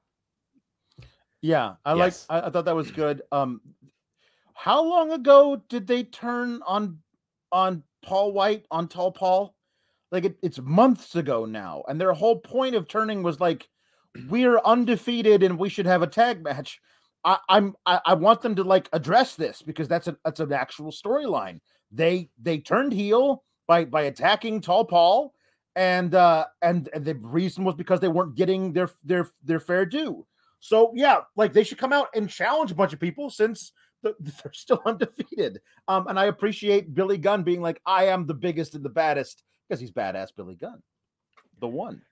Yeah, 1.40 1.74
I 1.85 1.94
Yes. 1.94 2.27
like. 2.31 2.44
I, 2.44 2.47
I 2.47 2.51
thought 2.51 2.65
that 2.65 2.74
was 2.74 2.90
good. 2.90 3.23
Um, 3.32 3.61
how 4.55 4.82
long 4.82 5.12
ago 5.12 5.56
did 5.69 5.86
they 5.86 6.05
turn 6.05 6.62
on 6.66 6.98
on 7.52 7.82
Paul 8.02 8.32
White 8.32 8.65
on 8.70 8.89
Tall 8.89 9.12
Paul? 9.12 9.55
Like 10.15 10.27
it, 10.27 10.36
it's 10.43 10.61
months 10.61 11.16
ago 11.16 11.45
now, 11.45 11.82
and 11.89 12.01
their 12.01 12.12
whole 12.12 12.39
point 12.39 12.77
of 12.77 12.86
turning 12.86 13.24
was 13.24 13.41
like, 13.41 13.69
we're 14.28 14.61
undefeated 14.65 15.43
and 15.43 15.59
we 15.59 15.69
should 15.69 15.86
have 15.86 16.03
a 16.03 16.07
tag 16.07 16.41
match. 16.41 16.81
I, 17.24 17.39
I'm 17.49 17.74
I, 17.85 18.01
I 18.07 18.15
want 18.15 18.41
them 18.41 18.55
to 18.55 18.62
like 18.62 18.89
address 18.93 19.35
this 19.35 19.61
because 19.61 19.89
that's 19.89 20.07
a 20.07 20.16
that's 20.24 20.39
an 20.39 20.53
actual 20.53 20.93
storyline. 20.93 21.59
They 21.91 22.31
they 22.41 22.59
turned 22.59 22.93
heel 22.93 23.43
by 23.66 23.86
by 23.86 24.03
attacking 24.03 24.61
Tall 24.61 24.85
Paul, 24.85 25.35
and 25.74 26.15
uh 26.15 26.45
and, 26.62 26.89
and 26.95 27.05
the 27.05 27.16
reason 27.16 27.65
was 27.65 27.74
because 27.74 27.99
they 27.99 28.07
weren't 28.07 28.36
getting 28.36 28.73
their 28.73 28.91
their 29.03 29.28
their 29.43 29.59
fair 29.59 29.85
due. 29.85 30.24
So 30.61 30.93
yeah, 30.95 31.23
like 31.35 31.53
they 31.53 31.65
should 31.65 31.78
come 31.78 31.93
out 31.93 32.09
and 32.15 32.31
challenge 32.31 32.70
a 32.70 32.77
bunch 32.77 32.93
of 32.93 33.01
people 33.01 33.31
since 33.31 33.73
the, 34.03 34.15
they're 34.20 34.53
still 34.53 34.81
undefeated. 34.86 35.61
Um, 35.89 36.07
and 36.07 36.20
I 36.20 36.27
appreciate 36.27 36.95
Billy 36.95 37.19
Gunn 37.19 37.43
being 37.43 37.61
like, 37.61 37.81
I 37.85 38.07
am 38.07 38.27
the 38.27 38.35
biggest 38.35 38.77
and 38.77 38.85
the 38.85 38.91
baddest 38.91 39.43
because 39.69 39.81
he's 39.81 39.91
badass 39.91 40.28
Billy 40.36 40.55
Gunn, 40.55 40.82
the 41.61 41.69
one. 41.69 42.03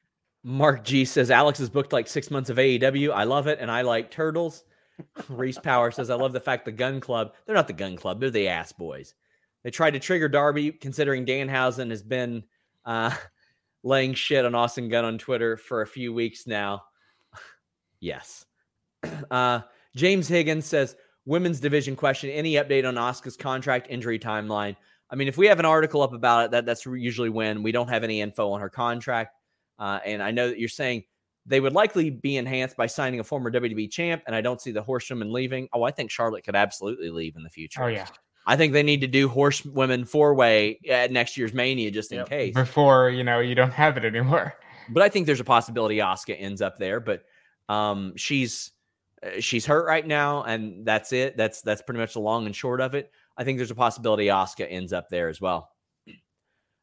Mark 0.45 0.85
G 0.85 1.05
says 1.05 1.31
Alex 1.31 1.61
is 1.61 1.71
booked 1.71 1.93
like 1.93 2.09
six 2.09 2.31
months 2.31 2.51
of 2.51 2.57
AEW. 2.57 3.13
I 3.13 3.25
love 3.25 3.47
it, 3.47 3.59
and 3.61 3.71
I 3.71 3.83
like 3.83 4.11
turtles. 4.11 4.65
Reese 5.29 5.59
Power 5.59 5.91
says 5.91 6.11
I 6.11 6.15
love 6.15 6.33
the 6.33 6.41
fact 6.41 6.65
the 6.65 6.73
Gunn 6.73 7.01
Club. 7.01 7.33
They're 7.47 7.55
not 7.55 7.69
the 7.69 7.73
Gunn 7.73 7.97
Club. 7.97 8.21
They're 8.21 8.31
the 8.31 8.49
Ass 8.49 8.73
Boys. 8.73 9.15
They 9.63 9.71
tried 9.71 9.93
to 9.93 10.01
trigger 10.01 10.29
Darby, 10.29 10.73
considering 10.73 11.25
Danhausen 11.25 11.91
has 11.91 12.03
been 12.03 12.43
uh, 12.85 13.15
laying 13.83 14.15
shit 14.15 14.45
on 14.45 14.55
Austin 14.55 14.89
Gunn 14.89 15.05
on 15.05 15.19
Twitter 15.19 15.57
for 15.57 15.83
a 15.83 15.87
few 15.87 16.13
weeks 16.13 16.47
now. 16.47 16.83
yes. 18.01 18.45
Uh, 19.33 19.61
James 19.97 20.29
Higgins 20.29 20.65
says 20.65 20.95
women's 21.27 21.59
division 21.59 21.97
question. 21.97 22.31
Any 22.31 22.53
update 22.53 22.87
on 22.87 22.97
Oscar's 22.97 23.37
contract 23.37 23.89
injury 23.91 24.19
timeline? 24.19 24.77
I 25.13 25.15
mean, 25.15 25.29
if 25.29 25.37
we 25.37 25.47
have 25.47 25.59
an 25.59 25.67
article 25.67 26.01
up 26.03 26.15
about 26.15 26.47
it, 26.47 26.51
that 26.53 26.65
that's 26.67 26.87
usually 26.87 27.29
when 27.29 27.63
we 27.63 27.71
don't 27.71 27.89
have 27.89 28.03
any 28.03 28.23
info 28.23 28.51
on 28.53 28.61
her 28.61 28.71
contract. 28.71 29.37
Uh, 29.79 29.99
and 30.05 30.23
I 30.23 30.31
know 30.31 30.49
that 30.49 30.59
you're 30.59 30.69
saying 30.71 31.05
they 31.45 31.61
would 31.61 31.75
likely 31.75 32.09
be 32.09 32.37
enhanced 32.39 32.77
by 32.77 32.87
signing 32.87 33.21
a 33.21 33.25
former 33.25 33.51
WWE 33.51 33.91
champ, 33.91 34.23
and 34.27 34.35
I 34.35 34.41
don't 34.41 34.61
see 34.61 34.71
the 34.71 34.83
horsewoman 34.83 35.31
leaving. 35.33 35.69
Oh, 35.73 35.83
I 35.83 35.91
think 35.91 36.11
Charlotte 36.11 36.45
could 36.45 36.57
absolutely 36.57 37.11
leave 37.11 37.37
in 37.37 37.43
the 37.43 37.51
future. 37.51 37.83
Oh 37.83 37.89
yeah, 37.89 38.07
I 38.47 38.57
think 38.57 38.73
they 38.73 38.83
need 38.83 39.03
to 39.03 39.07
do 39.07 39.29
horsewomen 39.29 40.05
four 40.07 40.35
way 40.35 40.81
at 40.89 41.13
next 41.13 41.37
year's 41.37 41.53
Mania 41.53 41.91
just 41.91 42.11
in 42.11 42.19
Yep. 42.19 42.29
case. 42.29 42.55
before 42.55 43.11
you 43.11 43.23
know 43.23 43.41
you 43.41 43.55
don't 43.55 43.73
have 43.73 43.97
it 43.99 44.05
anymore. 44.05 44.55
But 44.89 45.03
I 45.03 45.09
think 45.09 45.27
there's 45.27 45.41
a 45.41 45.45
possibility 45.45 45.99
Asuka 45.99 46.37
ends 46.41 46.63
up 46.63 46.79
there. 46.79 47.01
But 47.01 47.25
um, 47.69 48.15
she's 48.17 48.71
uh, 49.23 49.41
she's 49.41 49.67
hurt 49.67 49.87
right 49.87 50.07
now, 50.07 50.43
and 50.45 50.87
that's 50.87 51.13
it. 51.13 51.37
That's 51.37 51.61
that's 51.63 51.83
pretty 51.83 52.01
much 52.01 52.15
the 52.15 52.21
long 52.21 52.47
and 52.47 52.55
short 52.57 52.81
of 52.81 52.95
it. 52.95 53.11
I 53.37 53.45
think 53.45 53.59
there's 53.59 53.71
a 53.71 53.75
possibility 53.75 54.27
Asuka 54.27 54.67
ends 54.69 54.93
up 54.93 55.09
there 55.09 55.29
as 55.29 55.41
well. 55.41 55.71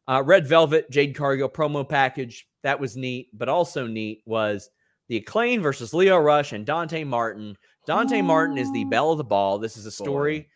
Uh, 0.07 0.23
Red 0.23 0.47
Velvet, 0.47 0.89
Jade 0.89 1.15
Cargill 1.15 1.49
promo 1.49 1.87
package. 1.87 2.47
That 2.63 2.79
was 2.79 2.97
neat. 2.97 3.29
But 3.33 3.49
also 3.49 3.85
neat 3.85 4.23
was 4.25 4.69
the 5.07 5.17
Acclaim 5.17 5.61
versus 5.61 5.93
Lio 5.93 6.17
Rush 6.17 6.53
and 6.53 6.65
Dante 6.65 7.03
Martin. 7.03 7.55
Dante 7.85 8.21
Martin 8.21 8.57
is 8.57 8.71
the 8.71 8.85
belle 8.85 9.11
of 9.11 9.17
the 9.17 9.23
ball. 9.23 9.59
This 9.59 9.77
is 9.77 9.85
a 9.85 9.91
story. 9.91 10.49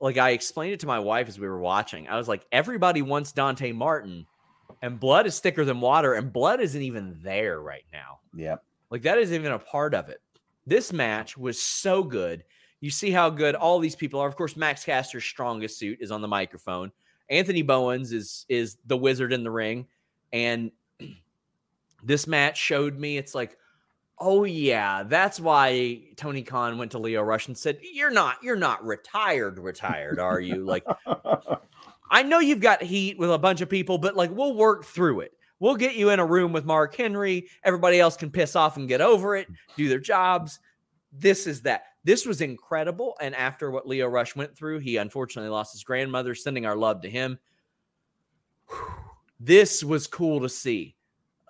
Like 0.00 0.18
I 0.18 0.30
explained 0.30 0.74
it 0.74 0.80
to 0.80 0.86
my 0.86 0.98
wife 0.98 1.28
as 1.28 1.38
we 1.38 1.48
were 1.48 1.60
watching. 1.60 2.08
I 2.08 2.16
was 2.16 2.28
like, 2.28 2.44
everybody 2.50 3.02
wants 3.02 3.32
Dante 3.32 3.70
Martin, 3.70 4.26
and 4.82 4.98
blood 4.98 5.26
is 5.26 5.38
thicker 5.38 5.64
than 5.64 5.80
water, 5.80 6.14
and 6.14 6.32
blood 6.32 6.60
isn't 6.60 6.82
even 6.82 7.20
there 7.22 7.60
right 7.60 7.84
now. 7.92 8.18
Yep. 8.36 8.64
Like 8.90 9.02
that 9.02 9.18
isn't 9.18 9.34
even 9.34 9.52
a 9.52 9.58
part 9.58 9.94
of 9.94 10.08
it. 10.08 10.20
This 10.66 10.92
match 10.92 11.36
was 11.36 11.60
so 11.60 12.02
good. 12.02 12.44
You 12.82 12.90
see 12.90 13.12
how 13.12 13.30
good 13.30 13.54
all 13.54 13.78
these 13.78 13.94
people 13.94 14.18
are. 14.18 14.26
Of 14.26 14.34
course, 14.34 14.56
Max 14.56 14.84
Caster's 14.84 15.24
strongest 15.24 15.78
suit 15.78 15.98
is 16.00 16.10
on 16.10 16.20
the 16.20 16.26
microphone. 16.26 16.90
Anthony 17.30 17.62
Bowens 17.62 18.12
is 18.12 18.44
is 18.48 18.76
the 18.86 18.96
wizard 18.96 19.32
in 19.32 19.44
the 19.44 19.52
ring, 19.52 19.86
and 20.32 20.72
this 22.02 22.26
match 22.26 22.58
showed 22.58 22.98
me 22.98 23.18
it's 23.18 23.36
like, 23.36 23.56
oh 24.18 24.42
yeah, 24.42 25.04
that's 25.04 25.38
why 25.38 26.02
Tony 26.16 26.42
Khan 26.42 26.76
went 26.76 26.90
to 26.90 26.98
Lio 26.98 27.22
Rush 27.22 27.46
and 27.46 27.56
said, 27.56 27.78
"You're 27.82 28.10
not, 28.10 28.42
you're 28.42 28.56
not 28.56 28.84
retired, 28.84 29.60
retired, 29.60 30.18
are 30.18 30.40
you?" 30.40 30.64
like, 30.64 30.84
I 32.10 32.24
know 32.24 32.40
you've 32.40 32.60
got 32.60 32.82
heat 32.82 33.16
with 33.16 33.30
a 33.30 33.38
bunch 33.38 33.60
of 33.60 33.68
people, 33.68 33.96
but 33.96 34.16
like, 34.16 34.32
we'll 34.32 34.56
work 34.56 34.84
through 34.84 35.20
it. 35.20 35.34
We'll 35.60 35.76
get 35.76 35.94
you 35.94 36.10
in 36.10 36.18
a 36.18 36.26
room 36.26 36.52
with 36.52 36.64
Mark 36.64 36.96
Henry. 36.96 37.46
Everybody 37.62 38.00
else 38.00 38.16
can 38.16 38.32
piss 38.32 38.56
off 38.56 38.76
and 38.76 38.88
get 38.88 39.00
over 39.00 39.36
it, 39.36 39.46
do 39.76 39.88
their 39.88 40.00
jobs. 40.00 40.58
This 41.12 41.46
is 41.46 41.62
that. 41.62 41.84
This 42.04 42.26
was 42.26 42.40
incredible. 42.40 43.16
And 43.20 43.34
after 43.34 43.70
what 43.70 43.86
Lio 43.86 44.08
Rush 44.08 44.34
went 44.34 44.56
through, 44.56 44.78
he 44.78 44.96
unfortunately 44.96 45.50
lost 45.50 45.72
his 45.72 45.84
grandmother, 45.84 46.34
sending 46.34 46.66
our 46.66 46.76
love 46.76 47.02
to 47.02 47.10
him. 47.10 47.38
This 49.38 49.84
was 49.84 50.06
cool 50.06 50.40
to 50.40 50.48
see. 50.48 50.96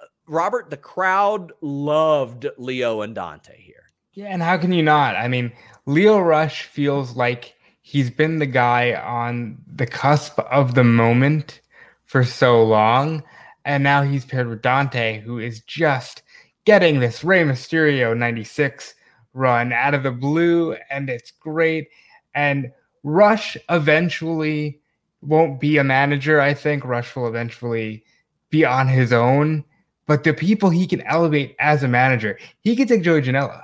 Uh, 0.01 0.07
Robert, 0.27 0.71
the 0.71 0.77
crowd 0.77 1.53
loved 1.61 2.47
Lio 2.59 3.03
and 3.03 3.15
Dante 3.15 3.61
here. 3.61 3.91
Yeah, 4.15 4.27
and 4.27 4.43
how 4.43 4.59
can 4.59 4.73
you 4.73 4.83
not? 4.83 5.17
I 5.17 5.29
mean, 5.29 5.53
Lio 5.87 6.19
Rush 6.19 6.65
feels 6.65 7.17
like 7.17 7.55
he's 7.81 8.11
been 8.11 8.39
the 8.39 8.47
guy 8.47 8.95
on 8.95 9.59
the 9.67 9.87
cusp 9.87 10.39
of 10.39 10.75
the 10.75 10.85
moment 10.85 11.61
for 12.05 12.25
so 12.25 12.63
long. 12.63 13.23
And 13.65 13.83
now 13.83 14.03
he's 14.03 14.25
paired 14.25 14.49
with 14.49 14.63
Dante, 14.63 15.21
who 15.21 15.39
is 15.39 15.61
just 15.61 16.23
getting 16.65 17.01
this 17.01 17.25
Rey 17.25 17.43
Mysterio 17.43 18.17
96 18.17 18.95
run 19.35 19.73
out 19.73 19.95
of 19.95 20.03
the 20.03 20.11
blue, 20.11 20.77
and 20.91 21.09
it's 21.09 21.31
great. 21.31 21.89
And 22.35 22.73
Rush 23.03 23.57
eventually 23.69 24.81
won't 25.21 25.61
be 25.61 25.79
a 25.79 25.85
manager. 25.85 26.41
I 26.41 26.55
think 26.55 26.85
Rush 26.85 27.15
will 27.15 27.29
eventually 27.29 28.05
be 28.51 28.65
on 28.65 28.89
his 28.89 29.13
own. 29.13 29.65
But 30.07 30.25
the 30.25 30.35
people 30.35 30.69
he 30.71 30.87
can 30.87 31.01
elevate 31.03 31.55
as 31.59 31.83
a 31.83 31.89
manager, 31.89 32.39
he 32.61 32.77
can 32.77 32.89
take 32.89 33.03
Joey 33.03 33.23
Janela, 33.23 33.63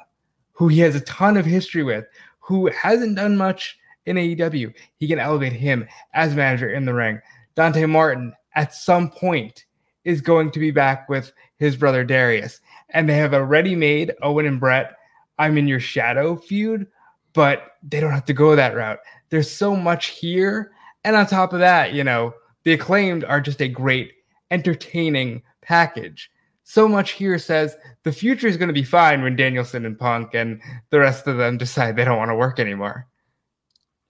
who 0.52 0.68
he 0.68 0.80
has 0.80 0.94
a 0.94 1.00
ton 1.00 1.36
of 1.36 1.44
history 1.44 1.82
with, 1.82 2.06
who 2.38 2.70
hasn't 2.70 3.16
done 3.16 3.36
much 3.36 3.78
in 4.06 4.16
AEW. 4.16 4.72
He 4.96 5.08
can 5.08 5.18
elevate 5.18 5.52
him 5.52 5.86
as 6.14 6.34
manager 6.34 6.70
in 6.70 6.84
the 6.84 6.94
ring. 6.94 7.20
Dante 7.54 7.84
Martin, 7.86 8.32
at 8.54 8.72
some 8.72 9.10
point, 9.10 9.66
is 10.04 10.20
going 10.20 10.50
to 10.52 10.58
be 10.58 10.70
back 10.70 11.08
with 11.08 11.32
his 11.58 11.76
brother 11.76 12.04
Darius. 12.04 12.60
And 12.90 13.08
they 13.08 13.16
have 13.16 13.34
a 13.34 13.44
ready 13.44 13.74
made 13.74 14.14
Owen 14.22 14.46
and 14.46 14.60
Brett, 14.60 14.96
I'm 15.38 15.58
in 15.58 15.68
your 15.68 15.80
shadow 15.80 16.36
feud, 16.36 16.86
but 17.32 17.72
they 17.82 18.00
don't 18.00 18.12
have 18.12 18.24
to 18.26 18.32
go 18.32 18.56
that 18.56 18.74
route. 18.74 18.98
There's 19.30 19.50
so 19.50 19.76
much 19.76 20.06
here. 20.06 20.72
And 21.04 21.14
on 21.16 21.26
top 21.26 21.52
of 21.52 21.60
that, 21.60 21.92
you 21.92 22.04
know, 22.04 22.34
the 22.64 22.72
acclaimed 22.72 23.24
are 23.24 23.40
just 23.40 23.62
a 23.62 23.68
great, 23.68 24.12
entertaining 24.50 25.42
package. 25.62 26.30
So 26.64 26.86
much 26.86 27.12
here 27.12 27.38
says 27.38 27.76
the 28.02 28.12
future 28.12 28.46
is 28.46 28.56
going 28.56 28.68
to 28.68 28.74
be 28.74 28.82
fine 28.82 29.22
when 29.22 29.36
Danielson 29.36 29.86
and 29.86 29.98
Punk 29.98 30.34
and 30.34 30.60
the 30.90 30.98
rest 30.98 31.26
of 31.26 31.38
them 31.38 31.56
decide 31.58 31.96
they 31.96 32.04
don't 32.04 32.18
want 32.18 32.30
to 32.30 32.34
work 32.34 32.58
anymore. 32.58 33.06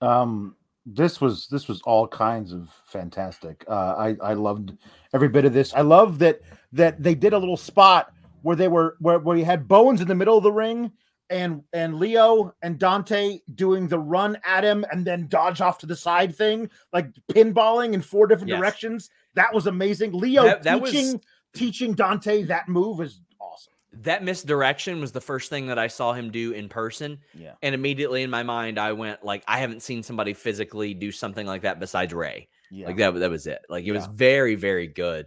Um, 0.01 0.57
this 0.87 1.21
was 1.21 1.49
this 1.49 1.69
was 1.69 1.83
all 1.83 2.09
kinds 2.09 2.53
of 2.53 2.71
fantastic. 2.87 3.65
Uh, 3.69 3.95
I 3.97 4.17
I 4.23 4.33
loved 4.33 4.73
every 5.13 5.29
bit 5.29 5.45
of 5.45 5.53
this. 5.53 5.75
I 5.75 5.83
love 5.83 6.19
that 6.21 6.41
that 6.73 7.03
they 7.03 7.15
did 7.15 7.33
a 7.33 7.39
little 7.39 7.57
spot 7.57 8.13
where 8.43 8.57
they 8.57 8.69
were 8.69 8.97
where 9.01 9.19
where 9.19 9.37
you 9.37 9.45
had 9.45 9.69
Bowens 9.69 10.01
in 10.01 10.09
the 10.09 10.15
middle 10.15 10.37
of 10.37 10.43
the 10.43 10.53
ring 10.53 10.91
and 11.31 11.63
and 11.73 11.99
Lio 11.99 12.55
and 12.63 12.79
Dante 12.79 13.41
doing 13.55 13.89
the 13.89 13.99
run 13.99 14.39
at 14.45 14.65
him 14.65 14.85
and 14.91 15.05
then 15.07 15.27
dodge 15.29 15.61
off 15.61 15.79
to 15.79 15.87
the 15.87 15.97
side 15.97 16.35
thing, 16.35 16.71
like 16.93 17.09
pinballing 17.33 17.93
in 17.93 18.01
four 18.03 18.27
different 18.27 18.49
Yes. 18.51 18.59
directions. 18.59 19.11
That 19.35 19.53
was 19.55 19.67
amazing. 19.67 20.13
Lio 20.13 20.45
That- 20.45 20.63
that 20.65 20.81
was- 20.81 20.91
teaching 20.93 21.21
teaching 21.55 21.95
Dante 21.95 22.43
that 22.45 22.69
move 22.69 23.01
is 23.01 23.21
awesome. 23.41 23.73
That 24.03 24.23
misdirection 24.23 25.01
was 25.01 25.13
the 25.13 25.21
first 25.21 25.49
thing 25.51 25.67
that 25.69 25.79
I 25.79 25.87
saw 25.89 26.13
him 26.13 26.31
do 26.31 26.53
in 26.53 26.69
person. 26.69 27.19
Yeah. 27.35 27.55
And 27.63 27.75
immediately 27.75 28.23
in 28.23 28.31
my 28.31 28.43
mind, 28.43 28.79
I 28.79 28.93
went 28.93 29.25
like, 29.25 29.43
I 29.49 29.59
haven't 29.59 29.83
seen 29.83 30.03
somebody 30.03 30.35
physically 30.35 30.93
do 30.95 31.11
something 31.11 31.47
like 31.47 31.63
that 31.63 31.81
besides 31.81 32.13
Rey. 32.13 32.49
Yeah. 32.71 32.87
Like 32.87 32.97
that, 32.99 33.15
that 33.15 33.31
was 33.31 33.47
it. 33.47 33.61
Like 33.69 33.85
it 33.87 33.93
was 33.93 34.07
very, 34.07 34.55
very 34.57 34.87
good. 34.87 35.27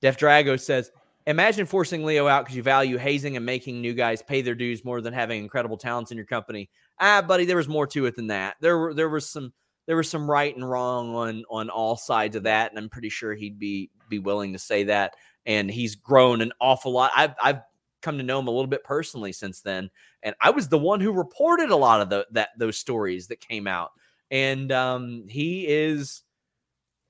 Def 0.00 0.18
Drago 0.18 0.60
says, 0.60 0.92
Imagine 1.26 1.64
forcing 1.64 2.04
Lio 2.04 2.28
out 2.28 2.44
because 2.44 2.56
you 2.56 2.62
value 2.62 2.98
hazing 2.98 3.36
and 3.36 3.46
making 3.46 3.80
new 3.80 3.94
guys 3.94 4.20
pay 4.20 4.42
their 4.42 4.54
dues 4.54 4.84
more 4.84 5.00
than 5.00 5.14
having 5.14 5.42
incredible 5.42 5.78
talents 5.78 6.10
in 6.10 6.18
your 6.18 6.26
company. 6.26 6.68
Ah, 7.00 7.22
buddy, 7.22 7.46
there 7.46 7.56
was 7.56 7.68
more 7.68 7.86
to 7.88 8.04
it 8.06 8.14
than 8.14 8.26
that. 8.26 8.56
There 8.60 8.78
were 8.78 8.94
there 8.94 9.08
was 9.08 9.28
some 9.28 9.52
there 9.86 9.96
was 9.96 10.10
some 10.10 10.30
right 10.30 10.54
and 10.54 10.68
wrong 10.68 11.14
on 11.14 11.44
on 11.48 11.70
all 11.70 11.96
sides 11.96 12.36
of 12.36 12.42
that, 12.42 12.70
and 12.70 12.78
I'm 12.78 12.90
pretty 12.90 13.08
sure 13.08 13.34
he'd 13.34 13.58
be 13.58 13.90
be 14.10 14.18
willing 14.18 14.52
to 14.52 14.58
say 14.58 14.84
that. 14.84 15.14
And 15.46 15.70
he's 15.70 15.94
grown 15.94 16.42
an 16.42 16.52
awful 16.60 16.92
lot. 16.92 17.10
I've 17.16 17.34
I've 17.42 17.60
come 18.02 18.18
to 18.18 18.24
know 18.24 18.38
him 18.38 18.48
a 18.48 18.50
little 18.50 18.66
bit 18.66 18.84
personally 18.84 19.32
since 19.32 19.62
then, 19.62 19.90
and 20.22 20.34
I 20.42 20.50
was 20.50 20.68
the 20.68 20.78
one 20.78 21.00
who 21.00 21.12
reported 21.12 21.70
a 21.70 21.76
lot 21.76 22.02
of 22.02 22.10
the, 22.10 22.26
that 22.32 22.50
those 22.58 22.76
stories 22.76 23.28
that 23.28 23.40
came 23.40 23.66
out. 23.66 23.92
And 24.30 24.70
um, 24.72 25.24
he 25.28 25.66
is 25.66 26.22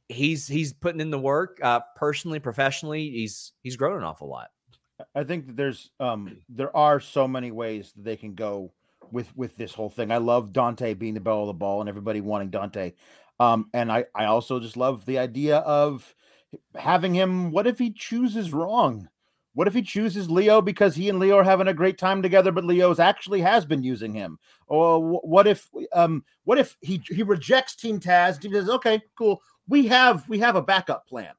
he's 0.08 0.46
he's 0.46 0.72
putting 0.72 1.00
in 1.00 1.10
the 1.10 1.18
work 1.18 1.58
uh 1.62 1.80
personally 1.96 2.38
professionally 2.38 3.10
he's 3.10 3.52
he's 3.62 3.76
grown 3.76 3.96
an 3.96 4.04
awful 4.04 4.28
lot 4.28 4.48
I 5.14 5.24
think 5.24 5.56
there's 5.56 5.90
um 6.00 6.38
there 6.48 6.74
are 6.76 7.00
so 7.00 7.26
many 7.26 7.50
ways 7.50 7.92
that 7.96 8.04
they 8.04 8.16
can 8.16 8.34
go 8.34 8.72
with 9.10 9.34
with 9.36 9.56
this 9.56 9.72
whole 9.74 9.90
thing. 9.90 10.10
I 10.10 10.18
love 10.18 10.52
Dante 10.52 10.94
being 10.94 11.14
the 11.14 11.20
bell 11.20 11.42
of 11.42 11.46
the 11.48 11.52
ball 11.52 11.80
and 11.80 11.88
everybody 11.88 12.20
wanting 12.20 12.50
Dante. 12.50 12.92
Um 13.40 13.68
and 13.74 13.90
I 13.90 14.04
I 14.14 14.26
also 14.26 14.60
just 14.60 14.76
love 14.76 15.04
the 15.04 15.18
idea 15.18 15.58
of 15.58 16.14
having 16.76 17.14
him 17.14 17.50
what 17.50 17.66
if 17.66 17.78
he 17.78 17.90
chooses 17.90 18.52
wrong? 18.52 19.08
What 19.54 19.68
if 19.68 19.74
he 19.74 19.82
chooses 19.82 20.28
Lio 20.28 20.60
because 20.60 20.96
he 20.96 21.08
and 21.08 21.20
Lio 21.20 21.36
are 21.36 21.44
having 21.44 21.68
a 21.68 21.74
great 21.74 21.98
time 21.98 22.22
together 22.22 22.50
but 22.52 22.64
Lio's 22.64 23.00
actually 23.00 23.40
has 23.40 23.64
been 23.64 23.82
using 23.82 24.12
him? 24.14 24.38
Or 24.68 25.20
what 25.20 25.46
if 25.48 25.68
um 25.92 26.24
what 26.44 26.58
if 26.58 26.76
he 26.80 27.02
he 27.08 27.22
rejects 27.24 27.74
Team 27.74 27.98
Taz? 27.98 28.42
He 28.42 28.52
says, 28.52 28.68
"Okay, 28.68 29.02
cool. 29.18 29.42
We 29.68 29.86
have 29.86 30.28
we 30.28 30.38
have 30.40 30.56
a 30.56 30.62
backup 30.62 31.06
plan." 31.06 31.32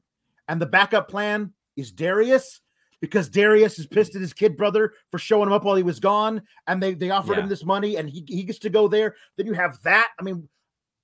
And 0.47 0.61
the 0.61 0.65
backup 0.65 1.09
plan 1.09 1.53
is 1.75 1.91
Darius 1.91 2.61
because 3.01 3.29
Darius 3.29 3.77
is 3.79 3.87
pissed 3.87 4.15
at 4.15 4.21
his 4.21 4.33
kid 4.33 4.55
brother 4.55 4.93
for 5.11 5.17
showing 5.19 5.47
him 5.47 5.53
up 5.53 5.63
while 5.63 5.75
he 5.75 5.83
was 5.83 5.99
gone, 5.99 6.41
and 6.67 6.81
they 6.81 6.93
they 6.93 7.09
offered 7.09 7.37
Yeah. 7.37 7.43
him 7.43 7.49
this 7.49 7.65
money, 7.65 7.97
and 7.97 8.09
he 8.09 8.23
he 8.27 8.43
gets 8.43 8.59
to 8.59 8.69
go 8.69 8.87
there. 8.87 9.15
Then 9.37 9.45
you 9.47 9.53
have 9.53 9.81
that. 9.83 10.09
I 10.19 10.23
mean, 10.23 10.47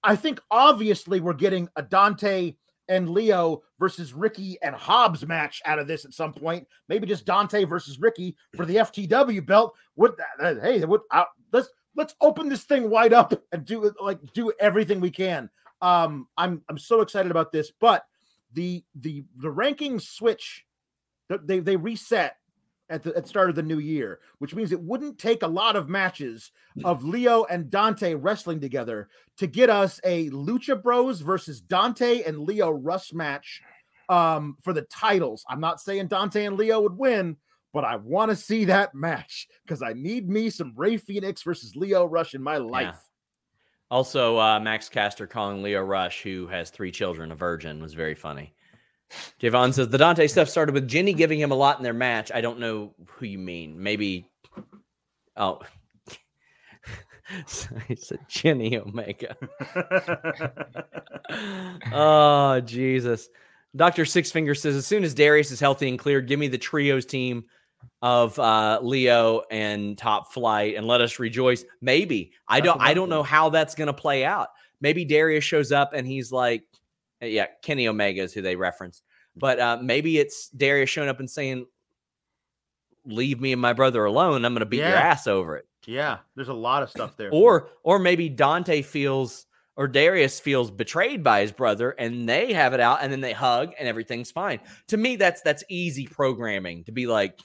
I 0.03 0.15
think 0.15 0.39
obviously 0.49 1.19
we're 1.19 1.33
getting 1.33 1.67
a 1.75 1.83
Dante 1.83 2.55
and 2.87 3.09
Lio 3.09 3.61
versus 3.79 4.13
Ricky 4.13 4.57
and 4.61 4.75
Hobbs 4.75 5.25
match 5.25 5.61
out 5.65 5.79
of 5.79 5.87
this 5.87 6.03
at 6.05 6.13
some 6.13 6.33
point. 6.33 6.67
Maybe 6.89 7.07
just 7.07 7.25
Dante 7.25 7.63
versus 7.63 7.99
Ricky 7.99 8.35
for 8.55 8.65
the 8.65 8.77
FTW 8.77 9.45
belt. 9.45 9.75
What? 9.95 10.15
uh, 10.41 10.55
Hey, 10.61 10.83
what? 10.85 11.01
Uh, 11.11 11.25
let's 11.53 11.69
let's 11.95 12.15
open 12.21 12.49
this 12.49 12.63
thing 12.63 12.89
wide 12.89 13.13
up 13.13 13.33
and 13.51 13.65
do 13.65 13.85
it 13.85 13.93
like 14.01 14.19
do 14.33 14.51
everything 14.59 14.99
we 14.99 15.11
can. 15.11 15.49
Um, 15.81 16.27
I'm 16.37 16.61
I'm 16.69 16.77
so 16.77 17.01
excited 17.01 17.31
about 17.31 17.51
this, 17.51 17.71
but 17.79 18.05
the 18.53 18.83
the 18.95 19.23
the 19.37 19.47
rankings 19.47 20.03
switch 20.03 20.65
they 21.43 21.59
they 21.59 21.75
reset 21.75 22.37
at 22.89 23.03
the 23.03 23.15
at 23.15 23.23
the 23.23 23.29
start 23.29 23.49
of 23.49 23.55
the 23.55 23.63
new 23.63 23.79
year, 23.79 24.19
which 24.39 24.53
means 24.53 24.71
it 24.71 24.81
wouldn't 24.81 25.17
take 25.17 25.43
a 25.43 25.47
lot 25.47 25.75
of 25.75 25.89
matches 25.89 26.51
of 26.83 27.03
Lio 27.03 27.45
and 27.45 27.69
Dante 27.69 28.13
wrestling 28.13 28.59
together 28.59 29.07
to 29.37 29.47
get 29.47 29.69
us 29.69 29.99
a 30.03 30.29
Lucha 30.29 30.81
Bros 30.81 31.21
versus 31.21 31.61
Dante 31.61 32.23
and 32.23 32.39
Lio 32.39 32.69
Rush 32.69 33.13
match 33.13 33.61
um 34.09 34.57
for 34.61 34.73
the 34.73 34.81
titles. 34.83 35.45
I'm 35.49 35.61
not 35.61 35.79
saying 35.79 36.07
Dante 36.07 36.45
and 36.45 36.57
Lio 36.57 36.81
would 36.81 36.97
win, 36.97 37.37
but 37.73 37.85
I 37.85 37.95
want 37.95 38.29
to 38.29 38.35
see 38.35 38.65
that 38.65 38.93
match 38.93 39.47
because 39.63 39.81
I 39.81 39.93
need 39.93 40.27
me 40.29 40.49
some 40.49 40.73
Rey 40.75 40.97
Fenix 40.97 41.43
versus 41.43 41.75
Lio 41.75 42.05
Rush 42.05 42.33
in 42.33 42.43
my 42.43 42.57
life. 42.57 42.95
Also 43.91 44.39
uh 44.39 44.59
max 44.59 44.87
caster 44.89 45.27
calling 45.27 45.61
lio 45.61 45.81
rush 45.81 46.23
who 46.23 46.47
has 46.47 46.69
three 46.69 46.91
children 46.91 47.31
a 47.31 47.35
virgin 47.35 47.81
was 47.81 47.93
very 47.93 48.15
funny. 48.15 48.53
Javon 49.41 49.73
says 49.73 49.89
the 49.89 49.97
dante 49.97 50.27
stuff 50.27 50.47
started 50.47 50.73
with 50.73 50.87
jenny 50.87 51.13
giving 51.13 51.39
him 51.39 51.51
a 51.51 51.55
lot 51.55 51.77
in 51.77 51.83
their 51.83 51.93
match. 51.93 52.31
I 52.33 52.39
don't 52.39 52.59
know 52.59 52.95
who 53.05 53.25
you 53.25 53.37
mean. 53.37 53.83
Maybe 53.83 54.25
oh. 55.35 55.59
He 57.87 57.95
said 57.95 58.19
jenny 58.27 58.77
omega. 58.77 59.35
Oh 61.93 62.59
jesus. 62.61 63.29
Dr. 63.73 64.03
Six 64.03 64.31
Finger 64.31 64.53
says, 64.53 64.75
as 64.75 64.85
soon 64.85 65.05
as 65.05 65.13
Darius 65.13 65.49
is 65.49 65.61
healthy 65.61 65.87
and 65.87 65.97
cleared, 65.97 66.27
give 66.27 66.37
me 66.37 66.49
the 66.49 66.57
trios 66.57 67.05
team 67.05 67.45
of 68.01 68.37
uh, 68.39 68.79
Lio 68.81 69.43
and 69.51 69.97
Top 69.97 70.33
Flight 70.33 70.75
and 70.75 70.87
let 70.87 71.01
us 71.01 71.19
rejoice. 71.19 71.63
Maybe 71.81 72.31
I 72.47 72.59
don't. 72.59 72.81
I 72.81 72.93
don't 72.93 73.09
know 73.09 73.23
how 73.23 73.49
that's 73.49 73.75
going 73.75 73.87
to 73.87 73.93
play 73.93 74.25
out. 74.25 74.49
Maybe 74.79 75.05
Darius 75.05 75.43
shows 75.43 75.71
up 75.71 75.93
and 75.93 76.07
he's 76.07 76.31
like, 76.31 76.63
yeah, 77.21 77.47
Kenny 77.61 77.87
Omega 77.87 78.23
is 78.23 78.33
who 78.33 78.41
they 78.41 78.55
reference, 78.55 79.03
but 79.35 79.59
uh, 79.59 79.77
maybe 79.81 80.17
it's 80.17 80.49
Darius 80.49 80.89
showing 80.89 81.09
up 81.09 81.19
and 81.19 81.29
saying, 81.29 81.67
"Leave 83.05 83.39
me 83.39 83.51
and 83.53 83.61
my 83.61 83.73
brother 83.73 84.03
alone. 84.05 84.43
I'm 84.45 84.53
going 84.53 84.61
to 84.61 84.65
beat 84.65 84.77
your 84.77 84.87
ass 84.87 85.27
over 85.27 85.57
it." 85.57 85.67
Yeah, 85.85 86.19
there's 86.35 86.47
a 86.47 86.53
lot 86.53 86.83
of 86.83 86.89
stuff 86.89 87.15
there. 87.17 87.29
Or 87.31 87.69
or 87.83 87.99
maybe 87.99 88.29
Dante 88.29 88.81
feels 88.81 89.45
or 89.77 89.87
Darius 89.87 90.39
feels 90.39 90.69
betrayed 90.69 91.23
by 91.23 91.41
his 91.41 91.51
brother 91.51 91.91
and 91.91 92.27
they 92.27 92.53
have 92.53 92.73
it 92.73 92.79
out 92.79 92.99
and 93.01 93.11
then 93.11 93.21
they 93.21 93.33
hug 93.33 93.73
and 93.79 93.87
everything's 93.87 94.31
fine. 94.31 94.59
To 94.89 94.97
me 94.97 95.15
that's 95.15 95.41
that's 95.41 95.63
easy 95.69 96.07
programming 96.07 96.83
to 96.85 96.91
be 96.91 97.07
like 97.07 97.39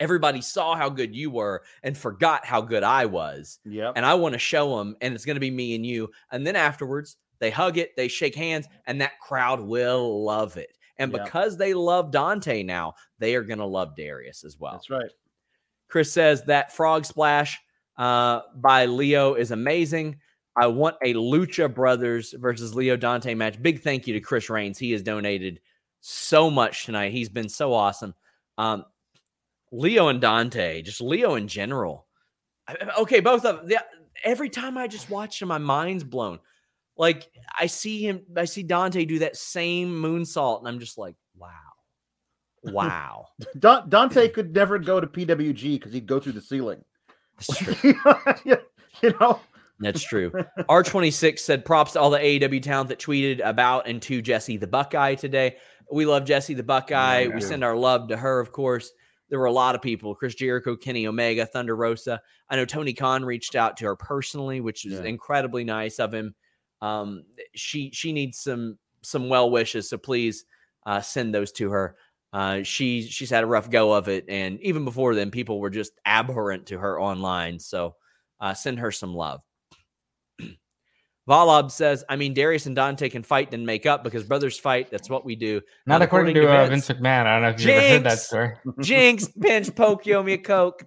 everybody 0.00 0.40
saw 0.40 0.74
how 0.74 0.88
good 0.88 1.14
you 1.14 1.30
were 1.30 1.62
and 1.82 1.96
forgot 1.96 2.44
how 2.44 2.60
good 2.60 2.82
I 2.82 3.06
was 3.06 3.58
Yep. 3.64 3.92
and 3.96 4.04
I 4.04 4.14
want 4.14 4.32
to 4.32 4.38
show 4.38 4.78
them 4.78 4.96
and 5.00 5.14
it's 5.14 5.24
going 5.24 5.36
to 5.36 5.40
be 5.40 5.50
me 5.50 5.74
and 5.74 5.86
you 5.86 6.10
and 6.32 6.46
then 6.46 6.56
afterwards 6.56 7.16
they 7.38 7.50
hug 7.50 7.78
it, 7.78 7.94
they 7.96 8.08
shake 8.08 8.34
hands 8.34 8.66
and 8.86 9.00
that 9.00 9.18
crowd 9.20 9.60
will 9.60 10.24
love 10.24 10.56
it. 10.56 10.76
And 10.98 11.10
Yeah. 11.12 11.22
because 11.24 11.56
they 11.56 11.72
love 11.72 12.10
Dante 12.10 12.62
now, 12.62 12.94
they 13.18 13.34
are 13.34 13.42
going 13.42 13.60
to 13.60 13.64
love 13.64 13.96
Darius 13.96 14.44
as 14.44 14.58
well. 14.58 14.72
That's 14.72 14.90
right. 14.90 15.10
Chris 15.88 16.12
says 16.12 16.42
that 16.44 16.72
frog 16.72 17.04
splash 17.06 17.58
uh, 17.96 18.40
by 18.56 18.84
Lio 18.86 19.34
is 19.34 19.50
amazing. 19.50 20.18
I 20.56 20.66
want 20.66 20.96
a 21.02 21.14
Lucha 21.14 21.72
Brothers 21.72 22.34
versus 22.38 22.74
Lio 22.74 22.96
Dante 22.96 23.34
match. 23.34 23.60
Big 23.62 23.80
thank 23.82 24.06
you 24.06 24.14
to 24.14 24.20
Chris 24.20 24.50
Rains. 24.50 24.78
He 24.78 24.92
has 24.92 25.02
donated 25.02 25.60
so 26.00 26.50
much 26.50 26.84
tonight. 26.84 27.12
He's 27.12 27.28
been 27.28 27.48
so 27.48 27.72
awesome. 27.72 28.14
Um, 28.58 28.84
Lio 29.72 30.08
and 30.08 30.20
Dante, 30.20 30.82
just 30.82 31.00
Lio 31.00 31.34
in 31.34 31.48
general. 31.48 32.06
Okay, 32.98 33.20
both 33.20 33.44
of 33.44 33.68
them. 33.68 33.78
Every 34.24 34.48
time 34.48 34.76
I 34.76 34.86
just 34.86 35.10
watch 35.10 35.40
him, 35.40 35.48
my 35.48 35.58
mind's 35.58 36.04
blown. 36.04 36.40
Like 36.96 37.30
I 37.58 37.66
see 37.66 38.06
him, 38.06 38.22
I 38.36 38.44
see 38.44 38.62
Dante 38.62 39.04
do 39.04 39.20
that 39.20 39.36
same 39.36 39.90
moonsault, 39.90 40.58
and 40.58 40.68
I'm 40.68 40.78
just 40.78 40.98
like, 40.98 41.14
wow, 41.36 41.48
wow. 42.64 43.26
Da- 43.58 43.86
Dante 43.86 44.28
could 44.28 44.54
never 44.54 44.78
go 44.78 45.00
to 45.00 45.06
PWG 45.06 45.78
because 45.78 45.92
he'd 45.92 46.06
go 46.06 46.20
through 46.20 46.32
the 46.32 46.42
ceiling. 46.42 46.84
That's 47.38 47.56
true. 47.56 47.94
you 49.02 49.14
know, 49.18 49.40
That's 49.78 50.02
true. 50.02 50.30
R26 50.58 51.38
said 51.38 51.64
props 51.64 51.92
to 51.92 52.00
all 52.00 52.10
the 52.10 52.18
AEW 52.18 52.62
talent 52.62 52.90
that 52.90 52.98
tweeted 52.98 53.40
about 53.42 53.88
and 53.88 54.02
to 54.02 54.20
Jesse 54.20 54.58
the 54.58 54.66
Buckeye 54.66 55.14
today. 55.14 55.56
We 55.90 56.04
love 56.04 56.24
Jesse 56.26 56.54
the 56.54 56.62
Buckeye. 56.62 57.20
Yeah, 57.20 57.34
we 57.34 57.40
send 57.40 57.64
our 57.64 57.76
love 57.76 58.08
to 58.08 58.16
her, 58.16 58.40
of 58.40 58.52
course. 58.52 58.92
There 59.30 59.38
were 59.38 59.46
a 59.46 59.52
lot 59.52 59.74
of 59.74 59.80
people 59.82 60.14
Chris 60.14 60.34
Jericho, 60.34 60.76
Kenny 60.76 61.06
Omega, 61.06 61.46
Thunder 61.46 61.74
Rosa. 61.76 62.20
I 62.48 62.56
know 62.56 62.64
Tony 62.66 62.92
Khan 62.92 63.24
reached 63.24 63.54
out 63.54 63.76
to 63.78 63.86
her 63.86 63.96
personally, 63.96 64.60
which 64.60 64.84
is 64.84 64.94
Yeah. 65.00 65.04
incredibly 65.06 65.64
nice 65.64 65.98
of 65.98 66.12
him. 66.12 66.34
Um, 66.82 67.24
she 67.54 67.90
she 67.92 68.12
needs 68.12 68.38
some 68.38 68.78
some 69.02 69.28
well 69.28 69.50
wishes, 69.50 69.88
so 69.88 69.96
please 69.98 70.44
uh, 70.86 71.00
send 71.00 71.34
those 71.34 71.52
to 71.52 71.70
her. 71.70 71.96
Uh, 72.32 72.62
she 72.62 73.02
she's 73.02 73.30
had 73.30 73.44
a 73.44 73.46
rough 73.46 73.70
go 73.70 73.92
of 73.92 74.08
it, 74.08 74.24
and 74.28 74.60
even 74.60 74.84
before 74.84 75.14
then, 75.14 75.30
people 75.30 75.60
were 75.60 75.70
just 75.70 75.92
abhorrent 76.06 76.66
to 76.66 76.78
her 76.78 77.00
online. 77.00 77.58
So 77.58 77.96
uh, 78.40 78.54
send 78.54 78.78
her 78.78 78.90
some 78.92 79.14
love. 79.14 79.40
Valab 81.30 81.70
says, 81.70 82.02
I 82.08 82.16
mean, 82.16 82.34
Darius 82.34 82.66
and 82.66 82.74
Dante 82.74 83.08
can 83.08 83.22
fight 83.22 83.54
and 83.54 83.64
make 83.64 83.86
up 83.86 84.02
because 84.02 84.24
brothers 84.24 84.58
fight. 84.58 84.90
That's 84.90 85.08
what 85.08 85.24
we 85.24 85.36
do. 85.36 85.60
Not 85.86 86.02
according, 86.02 86.34
to, 86.34 86.50
uh, 86.50 86.66
Vince 86.66 86.88
Vince. 86.88 87.00
McMahon. 87.00 87.26
I 87.26 87.34
don't 87.34 87.42
know 87.42 87.48
if 87.50 87.60
you've 87.60 87.70
ever 87.70 87.88
heard 87.88 88.02
that 88.02 88.08
Jinx! 88.10 88.26
story. 88.26 88.52
Jinx, 88.80 89.28
pinch, 89.28 89.74
poke, 89.76 90.06
yo 90.06 90.24
me 90.24 90.32
a 90.32 90.38
coke. 90.38 90.84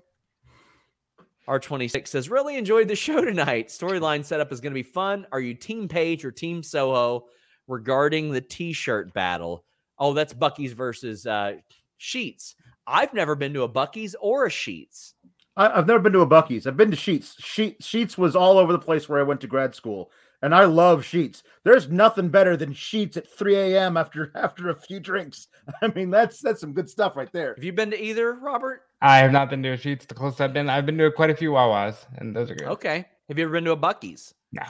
R26 1.47 2.07
says, 2.09 2.29
really 2.29 2.57
enjoyed 2.57 2.89
the 2.89 2.95
show 2.95 3.23
tonight. 3.23 3.69
Storyline 3.69 4.25
setup 4.25 4.51
is 4.51 4.59
going 4.59 4.71
to 4.71 4.75
be 4.75 4.83
fun. 4.83 5.25
Are 5.31 5.39
you 5.39 5.53
Team 5.53 5.87
Page 5.87 6.25
or 6.25 6.31
Team 6.31 6.61
Soho 6.61 7.25
regarding 7.67 8.31
the 8.31 8.41
t 8.41 8.73
shirt 8.73 9.13
battle? 9.13 9.63
Oh, 9.97 10.13
that's 10.13 10.33
Buc-ee's 10.33 10.73
versus 10.73 11.25
uh, 11.25 11.53
Sheetz. 11.99 12.55
I've 12.85 13.13
never 13.13 13.35
been 13.35 13.53
to 13.53 13.63
a 13.63 13.69
Buc-ee's 13.69 14.13
or 14.19 14.45
a 14.45 14.49
Sheetz. 14.49 15.13
I, 15.55 15.69
I've 15.69 15.87
never 15.87 15.99
been 15.99 16.13
to 16.13 16.21
a 16.21 16.27
Buc-ee's. 16.27 16.67
I've 16.67 16.77
been 16.77 16.91
to 16.91 16.97
Sheetz. 16.97 17.35
Sheet, 17.39 17.79
Sheetz 17.79 18.17
was 18.17 18.35
all 18.35 18.57
over 18.57 18.71
the 18.71 18.79
place 18.79 19.07
where 19.07 19.19
I 19.19 19.23
went 19.23 19.41
to 19.41 19.47
grad 19.47 19.75
school, 19.75 20.11
and 20.43 20.53
I 20.53 20.65
love 20.65 21.01
Sheetz. 21.01 21.41
There's 21.63 21.89
nothing 21.89 22.29
better 22.29 22.55
than 22.55 22.73
Sheetz 22.73 23.17
at 23.17 23.27
3 23.27 23.55
a.m. 23.55 23.97
after 23.97 24.31
after 24.35 24.69
a 24.69 24.75
few 24.75 24.99
drinks. 24.99 25.47
I 25.81 25.87
mean, 25.87 26.11
that's 26.11 26.39
that's 26.39 26.61
some 26.61 26.73
good 26.73 26.87
stuff 26.89 27.15
right 27.17 27.31
there. 27.33 27.55
Have 27.55 27.63
you 27.63 27.73
been 27.73 27.89
to 27.89 27.99
either, 27.99 28.33
Robert? 28.33 28.83
I 29.01 29.17
have 29.17 29.31
not 29.31 29.49
been 29.49 29.63
to 29.63 29.69
a 29.71 29.77
Sheetz. 29.77 30.05
The 30.05 30.13
closest 30.13 30.41
I've 30.41 30.53
been, 30.53 30.69
I've 30.69 30.85
been 30.85 30.97
to 30.99 31.09
quite 31.11 31.31
a 31.31 31.35
few 31.35 31.51
Wawas, 31.51 31.95
and 32.17 32.35
those 32.35 32.51
are 32.51 32.55
good. 32.55 32.67
Okay. 32.67 33.05
Have 33.27 33.39
you 33.39 33.45
ever 33.45 33.53
been 33.53 33.65
to 33.65 33.71
a 33.71 33.77
Buc-ee's? 33.77 34.33
No. 34.51 34.63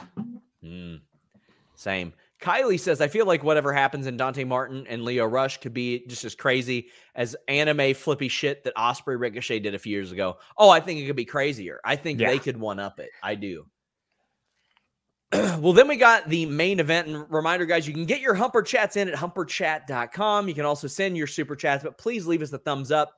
Mm, 0.64 1.02
same. 1.76 2.14
Kylie 2.42 2.80
says, 2.80 3.00
I 3.00 3.08
feel 3.08 3.26
like 3.26 3.42
whatever 3.44 3.72
happens 3.72 4.06
in 4.06 4.18
Dante 4.18 4.44
Martin 4.44 4.86
and 4.88 5.04
Lio 5.04 5.26
Rush 5.26 5.60
could 5.62 5.74
be 5.74 6.06
just 6.08 6.26
as 6.26 6.36
crazy 6.36 6.90
as 7.16 7.36
anime 7.48 7.94
flippy 7.94 8.28
shit 8.28 8.64
that 8.66 8.74
Osprey 8.76 9.16
Ricochet 9.16 9.60
did 9.60 9.76
a 9.76 9.80
few 9.80 9.92
years 9.94 10.12
ago. 10.12 10.38
Oh, 10.58 10.70
I 10.70 10.82
think 10.82 11.00
it 11.00 11.08
could 11.08 11.16
be 11.16 11.24
crazier. 11.26 11.80
I 11.86 11.96
think 11.96 12.20
Yeah. 12.20 12.30
they 12.32 12.40
could 12.40 12.58
one 12.58 12.80
up 12.80 13.00
it. 13.00 13.10
I 13.24 13.36
do. 13.36 13.66
well, 15.60 15.74
then 15.74 15.88
we 15.88 15.96
got 15.96 16.30
the 16.30 16.46
main 16.46 16.80
event. 16.80 17.08
And 17.08 17.26
reminder, 17.30 17.66
guys, 17.66 17.88
you 17.88 17.94
can 17.94 18.06
get 18.06 18.22
your 18.22 18.36
Humper 18.36 18.62
Chats 18.62 18.98
in 18.98 19.08
at 19.08 19.16
humperchat.com. 19.16 20.48
You 20.48 20.54
can 20.54 20.66
also 20.66 20.88
send 20.88 21.18
your 21.18 21.26
super 21.26 21.56
chats, 21.56 21.84
but 21.84 21.98
please 21.98 22.28
leave 22.28 22.44
us 22.44 22.54
a 22.54 22.60
thumbs 22.60 22.92
up. 22.92 23.14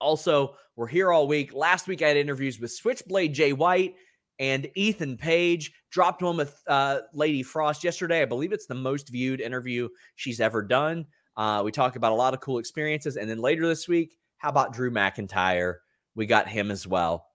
Also, 0.00 0.56
we're 0.76 0.86
here 0.86 1.10
all 1.10 1.26
week. 1.26 1.54
Last 1.54 1.88
week, 1.88 2.02
I 2.02 2.08
had 2.08 2.18
interviews 2.18 2.60
with 2.60 2.72
Switchblade 2.72 3.32
Jay 3.32 3.54
White 3.54 3.94
and 4.38 4.68
Ethan 4.74 5.16
Page. 5.16 5.72
Dropped 5.90 6.22
one 6.22 6.36
with 6.36 6.60
uh, 6.66 7.00
Lady 7.14 7.42
Frost 7.42 7.84
yesterday. 7.84 8.20
I 8.20 8.26
believe 8.26 8.52
it's 8.52 8.66
the 8.66 8.74
most 8.74 9.08
viewed 9.08 9.40
interview 9.40 9.88
she's 10.16 10.40
ever 10.40 10.62
done. 10.62 11.06
Uh, 11.36 11.62
we 11.64 11.72
talk 11.72 11.96
about 11.96 12.12
a 12.12 12.16
lot 12.16 12.34
of 12.34 12.40
cool 12.40 12.58
experiences. 12.58 13.16
And 13.16 13.30
then 13.30 13.38
later 13.38 13.66
this 13.66 13.88
week, 13.88 14.18
how 14.36 14.50
about 14.50 14.74
Drew 14.74 14.90
McIntyre? 14.90 15.76
We 16.14 16.26
got 16.26 16.48
him 16.48 16.70
as 16.70 16.86
well. 16.86 17.29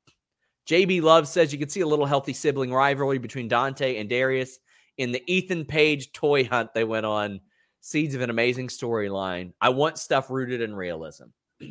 JB 0.67 1.01
Love 1.01 1.27
says 1.27 1.53
you 1.53 1.59
can 1.59 1.69
see 1.69 1.81
a 1.81 1.87
little 1.87 2.05
healthy 2.05 2.33
sibling 2.33 2.73
rivalry 2.73 3.17
between 3.17 3.47
Dante 3.47 3.97
and 3.97 4.09
Darius 4.09 4.59
in 4.97 5.11
the 5.11 5.23
Ethan 5.31 5.65
Page 5.65 6.11
toy 6.11 6.45
hunt 6.45 6.73
they 6.73 6.83
went 6.83 7.05
on. 7.05 7.41
Seeds 7.81 8.15
of 8.15 8.21
an 8.21 8.31
amazing 8.31 8.67
storyline. 8.67 9.53
I 9.61 9.69
want 9.69 9.99
stuff 9.99 10.31
rooted 10.31 10.61
in 10.61 10.75
realism. 10.75 11.25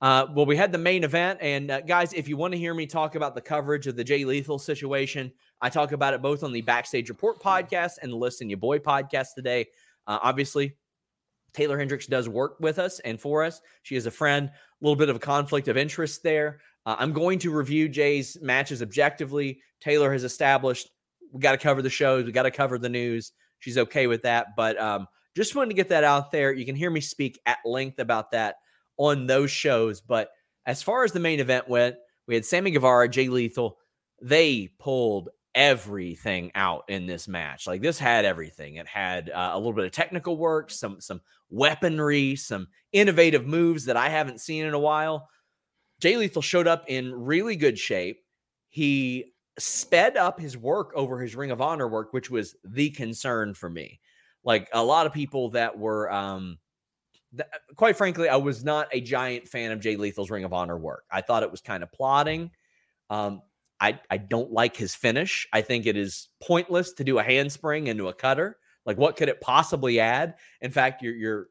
Uh, 0.00 0.26
well, 0.32 0.46
we 0.46 0.56
had 0.56 0.70
the 0.70 0.78
main 0.78 1.02
event, 1.02 1.40
and 1.42 1.72
uh, 1.72 1.80
guys, 1.80 2.12
if 2.12 2.28
you 2.28 2.36
want 2.36 2.52
to 2.52 2.58
hear 2.58 2.72
me 2.72 2.86
talk 2.86 3.16
about 3.16 3.34
the 3.34 3.40
coverage 3.40 3.88
of 3.88 3.96
the 3.96 4.04
Jay 4.04 4.24
Lethal 4.24 4.56
situation, 4.56 5.32
I 5.60 5.68
talk 5.70 5.90
about 5.90 6.14
it 6.14 6.22
both 6.22 6.44
on 6.44 6.52
the 6.52 6.60
Backstage 6.60 7.08
Report 7.08 7.42
podcast 7.42 7.94
and 8.00 8.12
the 8.12 8.16
Listen 8.16 8.48
Your 8.48 8.58
Boy 8.58 8.78
podcast 8.78 9.34
today. 9.34 9.66
Uh, 10.06 10.20
obviously, 10.22 10.76
Taylor 11.52 11.76
Hendricks 11.76 12.06
does 12.06 12.28
work 12.28 12.60
with 12.60 12.78
us 12.78 13.00
and 13.00 13.20
for 13.20 13.42
us. 13.42 13.60
She 13.82 13.96
is 13.96 14.06
a 14.06 14.10
friend. 14.12 14.48
A 14.48 14.52
little 14.80 14.94
bit 14.94 15.08
of 15.08 15.16
a 15.16 15.18
conflict 15.18 15.66
of 15.66 15.76
interest 15.76 16.22
there. 16.22 16.60
Uh, 16.88 16.96
I'm 16.98 17.12
going 17.12 17.38
to 17.40 17.50
review 17.50 17.86
Jay's 17.86 18.38
matches 18.40 18.80
objectively. 18.80 19.60
Taylor 19.78 20.10
has 20.10 20.24
established 20.24 20.88
we 21.34 21.40
got 21.40 21.52
to 21.52 21.58
cover 21.58 21.82
the 21.82 21.90
shows, 21.90 22.24
we 22.24 22.32
got 22.32 22.44
to 22.44 22.50
cover 22.50 22.78
the 22.78 22.88
news. 22.88 23.32
She's 23.58 23.76
okay 23.76 24.06
with 24.06 24.22
that, 24.22 24.56
but 24.56 24.80
um, 24.80 25.06
just 25.36 25.54
wanted 25.54 25.68
to 25.68 25.74
get 25.74 25.90
that 25.90 26.02
out 26.02 26.32
there. 26.32 26.50
You 26.50 26.64
can 26.64 26.74
hear 26.74 26.90
me 26.90 27.02
speak 27.02 27.38
at 27.44 27.58
length 27.66 27.98
about 27.98 28.30
that 28.30 28.54
on 28.96 29.26
those 29.26 29.50
shows. 29.50 30.00
But 30.00 30.30
as 30.64 30.82
far 30.82 31.04
as 31.04 31.12
the 31.12 31.20
main 31.20 31.40
event 31.40 31.68
went, 31.68 31.96
we 32.26 32.34
had 32.34 32.46
Sammy 32.46 32.70
Guevara, 32.70 33.06
Jay 33.10 33.28
Lethal. 33.28 33.76
They 34.22 34.70
pulled 34.78 35.28
everything 35.54 36.52
out 36.54 36.84
in 36.88 37.04
this 37.04 37.28
match. 37.28 37.66
Like 37.66 37.82
this 37.82 37.98
had 37.98 38.24
everything. 38.24 38.76
It 38.76 38.86
had 38.86 39.28
uh, 39.28 39.50
a 39.52 39.58
little 39.58 39.74
bit 39.74 39.84
of 39.84 39.92
technical 39.92 40.38
work, 40.38 40.70
some 40.70 41.02
some 41.02 41.20
weaponry, 41.50 42.36
some 42.36 42.68
innovative 42.92 43.46
moves 43.46 43.84
that 43.84 43.98
I 43.98 44.08
haven't 44.08 44.40
seen 44.40 44.64
in 44.64 44.72
a 44.72 44.78
while. 44.78 45.28
Jay 46.00 46.16
Lethal 46.16 46.42
showed 46.42 46.66
up 46.66 46.84
in 46.86 47.12
really 47.12 47.56
good 47.56 47.78
shape. 47.78 48.20
He 48.68 49.32
sped 49.58 50.16
up 50.16 50.38
his 50.38 50.56
work 50.56 50.92
over 50.94 51.20
his 51.20 51.34
Ring 51.34 51.50
of 51.50 51.60
Honor 51.60 51.88
work, 51.88 52.12
which 52.12 52.30
was 52.30 52.54
the 52.64 52.90
concern 52.90 53.54
for 53.54 53.68
me. 53.68 54.00
Like 54.44 54.68
a 54.72 54.82
lot 54.82 55.06
of 55.06 55.12
people 55.12 55.50
that 55.50 55.76
were 55.76 56.10
um 56.12 56.58
th- 57.36 57.48
quite 57.76 57.96
frankly, 57.96 58.28
I 58.28 58.36
was 58.36 58.64
not 58.64 58.88
a 58.92 59.00
giant 59.00 59.48
fan 59.48 59.72
of 59.72 59.80
Jay 59.80 59.96
Lethal's 59.96 60.30
Ring 60.30 60.44
of 60.44 60.52
Honor 60.52 60.78
work. 60.78 61.04
I 61.10 61.20
thought 61.20 61.42
it 61.42 61.50
was 61.50 61.60
kind 61.60 61.82
of 61.82 61.92
plodding. 61.92 62.50
Um, 63.10 63.42
I 63.80 64.00
I 64.10 64.18
don't 64.18 64.52
like 64.52 64.76
his 64.76 64.94
finish. 64.94 65.46
I 65.52 65.62
think 65.62 65.86
it 65.86 65.96
is 65.96 66.28
pointless 66.42 66.92
to 66.94 67.04
do 67.04 67.18
a 67.18 67.22
handspring 67.22 67.86
into 67.86 68.08
a 68.08 68.14
cutter. 68.14 68.58
Like, 68.86 68.96
what 68.96 69.16
could 69.16 69.28
it 69.28 69.40
possibly 69.40 70.00
add? 70.00 70.34
In 70.60 70.70
fact, 70.70 71.02
you're 71.02 71.14
you're 71.14 71.48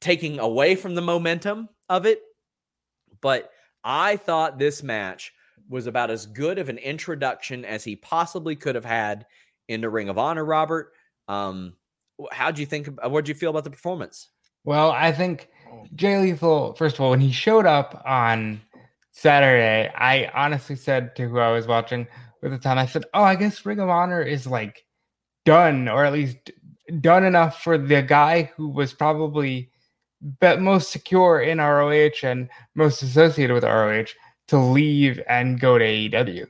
taking 0.00 0.38
away 0.38 0.74
from 0.74 0.94
the 0.94 1.02
momentum 1.02 1.68
of 1.88 2.06
it. 2.06 2.20
But 3.20 3.50
I 3.84 4.16
thought 4.16 4.58
this 4.58 4.82
match 4.82 5.32
was 5.68 5.86
about 5.86 6.10
as 6.10 6.26
good 6.26 6.58
of 6.58 6.68
an 6.68 6.78
introduction 6.78 7.64
as 7.64 7.84
he 7.84 7.96
possibly 7.96 8.56
could 8.56 8.74
have 8.74 8.84
had 8.84 9.26
into 9.68 9.88
Ring 9.88 10.08
of 10.08 10.18
Honor. 10.18 10.44
Robert, 10.44 10.92
um, 11.28 11.74
how'd 12.30 12.58
you 12.58 12.66
think? 12.66 12.88
What 13.02 13.24
did 13.24 13.28
you 13.28 13.34
feel 13.34 13.50
about 13.50 13.64
the 13.64 13.70
performance? 13.70 14.28
Well, 14.64 14.92
I 14.92 15.10
think 15.12 15.48
Jay 15.94 16.18
Lethal, 16.18 16.74
first 16.74 16.96
of 16.96 17.00
all, 17.00 17.10
when 17.10 17.20
he 17.20 17.32
showed 17.32 17.66
up 17.66 18.02
on 18.06 18.60
Saturday, 19.10 19.90
I 19.94 20.30
honestly 20.34 20.76
said 20.76 21.16
to 21.16 21.28
who 21.28 21.38
I 21.38 21.50
was 21.50 21.66
watching 21.66 22.06
at 22.42 22.50
the 22.50 22.58
time, 22.58 22.78
I 22.78 22.86
said, 22.86 23.04
Oh, 23.14 23.22
I 23.22 23.36
guess 23.36 23.64
Ring 23.64 23.80
of 23.80 23.88
Honor 23.88 24.22
is 24.22 24.46
like 24.46 24.84
done, 25.44 25.88
or 25.88 26.04
at 26.04 26.12
least 26.12 26.50
done 27.00 27.24
enough 27.24 27.62
for 27.62 27.78
the 27.78 28.02
guy 28.02 28.52
who 28.56 28.68
was 28.68 28.92
probably 28.92 29.71
but 30.40 30.60
most 30.60 30.90
secure 30.90 31.40
in 31.40 31.58
ROH 31.58 32.22
and 32.22 32.48
most 32.74 33.02
associated 33.02 33.54
with 33.54 33.64
ROH 33.64 34.06
to 34.48 34.58
leave 34.58 35.20
and 35.28 35.58
go 35.58 35.78
to 35.78 35.84
AEW. 35.84 36.46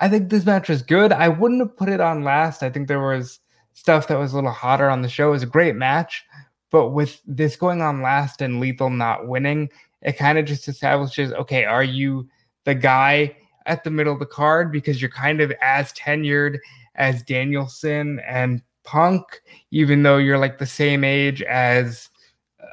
I 0.00 0.08
think 0.08 0.28
this 0.28 0.46
match 0.46 0.68
was 0.68 0.82
good. 0.82 1.12
I 1.12 1.28
wouldn't 1.28 1.60
have 1.60 1.76
put 1.76 1.88
it 1.88 2.00
on 2.00 2.22
last. 2.22 2.62
I 2.62 2.70
think 2.70 2.86
there 2.86 3.02
was 3.02 3.40
stuff 3.72 4.08
that 4.08 4.18
was 4.18 4.32
a 4.32 4.36
little 4.36 4.50
hotter 4.50 4.88
on 4.88 5.02
the 5.02 5.08
show. 5.08 5.28
It 5.28 5.32
was 5.32 5.42
a 5.42 5.46
great 5.46 5.74
match, 5.74 6.24
but 6.70 6.90
with 6.90 7.20
this 7.26 7.56
going 7.56 7.82
on 7.82 8.02
last 8.02 8.40
and 8.40 8.60
Lethal 8.60 8.90
not 8.90 9.26
winning, 9.26 9.70
it 10.02 10.12
kind 10.12 10.38
of 10.38 10.44
just 10.44 10.68
establishes 10.68 11.32
okay, 11.32 11.64
are 11.64 11.82
you 11.82 12.28
the 12.64 12.74
guy 12.74 13.36
at 13.66 13.84
the 13.84 13.90
middle 13.90 14.12
of 14.12 14.18
the 14.18 14.26
card 14.26 14.70
because 14.72 15.00
you're 15.00 15.10
kind 15.10 15.40
of 15.40 15.52
as 15.60 15.92
tenured 15.92 16.58
as 16.94 17.22
Danielson 17.22 18.20
and 18.20 18.62
Punk, 18.84 19.24
even 19.70 20.02
though 20.02 20.16
you're 20.16 20.38
like 20.38 20.58
the 20.58 20.66
same 20.66 21.04
age 21.04 21.42
as 21.42 22.08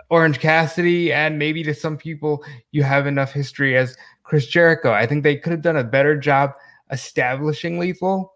Orange 0.09 0.39
Cassidy, 0.39 1.11
and 1.11 1.39
maybe 1.39 1.63
to 1.63 1.73
some 1.73 1.97
people 1.97 2.43
you 2.71 2.83
have 2.83 3.07
enough 3.07 3.31
history 3.31 3.77
as 3.77 3.97
Chris 4.23 4.47
Jericho. 4.47 4.91
I 4.91 5.05
think 5.05 5.23
they 5.23 5.37
could 5.37 5.51
have 5.51 5.61
done 5.61 5.77
a 5.77 5.83
better 5.83 6.17
job 6.17 6.53
establishing 6.91 7.79
Lethal, 7.79 8.33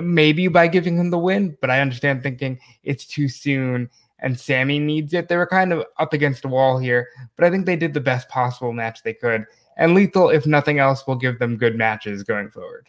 maybe 0.00 0.48
by 0.48 0.68
giving 0.68 0.96
him 0.96 1.10
the 1.10 1.18
win, 1.18 1.56
but 1.60 1.70
I 1.70 1.80
understand 1.80 2.22
thinking 2.22 2.58
it's 2.82 3.06
too 3.06 3.28
soon 3.28 3.90
and 4.20 4.38
Sammy 4.38 4.78
needs 4.78 5.14
it. 5.14 5.28
They 5.28 5.36
were 5.36 5.46
kind 5.46 5.72
of 5.72 5.84
up 5.98 6.12
against 6.12 6.44
a 6.44 6.48
wall 6.48 6.78
here, 6.78 7.08
but 7.36 7.44
I 7.44 7.50
think 7.50 7.66
they 7.66 7.76
did 7.76 7.94
the 7.94 8.00
best 8.00 8.28
possible 8.28 8.72
match 8.72 9.02
they 9.02 9.14
could. 9.14 9.44
And 9.76 9.94
Lethal, 9.94 10.30
if 10.30 10.46
nothing 10.46 10.80
else, 10.80 11.06
will 11.06 11.14
give 11.14 11.38
them 11.38 11.56
good 11.56 11.76
matches 11.76 12.24
going 12.24 12.50
forward. 12.50 12.88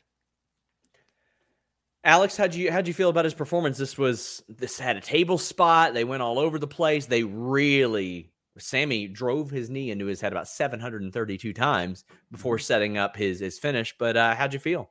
Alex, 2.04 2.38
how'd 2.38 2.56
you 2.56 2.72
how'd 2.72 2.88
you 2.88 2.94
feel 2.94 3.10
about 3.10 3.26
his 3.26 3.34
performance? 3.34 3.78
This 3.78 3.98
was 3.98 4.42
this 4.48 4.80
had 4.80 4.96
a 4.96 5.02
table 5.02 5.38
spot. 5.38 5.94
They 5.94 6.06
went 6.06 6.22
all 6.22 6.40
over 6.40 6.58
the 6.58 6.68
place. 6.68 7.06
They 7.06 7.24
really 7.24 8.32
Sammy 8.58 9.08
drove 9.08 9.50
his 9.50 9.70
knee 9.70 9.92
into 9.92 10.06
his 10.06 10.22
head 10.22 10.32
about 10.32 10.48
732 10.48 11.54
times 11.54 12.06
before 12.32 12.56
mm-hmm. 12.56 12.62
setting 12.62 12.98
up 12.98 13.18
his 13.18 13.40
his 13.40 13.60
finish. 13.60 13.96
But 13.98 14.16
uh, 14.16 14.36
how'd 14.36 14.54
you 14.54 14.60
feel? 14.60 14.90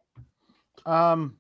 Um, 0.85 1.37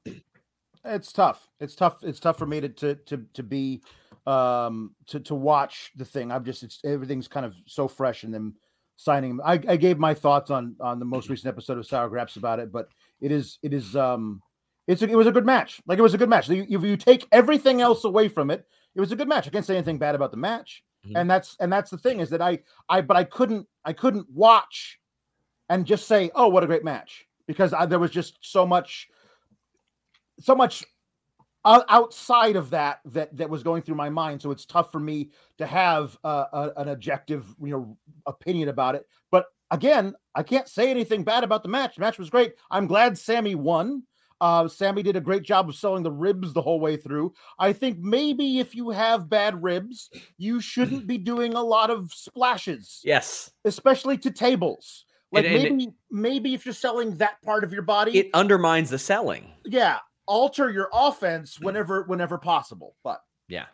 it's 0.85 1.13
tough. 1.13 1.49
It's 1.61 1.75
tough. 1.75 1.99
It's 2.03 2.21
tough 2.21 2.39
for 2.39 2.47
me 2.47 2.61
to 2.63 2.69
to 2.71 2.95
to, 2.95 3.25
to 3.35 3.43
be 3.43 3.83
um 4.27 4.95
to 5.09 5.21
to 5.21 5.35
watch 5.35 5.93
the 5.97 6.05
thing. 6.05 6.33
I'm 6.33 6.45
just 6.45 6.63
it's 6.63 6.81
everything's 6.85 7.29
kind 7.29 7.45
of 7.45 7.55
so 7.67 7.89
fresh 7.89 8.25
and 8.25 8.33
then 8.33 8.55
signing. 8.97 9.39
I, 9.45 9.53
I 9.69 9.77
gave 9.77 9.99
my 9.99 10.15
thoughts 10.15 10.51
on 10.51 10.77
on 10.81 10.99
the 10.99 11.05
most 11.05 11.29
recent 11.29 11.49
episode 11.49 11.77
of 11.77 11.87
Sour 11.87 12.09
Graps 12.09 12.37
about 12.37 12.59
it, 12.59 12.73
but 12.73 12.89
it 13.21 13.33
is 13.33 13.59
it 13.63 13.75
is 13.75 13.97
um 13.97 14.43
it's 14.89 15.03
a, 15.03 15.09
it 15.09 15.15
was 15.17 15.27
a 15.27 15.33
good 15.33 15.47
match. 15.47 15.81
Like 15.87 15.99
it 15.99 16.03
was 16.03 16.15
a 16.15 16.19
good 16.19 16.31
match. 16.31 16.49
If 16.51 16.83
you 16.83 16.97
take 16.97 17.29
everything 17.31 17.83
else 17.83 18.05
away 18.05 18.29
from 18.29 18.51
it, 18.51 18.67
it 18.97 19.01
was 19.01 19.13
a 19.13 19.17
good 19.17 19.29
match. 19.29 19.47
I 19.47 19.51
can't 19.51 19.65
say 19.65 19.77
anything 19.77 19.99
bad 19.99 20.15
about 20.15 20.31
the 20.31 20.39
match. 20.39 20.83
Mm-hmm. 21.07 21.17
And 21.17 21.31
that's 21.31 21.57
and 21.61 21.73
that's 21.73 21.91
the 21.91 21.99
thing 21.99 22.21
is 22.21 22.31
that 22.31 22.43
I 22.43 22.59
I 22.89 23.03
but 23.03 23.17
I 23.17 23.23
couldn't 23.23 23.69
I 23.85 23.93
couldn't 23.93 24.27
watch 24.31 24.99
and 25.69 25.87
just 25.87 26.09
say 26.09 26.31
oh 26.35 26.49
what 26.49 26.65
a 26.65 26.67
great 26.67 26.83
match 26.83 27.27
because 27.47 27.73
I, 27.73 27.87
there 27.87 27.99
was 27.99 28.11
just 28.11 28.39
so 28.41 28.67
much 28.67 29.09
so 30.41 30.55
much 30.55 30.85
outside 31.65 32.57
of 32.57 32.71
that 32.71 33.01
that 33.05 33.37
that 33.37 33.51
was 33.51 33.63
going 33.63 33.83
through 33.83 33.95
my 33.95 34.09
mind 34.09 34.41
so 34.41 34.51
it's 34.51 34.65
tough 34.65 34.91
for 34.91 35.01
me 35.01 35.31
to 35.59 35.67
have 35.67 36.17
uh, 36.25 36.45
a, 36.53 36.81
an 36.81 36.89
objective 36.89 37.45
you 37.61 37.71
know 37.71 37.97
opinion 38.27 38.69
about 38.69 38.95
it 38.95 39.07
but 39.31 39.47
again 39.71 40.15
i 40.35 40.43
can't 40.43 40.69
say 40.69 40.91
anything 40.91 41.25
bad 41.25 41.45
about 41.45 41.63
the 41.63 41.69
match 41.69 41.97
the 41.97 42.01
match 42.01 42.19
was 42.19 42.31
great 42.31 42.55
i'm 42.71 42.87
glad 42.87 43.19
sammy 43.19 43.55
won 43.55 44.03
uh, 44.41 44.69
Sammy 44.69 45.03
did 45.03 45.17
a 45.17 45.21
great 45.21 45.43
job 45.43 45.69
of 45.69 45.75
selling 45.75 46.03
the 46.03 46.11
ribs 46.11 46.53
the 46.53 46.63
whole 46.63 46.81
way 46.81 46.97
through. 46.97 47.33
I 47.59 47.73
think 47.73 47.99
maybe 47.99 48.61
if 48.61 48.75
you 48.75 48.91
have 48.91 49.29
bad 49.29 49.63
ribs, 49.63 50.11
you 50.37 50.61
shouldn't 50.61 51.07
be 51.07 51.19
doing 51.19 51.55
a 51.55 51.63
lot 51.63 51.91
of 51.91 52.13
splashes. 52.13 53.01
Yes, 53.05 53.51
especially 53.65 54.19
to 54.19 54.31
tables. 54.31 55.05
Like 55.31 55.45
and, 55.45 55.55
and 55.55 55.63
maybe 55.63 55.85
it, 55.85 55.95
maybe 56.11 56.55
if 56.55 56.65
you're 56.65 56.75
selling 56.75 57.17
that 57.17 57.43
part 57.43 57.65
of 57.65 57.73
your 57.73 57.83
body, 57.83 58.19
it 58.19 58.31
undermines 58.33 58.91
the 58.91 58.99
selling. 58.99 59.53
Yeah, 59.65 59.99
alter 60.27 60.71
your 60.71 60.89
offense 60.93 61.61
whenever 61.61 62.05
whenever 62.05 62.39
possible. 62.39 62.97
But 63.05 63.21
yeah, 63.49 63.67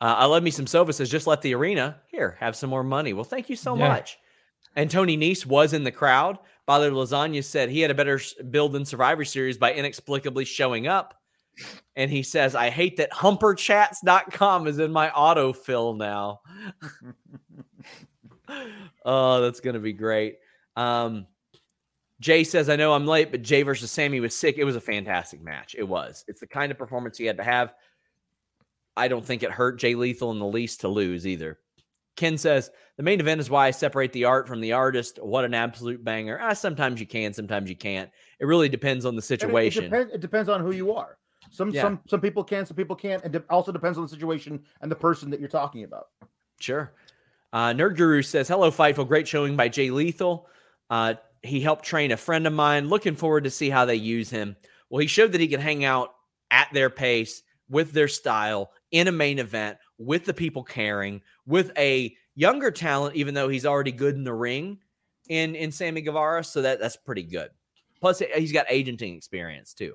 uh, 0.00 0.14
I 0.18 0.24
love 0.24 0.42
me 0.42 0.50
some 0.50 0.66
Sova 0.66 0.94
says 0.94 1.10
just 1.10 1.26
left 1.26 1.42
the 1.42 1.54
arena. 1.54 2.00
Here, 2.06 2.36
have 2.40 2.56
some 2.56 2.70
more 2.70 2.82
money. 2.84 3.12
Well, 3.12 3.24
thank 3.24 3.48
you 3.48 3.56
so 3.56 3.76
yeah. 3.76 3.88
much. 3.88 4.18
And 4.76 4.90
Tony 4.90 5.16
Nese 5.16 5.46
was 5.46 5.72
in 5.72 5.84
the 5.84 5.92
crowd. 5.92 6.38
Father 6.66 6.90
Lasagna 6.90 7.42
said 7.42 7.68
he 7.68 7.80
had 7.80 7.90
a 7.90 7.94
better 7.94 8.20
build 8.50 8.72
than 8.72 8.84
Survivor 8.84 9.24
Series 9.24 9.58
by 9.58 9.72
inexplicably 9.72 10.44
showing 10.44 10.86
up. 10.86 11.20
And 11.96 12.10
he 12.10 12.22
says, 12.22 12.54
I 12.54 12.70
hate 12.70 12.96
that 12.98 13.10
humperchats.com 13.10 14.66
is 14.66 14.78
in 14.78 14.92
my 14.92 15.10
autofill 15.10 15.96
now. 15.96 16.40
oh, 19.04 19.40
that's 19.40 19.60
going 19.60 19.74
to 19.74 19.80
be 19.80 19.92
great. 19.92 20.38
Um, 20.76 21.26
Jay 22.20 22.44
says, 22.44 22.68
I 22.68 22.76
know 22.76 22.92
I'm 22.92 23.06
late, 23.06 23.30
but 23.30 23.42
Jay 23.42 23.62
versus 23.62 23.90
Sammy 23.90 24.20
was 24.20 24.36
sick. 24.36 24.56
It 24.58 24.64
was 24.64 24.76
a 24.76 24.80
fantastic 24.80 25.42
match. 25.42 25.74
It 25.76 25.88
was. 25.88 26.24
It's 26.28 26.40
the 26.40 26.46
kind 26.46 26.70
of 26.70 26.78
performance 26.78 27.18
he 27.18 27.24
had 27.24 27.38
to 27.38 27.44
have. 27.44 27.74
I 28.96 29.08
don't 29.08 29.24
think 29.24 29.42
it 29.42 29.50
hurt 29.50 29.78
Jay 29.78 29.94
Lethal 29.94 30.30
in 30.30 30.38
the 30.38 30.46
least 30.46 30.82
to 30.82 30.88
lose 30.88 31.26
either. 31.26 31.58
Ken 32.20 32.36
says 32.36 32.70
the 32.98 33.02
main 33.02 33.18
event 33.18 33.40
is 33.40 33.48
why 33.48 33.66
I 33.66 33.70
separate 33.70 34.12
the 34.12 34.26
art 34.26 34.46
from 34.46 34.60
the 34.60 34.74
artist. 34.74 35.18
What 35.22 35.46
an 35.46 35.54
absolute 35.54 36.04
banger! 36.04 36.38
Ah, 36.38 36.52
sometimes 36.52 37.00
you 37.00 37.06
can, 37.06 37.32
sometimes 37.32 37.70
you 37.70 37.76
can't. 37.76 38.10
It 38.38 38.44
really 38.44 38.68
depends 38.68 39.06
on 39.06 39.16
the 39.16 39.22
situation. 39.22 39.84
It, 39.84 39.88
depends, 39.88 40.12
it 40.12 40.20
depends 40.20 40.50
on 40.50 40.60
who 40.60 40.72
you 40.72 40.92
are. 40.92 41.16
Some 41.50 41.70
yeah. 41.70 41.80
some 41.80 42.00
some 42.06 42.20
people 42.20 42.44
can, 42.44 42.66
some 42.66 42.76
people 42.76 42.94
can't. 42.94 43.24
It 43.24 43.42
also 43.48 43.72
depends 43.72 43.96
on 43.96 44.04
the 44.04 44.10
situation 44.10 44.62
and 44.82 44.92
the 44.92 44.96
person 44.96 45.30
that 45.30 45.40
you're 45.40 45.48
talking 45.48 45.84
about. 45.84 46.08
Sure. 46.60 46.92
Uh, 47.54 47.70
Nerd 47.70 47.96
Guru 47.96 48.20
says, 48.20 48.48
"Hello, 48.48 48.70
Fightful. 48.70 49.08
Great 49.08 49.26
showing 49.26 49.56
by 49.56 49.70
Jay 49.70 49.90
Lethal. 49.90 50.46
Uh, 50.90 51.14
he 51.42 51.60
helped 51.62 51.86
train 51.86 52.12
a 52.12 52.18
friend 52.18 52.46
of 52.46 52.52
mine. 52.52 52.90
Looking 52.90 53.16
forward 53.16 53.44
to 53.44 53.50
see 53.50 53.70
how 53.70 53.86
they 53.86 53.94
use 53.94 54.28
him. 54.28 54.56
Well, 54.90 55.00
he 55.00 55.06
showed 55.06 55.32
that 55.32 55.40
he 55.40 55.48
can 55.48 55.60
hang 55.60 55.86
out 55.86 56.10
at 56.50 56.68
their 56.74 56.90
pace 56.90 57.42
with 57.70 57.92
their 57.92 58.08
style 58.08 58.72
in 58.90 59.08
a 59.08 59.12
main 59.12 59.38
event 59.38 59.78
with 60.00 60.24
the 60.24 60.34
people 60.34 60.64
caring, 60.64 61.20
with 61.46 61.70
a 61.76 62.16
younger 62.34 62.70
talent, 62.70 63.14
even 63.14 63.34
though 63.34 63.48
he's 63.48 63.66
already 63.66 63.92
good 63.92 64.16
in 64.16 64.24
the 64.24 64.32
ring 64.32 64.78
in 65.28 65.54
in 65.54 65.70
Sammy 65.70 66.00
Guevara. 66.00 66.42
So 66.42 66.62
that 66.62 66.80
that's 66.80 66.96
pretty 66.96 67.22
good. 67.22 67.50
Plus, 68.00 68.22
he's 68.34 68.50
got 68.50 68.66
agenting 68.68 69.14
experience 69.14 69.74
too. 69.74 69.94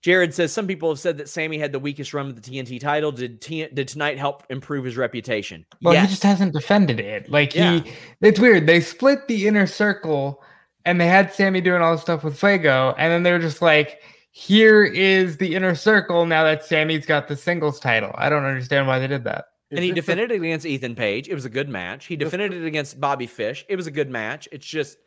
Jared 0.00 0.34
says 0.34 0.52
some 0.52 0.66
people 0.66 0.88
have 0.88 0.98
said 0.98 1.18
that 1.18 1.28
Sammy 1.28 1.58
had 1.58 1.70
the 1.70 1.78
weakest 1.78 2.12
run 2.12 2.26
of 2.26 2.34
the 2.34 2.40
TNT 2.40 2.80
title. 2.80 3.12
Did 3.12 3.40
T- 3.40 3.68
did 3.68 3.86
tonight 3.86 4.18
help 4.18 4.44
improve 4.50 4.84
his 4.84 4.96
reputation? 4.96 5.64
Well, 5.80 5.94
yes. 5.94 6.08
he 6.08 6.10
just 6.10 6.22
hasn't 6.24 6.54
defended 6.54 6.98
it. 6.98 7.30
Like 7.30 7.54
yeah. 7.54 7.80
he, 7.80 7.92
it's 8.20 8.40
weird. 8.40 8.66
They 8.66 8.80
split 8.80 9.28
the 9.28 9.46
inner 9.46 9.66
circle, 9.66 10.42
and 10.84 11.00
they 11.00 11.06
had 11.06 11.32
Sammy 11.32 11.60
doing 11.60 11.82
all 11.82 11.92
this 11.92 12.00
stuff 12.00 12.24
with 12.24 12.36
Fuego, 12.36 12.94
and 12.98 13.12
then 13.12 13.22
they 13.22 13.30
were 13.30 13.38
just 13.38 13.62
like, 13.62 14.02
here 14.32 14.82
is 14.82 15.36
the 15.36 15.54
inner 15.54 15.74
circle 15.74 16.24
now 16.24 16.42
that 16.42 16.64
Sammy's 16.64 17.04
got 17.04 17.28
the 17.28 17.36
singles 17.36 17.78
title. 17.78 18.12
I 18.14 18.30
don't 18.30 18.44
understand 18.44 18.86
why 18.86 18.98
they 18.98 19.06
did 19.06 19.24
that. 19.24 19.44
And 19.70 19.80
he 19.80 19.92
defended 19.92 20.30
it 20.30 20.36
against 20.36 20.66
Ethan 20.66 20.94
Page. 20.94 21.28
It 21.28 21.34
was 21.34 21.44
a 21.44 21.50
good 21.50 21.68
match. 21.68 22.06
He 22.06 22.16
defended 22.16 22.52
it 22.52 22.64
against 22.66 23.00
Bobby 23.00 23.26
Fish. 23.26 23.64
It 23.68 23.76
was 23.76 23.86
a 23.86 23.90
good 23.90 24.10
match. 24.10 24.48
It's 24.50 24.66
just 24.66 24.98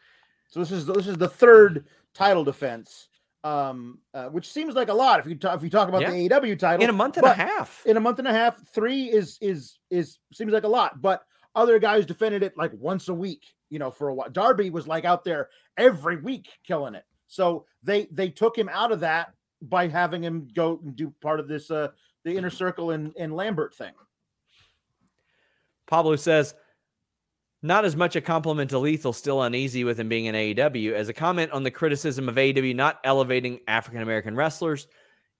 so 0.50 0.60
this 0.60 0.72
is 0.72 0.86
this 0.86 1.08
is 1.08 1.18
the 1.18 1.28
third 1.28 1.86
title 2.14 2.44
defense, 2.44 3.08
um, 3.44 4.00
uh, 4.14 4.28
which 4.28 4.52
seems 4.52 4.76
like 4.76 4.90
a 4.90 4.94
lot 4.94 5.20
if 5.20 5.26
you 5.26 5.36
talk, 5.36 5.58
if 5.58 5.64
you 5.64 5.70
talk 5.70 5.90
about 5.90 6.02
yeah. 6.02 6.12
the 6.12 6.30
AEW 6.30 6.58
title 6.58 6.84
in 6.84 6.90
a 6.90 6.94
month 6.94 7.18
and 7.18 7.26
a 7.26 7.34
half. 7.34 7.84
In 7.86 7.98
a 7.98 8.00
month 8.00 8.20
and 8.20 8.28
a 8.28 8.34
half, 8.34 8.58
three 8.74 9.06
is 9.06 9.38
is 9.42 9.80
is 9.90 10.20
seems 10.34 10.52
like 10.52 10.64
a 10.64 10.68
lot, 10.68 11.02
but 11.02 11.24
other 11.56 11.80
guys 11.80 12.06
defended 12.06 12.44
it 12.44 12.58
like 12.58 12.72
once 12.74 13.08
a 13.10 13.14
week. 13.14 13.44
You 13.72 13.80
know, 13.80 13.90
for 13.90 14.10
a 14.10 14.14
while. 14.14 14.30
Darby 14.30 14.70
was 14.70 14.88
like 14.88 15.06
out 15.06 15.24
there 15.24 15.50
every 15.78 16.18
week 16.18 16.48
killing 16.64 16.94
it. 16.94 17.04
So 17.36 17.66
they 17.84 18.08
they 18.12 18.30
took 18.30 18.58
him 18.58 18.70
out 18.70 18.92
of 18.92 19.02
that 19.02 19.34
by 19.62 19.88
having 19.88 20.24
him 20.24 20.48
go 20.54 20.80
and 20.84 20.96
do 20.96 21.14
part 21.22 21.40
of 21.40 21.48
this 21.48 21.70
uh 21.70 21.90
the 22.24 22.36
inner 22.36 22.50
circle 22.50 22.92
and, 22.92 23.14
and 23.20 23.36
Lambert 23.36 23.76
thing. 23.76 23.94
Pablo 25.86 26.16
says, 26.16 26.56
not 27.62 27.86
as 27.86 27.96
much 27.96 28.16
a 28.16 28.22
compliment 28.22 28.72
to 28.72 28.80
Lethal, 28.80 29.14
still 29.14 29.44
uneasy 29.44 29.84
with 29.84 30.00
him 30.00 30.10
being 30.10 30.26
in 30.26 30.34
AEW, 30.34 30.94
as 30.94 31.08
a 31.08 31.14
comment 31.14 31.52
on 31.52 31.62
the 31.62 31.70
criticism 31.70 32.28
of 32.28 32.36
AEW 32.36 32.76
not 32.76 33.00
elevating 33.04 33.60
African 33.68 34.02
American 34.02 34.36
wrestlers. 34.36 34.88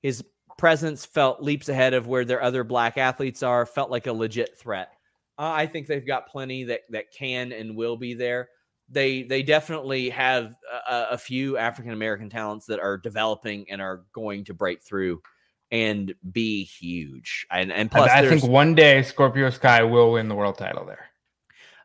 His 0.04 0.24
presence 0.60 1.06
felt 1.06 1.42
leaps 1.42 1.70
ahead 1.70 1.96
of 1.96 2.06
where 2.06 2.24
their 2.24 2.42
other 2.42 2.64
black 2.64 3.00
athletes 3.00 3.42
are, 3.42 3.66
felt 3.66 3.90
like 3.90 4.06
a 4.06 4.14
legit 4.14 4.56
threat. 4.58 4.90
Uh, 5.40 5.52
I 5.52 5.66
think 5.66 5.88
they've 5.88 6.06
got 6.06 6.28
plenty 6.28 6.66
that, 6.66 6.82
that 6.92 7.12
can 7.12 7.52
and 7.52 7.76
will 7.76 7.98
be 7.98 8.14
there 8.14 8.50
they 8.90 9.24
they 9.24 9.44
definitely 9.44 10.10
have 10.10 10.56
a, 10.90 11.08
a 11.12 11.18
few 11.18 11.58
African 11.58 11.92
American 11.92 12.30
talents 12.30 12.66
that 12.68 12.80
are 12.80 12.98
developing 12.98 13.66
and 13.70 13.82
are 13.82 14.04
going 14.14 14.46
to 14.46 14.54
break 14.54 14.84
through 14.84 15.22
and 15.72 16.14
be 16.32 16.64
huge. 16.64 17.46
And 17.52 17.72
and 17.72 17.90
plus, 17.90 18.10
I, 18.10 18.20
I 18.20 18.30
think 18.30 18.44
one 18.44 18.76
day 18.76 19.02
Scorpio 19.02 19.50
Sky 19.50 19.84
will 19.84 20.14
win 20.14 20.30
the 20.30 20.36
world 20.36 20.58
title 20.58 20.86
there. 20.86 21.10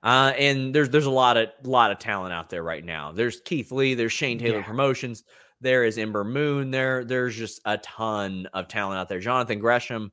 Uh, 0.03 0.33
and 0.39 0.75
there's 0.75 0.91
there's 0.91 1.07
a 1.07 1.11
lot 1.11 1.37
of 1.37 1.49
lot 1.65 1.91
of 1.91 1.99
talent 1.99 2.33
out 2.33 2.51
there 2.51 2.63
right 2.63 2.85
now. 2.85 3.13
There's 3.13 3.41
Keith 3.41 3.71
Lee, 3.73 3.95
there's 3.95 4.13
Shane 4.13 4.39
Taylor 4.39 4.59
Yeah. 4.59 4.67
Promotions, 4.67 5.25
there 5.61 5.85
is 5.85 5.99
Ember 5.99 6.25
Moon, 6.25 6.71
there 6.71 7.05
there's 7.05 7.37
just 7.37 7.61
a 7.65 7.79
ton 7.79 8.49
of 8.55 8.69
talent 8.69 8.99
out 8.99 9.09
there. 9.09 9.21
Jonathan 9.21 9.59
Gresham, 9.59 10.11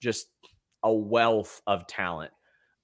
just 0.00 0.26
a 0.82 0.92
wealth 0.92 1.60
of 1.66 1.86
talent. 1.86 2.32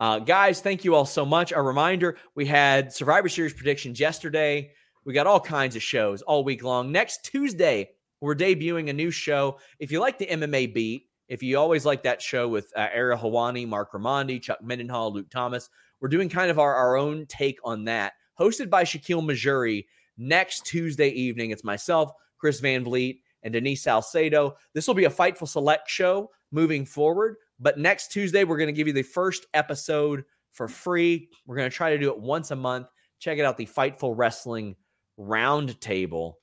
Uh, 0.05 0.19
guys, 0.19 0.61
thank 0.61 0.85
you 0.85 0.95
all 0.95 1.07
so 1.07 1.25
much. 1.25 1.51
A 1.51 1.63
reminder: 1.63 2.19
we 2.35 2.45
had 2.45 2.93
Survivor 2.93 3.31
Series 3.31 3.55
predictions 3.55 3.99
yesterday. 3.99 4.71
We 5.07 5.15
got 5.15 5.27
all 5.27 5.41
kinds 5.41 5.77
of 5.77 5.83
shows 5.83 6.21
all 6.21 6.45
week 6.45 6.63
long. 6.63 6.93
Next 6.93 7.25
Tuesday, 7.25 7.89
we're 8.21 8.35
debuting 8.35 8.91
a 8.91 8.93
new 8.93 9.11
show. 9.11 9.59
If 9.79 9.91
you 9.91 10.01
like 10.01 10.19
the 10.19 10.27
MMA 10.27 10.75
beat, 10.75 11.07
if 11.29 11.43
you 11.43 11.59
always 11.59 11.87
like 11.87 12.03
that 12.03 12.21
show 12.21 12.47
with 12.47 12.71
uh, 12.77 12.89
Ariel 12.93 13.19
Helwani, 13.19 13.67
Mark 13.67 13.93
Raimondi, 13.93 14.43
Chuck 14.43 14.59
Mindenhall, 14.63 15.11
Luke 15.11 15.31
Thomas, 15.31 15.71
we're 16.03 16.11
doing 16.11 16.29
kind 16.29 16.51
of 16.51 16.59
our, 16.59 16.75
our 16.75 16.99
own 16.99 17.25
take 17.25 17.59
on 17.65 17.85
that. 17.85 18.13
Hosted 18.39 18.69
by 18.69 18.85
Shakiel 18.85 19.25
Mahjouri 19.25 19.87
next 20.19 20.67
Tuesday 20.67 21.09
evening. 21.09 21.51
It's 21.51 21.65
myself, 21.65 22.13
Chris 22.37 22.61
Van 22.61 22.85
Vliet, 22.85 23.21
and 23.43 23.55
Denise 23.55 23.85
Salcedo. 23.85 24.57
This 24.75 24.87
will 24.87 24.95
be 24.95 25.07
a 25.07 25.11
Fightful 25.11 25.49
Select 25.49 25.89
show 25.89 26.29
moving 26.53 26.85
forward. 26.85 27.37
But 27.61 27.79
next 27.79 28.13
Tuesday, 28.13 28.45
we're 28.45 28.59
going 28.59 28.69
to 28.69 28.73
give 28.73 28.87
you 28.87 28.93
the 28.93 29.03
first 29.03 29.47
episode 29.55 30.25
for 30.53 30.69
free. 30.69 31.29
We're 31.47 31.57
going 31.57 31.71
to 31.71 31.77
try 31.77 31.91
to 31.91 31.99
do 31.99 32.11
it 32.11 32.19
once 32.19 32.51
a 32.51 32.57
month. 32.57 32.89
Check 33.19 33.39
it 33.39 33.45
out, 33.45 33.57
the 33.57 33.67
Fightful 33.67 34.15
Wrestling 34.17 34.77
Roundtable. 35.19 36.35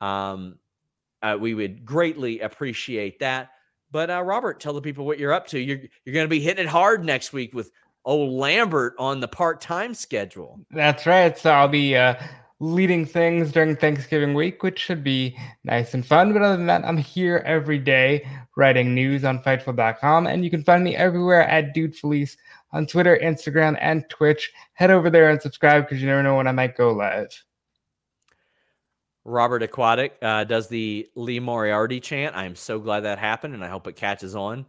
Um, 0.00 0.58
uh, 1.22 1.36
we 1.38 1.54
would 1.54 1.84
greatly 1.84 2.40
appreciate 2.40 3.20
that. 3.20 3.50
But 3.90 4.10
uh, 4.10 4.22
Robert, 4.22 4.60
tell 4.60 4.72
the 4.72 4.82
people 4.82 5.06
what 5.06 5.18
you're 5.18 5.32
up 5.32 5.46
to. 5.48 5.58
You're 5.58 5.78
you're 6.04 6.14
going 6.14 6.24
to 6.24 6.28
be 6.28 6.40
hitting 6.40 6.64
it 6.64 6.68
hard 6.68 7.04
next 7.04 7.32
week 7.32 7.54
with 7.54 7.70
old 8.04 8.32
Lambert 8.32 8.94
on 8.98 9.20
the 9.20 9.28
part 9.28 9.60
time 9.60 9.94
schedule. 9.94 10.60
That's 10.70 11.06
right. 11.06 11.38
So 11.38 11.50
I'll 11.50 11.68
be 11.68 11.96
uh, 11.96 12.14
leading 12.64 13.04
things 13.04 13.52
during 13.52 13.76
Thanksgiving 13.76 14.32
week, 14.32 14.62
which 14.62 14.78
should 14.78 15.04
be 15.04 15.36
nice 15.64 15.92
and 15.92 16.04
fun. 16.04 16.32
But 16.32 16.42
other 16.42 16.56
than 16.56 16.66
that, 16.66 16.84
I'm 16.84 16.96
here 16.96 17.42
every 17.44 17.78
day 17.78 18.26
writing 18.56 18.94
news 18.94 19.24
on 19.24 19.42
Fightful.com, 19.42 20.26
and 20.26 20.44
you 20.44 20.50
can 20.50 20.64
find 20.64 20.82
me 20.82 20.96
everywhere 20.96 21.46
at 21.46 21.74
Dude 21.74 21.94
Felice 21.94 22.36
on 22.72 22.86
Twitter, 22.86 23.18
Instagram, 23.22 23.76
and 23.80 24.08
Twitch. 24.08 24.50
Head 24.72 24.90
over 24.90 25.10
there 25.10 25.28
and 25.30 25.42
subscribe 25.42 25.84
because 25.84 26.00
you 26.00 26.06
never 26.06 26.22
know 26.22 26.36
when 26.36 26.46
I 26.46 26.52
might 26.52 26.76
go 26.76 26.92
live. 26.92 27.44
Robert 29.26 29.62
Aquatic 29.62 30.16
uh, 30.22 30.44
does 30.44 30.68
the 30.68 31.06
Lee 31.14 31.40
Moriarty 31.40 32.00
chant. 32.00 32.34
I 32.34 32.44
am 32.44 32.54
so 32.54 32.78
glad 32.78 33.00
that 33.00 33.18
happened, 33.18 33.54
and 33.54 33.64
I 33.64 33.68
hope 33.68 33.86
it 33.86 33.96
catches 33.96 34.34
on. 34.34 34.64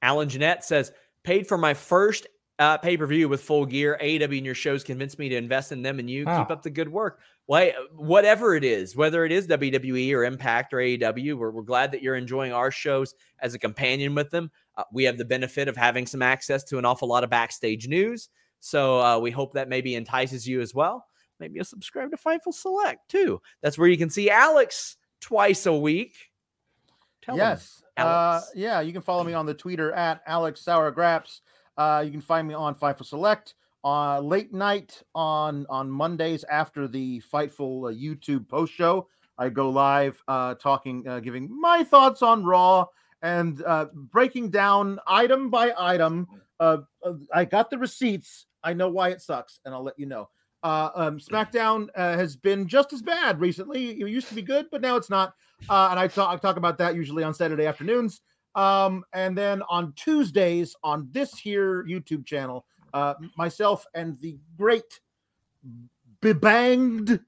Alan 0.00 0.28
Jeanette 0.28 0.64
says, 0.64 0.92
paid 1.24 1.46
for 1.46 1.58
my 1.58 1.74
first 1.74 2.26
uh, 2.58 2.78
pay 2.78 2.96
per 2.96 3.06
view 3.06 3.28
with 3.28 3.42
full 3.42 3.66
gear. 3.66 3.98
AEW 4.00 4.36
and 4.36 4.46
your 4.46 4.54
shows 4.54 4.84
convinced 4.84 5.18
me 5.18 5.28
to 5.28 5.36
invest 5.36 5.72
in 5.72 5.82
them 5.82 5.98
and 5.98 6.08
you. 6.08 6.24
Keep 6.24 6.50
up 6.50 6.62
the 6.62 6.70
good 6.70 6.88
work. 6.88 7.20
Well, 7.46 7.72
whatever 7.94 8.54
it 8.54 8.64
is, 8.64 8.96
whether 8.96 9.24
it 9.24 9.32
is 9.32 9.46
WWE 9.48 10.14
or 10.14 10.24
Impact 10.24 10.72
or 10.72 10.78
AEW, 10.78 11.36
we're, 11.36 11.50
we're 11.50 11.62
glad 11.62 11.92
that 11.92 12.02
you're 12.02 12.16
enjoying 12.16 12.52
our 12.52 12.70
shows 12.70 13.14
as 13.40 13.54
a 13.54 13.58
companion 13.58 14.14
with 14.14 14.30
them. 14.30 14.50
Uh, 14.76 14.84
we 14.92 15.04
have 15.04 15.18
the 15.18 15.24
benefit 15.24 15.68
of 15.68 15.76
having 15.76 16.06
some 16.06 16.22
access 16.22 16.64
to 16.64 16.78
an 16.78 16.84
awful 16.84 17.08
lot 17.08 17.22
of 17.24 17.30
backstage 17.30 17.86
news. 17.86 18.28
So 18.60 18.98
uh, 18.98 19.18
we 19.18 19.30
hope 19.30 19.52
that 19.54 19.68
maybe 19.68 19.94
entices 19.94 20.48
you 20.48 20.62
as 20.62 20.74
well. 20.74 21.04
Maybe 21.38 21.56
you'll 21.56 21.64
subscribe 21.64 22.10
to 22.12 22.16
Fightful 22.16 22.54
Select 22.54 23.08
too. 23.10 23.42
That's 23.62 23.76
where 23.76 23.88
you 23.88 23.98
can 23.98 24.08
see 24.08 24.30
Alex 24.30 24.96
twice 25.20 25.66
a 25.66 25.76
week. 25.76 26.14
Tell 27.20 27.36
yes. 27.36 27.82
Uh, 27.96 28.00
Alex. 28.00 28.52
yeah, 28.54 28.80
you 28.80 28.92
can 28.92 29.02
follow 29.02 29.24
me 29.24 29.34
on 29.34 29.44
the 29.44 29.54
Twitter 29.54 29.92
at 29.92 30.22
Alex 30.26 30.62
Sourgraps. 30.64 31.40
Uh, 31.76 32.02
you 32.04 32.10
can 32.10 32.20
find 32.20 32.46
me 32.46 32.54
on 32.54 32.74
Fightful 32.74 33.04
Select 33.04 33.54
uh, 33.84 34.18
late 34.20 34.52
night 34.52 35.02
on 35.14 35.66
on 35.68 35.90
Mondays 35.90 36.44
after 36.44 36.88
the 36.88 37.20
Fightful 37.32 37.90
uh, 37.90 37.94
YouTube 37.94 38.48
post 38.48 38.72
show. 38.72 39.08
I 39.36 39.48
go 39.48 39.68
live 39.70 40.22
uh, 40.28 40.54
talking, 40.54 41.06
uh, 41.08 41.20
giving 41.20 41.48
my 41.60 41.82
thoughts 41.82 42.22
on 42.22 42.44
Raw 42.44 42.86
and 43.22 43.62
uh, 43.64 43.86
breaking 43.92 44.50
down 44.50 45.00
item 45.06 45.50
by 45.50 45.72
item. 45.76 46.28
Uh, 46.60 46.78
I 47.32 47.44
got 47.44 47.68
the 47.68 47.78
receipts. 47.78 48.46
I 48.62 48.72
know 48.74 48.88
why 48.88 49.08
it 49.10 49.20
sucks, 49.20 49.60
and 49.64 49.74
I'll 49.74 49.82
let 49.82 49.98
you 49.98 50.06
know. 50.06 50.28
Uh, 50.62 50.90
um, 50.94 51.18
SmackDown 51.18 51.88
uh, 51.94 52.16
has 52.16 52.36
been 52.36 52.66
just 52.66 52.92
as 52.92 53.02
bad 53.02 53.40
recently. 53.40 54.00
It 54.00 54.08
used 54.08 54.28
to 54.28 54.34
be 54.34 54.42
good, 54.42 54.66
but 54.70 54.80
now 54.80 54.96
it's 54.96 55.10
not. 55.10 55.34
Uh, 55.68 55.88
and 55.90 56.00
I 56.00 56.06
talk, 56.06 56.32
I 56.32 56.36
talk 56.36 56.56
about 56.56 56.78
that 56.78 56.94
usually 56.94 57.22
on 57.22 57.34
Saturday 57.34 57.66
afternoons. 57.66 58.22
Um, 58.54 59.04
and 59.12 59.36
then 59.36 59.62
on 59.68 59.92
Tuesdays 59.96 60.76
on 60.82 61.08
this 61.12 61.38
here 61.38 61.84
YouTube 61.84 62.24
channel, 62.24 62.66
uh, 62.92 63.14
myself 63.36 63.84
and 63.94 64.18
the 64.20 64.38
great 64.56 65.00
bebanged 66.22 67.20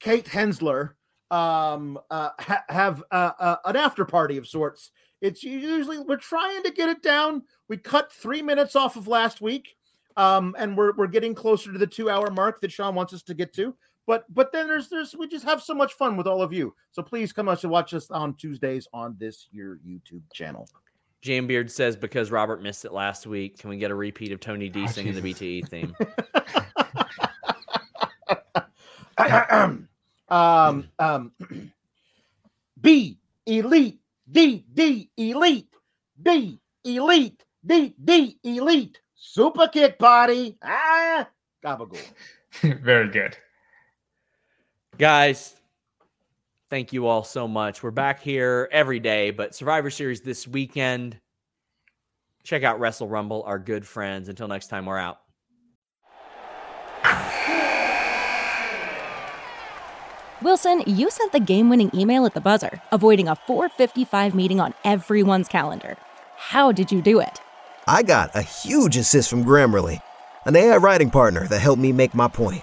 Kate 0.00 0.26
Hensler 0.26 0.96
um, 1.30 1.98
uh, 2.10 2.30
ha- 2.38 2.64
have 2.68 3.02
uh, 3.10 3.30
uh, 3.38 3.56
an 3.64 3.76
after 3.76 4.04
party 4.04 4.36
of 4.36 4.46
sorts. 4.46 4.90
It's 5.20 5.42
usually 5.42 5.98
we're 5.98 6.16
trying 6.16 6.62
to 6.64 6.70
get 6.70 6.88
it 6.88 7.02
down. 7.02 7.42
We 7.68 7.78
cut 7.78 8.12
three 8.12 8.42
minutes 8.42 8.76
off 8.76 8.96
of 8.96 9.08
last 9.08 9.40
week, 9.40 9.76
um, 10.16 10.54
and 10.58 10.76
we're 10.76 10.92
we're 10.94 11.06
getting 11.06 11.34
closer 11.34 11.72
to 11.72 11.78
the 11.78 11.86
two 11.86 12.10
hour 12.10 12.30
mark 12.30 12.60
that 12.60 12.72
Sean 12.72 12.94
wants 12.94 13.14
us 13.14 13.22
to 13.22 13.34
get 13.34 13.54
to. 13.54 13.74
But 14.06 14.24
but 14.32 14.52
then 14.52 14.66
there's 14.66 14.88
there's 14.88 15.14
we 15.16 15.26
just 15.26 15.44
have 15.44 15.62
so 15.62 15.74
much 15.74 15.94
fun 15.94 16.16
with 16.16 16.26
all 16.26 16.42
of 16.42 16.52
you. 16.52 16.74
So 16.92 17.02
please 17.02 17.32
come 17.32 17.48
out 17.48 17.60
to 17.60 17.68
watch 17.68 17.94
us 17.94 18.10
on 18.10 18.34
Tuesdays 18.34 18.86
on 18.92 19.16
this 19.18 19.48
here 19.50 19.80
YouTube 19.86 20.22
channel. 20.32 20.68
Jam 21.22 21.46
Beard 21.46 21.70
says 21.70 21.96
because 21.96 22.30
Robert 22.30 22.62
missed 22.62 22.84
it 22.84 22.92
last 22.92 23.26
week, 23.26 23.58
can 23.58 23.70
we 23.70 23.78
get 23.78 23.90
a 23.90 23.94
repeat 23.94 24.30
of 24.30 24.40
Tony 24.40 24.68
D 24.68 24.84
Oh, 24.84 24.86
singing 24.88 25.14
the 25.14 25.22
BTE 25.22 25.68
theme? 25.68 25.96
um, 30.28 30.88
um, 30.98 31.32
B 32.80 33.18
elite, 33.46 34.00
D 34.30 34.64
D 34.74 35.10
elite, 35.16 35.74
B 36.22 36.60
elite, 36.84 37.44
D 37.64 37.94
D 38.04 38.38
elite, 38.44 39.00
super 39.14 39.68
kick 39.68 39.98
party. 39.98 40.58
Ah, 40.62 41.28
gabagool. 41.64 41.98
Very 42.82 43.08
good. 43.08 43.36
Guys, 44.96 45.56
thank 46.70 46.92
you 46.92 47.06
all 47.06 47.24
so 47.24 47.48
much. 47.48 47.82
We're 47.82 47.90
back 47.90 48.20
here 48.20 48.68
every 48.70 49.00
day, 49.00 49.32
but 49.32 49.54
Survivor 49.54 49.90
Series 49.90 50.20
this 50.20 50.46
weekend. 50.46 51.18
Check 52.44 52.62
out 52.62 52.78
Wrestle 52.78 53.08
Rumble, 53.08 53.42
our 53.44 53.58
good 53.58 53.84
friends. 53.86 54.28
Until 54.28 54.46
next 54.46 54.68
time, 54.68 54.86
we're 54.86 54.98
out. 54.98 55.18
Wilson, 60.42 60.82
you 60.86 61.10
sent 61.10 61.32
the 61.32 61.40
game 61.40 61.70
winning 61.70 61.90
email 61.94 62.26
at 62.26 62.34
the 62.34 62.40
buzzer, 62.40 62.80
avoiding 62.92 63.26
a 63.28 63.34
455 63.34 64.34
meeting 64.34 64.60
on 64.60 64.74
everyone's 64.84 65.48
calendar. 65.48 65.96
How 66.36 66.70
did 66.70 66.92
you 66.92 67.00
do 67.02 67.18
it? 67.18 67.40
I 67.88 68.02
got 68.02 68.30
a 68.34 68.42
huge 68.42 68.96
assist 68.96 69.30
from 69.30 69.44
Grammarly, 69.44 70.02
an 70.44 70.54
AI 70.54 70.76
writing 70.76 71.10
partner 71.10 71.48
that 71.48 71.60
helped 71.60 71.80
me 71.80 71.92
make 71.92 72.14
my 72.14 72.28
point. 72.28 72.62